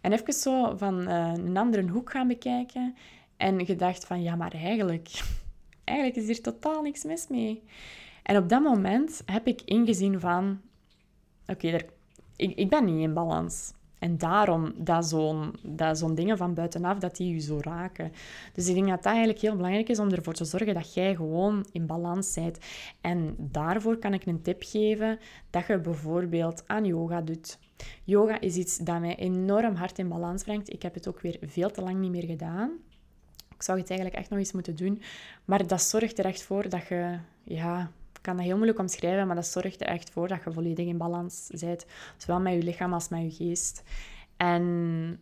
En 0.00 0.12
even 0.12 0.32
zo 0.32 0.76
van 0.76 1.00
uh, 1.00 1.32
een 1.34 1.56
andere 1.56 1.88
hoek 1.88 2.10
gaan 2.10 2.28
bekijken. 2.28 2.96
En 3.36 3.66
gedacht 3.66 4.04
van, 4.04 4.22
ja, 4.22 4.36
maar 4.36 4.52
eigenlijk... 4.52 5.08
Eigenlijk 5.84 6.20
is 6.20 6.26
hier 6.26 6.42
totaal 6.42 6.82
niks 6.82 7.04
mis 7.04 7.28
mee. 7.28 7.62
En 8.22 8.36
op 8.36 8.48
dat 8.48 8.62
moment 8.62 9.22
heb 9.26 9.46
ik 9.46 9.62
ingezien 9.64 10.20
van... 10.20 10.60
Oké, 11.46 11.68
ik, 12.36 12.56
ik 12.56 12.68
ben 12.68 12.84
niet 12.84 13.02
in 13.02 13.14
balans. 13.14 13.72
En 14.00 14.18
daarom 14.18 14.72
dat 14.76 15.06
zo'n 15.08 15.54
zo'n 15.92 16.14
dingen 16.14 16.36
van 16.36 16.54
buitenaf, 16.54 16.98
dat 16.98 17.16
die 17.16 17.34
je 17.34 17.40
zo 17.40 17.58
raken. 17.60 18.12
Dus 18.52 18.68
ik 18.68 18.74
denk 18.74 18.86
dat 18.86 18.96
dat 18.96 19.12
eigenlijk 19.12 19.38
heel 19.38 19.56
belangrijk 19.56 19.88
is 19.88 19.98
om 19.98 20.10
ervoor 20.10 20.34
te 20.34 20.44
zorgen 20.44 20.74
dat 20.74 20.94
jij 20.94 21.14
gewoon 21.14 21.66
in 21.72 21.86
balans 21.86 22.34
bent. 22.34 22.58
En 23.00 23.34
daarvoor 23.38 23.96
kan 23.96 24.14
ik 24.14 24.26
een 24.26 24.42
tip 24.42 24.62
geven 24.62 25.18
dat 25.50 25.66
je 25.66 25.78
bijvoorbeeld 25.78 26.62
aan 26.66 26.84
yoga 26.84 27.20
doet. 27.20 27.58
Yoga 28.04 28.40
is 28.40 28.56
iets 28.56 28.78
dat 28.78 29.00
mij 29.00 29.16
enorm 29.16 29.74
hard 29.74 29.98
in 29.98 30.08
balans 30.08 30.42
brengt. 30.42 30.72
Ik 30.72 30.82
heb 30.82 30.94
het 30.94 31.08
ook 31.08 31.20
weer 31.20 31.38
veel 31.40 31.70
te 31.70 31.82
lang 31.82 31.98
niet 31.98 32.10
meer 32.10 32.26
gedaan. 32.26 32.70
Ik 33.54 33.62
zou 33.62 33.78
het 33.78 33.90
eigenlijk 33.90 34.20
echt 34.20 34.30
nog 34.30 34.38
eens 34.38 34.52
moeten 34.52 34.76
doen. 34.76 35.02
Maar 35.44 35.66
dat 35.66 35.82
zorgt 35.82 36.18
er 36.18 36.24
echt 36.24 36.42
voor 36.42 36.68
dat 36.68 36.86
je 36.86 37.18
ja, 37.42 37.90
kan 38.20 38.36
dat 38.36 38.44
heel 38.44 38.54
moeilijk 38.54 38.78
omschrijven, 38.78 39.26
maar 39.26 39.36
dat 39.36 39.46
zorgt 39.46 39.80
er 39.80 39.86
echt 39.86 40.10
voor 40.10 40.28
dat 40.28 40.44
je 40.44 40.52
volledig 40.52 40.86
in 40.86 40.98
balans 40.98 41.50
bent. 41.60 41.86
Zowel 42.16 42.40
met 42.40 42.52
je 42.52 42.62
lichaam 42.62 42.92
als 42.92 43.08
met 43.08 43.22
je 43.22 43.44
geest. 43.44 43.82
En 44.36 45.20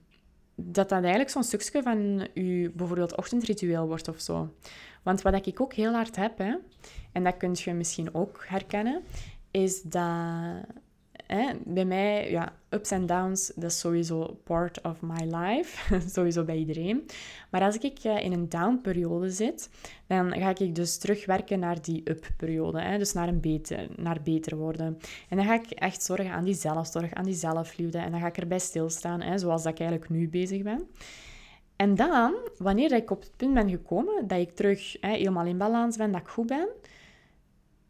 dat 0.55 0.89
dat 0.89 1.01
eigenlijk 1.01 1.31
zo'n 1.31 1.43
stukje 1.43 1.83
van 1.83 2.29
je 2.35 2.71
bijvoorbeeld 2.75 3.17
ochtendritueel 3.17 3.87
wordt 3.87 4.09
of 4.09 4.21
zo. 4.21 4.55
Want 5.03 5.23
wat 5.23 5.47
ik 5.47 5.61
ook 5.61 5.73
heel 5.73 5.93
hard 5.93 6.17
heb, 6.17 6.39
hè, 6.39 6.55
en 7.13 7.25
dat 7.25 7.37
kun 7.37 7.53
je 7.55 7.75
misschien 7.75 8.15
ook 8.15 8.45
herkennen, 8.49 9.03
is 9.51 9.83
dat 9.83 10.65
bij 11.65 11.85
mij, 11.85 12.31
ja, 12.31 12.53
ups 12.71 12.91
en 12.91 13.07
downs, 13.07 13.53
dat 13.55 13.71
is 13.71 13.79
sowieso 13.79 14.41
part 14.45 14.81
of 14.83 15.03
my 15.03 15.37
life. 15.37 15.99
sowieso 16.15 16.45
bij 16.45 16.57
iedereen. 16.57 17.07
Maar 17.51 17.63
als 17.63 17.79
ik 17.79 18.05
uh, 18.05 18.25
in 18.25 18.33
een 18.33 18.49
down-periode 18.49 19.31
zit, 19.31 19.71
dan 20.07 20.33
ga 20.33 20.55
ik 20.59 20.75
dus 20.75 20.99
terugwerken 20.99 21.59
naar 21.59 21.83
die 21.83 22.11
up-periode. 22.11 22.99
Dus 22.99 23.13
naar, 23.13 23.29
een 23.29 23.41
beter, 23.41 23.89
naar 23.97 24.21
beter 24.23 24.57
worden. 24.57 24.99
En 25.29 25.37
dan 25.37 25.47
ga 25.47 25.55
ik 25.55 25.71
echt 25.71 26.03
zorgen 26.03 26.31
aan 26.31 26.45
die 26.45 26.55
zelfzorg, 26.55 27.13
aan 27.13 27.25
die 27.25 27.35
zelfliefde. 27.35 27.99
En 27.99 28.11
dan 28.11 28.21
ga 28.21 28.27
ik 28.27 28.37
erbij 28.37 28.59
stilstaan, 28.59 29.21
hè, 29.21 29.39
zoals 29.39 29.63
dat 29.63 29.73
ik 29.73 29.81
eigenlijk 29.81 30.11
nu 30.11 30.29
bezig 30.29 30.63
ben. 30.63 30.89
En 31.77 31.95
dan, 31.95 32.35
wanneer 32.57 32.93
ik 32.93 33.11
op 33.11 33.21
het 33.21 33.33
punt 33.37 33.55
ben 33.55 33.71
gekomen 33.71 34.29
dat 34.29 34.39
ik 34.39 34.51
terug 34.51 34.97
hè, 35.01 35.11
helemaal 35.11 35.47
in 35.47 35.59
balans 35.59 35.97
ben, 35.97 36.13
dat 36.13 36.21
ik 36.21 36.29
goed 36.29 36.47
ben, 36.47 36.69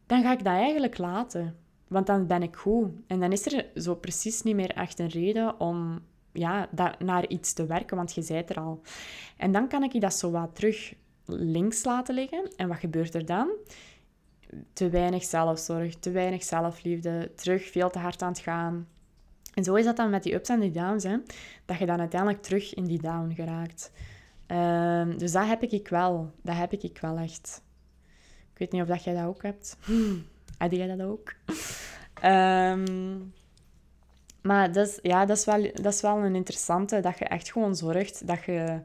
dan 0.07 0.23
ga 0.23 0.33
ik 0.33 0.45
dat 0.45 0.55
eigenlijk 0.55 0.99
laten. 0.99 1.57
Want 1.89 2.07
dan 2.07 2.27
ben 2.27 2.43
ik 2.43 2.57
goed. 2.57 2.91
En 3.07 3.21
dan 3.21 3.33
is 3.33 3.47
er 3.47 3.67
zo 3.75 3.95
precies 3.95 4.43
niet 4.43 4.55
meer 4.55 4.71
echt 4.71 4.99
een 4.99 5.09
reden 5.09 5.61
om 5.61 6.01
ja, 6.33 6.69
naar 6.99 7.29
iets 7.29 7.53
te 7.53 7.67
werken, 7.67 7.97
want 7.97 8.15
je 8.15 8.23
zei 8.23 8.43
er 8.47 8.61
al. 8.61 8.81
En 9.37 9.53
dan 9.53 9.69
kan 9.69 9.83
ik 9.83 10.01
dat 10.01 10.15
zo 10.15 10.31
wat 10.31 10.55
terug 10.55 10.95
links 11.25 11.85
laten 11.85 12.15
liggen. 12.15 12.51
En 12.57 12.69
wat 12.69 12.79
gebeurt 12.79 13.15
er 13.15 13.27
dan? 13.27 13.49
Te 14.73 14.89
weinig 14.89 15.25
zelfzorg, 15.25 15.95
te 15.95 16.11
weinig 16.11 16.43
zelfliefde, 16.43 17.31
terug 17.35 17.71
veel 17.71 17.91
te 17.91 17.99
hard 17.99 18.23
aan 18.23 18.33
het 18.33 18.39
gaan. 18.39 18.87
En 19.55 19.65
zo 19.65 19.75
is 19.75 19.85
dat 19.85 19.97
dan 19.97 20.11
met 20.11 20.23
die 20.23 20.35
ups 20.35 20.49
en 20.49 20.61
die 20.61 20.71
downs, 20.71 21.05
hè, 21.05 21.17
dat 21.65 21.79
je 21.79 21.87
dan 21.87 21.99
uiteindelijk 21.99 22.43
terug 22.43 22.75
in 22.75 22.85
die 22.85 23.01
down 23.01 23.33
geraakt. 23.35 23.93
Um, 24.47 25.19
dus 25.19 25.33
dat 25.33 25.47
heb 25.47 25.63
ik 25.63 25.89
wel. 25.89 26.31
Dat 26.43 26.57
heb 26.57 26.73
ik 26.73 26.99
wel 27.01 27.17
echt. 27.17 27.63
Ik 28.53 28.59
weet 28.59 28.73
niet 28.73 28.83
of 28.83 28.89
dat 28.89 29.05
jij 29.05 29.15
dat 29.15 29.25
ook 29.25 29.43
hebt. 29.43 29.77
Had 30.59 30.71
jij 30.71 30.97
dat 30.97 31.03
ook? 31.03 31.33
Ehm, 32.21 33.19
maar 34.43 34.73
dat 34.73 34.87
is, 34.87 34.99
ja, 35.03 35.27
dat, 35.27 35.37
is 35.37 35.45
wel, 35.45 35.71
dat 35.75 35.93
is 35.93 36.01
wel 36.01 36.17
een 36.17 36.35
interessante, 36.35 37.01
dat 37.01 37.19
je 37.19 37.25
echt 37.25 37.53
gewoon 37.53 37.77
zorgt 37.77 38.27
dat 38.27 38.45
je, 38.45 38.81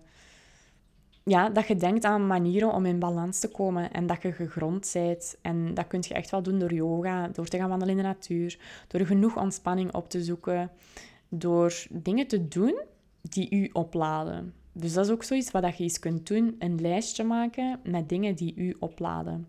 ja, 1.24 1.50
dat 1.50 1.68
je 1.68 1.76
denkt 1.76 2.04
aan 2.06 2.28
manieren 2.28 2.74
om 2.74 2.86
in 2.86 3.00
balans 3.00 3.40
te 3.40 3.52
komen 3.52 3.92
en 3.92 4.08
dat 4.08 4.22
je 4.22 4.32
gegrond 4.32 4.90
bent. 4.94 5.38
En 5.42 5.74
dat 5.74 5.88
kun 5.88 6.04
je 6.08 6.14
echt 6.14 6.32
wel 6.32 6.44
doen 6.44 6.60
door 6.60 6.74
yoga, 6.74 7.28
door 7.28 7.48
te 7.48 7.58
gaan 7.58 7.70
wandelen 7.70 7.98
in 7.98 8.02
de 8.02 8.08
natuur, 8.08 8.60
door 8.88 9.06
genoeg 9.06 9.38
ontspanning 9.38 9.94
op 9.94 10.10
te 10.10 10.24
zoeken, 10.24 10.72
door 11.30 11.74
dingen 11.90 12.28
te 12.28 12.48
doen 12.48 12.82
die 13.22 13.50
u 13.52 13.70
opladen. 13.74 14.54
Dus 14.72 14.94
dat 14.94 15.06
is 15.06 15.12
ook 15.12 15.24
zoiets 15.24 15.52
wat 15.52 15.78
je 15.78 15.84
eens 15.84 16.00
kunt 16.00 16.28
doen, 16.28 16.56
een 16.60 16.82
lijstje 16.82 17.24
maken 17.24 17.80
met 17.84 18.10
dingen 18.10 18.36
die 18.36 18.56
u 18.56 18.76
opladen. 18.80 19.48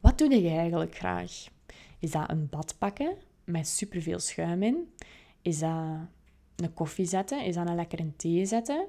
Wat 0.00 0.18
doe 0.18 0.42
je 0.42 0.48
eigenlijk 0.48 0.96
graag? 0.96 1.48
Is 2.00 2.10
dat 2.10 2.30
een 2.30 2.48
bad 2.48 2.74
pakken 2.78 3.16
met 3.44 3.68
superveel 3.68 4.18
schuim 4.18 4.62
in? 4.62 4.94
Is 5.42 5.58
dat 5.58 5.98
een 6.56 6.74
koffie 6.74 7.06
zetten? 7.06 7.44
Is 7.44 7.54
dat 7.54 7.68
een 7.68 7.74
lekkere 7.74 8.16
thee 8.16 8.46
zetten? 8.46 8.86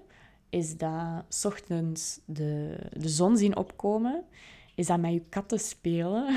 Is 0.49 0.77
dat 0.77 1.25
s 1.29 1.45
ochtends 1.45 2.19
de, 2.25 2.77
de 2.97 3.09
zon 3.09 3.37
zien 3.37 3.55
opkomen? 3.55 4.23
Is 4.75 4.87
dat 4.87 4.99
met 4.99 5.13
je 5.13 5.23
katten 5.29 5.59
spelen? 5.59 6.27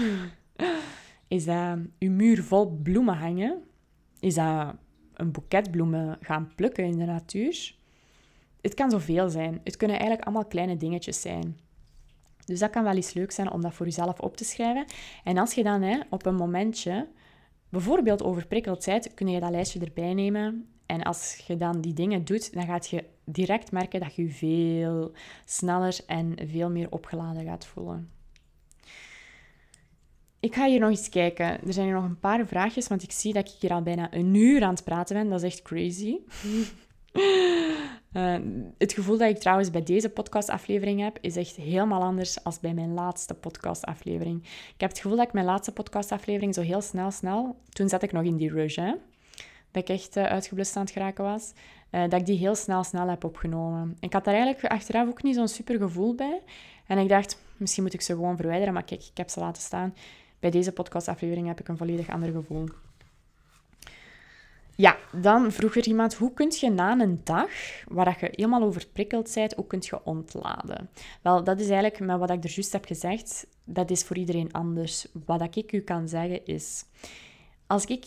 Is 1.28 1.44
dat 1.44 1.78
je 1.98 2.10
muur 2.10 2.42
vol 2.42 2.70
bloemen 2.70 3.16
hangen? 3.16 3.62
Is 4.20 4.34
dat 4.34 4.74
een 5.14 5.30
boeket 5.30 5.70
bloemen 5.70 6.18
gaan 6.20 6.52
plukken 6.54 6.84
in 6.84 6.98
de 6.98 7.04
natuur? 7.04 7.76
Het 8.60 8.74
kan 8.74 8.90
zoveel 8.90 9.28
zijn. 9.28 9.60
Het 9.64 9.76
kunnen 9.76 9.96
eigenlijk 9.96 10.26
allemaal 10.26 10.46
kleine 10.46 10.76
dingetjes 10.76 11.20
zijn. 11.20 11.58
Dus 12.46 12.58
dat 12.58 12.70
kan 12.70 12.84
wel 12.84 12.94
eens 12.94 13.12
leuk 13.12 13.32
zijn 13.32 13.50
om 13.50 13.62
dat 13.62 13.74
voor 13.74 13.86
jezelf 13.86 14.20
op 14.20 14.36
te 14.36 14.44
schrijven. 14.44 14.84
En 15.24 15.38
als 15.38 15.54
je 15.54 15.62
dan 15.62 15.82
hè, 15.82 16.00
op 16.10 16.26
een 16.26 16.34
momentje 16.34 17.08
bijvoorbeeld 17.68 18.22
overprikkeld 18.22 18.84
bent, 18.84 19.14
kun 19.14 19.28
je 19.28 19.40
dat 19.40 19.50
lijstje 19.50 19.80
erbij 19.80 20.14
nemen. 20.14 20.68
En 20.86 21.02
als 21.02 21.44
je 21.46 21.56
dan 21.56 21.80
die 21.80 21.92
dingen 21.92 22.24
doet, 22.24 22.54
dan 22.54 22.66
gaat 22.66 22.88
je 22.88 23.04
direct 23.24 23.72
merken 23.72 24.00
dat 24.00 24.14
je 24.14 24.22
je 24.22 24.30
veel 24.30 25.12
sneller 25.44 25.98
en 26.06 26.34
veel 26.48 26.70
meer 26.70 26.90
opgeladen 26.90 27.44
gaat 27.44 27.66
voelen. 27.66 28.10
Ik 30.40 30.54
ga 30.54 30.66
hier 30.66 30.80
nog 30.80 30.90
eens 30.90 31.08
kijken. 31.08 31.66
Er 31.66 31.72
zijn 31.72 31.86
hier 31.86 31.94
nog 31.94 32.04
een 32.04 32.18
paar 32.18 32.46
vraagjes, 32.46 32.88
want 32.88 33.02
ik 33.02 33.12
zie 33.12 33.32
dat 33.32 33.48
ik 33.48 33.54
hier 33.60 33.72
al 33.72 33.82
bijna 33.82 34.14
een 34.14 34.34
uur 34.34 34.62
aan 34.62 34.74
het 34.74 34.84
praten 34.84 35.16
ben. 35.16 35.28
Dat 35.28 35.42
is 35.42 35.52
echt 35.52 35.62
crazy. 35.62 36.16
Uh, 38.16 38.36
het 38.78 38.92
gevoel 38.92 39.18
dat 39.18 39.28
ik 39.28 39.38
trouwens 39.38 39.70
bij 39.70 39.82
deze 39.82 40.08
podcastaflevering 40.08 41.00
heb, 41.00 41.18
is 41.20 41.36
echt 41.36 41.56
helemaal 41.56 42.02
anders 42.02 42.38
dan 42.42 42.52
bij 42.60 42.74
mijn 42.74 42.94
laatste 42.94 43.34
podcastaflevering. 43.34 44.42
Ik 44.44 44.80
heb 44.80 44.90
het 44.90 44.98
gevoel 44.98 45.16
dat 45.16 45.26
ik 45.26 45.32
mijn 45.32 45.46
laatste 45.46 45.72
podcastaflevering 45.72 46.54
zo 46.54 46.60
heel 46.60 46.80
snel, 46.80 47.10
snel... 47.10 47.56
Toen 47.68 47.88
zat 47.88 48.02
ik 48.02 48.12
nog 48.12 48.22
in 48.22 48.36
die 48.36 48.50
rush, 48.50 48.76
hè. 48.76 48.94
Dat 49.70 49.82
ik 49.82 49.88
echt 49.88 50.16
uh, 50.16 50.24
uitgeblust 50.24 50.76
aan 50.76 50.82
het 50.82 50.92
geraken 50.92 51.24
was. 51.24 51.52
Uh, 51.90 52.00
dat 52.00 52.20
ik 52.20 52.26
die 52.26 52.38
heel 52.38 52.54
snel, 52.54 52.84
snel 52.84 53.08
heb 53.08 53.24
opgenomen. 53.24 53.96
Ik 54.00 54.12
had 54.12 54.24
daar 54.24 54.34
eigenlijk 54.34 54.64
achteraf 54.72 55.08
ook 55.08 55.22
niet 55.22 55.34
zo'n 55.34 55.48
super 55.48 55.78
gevoel 55.78 56.14
bij. 56.14 56.40
En 56.86 56.98
ik 56.98 57.08
dacht, 57.08 57.38
misschien 57.56 57.82
moet 57.82 57.94
ik 57.94 58.00
ze 58.00 58.12
gewoon 58.12 58.36
verwijderen. 58.36 58.74
Maar 58.74 58.84
kijk, 58.84 59.02
ik 59.02 59.16
heb 59.16 59.28
ze 59.28 59.40
laten 59.40 59.62
staan. 59.62 59.94
Bij 60.40 60.50
deze 60.50 60.72
podcastaflevering 60.72 61.46
heb 61.46 61.60
ik 61.60 61.68
een 61.68 61.76
volledig 61.76 62.10
ander 62.10 62.32
gevoel. 62.32 62.68
Ja, 64.76 64.96
dan 65.12 65.52
vroeg 65.52 65.76
er 65.76 65.86
iemand, 65.86 66.14
hoe 66.14 66.32
kun 66.32 66.52
je 66.60 66.70
na 66.70 67.00
een 67.00 67.20
dag, 67.24 67.50
waar 67.88 68.16
je 68.20 68.28
helemaal 68.30 68.62
overprikkeld 68.62 69.34
bent, 69.34 69.54
hoe 69.54 69.66
kun 69.66 69.78
je 69.82 70.04
ontladen? 70.04 70.90
Wel, 71.22 71.44
dat 71.44 71.60
is 71.60 71.68
eigenlijk 71.68 72.00
met 72.00 72.18
wat 72.18 72.30
ik 72.30 72.44
er 72.44 72.50
juist 72.54 72.72
heb 72.72 72.84
gezegd, 72.84 73.46
dat 73.64 73.90
is 73.90 74.02
voor 74.02 74.16
iedereen 74.16 74.52
anders. 74.52 75.06
Wat 75.26 75.56
ik 75.56 75.72
u 75.72 75.80
kan 75.80 76.08
zeggen 76.08 76.46
is, 76.46 76.84
als 77.66 77.84
ik 77.84 78.04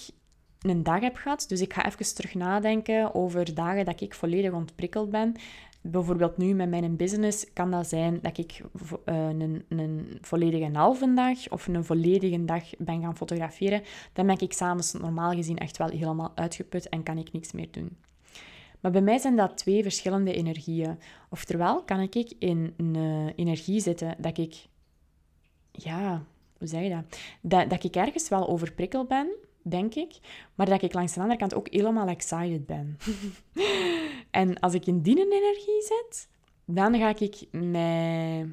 een 0.61 0.83
dag 0.83 0.99
heb 0.99 1.15
gehad, 1.15 1.45
dus 1.47 1.61
ik 1.61 1.73
ga 1.73 1.85
even 1.85 2.15
terug 2.15 2.33
nadenken 2.33 3.15
over 3.15 3.53
dagen 3.53 3.85
dat 3.85 4.01
ik 4.01 4.13
volledig 4.13 4.51
ontprikkeld 4.51 5.09
ben. 5.09 5.35
Bijvoorbeeld 5.81 6.37
nu 6.37 6.53
met 6.53 6.69
mijn 6.69 6.95
business 6.95 7.53
kan 7.53 7.71
dat 7.71 7.87
zijn 7.87 8.19
dat 8.21 8.37
ik 8.37 8.61
uh, 9.05 9.27
een, 9.27 9.65
een 9.69 10.17
volledige 10.21 10.69
halve 10.73 11.13
dag 11.13 11.49
of 11.49 11.67
een 11.67 11.85
volledige 11.85 12.45
dag 12.45 12.63
ben 12.77 13.01
gaan 13.01 13.17
fotograferen. 13.17 13.81
Dan 14.13 14.25
ben 14.25 14.39
ik 14.39 14.53
s'avonds 14.53 14.93
normaal 14.93 15.31
gezien 15.31 15.57
echt 15.57 15.77
wel 15.77 15.89
helemaal 15.89 16.31
uitgeput 16.35 16.89
en 16.89 17.03
kan 17.03 17.17
ik 17.17 17.31
niks 17.31 17.51
meer 17.51 17.71
doen. 17.71 17.97
Maar 18.79 18.91
bij 18.91 19.01
mij 19.01 19.17
zijn 19.17 19.35
dat 19.35 19.57
twee 19.57 19.83
verschillende 19.83 20.33
energieën. 20.33 20.99
Oftewel 21.29 21.83
kan 21.83 21.99
ik 21.99 22.33
in 22.39 22.73
een 22.77 23.33
energie 23.35 23.79
zitten 23.79 24.15
dat 24.17 24.37
ik, 24.37 24.65
ja, 25.71 26.23
hoe 26.57 26.67
zeg 26.67 26.81
je 26.81 26.89
dat? 26.89 27.19
Dat, 27.41 27.69
dat 27.69 27.83
ik 27.83 27.95
ergens 27.95 28.29
wel 28.29 28.47
overprikkeld 28.47 29.07
ben, 29.07 29.27
denk 29.69 29.95
ik, 29.95 30.19
maar 30.55 30.65
dat 30.65 30.81
ik 30.81 30.93
langs 30.93 31.13
de 31.13 31.19
andere 31.19 31.39
kant 31.39 31.53
ook 31.53 31.67
helemaal 31.69 32.07
excited 32.07 32.65
ben. 32.65 32.97
en 34.31 34.59
als 34.59 34.73
ik 34.73 34.85
in 34.85 35.01
die 35.01 35.19
energie 35.19 35.81
zit, 35.81 36.27
dan 36.65 36.97
ga 36.97 37.15
ik, 37.19 37.35
mij, 37.51 38.47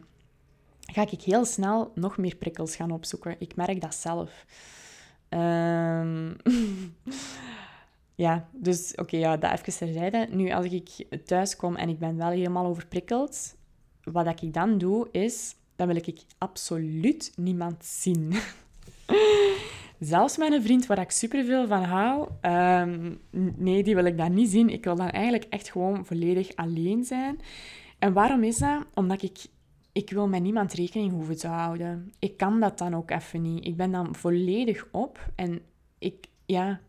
ga 0.80 1.02
ik 1.10 1.20
heel 1.20 1.44
snel 1.44 1.92
nog 1.94 2.16
meer 2.16 2.36
prikkels 2.36 2.76
gaan 2.76 2.90
opzoeken. 2.90 3.36
Ik 3.38 3.56
merk 3.56 3.80
dat 3.80 3.94
zelf. 3.94 4.46
Um, 5.28 6.36
ja, 8.24 8.48
dus 8.52 8.94
oké, 8.94 9.16
ja, 9.16 9.36
dat 9.36 9.52
even 9.52 9.76
terzijde. 9.76 10.26
Nu, 10.30 10.50
als 10.50 10.66
ik 10.66 11.06
thuis 11.24 11.56
kom 11.56 11.76
en 11.76 11.88
ik 11.88 11.98
ben 11.98 12.16
wel 12.16 12.30
helemaal 12.30 12.66
overprikkeld, 12.66 13.56
wat 14.02 14.42
ik 14.42 14.52
dan 14.54 14.78
doe, 14.78 15.08
is... 15.10 15.54
Dan 15.76 15.86
wil 15.86 15.96
ik 15.96 16.20
absoluut 16.38 17.32
niemand 17.36 17.84
zien. 17.84 18.32
Zelfs 20.04 20.36
mijn 20.36 20.62
vriend, 20.62 20.86
waar 20.86 20.98
ik 20.98 21.10
superveel 21.10 21.66
van 21.66 21.82
hou, 21.82 22.28
um, 22.42 23.20
nee, 23.56 23.82
die 23.82 23.94
wil 23.94 24.04
ik 24.04 24.16
dan 24.16 24.34
niet 24.34 24.48
zien. 24.48 24.68
Ik 24.68 24.84
wil 24.84 24.96
dan 24.96 25.10
eigenlijk 25.10 25.44
echt 25.50 25.70
gewoon 25.70 26.06
volledig 26.06 26.56
alleen 26.56 27.04
zijn. 27.04 27.38
En 27.98 28.12
waarom 28.12 28.44
is 28.44 28.58
dat? 28.58 28.84
Omdat 28.94 29.22
ik, 29.22 29.46
ik 29.92 30.10
wil 30.10 30.28
met 30.28 30.42
niemand 30.42 30.72
rekening 30.72 31.12
hoeven 31.12 31.36
te 31.36 31.46
houden. 31.46 32.12
Ik 32.18 32.36
kan 32.36 32.60
dat 32.60 32.78
dan 32.78 32.94
ook 32.94 33.10
even 33.10 33.42
niet. 33.42 33.66
Ik 33.66 33.76
ben 33.76 33.90
dan 33.90 34.14
volledig 34.14 34.86
op 34.90 35.30
en 35.34 35.60
ik, 35.98 36.26
ja, 36.46 36.80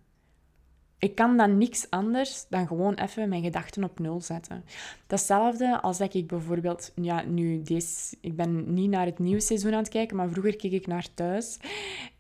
ik 1.00 1.16
kan 1.16 1.38
dan 1.38 1.58
niks 1.58 1.89
anders 1.89 2.46
dan 2.50 2.68
gewoon 2.68 2.93
even 2.93 3.30
mijn 3.30 3.43
gedachten 3.43 3.84
op 3.84 4.00
nul 4.00 4.22
zetten. 4.22 4.64
Datzelfde 5.08 5.82
als 5.82 5.98
dat 5.98 6.14
ik 6.14 6.28
bijvoorbeeld, 6.28 6.91
ja, 6.96 7.22
nu 7.22 7.62
deze, 7.64 8.16
ik 8.22 8.36
ben 8.36 8.74
niet 8.74 8.89
naar 8.89 9.06
het 9.06 9.20
nieuwe 9.20 9.41
seizoen 9.41 9.72
aan 9.74 9.78
het 9.78 9.89
kijken, 9.89 10.16
maar 10.16 10.30
vroeger 10.30 10.56
keek 10.56 10.72
ik 10.72 10.88
naar 10.88 11.08
thuis. 11.14 11.58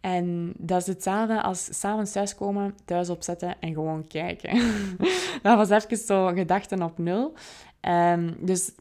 En 0.01 0.53
dat 0.57 0.81
is 0.81 0.87
hetzelfde 0.87 1.41
als 1.41 1.79
s'avonds 1.79 2.11
thuiskomen, 2.11 2.75
thuis 2.85 3.09
opzetten 3.09 3.55
en 3.59 3.73
gewoon 3.73 4.07
kijken. 4.07 4.59
dat 5.43 5.57
was 5.57 5.69
even 5.69 5.97
zo 5.97 6.27
gedachten 6.27 6.81
op 6.81 6.97
nul. 6.97 7.33
Um, 7.81 8.35
dus 8.39 8.71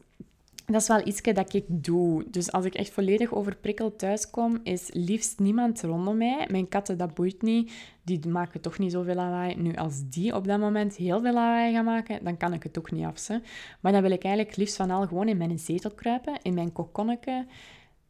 dat 0.65 0.81
is 0.81 0.87
wel 0.87 1.07
iets 1.07 1.21
dat 1.21 1.53
ik 1.53 1.65
doe. 1.67 2.25
Dus 2.29 2.51
als 2.51 2.65
ik 2.65 2.73
echt 2.73 2.89
volledig 2.89 3.33
overprikkeld 3.33 3.99
thuiskom, 3.99 4.59
is 4.63 4.89
liefst 4.93 5.39
niemand 5.39 5.81
rondom 5.81 6.17
mij. 6.17 6.47
Mijn 6.51 6.67
katten, 6.67 6.97
dat 6.97 7.13
boeit 7.13 7.41
niet. 7.41 7.73
Die 8.03 8.27
maken 8.27 8.61
toch 8.61 8.77
niet 8.77 8.91
zoveel 8.91 9.15
lawaai. 9.15 9.55
Nu, 9.55 9.75
als 9.75 10.09
die 10.09 10.35
op 10.35 10.47
dat 10.47 10.59
moment 10.59 10.95
heel 10.95 11.21
veel 11.21 11.33
lawaai 11.33 11.73
gaan 11.73 11.85
maken, 11.85 12.23
dan 12.23 12.37
kan 12.37 12.53
ik 12.53 12.63
het 12.63 12.77
ook 12.77 12.91
niet 12.91 13.05
afzetten. 13.05 13.49
Maar 13.79 13.91
dan 13.91 14.01
wil 14.01 14.11
ik 14.11 14.23
eigenlijk 14.23 14.55
liefst 14.55 14.75
van 14.75 14.91
al 14.91 15.07
gewoon 15.07 15.27
in 15.27 15.37
mijn 15.37 15.59
zetel 15.59 15.91
kruipen, 15.91 16.39
in 16.41 16.53
mijn 16.53 16.71
kokonnetje, 16.71 17.45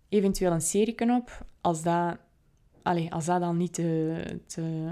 eventueel 0.09 0.51
een 0.51 0.61
serie. 0.61 0.95
Als 1.61 1.83
dat, 1.83 2.17
allez, 2.81 3.09
als 3.09 3.25
dat 3.25 3.39
dan 3.39 3.57
niet 3.57 3.73
te, 3.73 4.21
te... 4.47 4.87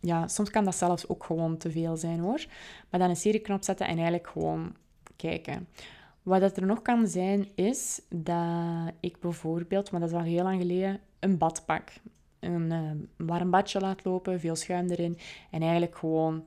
Ja, 0.00 0.28
soms 0.28 0.50
kan 0.50 0.64
dat 0.64 0.74
zelfs 0.74 1.08
ook 1.08 1.24
gewoon 1.24 1.56
te 1.56 1.70
veel 1.70 1.96
zijn, 1.96 2.18
hoor. 2.18 2.46
Maar 2.90 3.00
dan 3.00 3.10
een 3.10 3.16
serieknop 3.16 3.64
zetten 3.64 3.86
en 3.86 3.94
eigenlijk 3.94 4.28
gewoon 4.28 4.74
kijken. 5.16 5.68
Wat 6.28 6.40
dat 6.40 6.56
er 6.56 6.66
nog 6.66 6.82
kan 6.82 7.06
zijn, 7.06 7.48
is 7.54 8.00
dat 8.08 8.92
ik 9.00 9.20
bijvoorbeeld, 9.20 9.90
maar 9.90 10.00
dat 10.00 10.08
is 10.08 10.14
al 10.14 10.22
heel 10.22 10.42
lang 10.42 10.60
geleden, 10.60 11.00
een 11.18 11.38
bad 11.38 11.62
pak. 11.66 11.92
Een 12.40 12.72
uh, 12.72 13.26
warm 13.26 13.50
badje 13.50 13.80
laat 13.80 14.04
lopen, 14.04 14.40
veel 14.40 14.56
schuim 14.56 14.90
erin. 14.90 15.18
En 15.50 15.60
eigenlijk 15.62 15.96
gewoon 15.96 16.46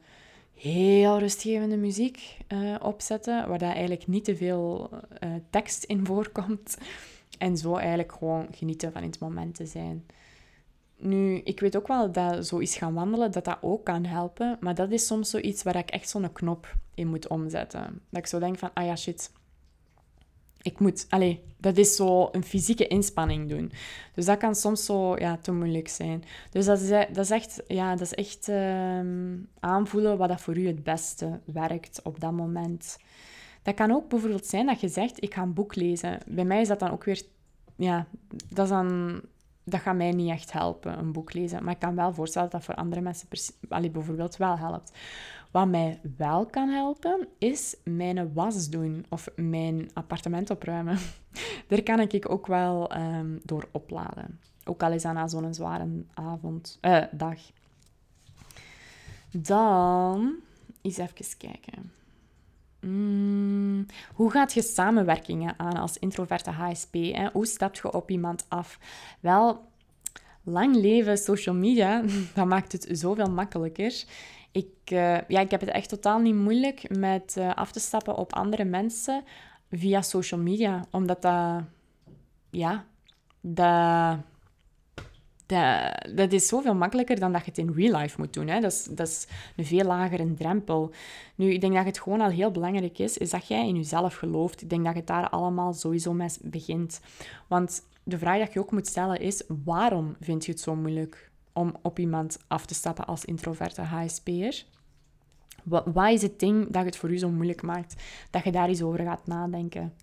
heel 0.53 1.19
rustgevende 1.19 1.77
muziek 1.77 2.37
uh, 2.47 2.75
opzetten, 2.81 3.47
waar 3.47 3.57
dat 3.57 3.71
eigenlijk 3.71 4.07
niet 4.07 4.23
te 4.23 4.35
veel 4.35 4.89
uh, 5.23 5.29
tekst 5.49 5.83
in 5.83 6.05
voorkomt. 6.07 6.77
En 7.37 7.57
zo 7.57 7.75
eigenlijk 7.75 8.11
gewoon 8.11 8.47
genieten 8.51 8.91
van 8.91 9.01
in 9.01 9.09
het 9.09 9.19
moment 9.19 9.55
te 9.55 9.65
zijn. 9.65 10.05
Nu, 10.97 11.35
ik 11.35 11.59
weet 11.59 11.77
ook 11.77 11.87
wel 11.87 12.11
dat 12.11 12.47
zoiets 12.47 12.77
gaan 12.77 12.93
wandelen, 12.93 13.31
dat 13.31 13.45
dat 13.45 13.57
ook 13.61 13.83
kan 13.83 14.05
helpen. 14.05 14.57
Maar 14.59 14.75
dat 14.75 14.91
is 14.91 15.05
soms 15.05 15.29
zoiets 15.29 15.63
waar 15.63 15.75
ik 15.75 15.89
echt 15.89 16.09
zo'n 16.09 16.33
knop 16.33 16.75
in 16.93 17.07
moet 17.07 17.27
omzetten. 17.27 18.01
Dat 18.09 18.19
ik 18.19 18.27
zo 18.27 18.39
denk 18.39 18.57
van, 18.57 18.69
ah 18.73 18.85
ja, 18.85 18.95
shit, 18.95 19.31
ik 20.61 20.79
moet, 20.79 21.05
allee, 21.09 21.43
dat 21.57 21.77
is 21.77 21.95
zo 21.95 22.29
een 22.31 22.43
fysieke 22.43 22.87
inspanning 22.87 23.49
doen. 23.49 23.71
Dus 24.13 24.25
dat 24.25 24.37
kan 24.37 24.55
soms 24.55 24.85
zo 24.85 25.17
ja, 25.17 25.37
te 25.37 25.51
moeilijk 25.51 25.87
zijn. 25.87 26.23
Dus 26.51 26.65
dat 26.65 26.79
is, 26.79 26.89
dat 26.89 27.17
is 27.17 27.29
echt, 27.29 27.63
ja, 27.67 27.91
dat 27.91 28.01
is 28.01 28.13
echt 28.13 28.49
ehm, 28.49 29.37
aanvoelen 29.59 30.17
wat 30.17 30.29
dat 30.29 30.41
voor 30.41 30.57
u 30.57 30.67
het 30.67 30.83
beste 30.83 31.39
werkt 31.45 32.01
op 32.03 32.19
dat 32.19 32.31
moment. 32.31 32.97
Dat 33.61 33.73
kan 33.75 33.91
ook 33.91 34.09
bijvoorbeeld 34.09 34.45
zijn 34.45 34.65
dat 34.65 34.81
je 34.81 34.87
zegt, 34.87 35.23
ik 35.23 35.33
ga 35.33 35.41
een 35.41 35.53
boek 35.53 35.75
lezen. 35.75 36.19
Bij 36.27 36.45
mij 36.45 36.61
is 36.61 36.67
dat 36.67 36.79
dan 36.79 36.91
ook 36.91 37.03
weer, 37.03 37.21
ja, 37.75 38.07
dat, 38.49 38.67
dan, 38.67 39.21
dat 39.63 39.79
gaat 39.79 39.95
mij 39.95 40.11
niet 40.11 40.29
echt 40.29 40.51
helpen, 40.51 40.99
een 40.99 41.11
boek 41.11 41.33
lezen. 41.33 41.63
Maar 41.63 41.73
ik 41.73 41.79
kan 41.79 41.95
wel 41.95 42.13
voorstellen 42.13 42.49
dat 42.49 42.59
dat 42.59 42.69
voor 42.69 42.83
andere 42.83 43.01
mensen 43.01 43.27
allee, 43.69 43.89
bijvoorbeeld 43.89 44.37
wel 44.37 44.57
helpt. 44.57 44.91
Wat 45.51 45.67
mij 45.67 45.99
wel 46.17 46.45
kan 46.45 46.69
helpen, 46.69 47.27
is 47.37 47.75
mijn 47.83 48.33
was 48.33 48.69
doen 48.69 49.05
of 49.09 49.29
mijn 49.35 49.89
appartement 49.93 50.49
opruimen. 50.49 50.97
Daar 51.67 51.83
kan 51.83 51.99
ik 51.99 52.31
ook 52.31 52.47
wel 52.47 52.97
um, 52.97 53.39
door 53.43 53.67
opladen. 53.71 54.39
Ook 54.63 54.83
al 54.83 54.91
is 54.91 55.01
dat 55.01 55.13
na 55.13 55.27
zo'n 55.27 55.53
zware 55.53 55.87
avond, 56.13 56.77
uh, 56.81 57.03
dag. 57.11 57.39
Dan 59.31 60.35
eens 60.81 60.97
even 60.97 61.37
kijken. 61.37 61.91
Mm, 62.79 63.85
hoe 64.13 64.31
gaat 64.31 64.53
je 64.53 64.61
samenwerkingen 64.61 65.53
aan 65.57 65.77
als 65.77 65.97
introverte 65.97 66.49
HSP? 66.49 66.93
Hè? 66.93 67.29
Hoe 67.33 67.45
stap 67.45 67.75
je 67.75 67.93
op 67.93 68.09
iemand 68.09 68.45
af? 68.47 68.79
Wel, 69.19 69.65
lang 70.43 70.75
leven 70.75 71.17
social 71.17 71.55
media, 71.55 72.03
dat 72.35 72.47
maakt 72.47 72.71
het 72.71 72.87
zoveel 72.91 73.31
makkelijker. 73.31 74.03
Ik, 74.51 74.67
uh, 74.91 75.21
ja, 75.27 75.39
ik 75.39 75.51
heb 75.51 75.59
het 75.59 75.69
echt 75.69 75.89
totaal 75.89 76.19
niet 76.19 76.35
moeilijk 76.35 76.97
met 76.97 77.35
uh, 77.37 77.53
af 77.53 77.71
te 77.71 77.79
stappen 77.79 78.15
op 78.15 78.33
andere 78.33 78.63
mensen 78.63 79.23
via 79.71 80.01
social 80.01 80.39
media. 80.39 80.85
Omdat 80.91 81.21
dat... 81.21 81.63
Ja, 82.49 82.85
dat... 83.41 84.17
Dat, 85.45 86.15
dat 86.15 86.31
is 86.31 86.47
zoveel 86.47 86.75
makkelijker 86.75 87.19
dan 87.19 87.31
dat 87.31 87.41
je 87.45 87.49
het 87.49 87.57
in 87.57 87.73
real 87.75 87.99
life 87.99 88.15
moet 88.19 88.33
doen. 88.33 88.47
Hè. 88.47 88.59
Dat, 88.59 88.71
is, 88.71 88.83
dat 88.83 89.07
is 89.07 89.27
een 89.55 89.65
veel 89.65 89.85
lagere 89.85 90.33
drempel. 90.33 90.91
Nu, 91.35 91.51
ik 91.53 91.61
denk 91.61 91.73
dat 91.73 91.85
het 91.85 91.99
gewoon 91.99 92.21
al 92.21 92.29
heel 92.29 92.51
belangrijk 92.51 92.99
is, 92.99 93.17
is 93.17 93.29
dat 93.29 93.47
jij 93.47 93.67
in 93.67 93.75
jezelf 93.75 94.15
gelooft. 94.15 94.61
Ik 94.61 94.69
denk 94.69 94.85
dat 94.85 94.95
het 94.95 95.07
daar 95.07 95.29
allemaal 95.29 95.73
sowieso 95.73 96.13
mee 96.13 96.29
begint. 96.41 97.01
Want 97.47 97.81
de 98.03 98.17
vraag 98.17 98.39
dat 98.39 98.53
je 98.53 98.59
ook 98.59 98.71
moet 98.71 98.87
stellen 98.87 99.19
is, 99.19 99.43
waarom 99.63 100.15
vind 100.19 100.45
je 100.45 100.51
het 100.51 100.61
zo 100.61 100.75
moeilijk? 100.75 101.30
Om 101.53 101.75
op 101.81 101.99
iemand 101.99 102.39
af 102.47 102.65
te 102.65 102.73
stappen 102.73 103.05
als 103.05 103.25
introverte 103.25 103.81
HSP'er? 103.81 104.65
Wat, 105.63 105.85
wat 105.93 106.11
is 106.11 106.21
het 106.21 106.39
ding 106.39 106.71
dat 106.71 106.85
het 106.85 106.97
voor 106.97 107.11
u 107.11 107.17
zo 107.17 107.29
moeilijk 107.29 107.61
maakt? 107.61 108.03
Dat 108.29 108.43
je 108.43 108.51
daar 108.51 108.67
eens 108.67 108.81
over 108.81 108.99
gaat 108.99 109.27
nadenken. 109.27 109.93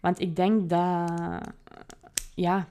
Want 0.00 0.20
ik 0.20 0.36
denk 0.36 0.68
dat... 0.68 1.12
Ja, 2.34 2.68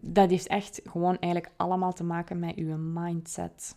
dat 0.00 0.30
heeft 0.30 0.46
echt 0.46 0.80
gewoon 0.84 1.18
eigenlijk 1.18 1.54
allemaal 1.56 1.92
te 1.92 2.04
maken 2.04 2.38
met 2.38 2.56
uw 2.56 2.76
mindset. 2.76 3.76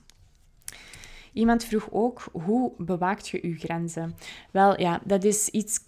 Iemand 1.34 1.64
vroeg 1.64 1.88
ook, 1.92 2.24
hoe 2.32 2.72
bewaakt 2.78 3.28
je 3.28 3.44
uw 3.44 3.58
grenzen? 3.58 4.16
Wel, 4.52 4.80
ja, 4.80 5.02
dat 5.04 5.24
is 5.24 5.50
iets 5.50 5.84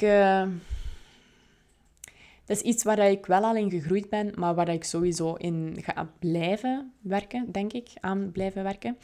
dat 2.45 2.57
is 2.57 2.61
iets 2.61 2.83
waar 2.83 2.99
ik 2.99 3.25
wel 3.25 3.43
al 3.43 3.55
in 3.55 3.69
gegroeid 3.69 4.09
ben, 4.09 4.31
maar 4.35 4.55
waar 4.55 4.69
ik 4.69 4.83
sowieso 4.83 5.33
in 5.33 5.77
ga 5.81 6.13
blijven 6.19 6.93
werken, 7.01 7.51
denk 7.51 7.73
ik, 7.73 7.89
aan 7.99 8.31
blijven 8.31 8.63
werken. 8.63 8.97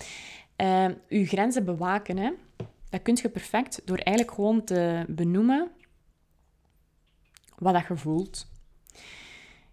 Uh, 0.58 0.88
uw 1.08 1.26
grenzen 1.26 1.66
bewaken, 1.66 2.18
hè, 2.18 2.32
dat 2.90 3.02
kun 3.02 3.18
je 3.22 3.30
perfect 3.30 3.82
door 3.86 3.98
eigenlijk 3.98 4.36
gewoon 4.36 4.64
te 4.64 5.06
benoemen 5.08 5.72
wat 7.58 7.74
dat 7.74 7.88
je 7.88 7.98
voelt. 7.98 8.48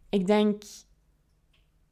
Ik 0.08 0.26
denk, 0.26 0.62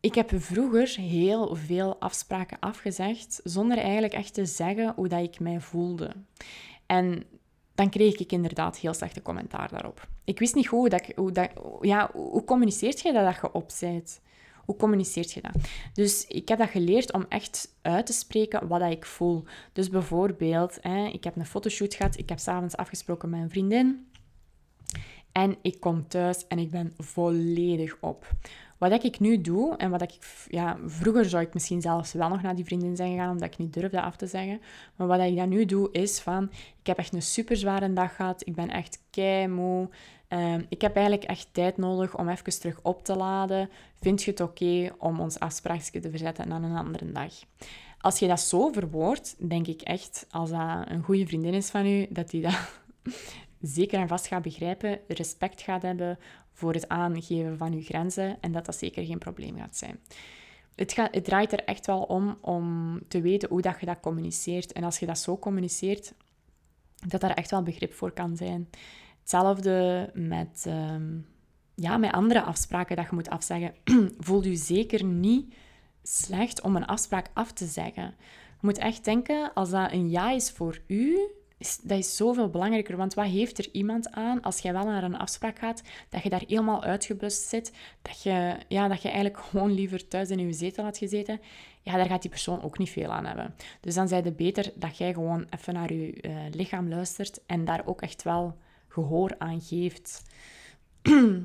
ik 0.01 0.15
heb 0.15 0.31
vroeger 0.35 0.97
heel 0.97 1.55
veel 1.55 2.01
afspraken 2.01 2.59
afgezegd 2.61 3.41
zonder 3.45 3.79
eigenlijk 3.79 4.13
echt 4.13 4.35
te 4.35 4.47
zeggen 4.47 4.93
hoe 4.97 5.09
dat 5.09 5.23
ik 5.23 5.41
mij 5.41 5.61
voelde. 5.61 6.13
En 6.87 7.25
dan 7.77 7.91
kreeg 7.91 8.17
ik 8.17 8.33
inderdaad 8.33 8.79
heel 8.79 8.95
slechte 8.95 9.23
commentaar 9.23 9.69
daarop. 9.69 10.09
Ik 10.25 10.39
wist 10.39 10.55
niet 10.55 10.67
hoe 10.67 10.89
dat, 10.89 11.13
dat 11.33 11.51
ja, 11.81 12.11
hoe 12.13 12.45
communiceert 12.45 13.01
jij 13.01 13.13
dat, 13.13 13.25
dat 13.25 13.41
je 13.41 13.53
opzet? 13.53 14.21
Hoe 14.65 14.77
communiceert 14.77 15.33
je 15.33 15.41
dat? 15.41 15.57
Dus 15.93 16.27
ik 16.27 16.49
heb 16.49 16.59
dat 16.59 16.69
geleerd 16.69 17.13
om 17.13 17.27
echt 17.29 17.75
uit 17.83 18.07
te 18.07 18.13
spreken 18.13 18.69
wat 18.69 18.83
ik 18.83 19.07
voel. 19.07 19.45
Dus 19.73 19.89
bijvoorbeeld, 19.89 20.79
hè, 20.81 21.07
ik 21.07 21.25
heb 21.25 21.37
een 21.37 21.47
fotoshoot 21.47 21.95
gehad, 21.95 22.19
ik 22.19 22.29
heb 22.29 22.39
s'avonds 22.39 22.77
afgesproken 22.77 23.31
met 23.31 23.41
een 23.41 23.51
vriendin. 23.51 24.07
En 25.33 25.57
ik 25.63 25.81
kom 25.81 26.09
thuis 26.09 26.47
en 26.47 26.59
ik 26.59 26.71
ben 26.71 26.93
volledig 26.97 27.97
op. 28.01 28.27
Wat 28.79 29.05
ik 29.05 29.21
nu 29.21 29.41
doe, 29.41 29.77
en 29.77 29.91
wat 29.91 30.03
ik... 30.03 30.19
Ja, 30.49 30.77
vroeger 30.87 31.25
zou 31.25 31.43
ik 31.43 31.55
misschien 31.55 31.81
zelfs 31.81 32.13
wel 32.13 32.29
nog 32.29 32.43
naar 32.43 32.55
die 32.55 32.65
vriendin 32.65 32.97
zijn 32.97 33.13
gegaan, 33.13 33.31
omdat 33.31 33.53
ik 33.53 33.59
niet 33.59 33.73
durfde 33.73 34.01
af 34.01 34.17
te 34.17 34.27
zeggen. 34.27 34.61
Maar 34.97 35.07
wat 35.07 35.21
ik 35.21 35.37
dan 35.37 35.49
nu 35.49 35.65
doe, 35.65 35.89
is 35.93 36.21
van... 36.21 36.51
Ik 36.81 36.87
heb 36.87 36.99
echt 36.99 37.15
een 37.15 37.23
super 37.23 37.57
zware 37.57 37.93
dag 37.93 38.17
gehad. 38.17 38.47
Ik 38.47 38.55
ben 38.55 38.71
echt 38.71 39.03
kei 39.11 39.49
moe. 39.49 39.89
Ehm, 40.29 40.63
ik 40.69 40.81
heb 40.81 40.97
eigenlijk 40.97 41.25
echt 41.25 41.49
tijd 41.53 41.77
nodig 41.77 42.19
om 42.19 42.29
even 42.29 42.61
terug 42.61 42.79
op 42.83 43.05
te 43.05 43.17
laden. 43.17 43.71
Vind 44.01 44.23
je 44.23 44.31
het 44.31 44.41
oké 44.41 44.93
om 44.99 45.21
ons 45.21 45.39
afspraakje 45.39 46.01
te 46.01 46.11
verzetten 46.11 46.49
naar 46.49 46.63
een 46.63 46.77
andere 46.77 47.13
dag? 47.13 47.33
Als 48.01 48.19
je 48.19 48.27
dat 48.27 48.41
zo 48.41 48.73
verwoordt, 48.73 49.49
denk 49.49 49.67
ik 49.67 49.83
echt, 49.83 50.27
als 50.31 50.51
dat 50.51 50.85
een 50.89 51.03
goede 51.03 51.27
vriendin 51.27 51.55
is 51.55 51.71
van 51.71 51.87
u, 51.87 52.07
dat 52.11 52.31
die 52.31 52.43
dat 52.43 52.81
zeker 53.61 54.01
en 54.01 54.09
vast 54.09 54.27
gaat 54.27 54.43
begrijpen, 54.43 54.99
respect 55.09 55.63
gaat 55.63 55.83
hebben 55.83 56.19
voor 56.57 56.73
het 56.73 56.89
aangeven 56.89 57.57
van 57.57 57.73
uw 57.73 57.83
grenzen 57.83 58.37
en 58.41 58.53
dat 58.53 58.65
dat 58.67 58.77
zeker 58.77 59.05
geen 59.05 59.19
probleem 59.19 59.57
gaat 59.57 59.77
zijn. 59.77 59.99
Het, 60.75 60.93
gaat, 60.93 61.15
het 61.15 61.25
draait 61.25 61.53
er 61.53 61.65
echt 61.65 61.87
wel 61.87 62.03
om 62.03 62.39
om 62.41 62.99
te 63.09 63.21
weten 63.21 63.49
hoe 63.49 63.61
dat 63.61 63.81
je 63.81 63.87
dat 63.87 64.01
communiceert. 64.01 64.73
En 64.73 64.85
als 64.85 64.99
je 64.99 65.07
dat 65.07 65.19
zo 65.19 65.39
communiceert, 65.39 66.15
dat 67.07 67.21
daar 67.21 67.31
echt 67.31 67.51
wel 67.51 67.63
begrip 67.63 67.93
voor 67.93 68.13
kan 68.13 68.37
zijn. 68.37 68.69
Hetzelfde 69.21 70.11
met, 70.15 70.65
ehm, 70.67 71.19
ja, 71.75 71.97
met 71.97 72.13
andere 72.13 72.43
afspraken 72.43 72.97
dat 72.97 73.09
je 73.09 73.15
moet 73.15 73.31
afzeggen. 73.31 73.75
Voel 74.27 74.45
je 74.45 74.57
zeker 74.57 75.05
niet 75.05 75.55
slecht 76.03 76.61
om 76.61 76.77
een 76.77 76.87
afspraak 76.87 77.31
af 77.33 77.53
te 77.53 77.67
zeggen. 77.67 78.15
Je 78.61 78.67
moet 78.67 78.79
echt 78.79 79.05
denken, 79.05 79.53
als 79.55 79.71
dat 79.71 79.93
een 79.93 80.11
ja 80.11 80.31
is 80.31 80.51
voor 80.51 80.81
u, 80.87 81.19
is, 81.59 81.79
dat 81.83 81.99
is 81.99 82.17
zoveel 82.17 82.49
belangrijker. 82.49 82.97
Want 82.97 83.15
wat 83.15 83.27
heeft 83.27 83.59
er 83.59 83.69
iemand 83.73 84.11
aan 84.11 84.43
als 84.43 84.59
jij 84.59 84.73
wel 84.73 84.85
naar 84.85 85.03
een 85.03 85.19
afspraak 85.19 85.59
gaat, 85.59 85.83
dat 86.09 86.23
je 86.23 86.29
daar 86.29 86.45
helemaal 86.47 86.83
uitgeblust 86.83 87.49
zit, 87.49 87.73
dat 88.03 88.23
je, 88.23 88.57
ja, 88.69 88.89
dat 88.89 89.03
je 89.03 89.09
eigenlijk 89.09 89.39
gewoon 89.39 89.73
liever 89.73 90.09
thuis 90.09 90.31
in 90.31 90.47
je 90.47 90.53
zetel 90.53 90.85
had 90.85 90.99
gezeten, 90.99 91.41
ja, 91.83 91.97
daar 91.97 92.07
gaat 92.07 92.23
die 92.23 92.31
persoon 92.31 92.63
ook 92.63 92.79
niet 92.79 92.91
veel 92.91 93.13
aan 93.13 93.27
hebben. 93.27 93.55
Dus 93.81 93.95
dan 93.95 94.09
zei 94.09 94.23
het 94.23 94.37
beter 94.37 94.73
dat 94.75 94.99
jij 94.99 95.13
gewoon 95.13 95.47
even 95.51 95.75
naar 95.75 95.93
je 95.93 96.23
uh, 96.23 96.37
lichaam 96.51 96.89
luistert 96.89 97.41
en 97.47 97.65
daar 97.65 97.83
ook 97.87 98.03
echt 98.03 98.23
wel 98.23 98.57
gehoor 98.89 99.35
aan 99.39 99.61
geeft. 99.61 100.23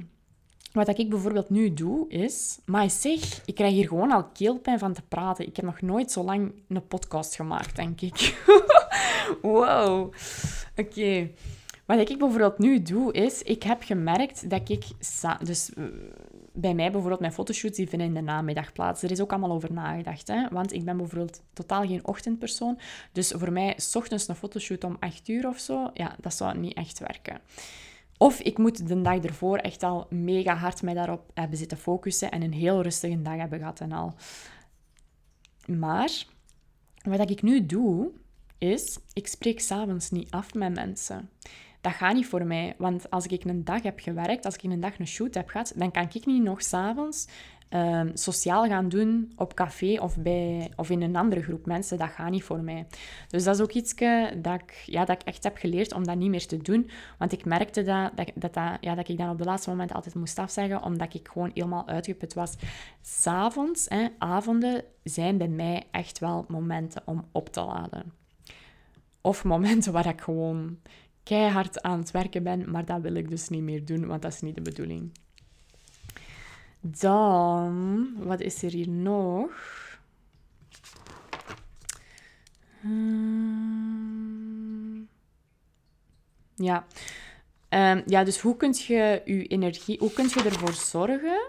Wat 0.71 0.97
ik 0.97 1.09
bijvoorbeeld 1.09 1.49
nu 1.49 1.73
doe, 1.73 2.09
is... 2.09 2.59
Maar 2.65 2.89
zeg, 2.89 3.45
ik 3.45 3.55
krijg 3.55 3.73
hier 3.73 3.87
gewoon 3.87 4.11
al 4.11 4.23
keelpijn 4.23 4.79
van 4.79 4.93
te 4.93 5.01
praten. 5.01 5.47
Ik 5.47 5.55
heb 5.55 5.65
nog 5.65 5.81
nooit 5.81 6.11
zo 6.11 6.23
lang 6.23 6.53
een 6.67 6.87
podcast 6.87 7.35
gemaakt, 7.35 7.75
denk 7.75 8.01
ik. 8.01 8.43
wow. 9.41 10.13
Oké. 10.75 11.29
Wat 11.85 12.09
ik 12.09 12.17
bijvoorbeeld 12.17 12.57
nu 12.57 12.81
doe, 12.81 13.13
is... 13.13 13.41
Ik 13.41 13.63
heb 13.63 13.83
gemerkt 13.83 14.49
dat 14.49 14.69
ik... 14.69 14.83
Dus 15.43 15.73
eh, 15.73 15.83
bij 16.53 16.73
mij 16.73 16.91
bijvoorbeeld, 16.91 17.19
mijn 17.19 17.33
fotoshoots 17.33 17.77
die 17.77 17.89
vinden 17.89 18.07
in 18.07 18.13
de 18.13 18.21
namiddag 18.21 18.71
plaats. 18.71 19.03
Er 19.03 19.11
is 19.11 19.21
ook 19.21 19.31
allemaal 19.31 19.51
over 19.51 19.73
nagedacht. 19.73 20.27
Hè? 20.27 20.47
Want 20.51 20.73
ik 20.73 20.85
ben 20.85 20.97
bijvoorbeeld 20.97 21.41
totaal 21.53 21.85
geen 21.85 22.07
ochtendpersoon. 22.07 22.79
Dus 23.11 23.31
voor 23.35 23.51
mij, 23.51 23.73
s 23.77 23.95
ochtends 23.95 24.27
een 24.27 24.35
fotoshoot 24.35 24.83
om 24.83 24.97
8 24.99 25.27
uur 25.27 25.47
of 25.47 25.59
zo, 25.59 25.89
ja, 25.93 26.15
dat 26.19 26.33
zou 26.33 26.57
niet 26.57 26.73
echt 26.73 26.99
werken. 26.99 27.41
Of 28.17 28.39
ik 28.39 28.57
moet 28.57 28.87
de 28.87 29.01
dag 29.01 29.23
ervoor 29.23 29.57
echt 29.57 29.83
al 29.83 30.07
mega 30.09 30.55
hard 30.55 30.81
mij 30.81 30.93
daarop 30.93 31.31
hebben 31.33 31.57
zitten 31.57 31.77
focussen 31.77 32.31
en 32.31 32.41
een 32.41 32.53
heel 32.53 32.81
rustige 32.81 33.21
dag 33.21 33.35
hebben 33.35 33.59
gehad 33.59 33.79
en 33.79 33.91
al. 33.91 34.13
Maar 35.65 36.25
wat 37.03 37.29
ik 37.29 37.41
nu 37.41 37.65
doe, 37.65 38.11
is 38.61 38.99
ik 39.13 39.27
spreek 39.27 39.59
s'avonds 39.59 40.09
niet 40.09 40.31
af 40.31 40.53
met 40.53 40.73
mensen. 40.73 41.29
Dat 41.81 41.93
gaat 41.93 42.13
niet 42.13 42.27
voor 42.27 42.45
mij, 42.45 42.75
want 42.77 43.09
als 43.09 43.25
ik 43.25 43.43
een 43.43 43.63
dag 43.63 43.81
heb 43.81 43.99
gewerkt, 43.99 44.45
als 44.45 44.55
ik 44.55 44.63
een 44.63 44.79
dag 44.79 44.99
een 44.99 45.07
shoot 45.07 45.33
heb 45.33 45.49
gehad, 45.49 45.73
dan 45.75 45.91
kan 45.91 46.07
ik 46.13 46.25
niet 46.25 46.43
nog 46.43 46.61
s'avonds 46.61 47.27
uh, 47.71 48.01
sociaal 48.13 48.65
gaan 48.65 48.89
doen 48.89 49.31
op 49.35 49.53
café 49.53 49.97
of, 49.99 50.17
bij, 50.17 50.71
of 50.75 50.89
in 50.89 51.01
een 51.01 51.15
andere 51.15 51.41
groep 51.41 51.65
mensen. 51.65 51.97
Dat 51.97 52.09
gaat 52.09 52.29
niet 52.29 52.43
voor 52.43 52.59
mij. 52.59 52.85
Dus 53.27 53.43
dat 53.43 53.55
is 53.55 53.61
ook 53.61 53.71
iets 53.71 53.95
dat 54.41 54.61
ik, 54.61 54.83
ja, 54.85 55.05
dat 55.05 55.21
ik 55.21 55.27
echt 55.27 55.43
heb 55.43 55.57
geleerd 55.57 55.93
om 55.93 56.05
dat 56.05 56.17
niet 56.17 56.29
meer 56.29 56.47
te 56.47 56.57
doen. 56.57 56.89
Want 57.17 57.31
ik 57.31 57.45
merkte 57.45 57.83
dat, 57.83 58.11
dat, 58.15 58.53
dat, 58.53 58.77
ja, 58.81 58.95
dat 58.95 59.09
ik 59.09 59.17
dan 59.17 59.29
op 59.29 59.37
de 59.37 59.43
laatste 59.43 59.69
moment 59.69 59.93
altijd 59.93 60.15
moest 60.15 60.39
afzeggen, 60.39 60.83
omdat 60.83 61.13
ik 61.13 61.27
gewoon 61.27 61.51
helemaal 61.53 61.87
uitgeput 61.87 62.33
was. 62.33 62.55
S'avonds, 63.01 63.87
avonden, 64.17 64.83
zijn 65.03 65.37
bij 65.37 65.47
mij 65.47 65.83
echt 65.91 66.19
wel 66.19 66.45
momenten 66.47 67.01
om 67.05 67.27
op 67.31 67.49
te 67.49 67.61
laden. 67.61 68.20
Of 69.21 69.43
momenten 69.43 69.93
waar 69.93 70.07
ik 70.07 70.21
gewoon 70.21 70.79
keihard 71.23 71.81
aan 71.81 71.99
het 71.99 72.11
werken 72.11 72.43
ben, 72.43 72.71
maar 72.71 72.85
dat 72.85 73.01
wil 73.01 73.15
ik 73.15 73.29
dus 73.29 73.49
niet 73.49 73.61
meer 73.61 73.85
doen, 73.85 74.07
want 74.07 74.21
dat 74.21 74.33
is 74.33 74.41
niet 74.41 74.55
de 74.55 74.61
bedoeling. 74.61 75.11
Dan, 76.81 78.13
wat 78.17 78.39
is 78.39 78.63
er 78.63 78.71
hier 78.71 78.89
nog? 78.89 79.51
Hmm. 82.79 83.91
Ja. 86.55 86.85
Um, 87.69 88.03
ja, 88.05 88.23
dus 88.23 88.39
hoe 88.39 88.57
kun 88.57 88.75
je 88.77 89.21
je 89.25 89.47
energie, 89.47 89.97
hoe 89.99 90.13
kun 90.13 90.27
je 90.27 90.43
ervoor 90.43 90.73
zorgen 90.73 91.41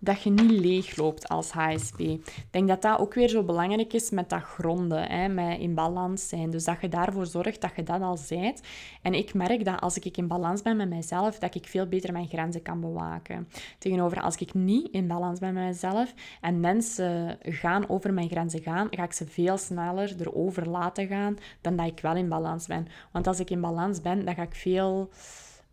dat 0.00 0.22
je 0.22 0.30
niet 0.30 0.50
leegloopt 0.50 1.28
als 1.28 1.50
HSP. 1.50 1.98
Ik 2.00 2.46
denk 2.50 2.68
dat 2.68 2.82
dat 2.82 2.98
ook 2.98 3.14
weer 3.14 3.28
zo 3.28 3.42
belangrijk 3.42 3.92
is 3.92 4.10
met 4.10 4.30
dat 4.30 4.42
gronden, 4.42 5.10
hè, 5.10 5.28
met 5.28 5.58
in 5.58 5.74
balans 5.74 6.28
zijn. 6.28 6.50
Dus 6.50 6.64
dat 6.64 6.80
je 6.80 6.88
daarvoor 6.88 7.26
zorgt 7.26 7.60
dat 7.60 7.70
je 7.76 7.82
dat 7.82 8.02
al 8.02 8.16
zijt. 8.16 8.62
En 9.02 9.14
ik 9.14 9.34
merk 9.34 9.64
dat 9.64 9.80
als 9.80 9.98
ik 9.98 10.16
in 10.16 10.26
balans 10.26 10.62
ben 10.62 10.76
met 10.76 10.88
mezelf, 10.88 11.38
dat 11.38 11.54
ik 11.54 11.66
veel 11.66 11.86
beter 11.86 12.12
mijn 12.12 12.28
grenzen 12.28 12.62
kan 12.62 12.80
bewaken. 12.80 13.48
Tegenover 13.78 14.22
als 14.22 14.36
ik 14.36 14.54
niet 14.54 14.88
in 14.90 15.06
balans 15.06 15.40
ben 15.40 15.54
met 15.54 15.64
mezelf 15.64 16.14
en 16.40 16.60
mensen 16.60 17.38
gaan 17.42 17.88
over 17.88 18.14
mijn 18.14 18.28
grenzen 18.28 18.62
gaan, 18.62 18.86
ga 18.90 19.02
ik 19.02 19.12
ze 19.12 19.26
veel 19.26 19.58
sneller 19.58 20.14
erover 20.20 20.68
laten 20.68 21.06
gaan 21.06 21.36
dan 21.60 21.76
dat 21.76 21.86
ik 21.86 22.00
wel 22.00 22.16
in 22.16 22.28
balans 22.28 22.66
ben. 22.66 22.86
Want 23.12 23.26
als 23.26 23.40
ik 23.40 23.50
in 23.50 23.60
balans 23.60 24.00
ben, 24.00 24.24
dan 24.24 24.34
ga 24.34 24.42
ik 24.42 24.54
veel 24.54 25.10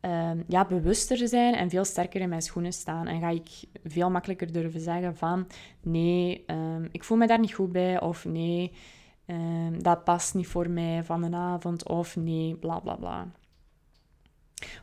Ehm, 0.06 0.42
ja, 0.48 0.66
bewuster 0.66 1.28
zijn 1.28 1.54
en 1.54 1.70
veel 1.70 1.86
sterker 1.86 2.22
in 2.22 2.30
mijn 2.30 2.42
schoenen 2.42 2.74
staan. 2.74 3.08
En 3.08 3.20
ga 3.20 3.30
ik 3.30 3.50
veel 3.84 4.10
makkelijker 4.10 4.52
durven 4.52 4.80
zeggen 4.80 5.18
van 5.18 5.48
nee, 5.82 6.44
um, 6.48 6.90
ik 6.92 7.04
voel 7.04 7.18
me 7.18 7.28
daar 7.28 7.40
niet 7.40 7.54
goed 7.54 7.72
bij 7.72 8.02
of 8.02 8.26
nee, 8.26 8.72
um, 9.26 9.84
dat 9.84 10.04
past 10.04 10.34
niet 10.34 10.48
voor 10.48 10.70
mij 10.70 11.04
van 11.04 11.24
een 11.24 11.36
avond 11.36 11.88
of 11.88 12.16
nee, 12.16 12.56
bla 12.56 12.80
bla 12.80 12.96
bla. 12.96 13.28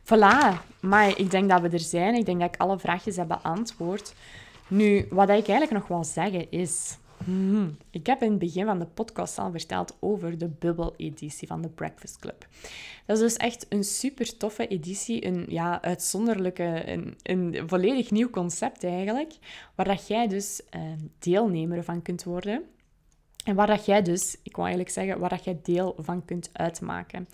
Voilà, 0.03 0.61
maar 0.81 1.19
ik 1.19 1.31
denk 1.31 1.49
dat 1.49 1.61
we 1.61 1.69
er 1.69 1.79
zijn. 1.79 2.15
Ik 2.15 2.25
denk 2.25 2.39
dat 2.39 2.53
ik 2.53 2.61
alle 2.61 2.79
vraagjes 2.79 3.15
heb 3.15 3.27
beantwoord. 3.27 4.13
Nu, 4.67 5.07
wat 5.09 5.29
ik 5.29 5.47
eigenlijk 5.47 5.71
nog 5.71 5.87
wil 5.87 6.03
zeggen 6.03 6.51
is... 6.51 6.97
Hmm, 7.25 7.77
ik 7.89 8.05
heb 8.05 8.21
in 8.21 8.29
het 8.29 8.39
begin 8.39 8.65
van 8.65 8.79
de 8.79 8.85
podcast 8.85 9.37
al 9.39 9.51
verteld 9.51 9.97
over 9.99 10.37
de 10.37 10.47
bubbel-editie 10.47 11.47
van 11.47 11.61
de 11.61 11.69
Breakfast 11.69 12.19
Club. 12.19 12.47
Dat 13.05 13.17
is 13.17 13.23
dus 13.23 13.37
echt 13.37 13.65
een 13.69 13.83
super 13.83 14.37
toffe 14.37 14.67
editie, 14.67 15.25
een 15.25 15.45
ja, 15.47 15.81
uitzonderlijke, 15.81 16.83
een, 16.85 17.17
een 17.23 17.69
volledig 17.69 18.11
nieuw 18.11 18.29
concept 18.29 18.83
eigenlijk, 18.83 19.33
waar 19.75 19.85
dat 19.85 20.07
jij 20.07 20.27
dus 20.27 20.61
uh, 20.75 20.81
deelnemer 21.19 21.83
van 21.83 22.01
kunt 22.01 22.23
worden. 22.23 22.63
En 23.43 23.55
waar 23.55 23.67
dat 23.67 23.85
jij 23.85 24.01
dus, 24.01 24.37
ik 24.43 24.55
wil 24.55 24.65
eigenlijk 24.65 24.93
zeggen, 24.93 25.19
waar 25.19 25.29
dat 25.29 25.43
jij 25.43 25.59
deel 25.63 25.95
van 25.97 26.25
kunt 26.25 26.49
uitmaken. 26.53 27.27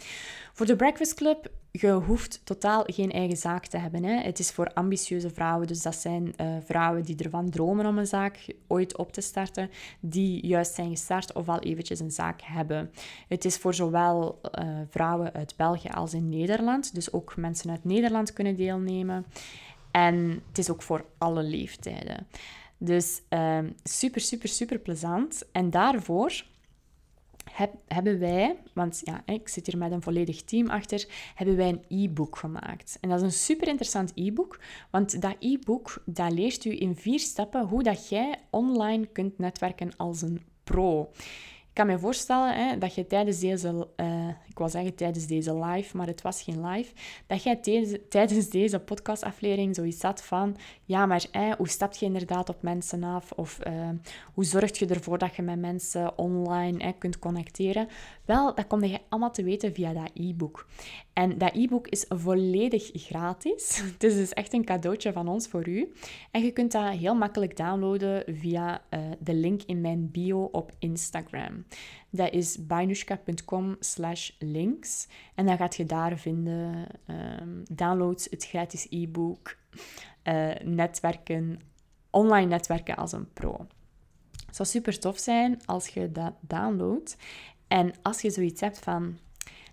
Voor 0.53 0.65
de 0.65 0.75
Breakfast 0.75 1.13
Club, 1.13 1.51
je 1.71 1.91
hoeft 1.91 2.41
totaal 2.43 2.83
geen 2.85 3.11
eigen 3.11 3.37
zaak 3.37 3.65
te 3.65 3.77
hebben. 3.77 4.03
Hè. 4.03 4.21
Het 4.21 4.39
is 4.39 4.51
voor 4.51 4.73
ambitieuze 4.73 5.29
vrouwen, 5.29 5.67
dus 5.67 5.81
dat 5.81 5.95
zijn 5.95 6.33
uh, 6.41 6.55
vrouwen 6.65 7.03
die 7.03 7.23
ervan 7.23 7.49
dromen 7.49 7.85
om 7.85 7.97
een 7.97 8.07
zaak 8.07 8.53
ooit 8.67 8.97
op 8.97 9.13
te 9.13 9.21
starten, 9.21 9.69
die 9.99 10.47
juist 10.47 10.75
zijn 10.75 10.89
gestart 10.89 11.33
of 11.33 11.49
al 11.49 11.59
eventjes 11.59 11.99
een 11.99 12.11
zaak 12.11 12.41
hebben. 12.41 12.91
Het 13.27 13.45
is 13.45 13.57
voor 13.57 13.73
zowel 13.73 14.39
uh, 14.59 14.79
vrouwen 14.89 15.33
uit 15.33 15.53
België 15.57 15.89
als 15.89 16.13
in 16.13 16.29
Nederland, 16.29 16.93
dus 16.93 17.13
ook 17.13 17.35
mensen 17.35 17.69
uit 17.69 17.83
Nederland 17.83 18.33
kunnen 18.33 18.55
deelnemen. 18.55 19.25
En 19.91 20.43
het 20.47 20.57
is 20.57 20.71
ook 20.71 20.81
voor 20.81 21.05
alle 21.17 21.43
leeftijden. 21.43 22.27
Dus 22.81 23.21
um, 23.29 23.75
super, 23.83 24.21
super, 24.21 24.49
super 24.49 24.79
plezant. 24.79 25.43
En 25.51 25.69
daarvoor 25.69 26.43
heb, 27.51 27.73
hebben 27.87 28.19
wij, 28.19 28.55
want 28.73 29.01
ja, 29.03 29.21
ik 29.25 29.47
zit 29.47 29.65
hier 29.65 29.77
met 29.77 29.91
een 29.91 30.01
volledig 30.01 30.43
team 30.43 30.69
achter, 30.69 31.05
hebben 31.35 31.55
wij 31.55 31.69
een 31.69 32.03
e-book 32.03 32.37
gemaakt. 32.37 32.97
En 33.01 33.09
dat 33.09 33.17
is 33.17 33.25
een 33.25 33.31
super 33.31 33.67
interessant 33.67 34.11
e-book, 34.15 34.59
want 34.89 35.21
dat 35.21 35.35
e-book 35.39 36.01
dat 36.05 36.31
leert 36.31 36.65
u 36.65 36.79
in 36.81 36.95
vier 36.95 37.19
stappen 37.19 37.65
hoe 37.65 37.83
dat 37.83 38.09
jij 38.09 38.35
online 38.49 39.05
kunt 39.05 39.37
netwerken 39.37 39.91
als 39.97 40.21
een 40.21 40.41
pro. 40.63 41.11
Kan 41.79 41.87
me 41.87 41.99
voorstellen 41.99 42.53
hè, 42.53 42.77
dat 42.77 42.95
je 42.95 43.07
tijdens 43.07 43.39
deze, 43.39 43.87
uh, 43.97 44.27
ik 44.47 44.57
wil 44.57 44.69
zeggen 44.69 44.95
tijdens 44.95 45.27
deze 45.27 45.55
live, 45.65 45.97
maar 45.97 46.07
het 46.07 46.21
was 46.21 46.41
geen 46.41 46.65
live, 46.65 46.93
dat 47.27 47.43
jij 47.43 47.55
tijdens 48.09 48.49
deze 48.49 48.79
podcastaflevering 48.79 49.75
zoiets 49.75 50.01
had 50.01 50.23
van, 50.23 50.57
ja, 50.85 51.05
maar 51.05 51.25
hoe 51.57 51.69
stap 51.69 51.93
je 51.93 52.05
inderdaad 52.05 52.49
op 52.49 52.61
mensen 52.61 53.03
af? 53.03 53.31
Of 53.31 53.59
uh, 53.67 53.89
hoe 54.33 54.43
zorg 54.43 54.79
je 54.79 54.85
ervoor 54.85 55.17
dat 55.17 55.35
je 55.35 55.41
met 55.41 55.59
mensen 55.59 56.17
online 56.17 56.93
kunt 56.97 57.19
connecteren? 57.19 57.87
Wel, 58.25 58.55
dat 58.55 58.67
kom 58.67 58.83
je 58.83 58.99
allemaal 59.09 59.31
te 59.31 59.43
weten 59.43 59.73
via 59.73 59.93
dat 59.93 60.09
e-book. 60.13 60.67
En 61.19 61.37
dat 61.37 61.55
e-book 61.55 61.87
is 61.87 62.05
volledig 62.09 62.89
gratis. 62.93 63.77
Het 63.93 64.03
is 64.03 64.15
dus 64.15 64.33
echt 64.33 64.53
een 64.53 64.65
cadeautje 64.65 65.13
van 65.13 65.27
ons 65.27 65.47
voor 65.47 65.67
u. 65.67 65.91
En 66.31 66.43
je 66.43 66.51
kunt 66.51 66.71
dat 66.71 66.89
heel 66.89 67.15
makkelijk 67.15 67.57
downloaden 67.57 68.23
via 68.27 68.81
uh, 68.89 68.99
de 69.19 69.33
link 69.33 69.61
in 69.63 69.81
mijn 69.81 70.11
bio 70.11 70.43
op 70.43 70.71
Instagram. 70.79 71.65
Dat 72.09 72.33
is 72.33 72.65
bainushka.com 72.65 73.75
slash 73.79 74.31
links. 74.39 75.07
En 75.35 75.45
dan 75.45 75.57
gaat 75.57 75.75
je 75.75 75.85
daar 75.85 76.17
vinden 76.17 76.87
um, 77.39 77.63
het 78.29 78.45
gratis 78.45 78.87
e-book, 78.89 79.57
uh, 80.23 80.51
netwerken, 80.63 81.59
online 82.09 82.47
netwerken 82.47 82.95
als 82.95 83.11
een 83.11 83.33
pro. 83.33 83.67
Het 84.45 84.55
zou 84.55 84.69
super 84.69 84.99
tof 84.99 85.19
zijn 85.19 85.65
als 85.65 85.87
je 85.87 86.11
dat 86.11 86.33
downloadt. 86.41 87.17
En 87.67 87.93
als 88.01 88.21
je 88.21 88.29
zoiets 88.29 88.61
hebt 88.61 88.79
van, 88.79 89.17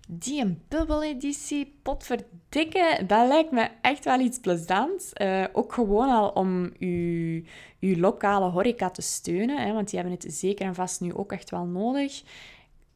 die 0.07 0.41
een 0.41 0.63
bubbeleditie, 0.69 1.79
potverdikke, 1.83 3.05
dat 3.07 3.29
lijkt 3.29 3.51
me 3.51 3.69
echt 3.81 4.05
wel 4.05 4.21
iets 4.21 4.39
plezants. 4.39 5.11
Uh, 5.15 5.45
ook 5.53 5.73
gewoon 5.73 6.09
al 6.09 6.29
om 6.29 6.73
je, 6.79 7.45
je 7.79 7.99
lokale 7.99 8.51
horeca 8.51 8.91
te 8.91 9.03
steunen, 9.03 9.67
hè, 9.67 9.73
want 9.73 9.91
die 9.91 9.99
hebben 10.01 10.19
het 10.19 10.35
zeker 10.35 10.67
en 10.67 10.75
vast 10.75 11.01
nu 11.01 11.15
ook 11.15 11.33
echt 11.33 11.51
wel 11.51 11.65
nodig. 11.65 12.23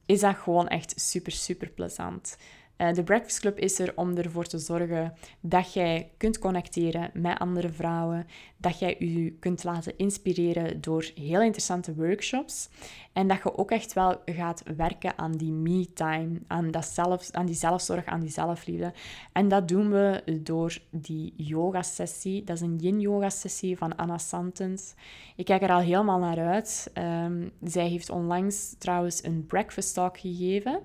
Is 0.07 0.20
dat 0.20 0.37
gewoon 0.37 0.69
echt 0.69 1.01
super, 1.01 1.32
super 1.32 1.70
plezant. 1.70 2.37
Uh, 2.81 2.93
de 2.93 3.02
Breakfast 3.02 3.40
Club 3.40 3.59
is 3.59 3.78
er 3.78 3.93
om 3.94 4.16
ervoor 4.16 4.44
te 4.44 4.59
zorgen 4.59 5.15
dat 5.40 5.73
jij 5.73 6.11
kunt 6.16 6.39
connecteren 6.39 7.11
met 7.15 7.39
andere 7.39 7.69
vrouwen, 7.69 8.27
dat 8.57 8.78
jij 8.78 8.97
je 8.98 9.32
kunt 9.32 9.65
laten 9.65 9.93
inspireren 9.97 10.81
door 10.81 11.11
heel 11.15 11.43
interessante 11.43 11.94
workshops 11.94 12.69
en 13.12 13.28
dat 13.28 13.36
je 13.43 13.59
ook 13.59 13.70
echt 13.70 13.93
wel 13.93 14.23
gaat 14.24 14.62
werken 14.77 15.19
aan 15.19 15.32
die 15.32 15.52
me-time, 15.52 16.40
aan, 16.47 16.70
dat 16.70 16.98
aan 17.32 17.47
die 17.47 17.55
zelfzorg, 17.55 18.05
aan 18.05 18.20
die 18.20 18.31
zelfliefde. 18.31 18.93
En 19.32 19.48
dat 19.48 19.69
doen 19.69 19.90
we 19.90 20.23
door 20.43 20.78
die 20.90 21.32
yoga-sessie. 21.36 22.44
Dat 22.44 22.57
is 22.57 22.62
een 22.62 22.77
yin-yoga-sessie 22.77 23.77
van 23.77 23.97
Anna 23.97 24.19
Santens. 24.19 24.94
Ik 25.36 25.44
kijk 25.44 25.62
er 25.62 25.70
al 25.70 25.81
helemaal 25.81 26.19
naar 26.19 26.39
uit. 26.39 26.90
Um, 27.24 27.51
zij 27.62 27.89
heeft 27.89 28.11
onlangs 28.11 28.74
trouwens 28.78 29.24
een 29.24 29.47
breakfast 29.47 29.94
talk 29.94 30.19
gegeven. 30.19 30.81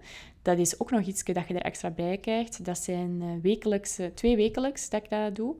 Dat 0.46 0.58
is 0.58 0.80
ook 0.80 0.92
nog 0.92 1.02
iets 1.02 1.24
dat 1.24 1.48
je 1.48 1.54
er 1.54 1.62
extra 1.62 1.90
bij 1.90 2.18
krijgt. 2.18 2.66
Dat 2.66 2.78
zijn 2.78 3.22
uh, 3.22 3.30
wekelijks, 3.42 4.00
twee 4.14 4.36
wekelijks 4.36 4.90
dat 4.90 5.04
ik 5.04 5.10
dat 5.10 5.36
doe. 5.36 5.56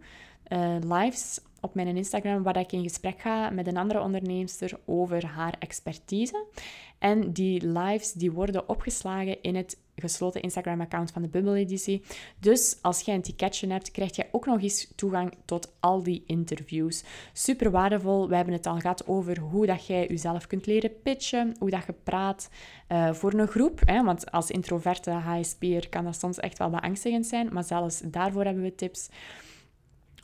Uh, 0.48 0.76
lives 0.80 1.40
op 1.62 1.76
mijn 1.76 1.98
Instagram, 1.98 2.44
waar 2.44 2.58
ik 2.58 2.72
in 2.72 2.84
gesprek 2.84 3.20
ga 3.20 3.50
met 3.50 3.68
een 3.68 3.78
andere 3.78 4.02
onderneemster 4.02 4.80
over 4.86 5.26
haar 5.26 5.56
expertise. 5.60 6.46
En 7.00 7.32
die 7.32 7.68
lives 7.68 8.12
die 8.12 8.32
worden 8.32 8.70
opgeslagen 8.70 9.42
in 9.42 9.56
het 9.56 9.78
gesloten 9.96 10.42
Instagram-account 10.42 11.12
van 11.12 11.22
de 11.22 11.28
Bubble 11.28 11.56
Editie. 11.56 12.04
Dus 12.40 12.78
als 12.82 13.02
jij 13.02 13.16
een 13.16 13.22
ticketje 13.22 13.68
hebt, 13.68 13.92
krijg 13.92 14.16
je 14.16 14.26
ook 14.32 14.46
nog 14.46 14.62
eens 14.62 14.92
toegang 14.96 15.34
tot 15.46 15.74
al 15.80 16.04
die 16.04 16.24
interviews. 16.28 17.04
Super 17.34 17.72
waardevol. 17.72 18.30
We 18.30 18.36
hebben 18.36 18.54
het 18.54 18.66
al 18.66 18.80
gehad 18.80 19.08
over 19.08 19.40
hoe 19.40 19.66
dat 19.66 19.86
jij 19.86 20.08
jezelf 20.08 20.48
kunt 20.48 20.66
leren 20.66 21.02
pitchen, 21.04 21.56
hoe 21.60 21.70
dat 21.70 21.86
je 21.86 21.94
praat 22.04 22.50
uh, 22.90 23.14
voor 23.14 23.34
een 23.34 23.48
groep. 23.48 23.82
Hè? 23.86 24.04
Want 24.04 24.32
als 24.32 24.52
introverte 24.52 25.12
HSP'er 25.12 25.90
kan 25.90 26.04
dat 26.04 26.20
soms 26.20 26.40
echt 26.40 26.58
wel 26.58 26.70
beangstigend 26.70 27.26
zijn, 27.26 27.50
maar 27.54 27.64
zelfs 27.64 28.02
daarvoor 28.06 28.44
hebben 28.44 28.64
we 28.64 28.76
tips 28.76 29.10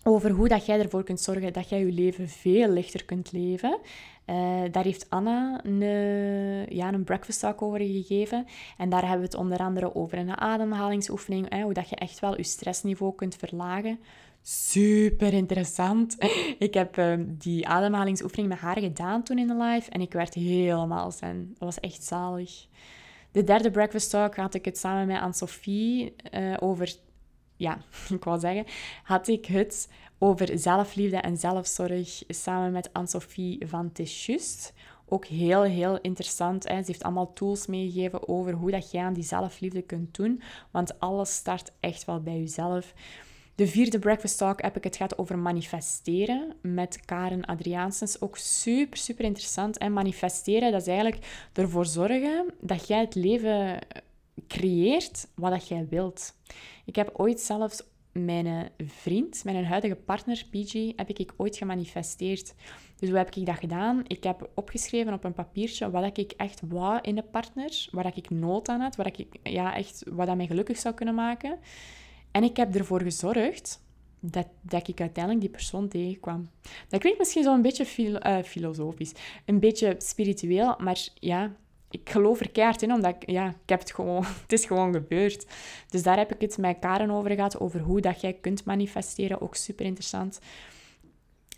over 0.03 0.31
hoe 0.31 0.47
dat 0.47 0.65
jij 0.65 0.79
ervoor 0.79 1.03
kunt 1.03 1.21
zorgen 1.21 1.53
dat 1.53 1.69
jij 1.69 1.79
je 1.79 1.91
leven 1.91 2.29
veel 2.29 2.69
lichter 2.69 3.05
kunt 3.05 3.31
leven. 3.31 3.79
Uh, 4.31 4.61
daar 4.71 4.83
heeft 4.83 5.09
Anna 5.09 5.59
een, 5.63 5.79
ja, 6.69 6.93
een 6.93 7.03
breakfast 7.03 7.39
talk 7.39 7.61
over 7.61 7.79
gegeven. 7.79 8.45
En 8.77 8.89
daar 8.89 9.01
hebben 9.01 9.19
we 9.19 9.25
het 9.25 9.35
onder 9.35 9.59
andere 9.59 9.95
over 9.95 10.17
een 10.17 10.37
ademhalingsoefening. 10.37 11.49
Hè, 11.49 11.61
hoe 11.61 11.73
dat 11.73 11.89
je 11.89 11.95
echt 11.95 12.19
wel 12.19 12.37
je 12.37 12.43
stressniveau 12.43 13.15
kunt 13.15 13.35
verlagen. 13.35 13.99
Super 14.41 15.33
interessant. 15.33 16.15
Ik 16.59 16.73
heb 16.73 16.97
uh, 16.97 17.13
die 17.27 17.67
ademhalingsoefening 17.67 18.49
met 18.49 18.59
haar 18.59 18.79
gedaan 18.79 19.23
toen 19.23 19.37
in 19.37 19.47
de 19.47 19.55
live. 19.55 19.89
En 19.89 20.01
ik 20.01 20.13
werd 20.13 20.33
helemaal 20.33 21.11
zen. 21.11 21.47
Dat 21.49 21.59
was 21.59 21.79
echt 21.79 22.03
zalig. 22.03 22.67
De 23.31 23.43
derde 23.43 23.71
breakfast 23.71 24.09
talk 24.09 24.35
had 24.35 24.53
ik 24.53 24.65
het 24.65 24.77
samen 24.77 25.07
met 25.07 25.21
Anne-Sophie 25.21 26.15
uh, 26.33 26.57
over 26.59 26.95
ja, 27.61 27.77
ik 28.17 28.23
wou 28.23 28.39
zeggen, 28.39 28.65
had 29.03 29.27
ik 29.27 29.45
het 29.45 29.89
over 30.23 30.59
zelfliefde 30.59 31.17
en 31.17 31.37
zelfzorg 31.37 32.23
samen 32.27 32.71
met 32.71 32.93
Anne-Sophie 32.93 33.67
van 33.67 33.91
Tischust. 33.91 34.73
Ook 35.05 35.25
heel, 35.25 35.61
heel 35.63 36.01
interessant. 36.01 36.63
Ze 36.63 36.73
heeft 36.73 37.03
allemaal 37.03 37.33
tools 37.33 37.67
meegegeven 37.67 38.27
over 38.27 38.53
hoe 38.53 38.71
dat 38.71 38.91
jij 38.91 39.03
aan 39.03 39.13
die 39.13 39.23
zelfliefde 39.23 39.81
kunt 39.81 40.15
doen. 40.15 40.41
Want 40.71 40.99
alles 40.99 41.35
start 41.35 41.71
echt 41.79 42.05
wel 42.05 42.21
bij 42.21 42.39
jezelf. 42.39 42.93
De 43.55 43.67
vierde 43.67 43.99
Breakfast 43.99 44.37
Talk 44.37 44.61
heb 44.61 44.77
ik 44.77 44.83
het 44.83 44.95
gaat 44.95 45.17
over 45.17 45.37
manifesteren 45.37 46.53
met 46.61 46.99
Karen 47.05 47.45
Adriaansens. 47.45 48.21
Ook 48.21 48.37
super, 48.37 48.97
super 48.97 49.25
interessant. 49.25 49.77
En 49.77 49.93
manifesteren, 49.93 50.71
dat 50.71 50.81
is 50.81 50.87
eigenlijk 50.87 51.49
ervoor 51.53 51.85
zorgen 51.85 52.53
dat 52.59 52.87
jij 52.87 52.99
het 52.99 53.15
leven 53.15 53.79
creëert 54.47 55.27
wat 55.35 55.51
dat 55.51 55.67
jij 55.67 55.87
wilt. 55.89 56.33
Ik 56.85 56.95
heb 56.95 57.09
ooit 57.13 57.39
zelfs 57.39 57.83
mijn 58.11 58.69
vriend, 58.77 59.43
mijn 59.43 59.65
huidige 59.65 59.95
partner, 59.95 60.45
PG, 60.51 60.73
heb 60.95 61.09
ik 61.09 61.33
ooit 61.37 61.57
gemanifesteerd. 61.57 62.53
Dus 62.95 63.09
hoe 63.09 63.17
heb 63.17 63.35
ik 63.35 63.45
dat 63.45 63.57
gedaan? 63.57 64.03
Ik 64.07 64.23
heb 64.23 64.49
opgeschreven 64.55 65.13
op 65.13 65.23
een 65.23 65.33
papiertje 65.33 65.89
wat 65.89 66.17
ik 66.17 66.31
echt 66.31 66.61
wou 66.67 66.99
in 67.01 67.17
een 67.17 67.29
partner, 67.29 67.87
waar 67.91 68.11
ik 68.15 68.29
nood 68.29 68.69
aan 68.69 68.79
had, 68.79 68.95
waar 68.95 69.07
ik, 69.07 69.27
ja, 69.43 69.75
echt, 69.75 70.03
wat 70.09 70.27
dat 70.27 70.35
mij 70.35 70.47
gelukkig 70.47 70.77
zou 70.77 70.95
kunnen 70.95 71.15
maken. 71.15 71.59
En 72.31 72.43
ik 72.43 72.57
heb 72.57 72.75
ervoor 72.75 73.01
gezorgd 73.01 73.83
dat, 74.19 74.47
dat 74.61 74.87
ik 74.87 74.99
uiteindelijk 75.01 75.43
die 75.43 75.53
persoon 75.53 75.87
tegenkwam. 75.87 76.49
Dat 76.89 76.99
klinkt 76.99 77.19
misschien 77.19 77.43
zo 77.43 77.53
een 77.53 77.61
beetje 77.61 78.21
uh, 78.27 78.37
filosofisch, 78.43 79.13
een 79.45 79.59
beetje 79.59 79.95
spiritueel, 79.97 80.75
maar 80.77 81.07
ja, 81.13 81.55
ik 81.91 82.09
geloof 82.09 82.39
er 82.39 82.51
keihard 82.51 82.81
in, 82.81 82.91
omdat 82.91 83.15
ik, 83.15 83.29
ja, 83.29 83.47
ik 83.47 83.69
heb 83.69 83.79
het 83.79 83.93
gewoon, 83.93 84.23
het 84.41 84.51
is 84.51 84.65
gewoon 84.65 84.93
gebeurd. 84.93 85.45
Dus 85.89 86.03
daar 86.03 86.17
heb 86.17 86.33
ik 86.33 86.41
het 86.41 86.57
met 86.57 86.79
Karen 86.79 87.11
over 87.11 87.31
gehad, 87.31 87.59
over 87.59 87.79
hoe 87.79 88.01
dat 88.01 88.21
jij 88.21 88.33
kunt 88.33 88.65
manifesteren. 88.65 89.41
Ook 89.41 89.55
super 89.55 89.85
interessant. 89.85 90.39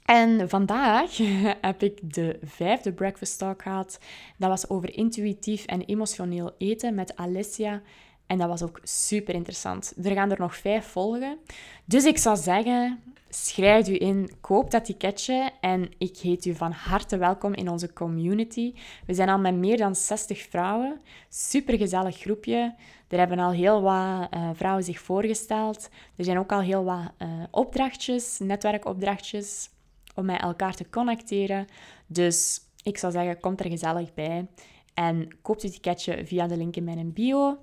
En 0.05 0.49
vandaag 0.49 1.17
heb 1.61 1.83
ik 1.83 2.13
de 2.13 2.39
vijfde 2.43 2.93
breakfast 2.93 3.37
talk 3.37 3.61
gehad. 3.61 3.99
Dat 4.37 4.49
was 4.49 4.69
over 4.69 4.95
intuïtief 4.95 5.65
en 5.65 5.81
emotioneel 5.81 6.51
eten 6.57 6.95
met 6.95 7.15
Alessia. 7.15 7.81
En 8.27 8.37
dat 8.37 8.47
was 8.47 8.61
ook 8.61 8.79
super 8.83 9.33
interessant. 9.33 9.93
Er 10.03 10.11
gaan 10.11 10.31
er 10.31 10.39
nog 10.39 10.55
vijf 10.55 10.85
volgen. 10.85 11.37
Dus 11.85 12.05
ik 12.05 12.17
zou 12.17 12.37
zeggen, 12.37 12.99
schrijf 13.29 13.87
u 13.87 13.99
in, 13.99 14.29
koop 14.41 14.71
dat 14.71 14.85
ticketje 14.85 15.51
en 15.61 15.91
ik 15.97 16.17
heet 16.17 16.45
u 16.45 16.55
van 16.55 16.71
harte 16.71 17.17
welkom 17.17 17.53
in 17.53 17.69
onze 17.69 17.93
community. 17.93 18.73
We 19.05 19.13
zijn 19.13 19.29
al 19.29 19.39
met 19.39 19.55
meer 19.55 19.77
dan 19.77 19.95
60 19.95 20.41
vrouwen. 20.49 21.01
Super 21.29 21.77
gezellig 21.77 22.17
groepje. 22.17 22.75
Er 23.07 23.17
hebben 23.17 23.39
al 23.39 23.51
heel 23.51 23.81
wat 23.81 24.27
uh, 24.33 24.49
vrouwen 24.53 24.83
zich 24.83 24.99
voorgesteld. 24.99 25.89
Er 26.15 26.23
zijn 26.23 26.37
ook 26.37 26.51
al 26.51 26.61
heel 26.61 26.83
wat 26.83 27.11
uh, 27.21 27.27
opdrachtjes, 27.51 28.39
netwerkopdrachtjes, 28.39 29.69
om 30.15 30.25
met 30.25 30.41
elkaar 30.41 30.75
te 30.75 30.89
connecteren. 30.89 31.67
Dus 32.07 32.61
ik 32.83 32.97
zou 32.97 33.11
zeggen, 33.11 33.39
kom 33.39 33.53
er 33.57 33.69
gezellig 33.69 34.13
bij. 34.13 34.47
En 34.93 35.27
koop 35.41 35.61
het 35.61 35.71
ticketje 35.71 36.25
via 36.25 36.47
de 36.47 36.57
link 36.57 36.75
in 36.75 36.83
mijn 36.83 37.13
bio. 37.13 37.57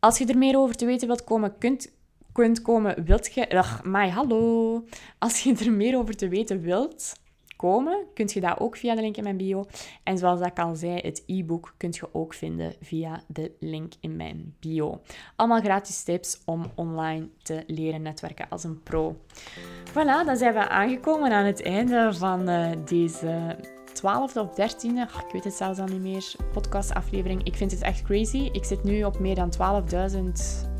Als 0.00 0.18
je 0.18 0.26
er 0.26 0.38
meer 0.38 0.58
over 0.58 0.76
te 0.76 0.86
weten 0.86 1.06
wilt 1.06 1.24
komen, 1.24 1.58
kunt 1.58 1.96
kunt 2.32 2.62
komen, 2.62 3.04
wilt 3.04 3.34
je... 3.34 3.56
Ach, 3.56 3.84
my, 3.84 4.08
hallo. 4.08 4.84
Als 5.18 5.42
je 5.42 5.54
er 5.54 5.72
meer 5.72 5.98
over 5.98 6.16
te 6.16 6.28
weten 6.28 6.60
wilt 6.60 7.12
komen, 7.56 8.06
kunt 8.14 8.32
je 8.32 8.40
dat 8.40 8.58
ook 8.58 8.76
via 8.76 8.94
de 8.94 9.00
link 9.00 9.16
in 9.16 9.22
mijn 9.22 9.36
bio. 9.36 9.66
En 10.02 10.18
zoals 10.18 10.40
ik 10.40 10.58
al 10.58 10.76
zei, 10.76 11.00
het 11.00 11.22
e-book 11.26 11.74
kunt 11.76 11.96
je 11.96 12.14
ook 12.14 12.34
vinden 12.34 12.74
via 12.80 13.22
de 13.26 13.52
link 13.60 13.92
in 14.00 14.16
mijn 14.16 14.54
bio. 14.60 15.00
Allemaal 15.36 15.60
gratis 15.60 16.02
tips 16.02 16.40
om 16.44 16.70
online 16.74 17.28
te 17.42 17.64
leren 17.66 18.02
netwerken 18.02 18.48
als 18.48 18.64
een 18.64 18.82
pro. 18.82 19.16
Voilà, 19.90 20.24
dan 20.26 20.36
zijn 20.36 20.54
we 20.54 20.68
aangekomen 20.68 21.32
aan 21.32 21.44
het 21.44 21.62
einde 21.62 22.12
van 22.12 22.50
uh, 22.50 22.70
deze 22.84 23.56
12e 23.98 24.38
of 24.38 24.50
13e, 24.50 25.24
ik 25.26 25.32
weet 25.32 25.44
het 25.44 25.54
zelfs 25.54 25.78
al 25.78 25.86
niet 25.86 26.00
meer, 26.00 26.34
podcastaflevering. 26.52 27.42
Ik 27.42 27.56
vind 27.56 27.70
het 27.70 27.82
echt 27.82 28.02
crazy. 28.02 28.48
Ik 28.52 28.64
zit 28.64 28.84
nu 28.84 29.04
op 29.04 29.18
meer 29.18 29.34
dan 29.34 29.52
12.000 30.12 30.18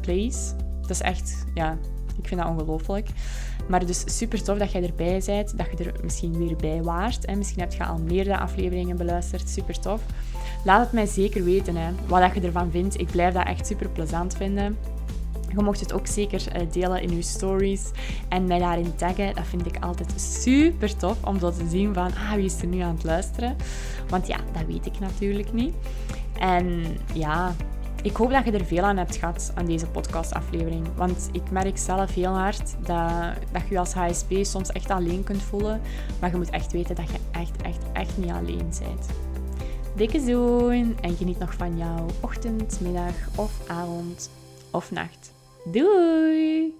plays. 0.01 0.53
Dat 0.81 0.91
is 0.91 1.01
echt, 1.01 1.45
ja, 1.55 1.79
ik 2.19 2.29
vind 2.29 2.41
dat 2.41 2.51
ongelooflijk. 2.51 3.09
Maar 3.69 3.87
dus 3.87 4.19
super 4.19 4.43
tof 4.43 4.59
dat 4.59 4.73
jij 4.73 4.83
erbij 4.83 5.23
bent, 5.27 5.59
dat 5.59 5.67
je 5.71 5.85
er 5.85 5.95
misschien 6.03 6.39
weer 6.39 6.57
bij 6.57 6.83
waart. 6.83 7.25
En 7.25 7.39
misschien 7.39 7.61
heb 7.61 7.73
je 7.73 7.85
al 7.85 7.99
meerdere 7.99 8.39
afleveringen 8.39 8.97
beluisterd, 8.97 9.49
super 9.49 9.81
tof. 9.81 10.01
Laat 10.65 10.81
het 10.81 10.93
mij 10.93 11.07
zeker 11.07 11.45
weten, 11.45 11.77
hè, 11.77 11.91
wat 12.07 12.35
je 12.35 12.41
ervan 12.41 12.71
vindt. 12.71 13.01
Ik 13.01 13.11
blijf 13.11 13.35
dat 13.35 13.47
echt 13.47 13.67
super 13.67 13.89
plezant 13.89 14.37
vinden. 14.37 14.77
Je 15.57 15.63
mocht 15.63 15.81
het 15.81 15.93
ook 15.93 16.07
zeker 16.07 16.53
eh, 16.53 16.63
delen 16.73 17.03
in 17.03 17.17
je 17.17 17.23
stories 17.23 17.91
en 18.29 18.47
mij 18.47 18.59
daarin 18.59 18.95
taggen. 18.95 19.35
Dat 19.35 19.47
vind 19.47 19.67
ik 19.67 19.85
altijd 19.85 20.21
super 20.21 20.97
tof 20.97 21.25
om 21.25 21.39
zo 21.39 21.51
te 21.51 21.69
zien 21.69 21.95
van, 21.95 22.07
ah, 22.15 22.33
wie 22.33 22.45
is 22.45 22.61
er 22.61 22.67
nu 22.67 22.81
aan 22.81 22.95
het 22.95 23.05
luisteren? 23.05 23.57
Want 24.09 24.27
ja, 24.27 24.37
dat 24.53 24.67
weet 24.67 24.87
ik 24.87 24.99
natuurlijk 24.99 25.53
niet. 25.53 25.75
En 26.39 26.85
ja, 27.15 27.55
ik 28.03 28.17
hoop 28.17 28.31
dat 28.31 28.45
je 28.45 28.51
er 28.51 28.65
veel 28.65 28.83
aan 28.83 28.97
hebt 28.97 29.17
gehad 29.17 29.53
aan 29.55 29.67
deze 29.67 29.87
podcastaflevering. 29.87 30.87
Want 30.97 31.29
ik 31.33 31.51
merk 31.51 31.79
zelf 31.79 32.15
heel 32.15 32.37
hard 32.37 32.75
dat, 32.87 33.35
dat 33.53 33.63
je 33.63 33.69
je 33.69 33.79
als 33.79 33.93
HSP 33.93 34.33
soms 34.41 34.73
echt 34.73 34.91
alleen 34.91 35.25
kunt 35.25 35.43
voelen. 35.43 35.81
Maar 36.21 36.31
je 36.31 36.37
moet 36.37 36.51
echt 36.51 36.73
weten 36.73 36.95
dat 36.95 37.11
je 37.11 37.19
echt, 37.31 37.63
echt, 37.63 37.83
echt 37.93 38.19
niet 38.19 38.31
alleen 38.31 38.73
bent. 38.79 39.07
Dikke 39.97 40.21
zoen 40.21 40.97
en 41.01 41.17
geniet 41.17 41.39
nog 41.39 41.55
van 41.55 41.77
jouw 41.77 42.07
ochtend, 42.21 42.81
middag 42.81 43.15
of 43.37 43.53
avond 43.69 44.31
of 44.71 44.91
nacht. 44.91 45.37
Doei! 45.73 46.73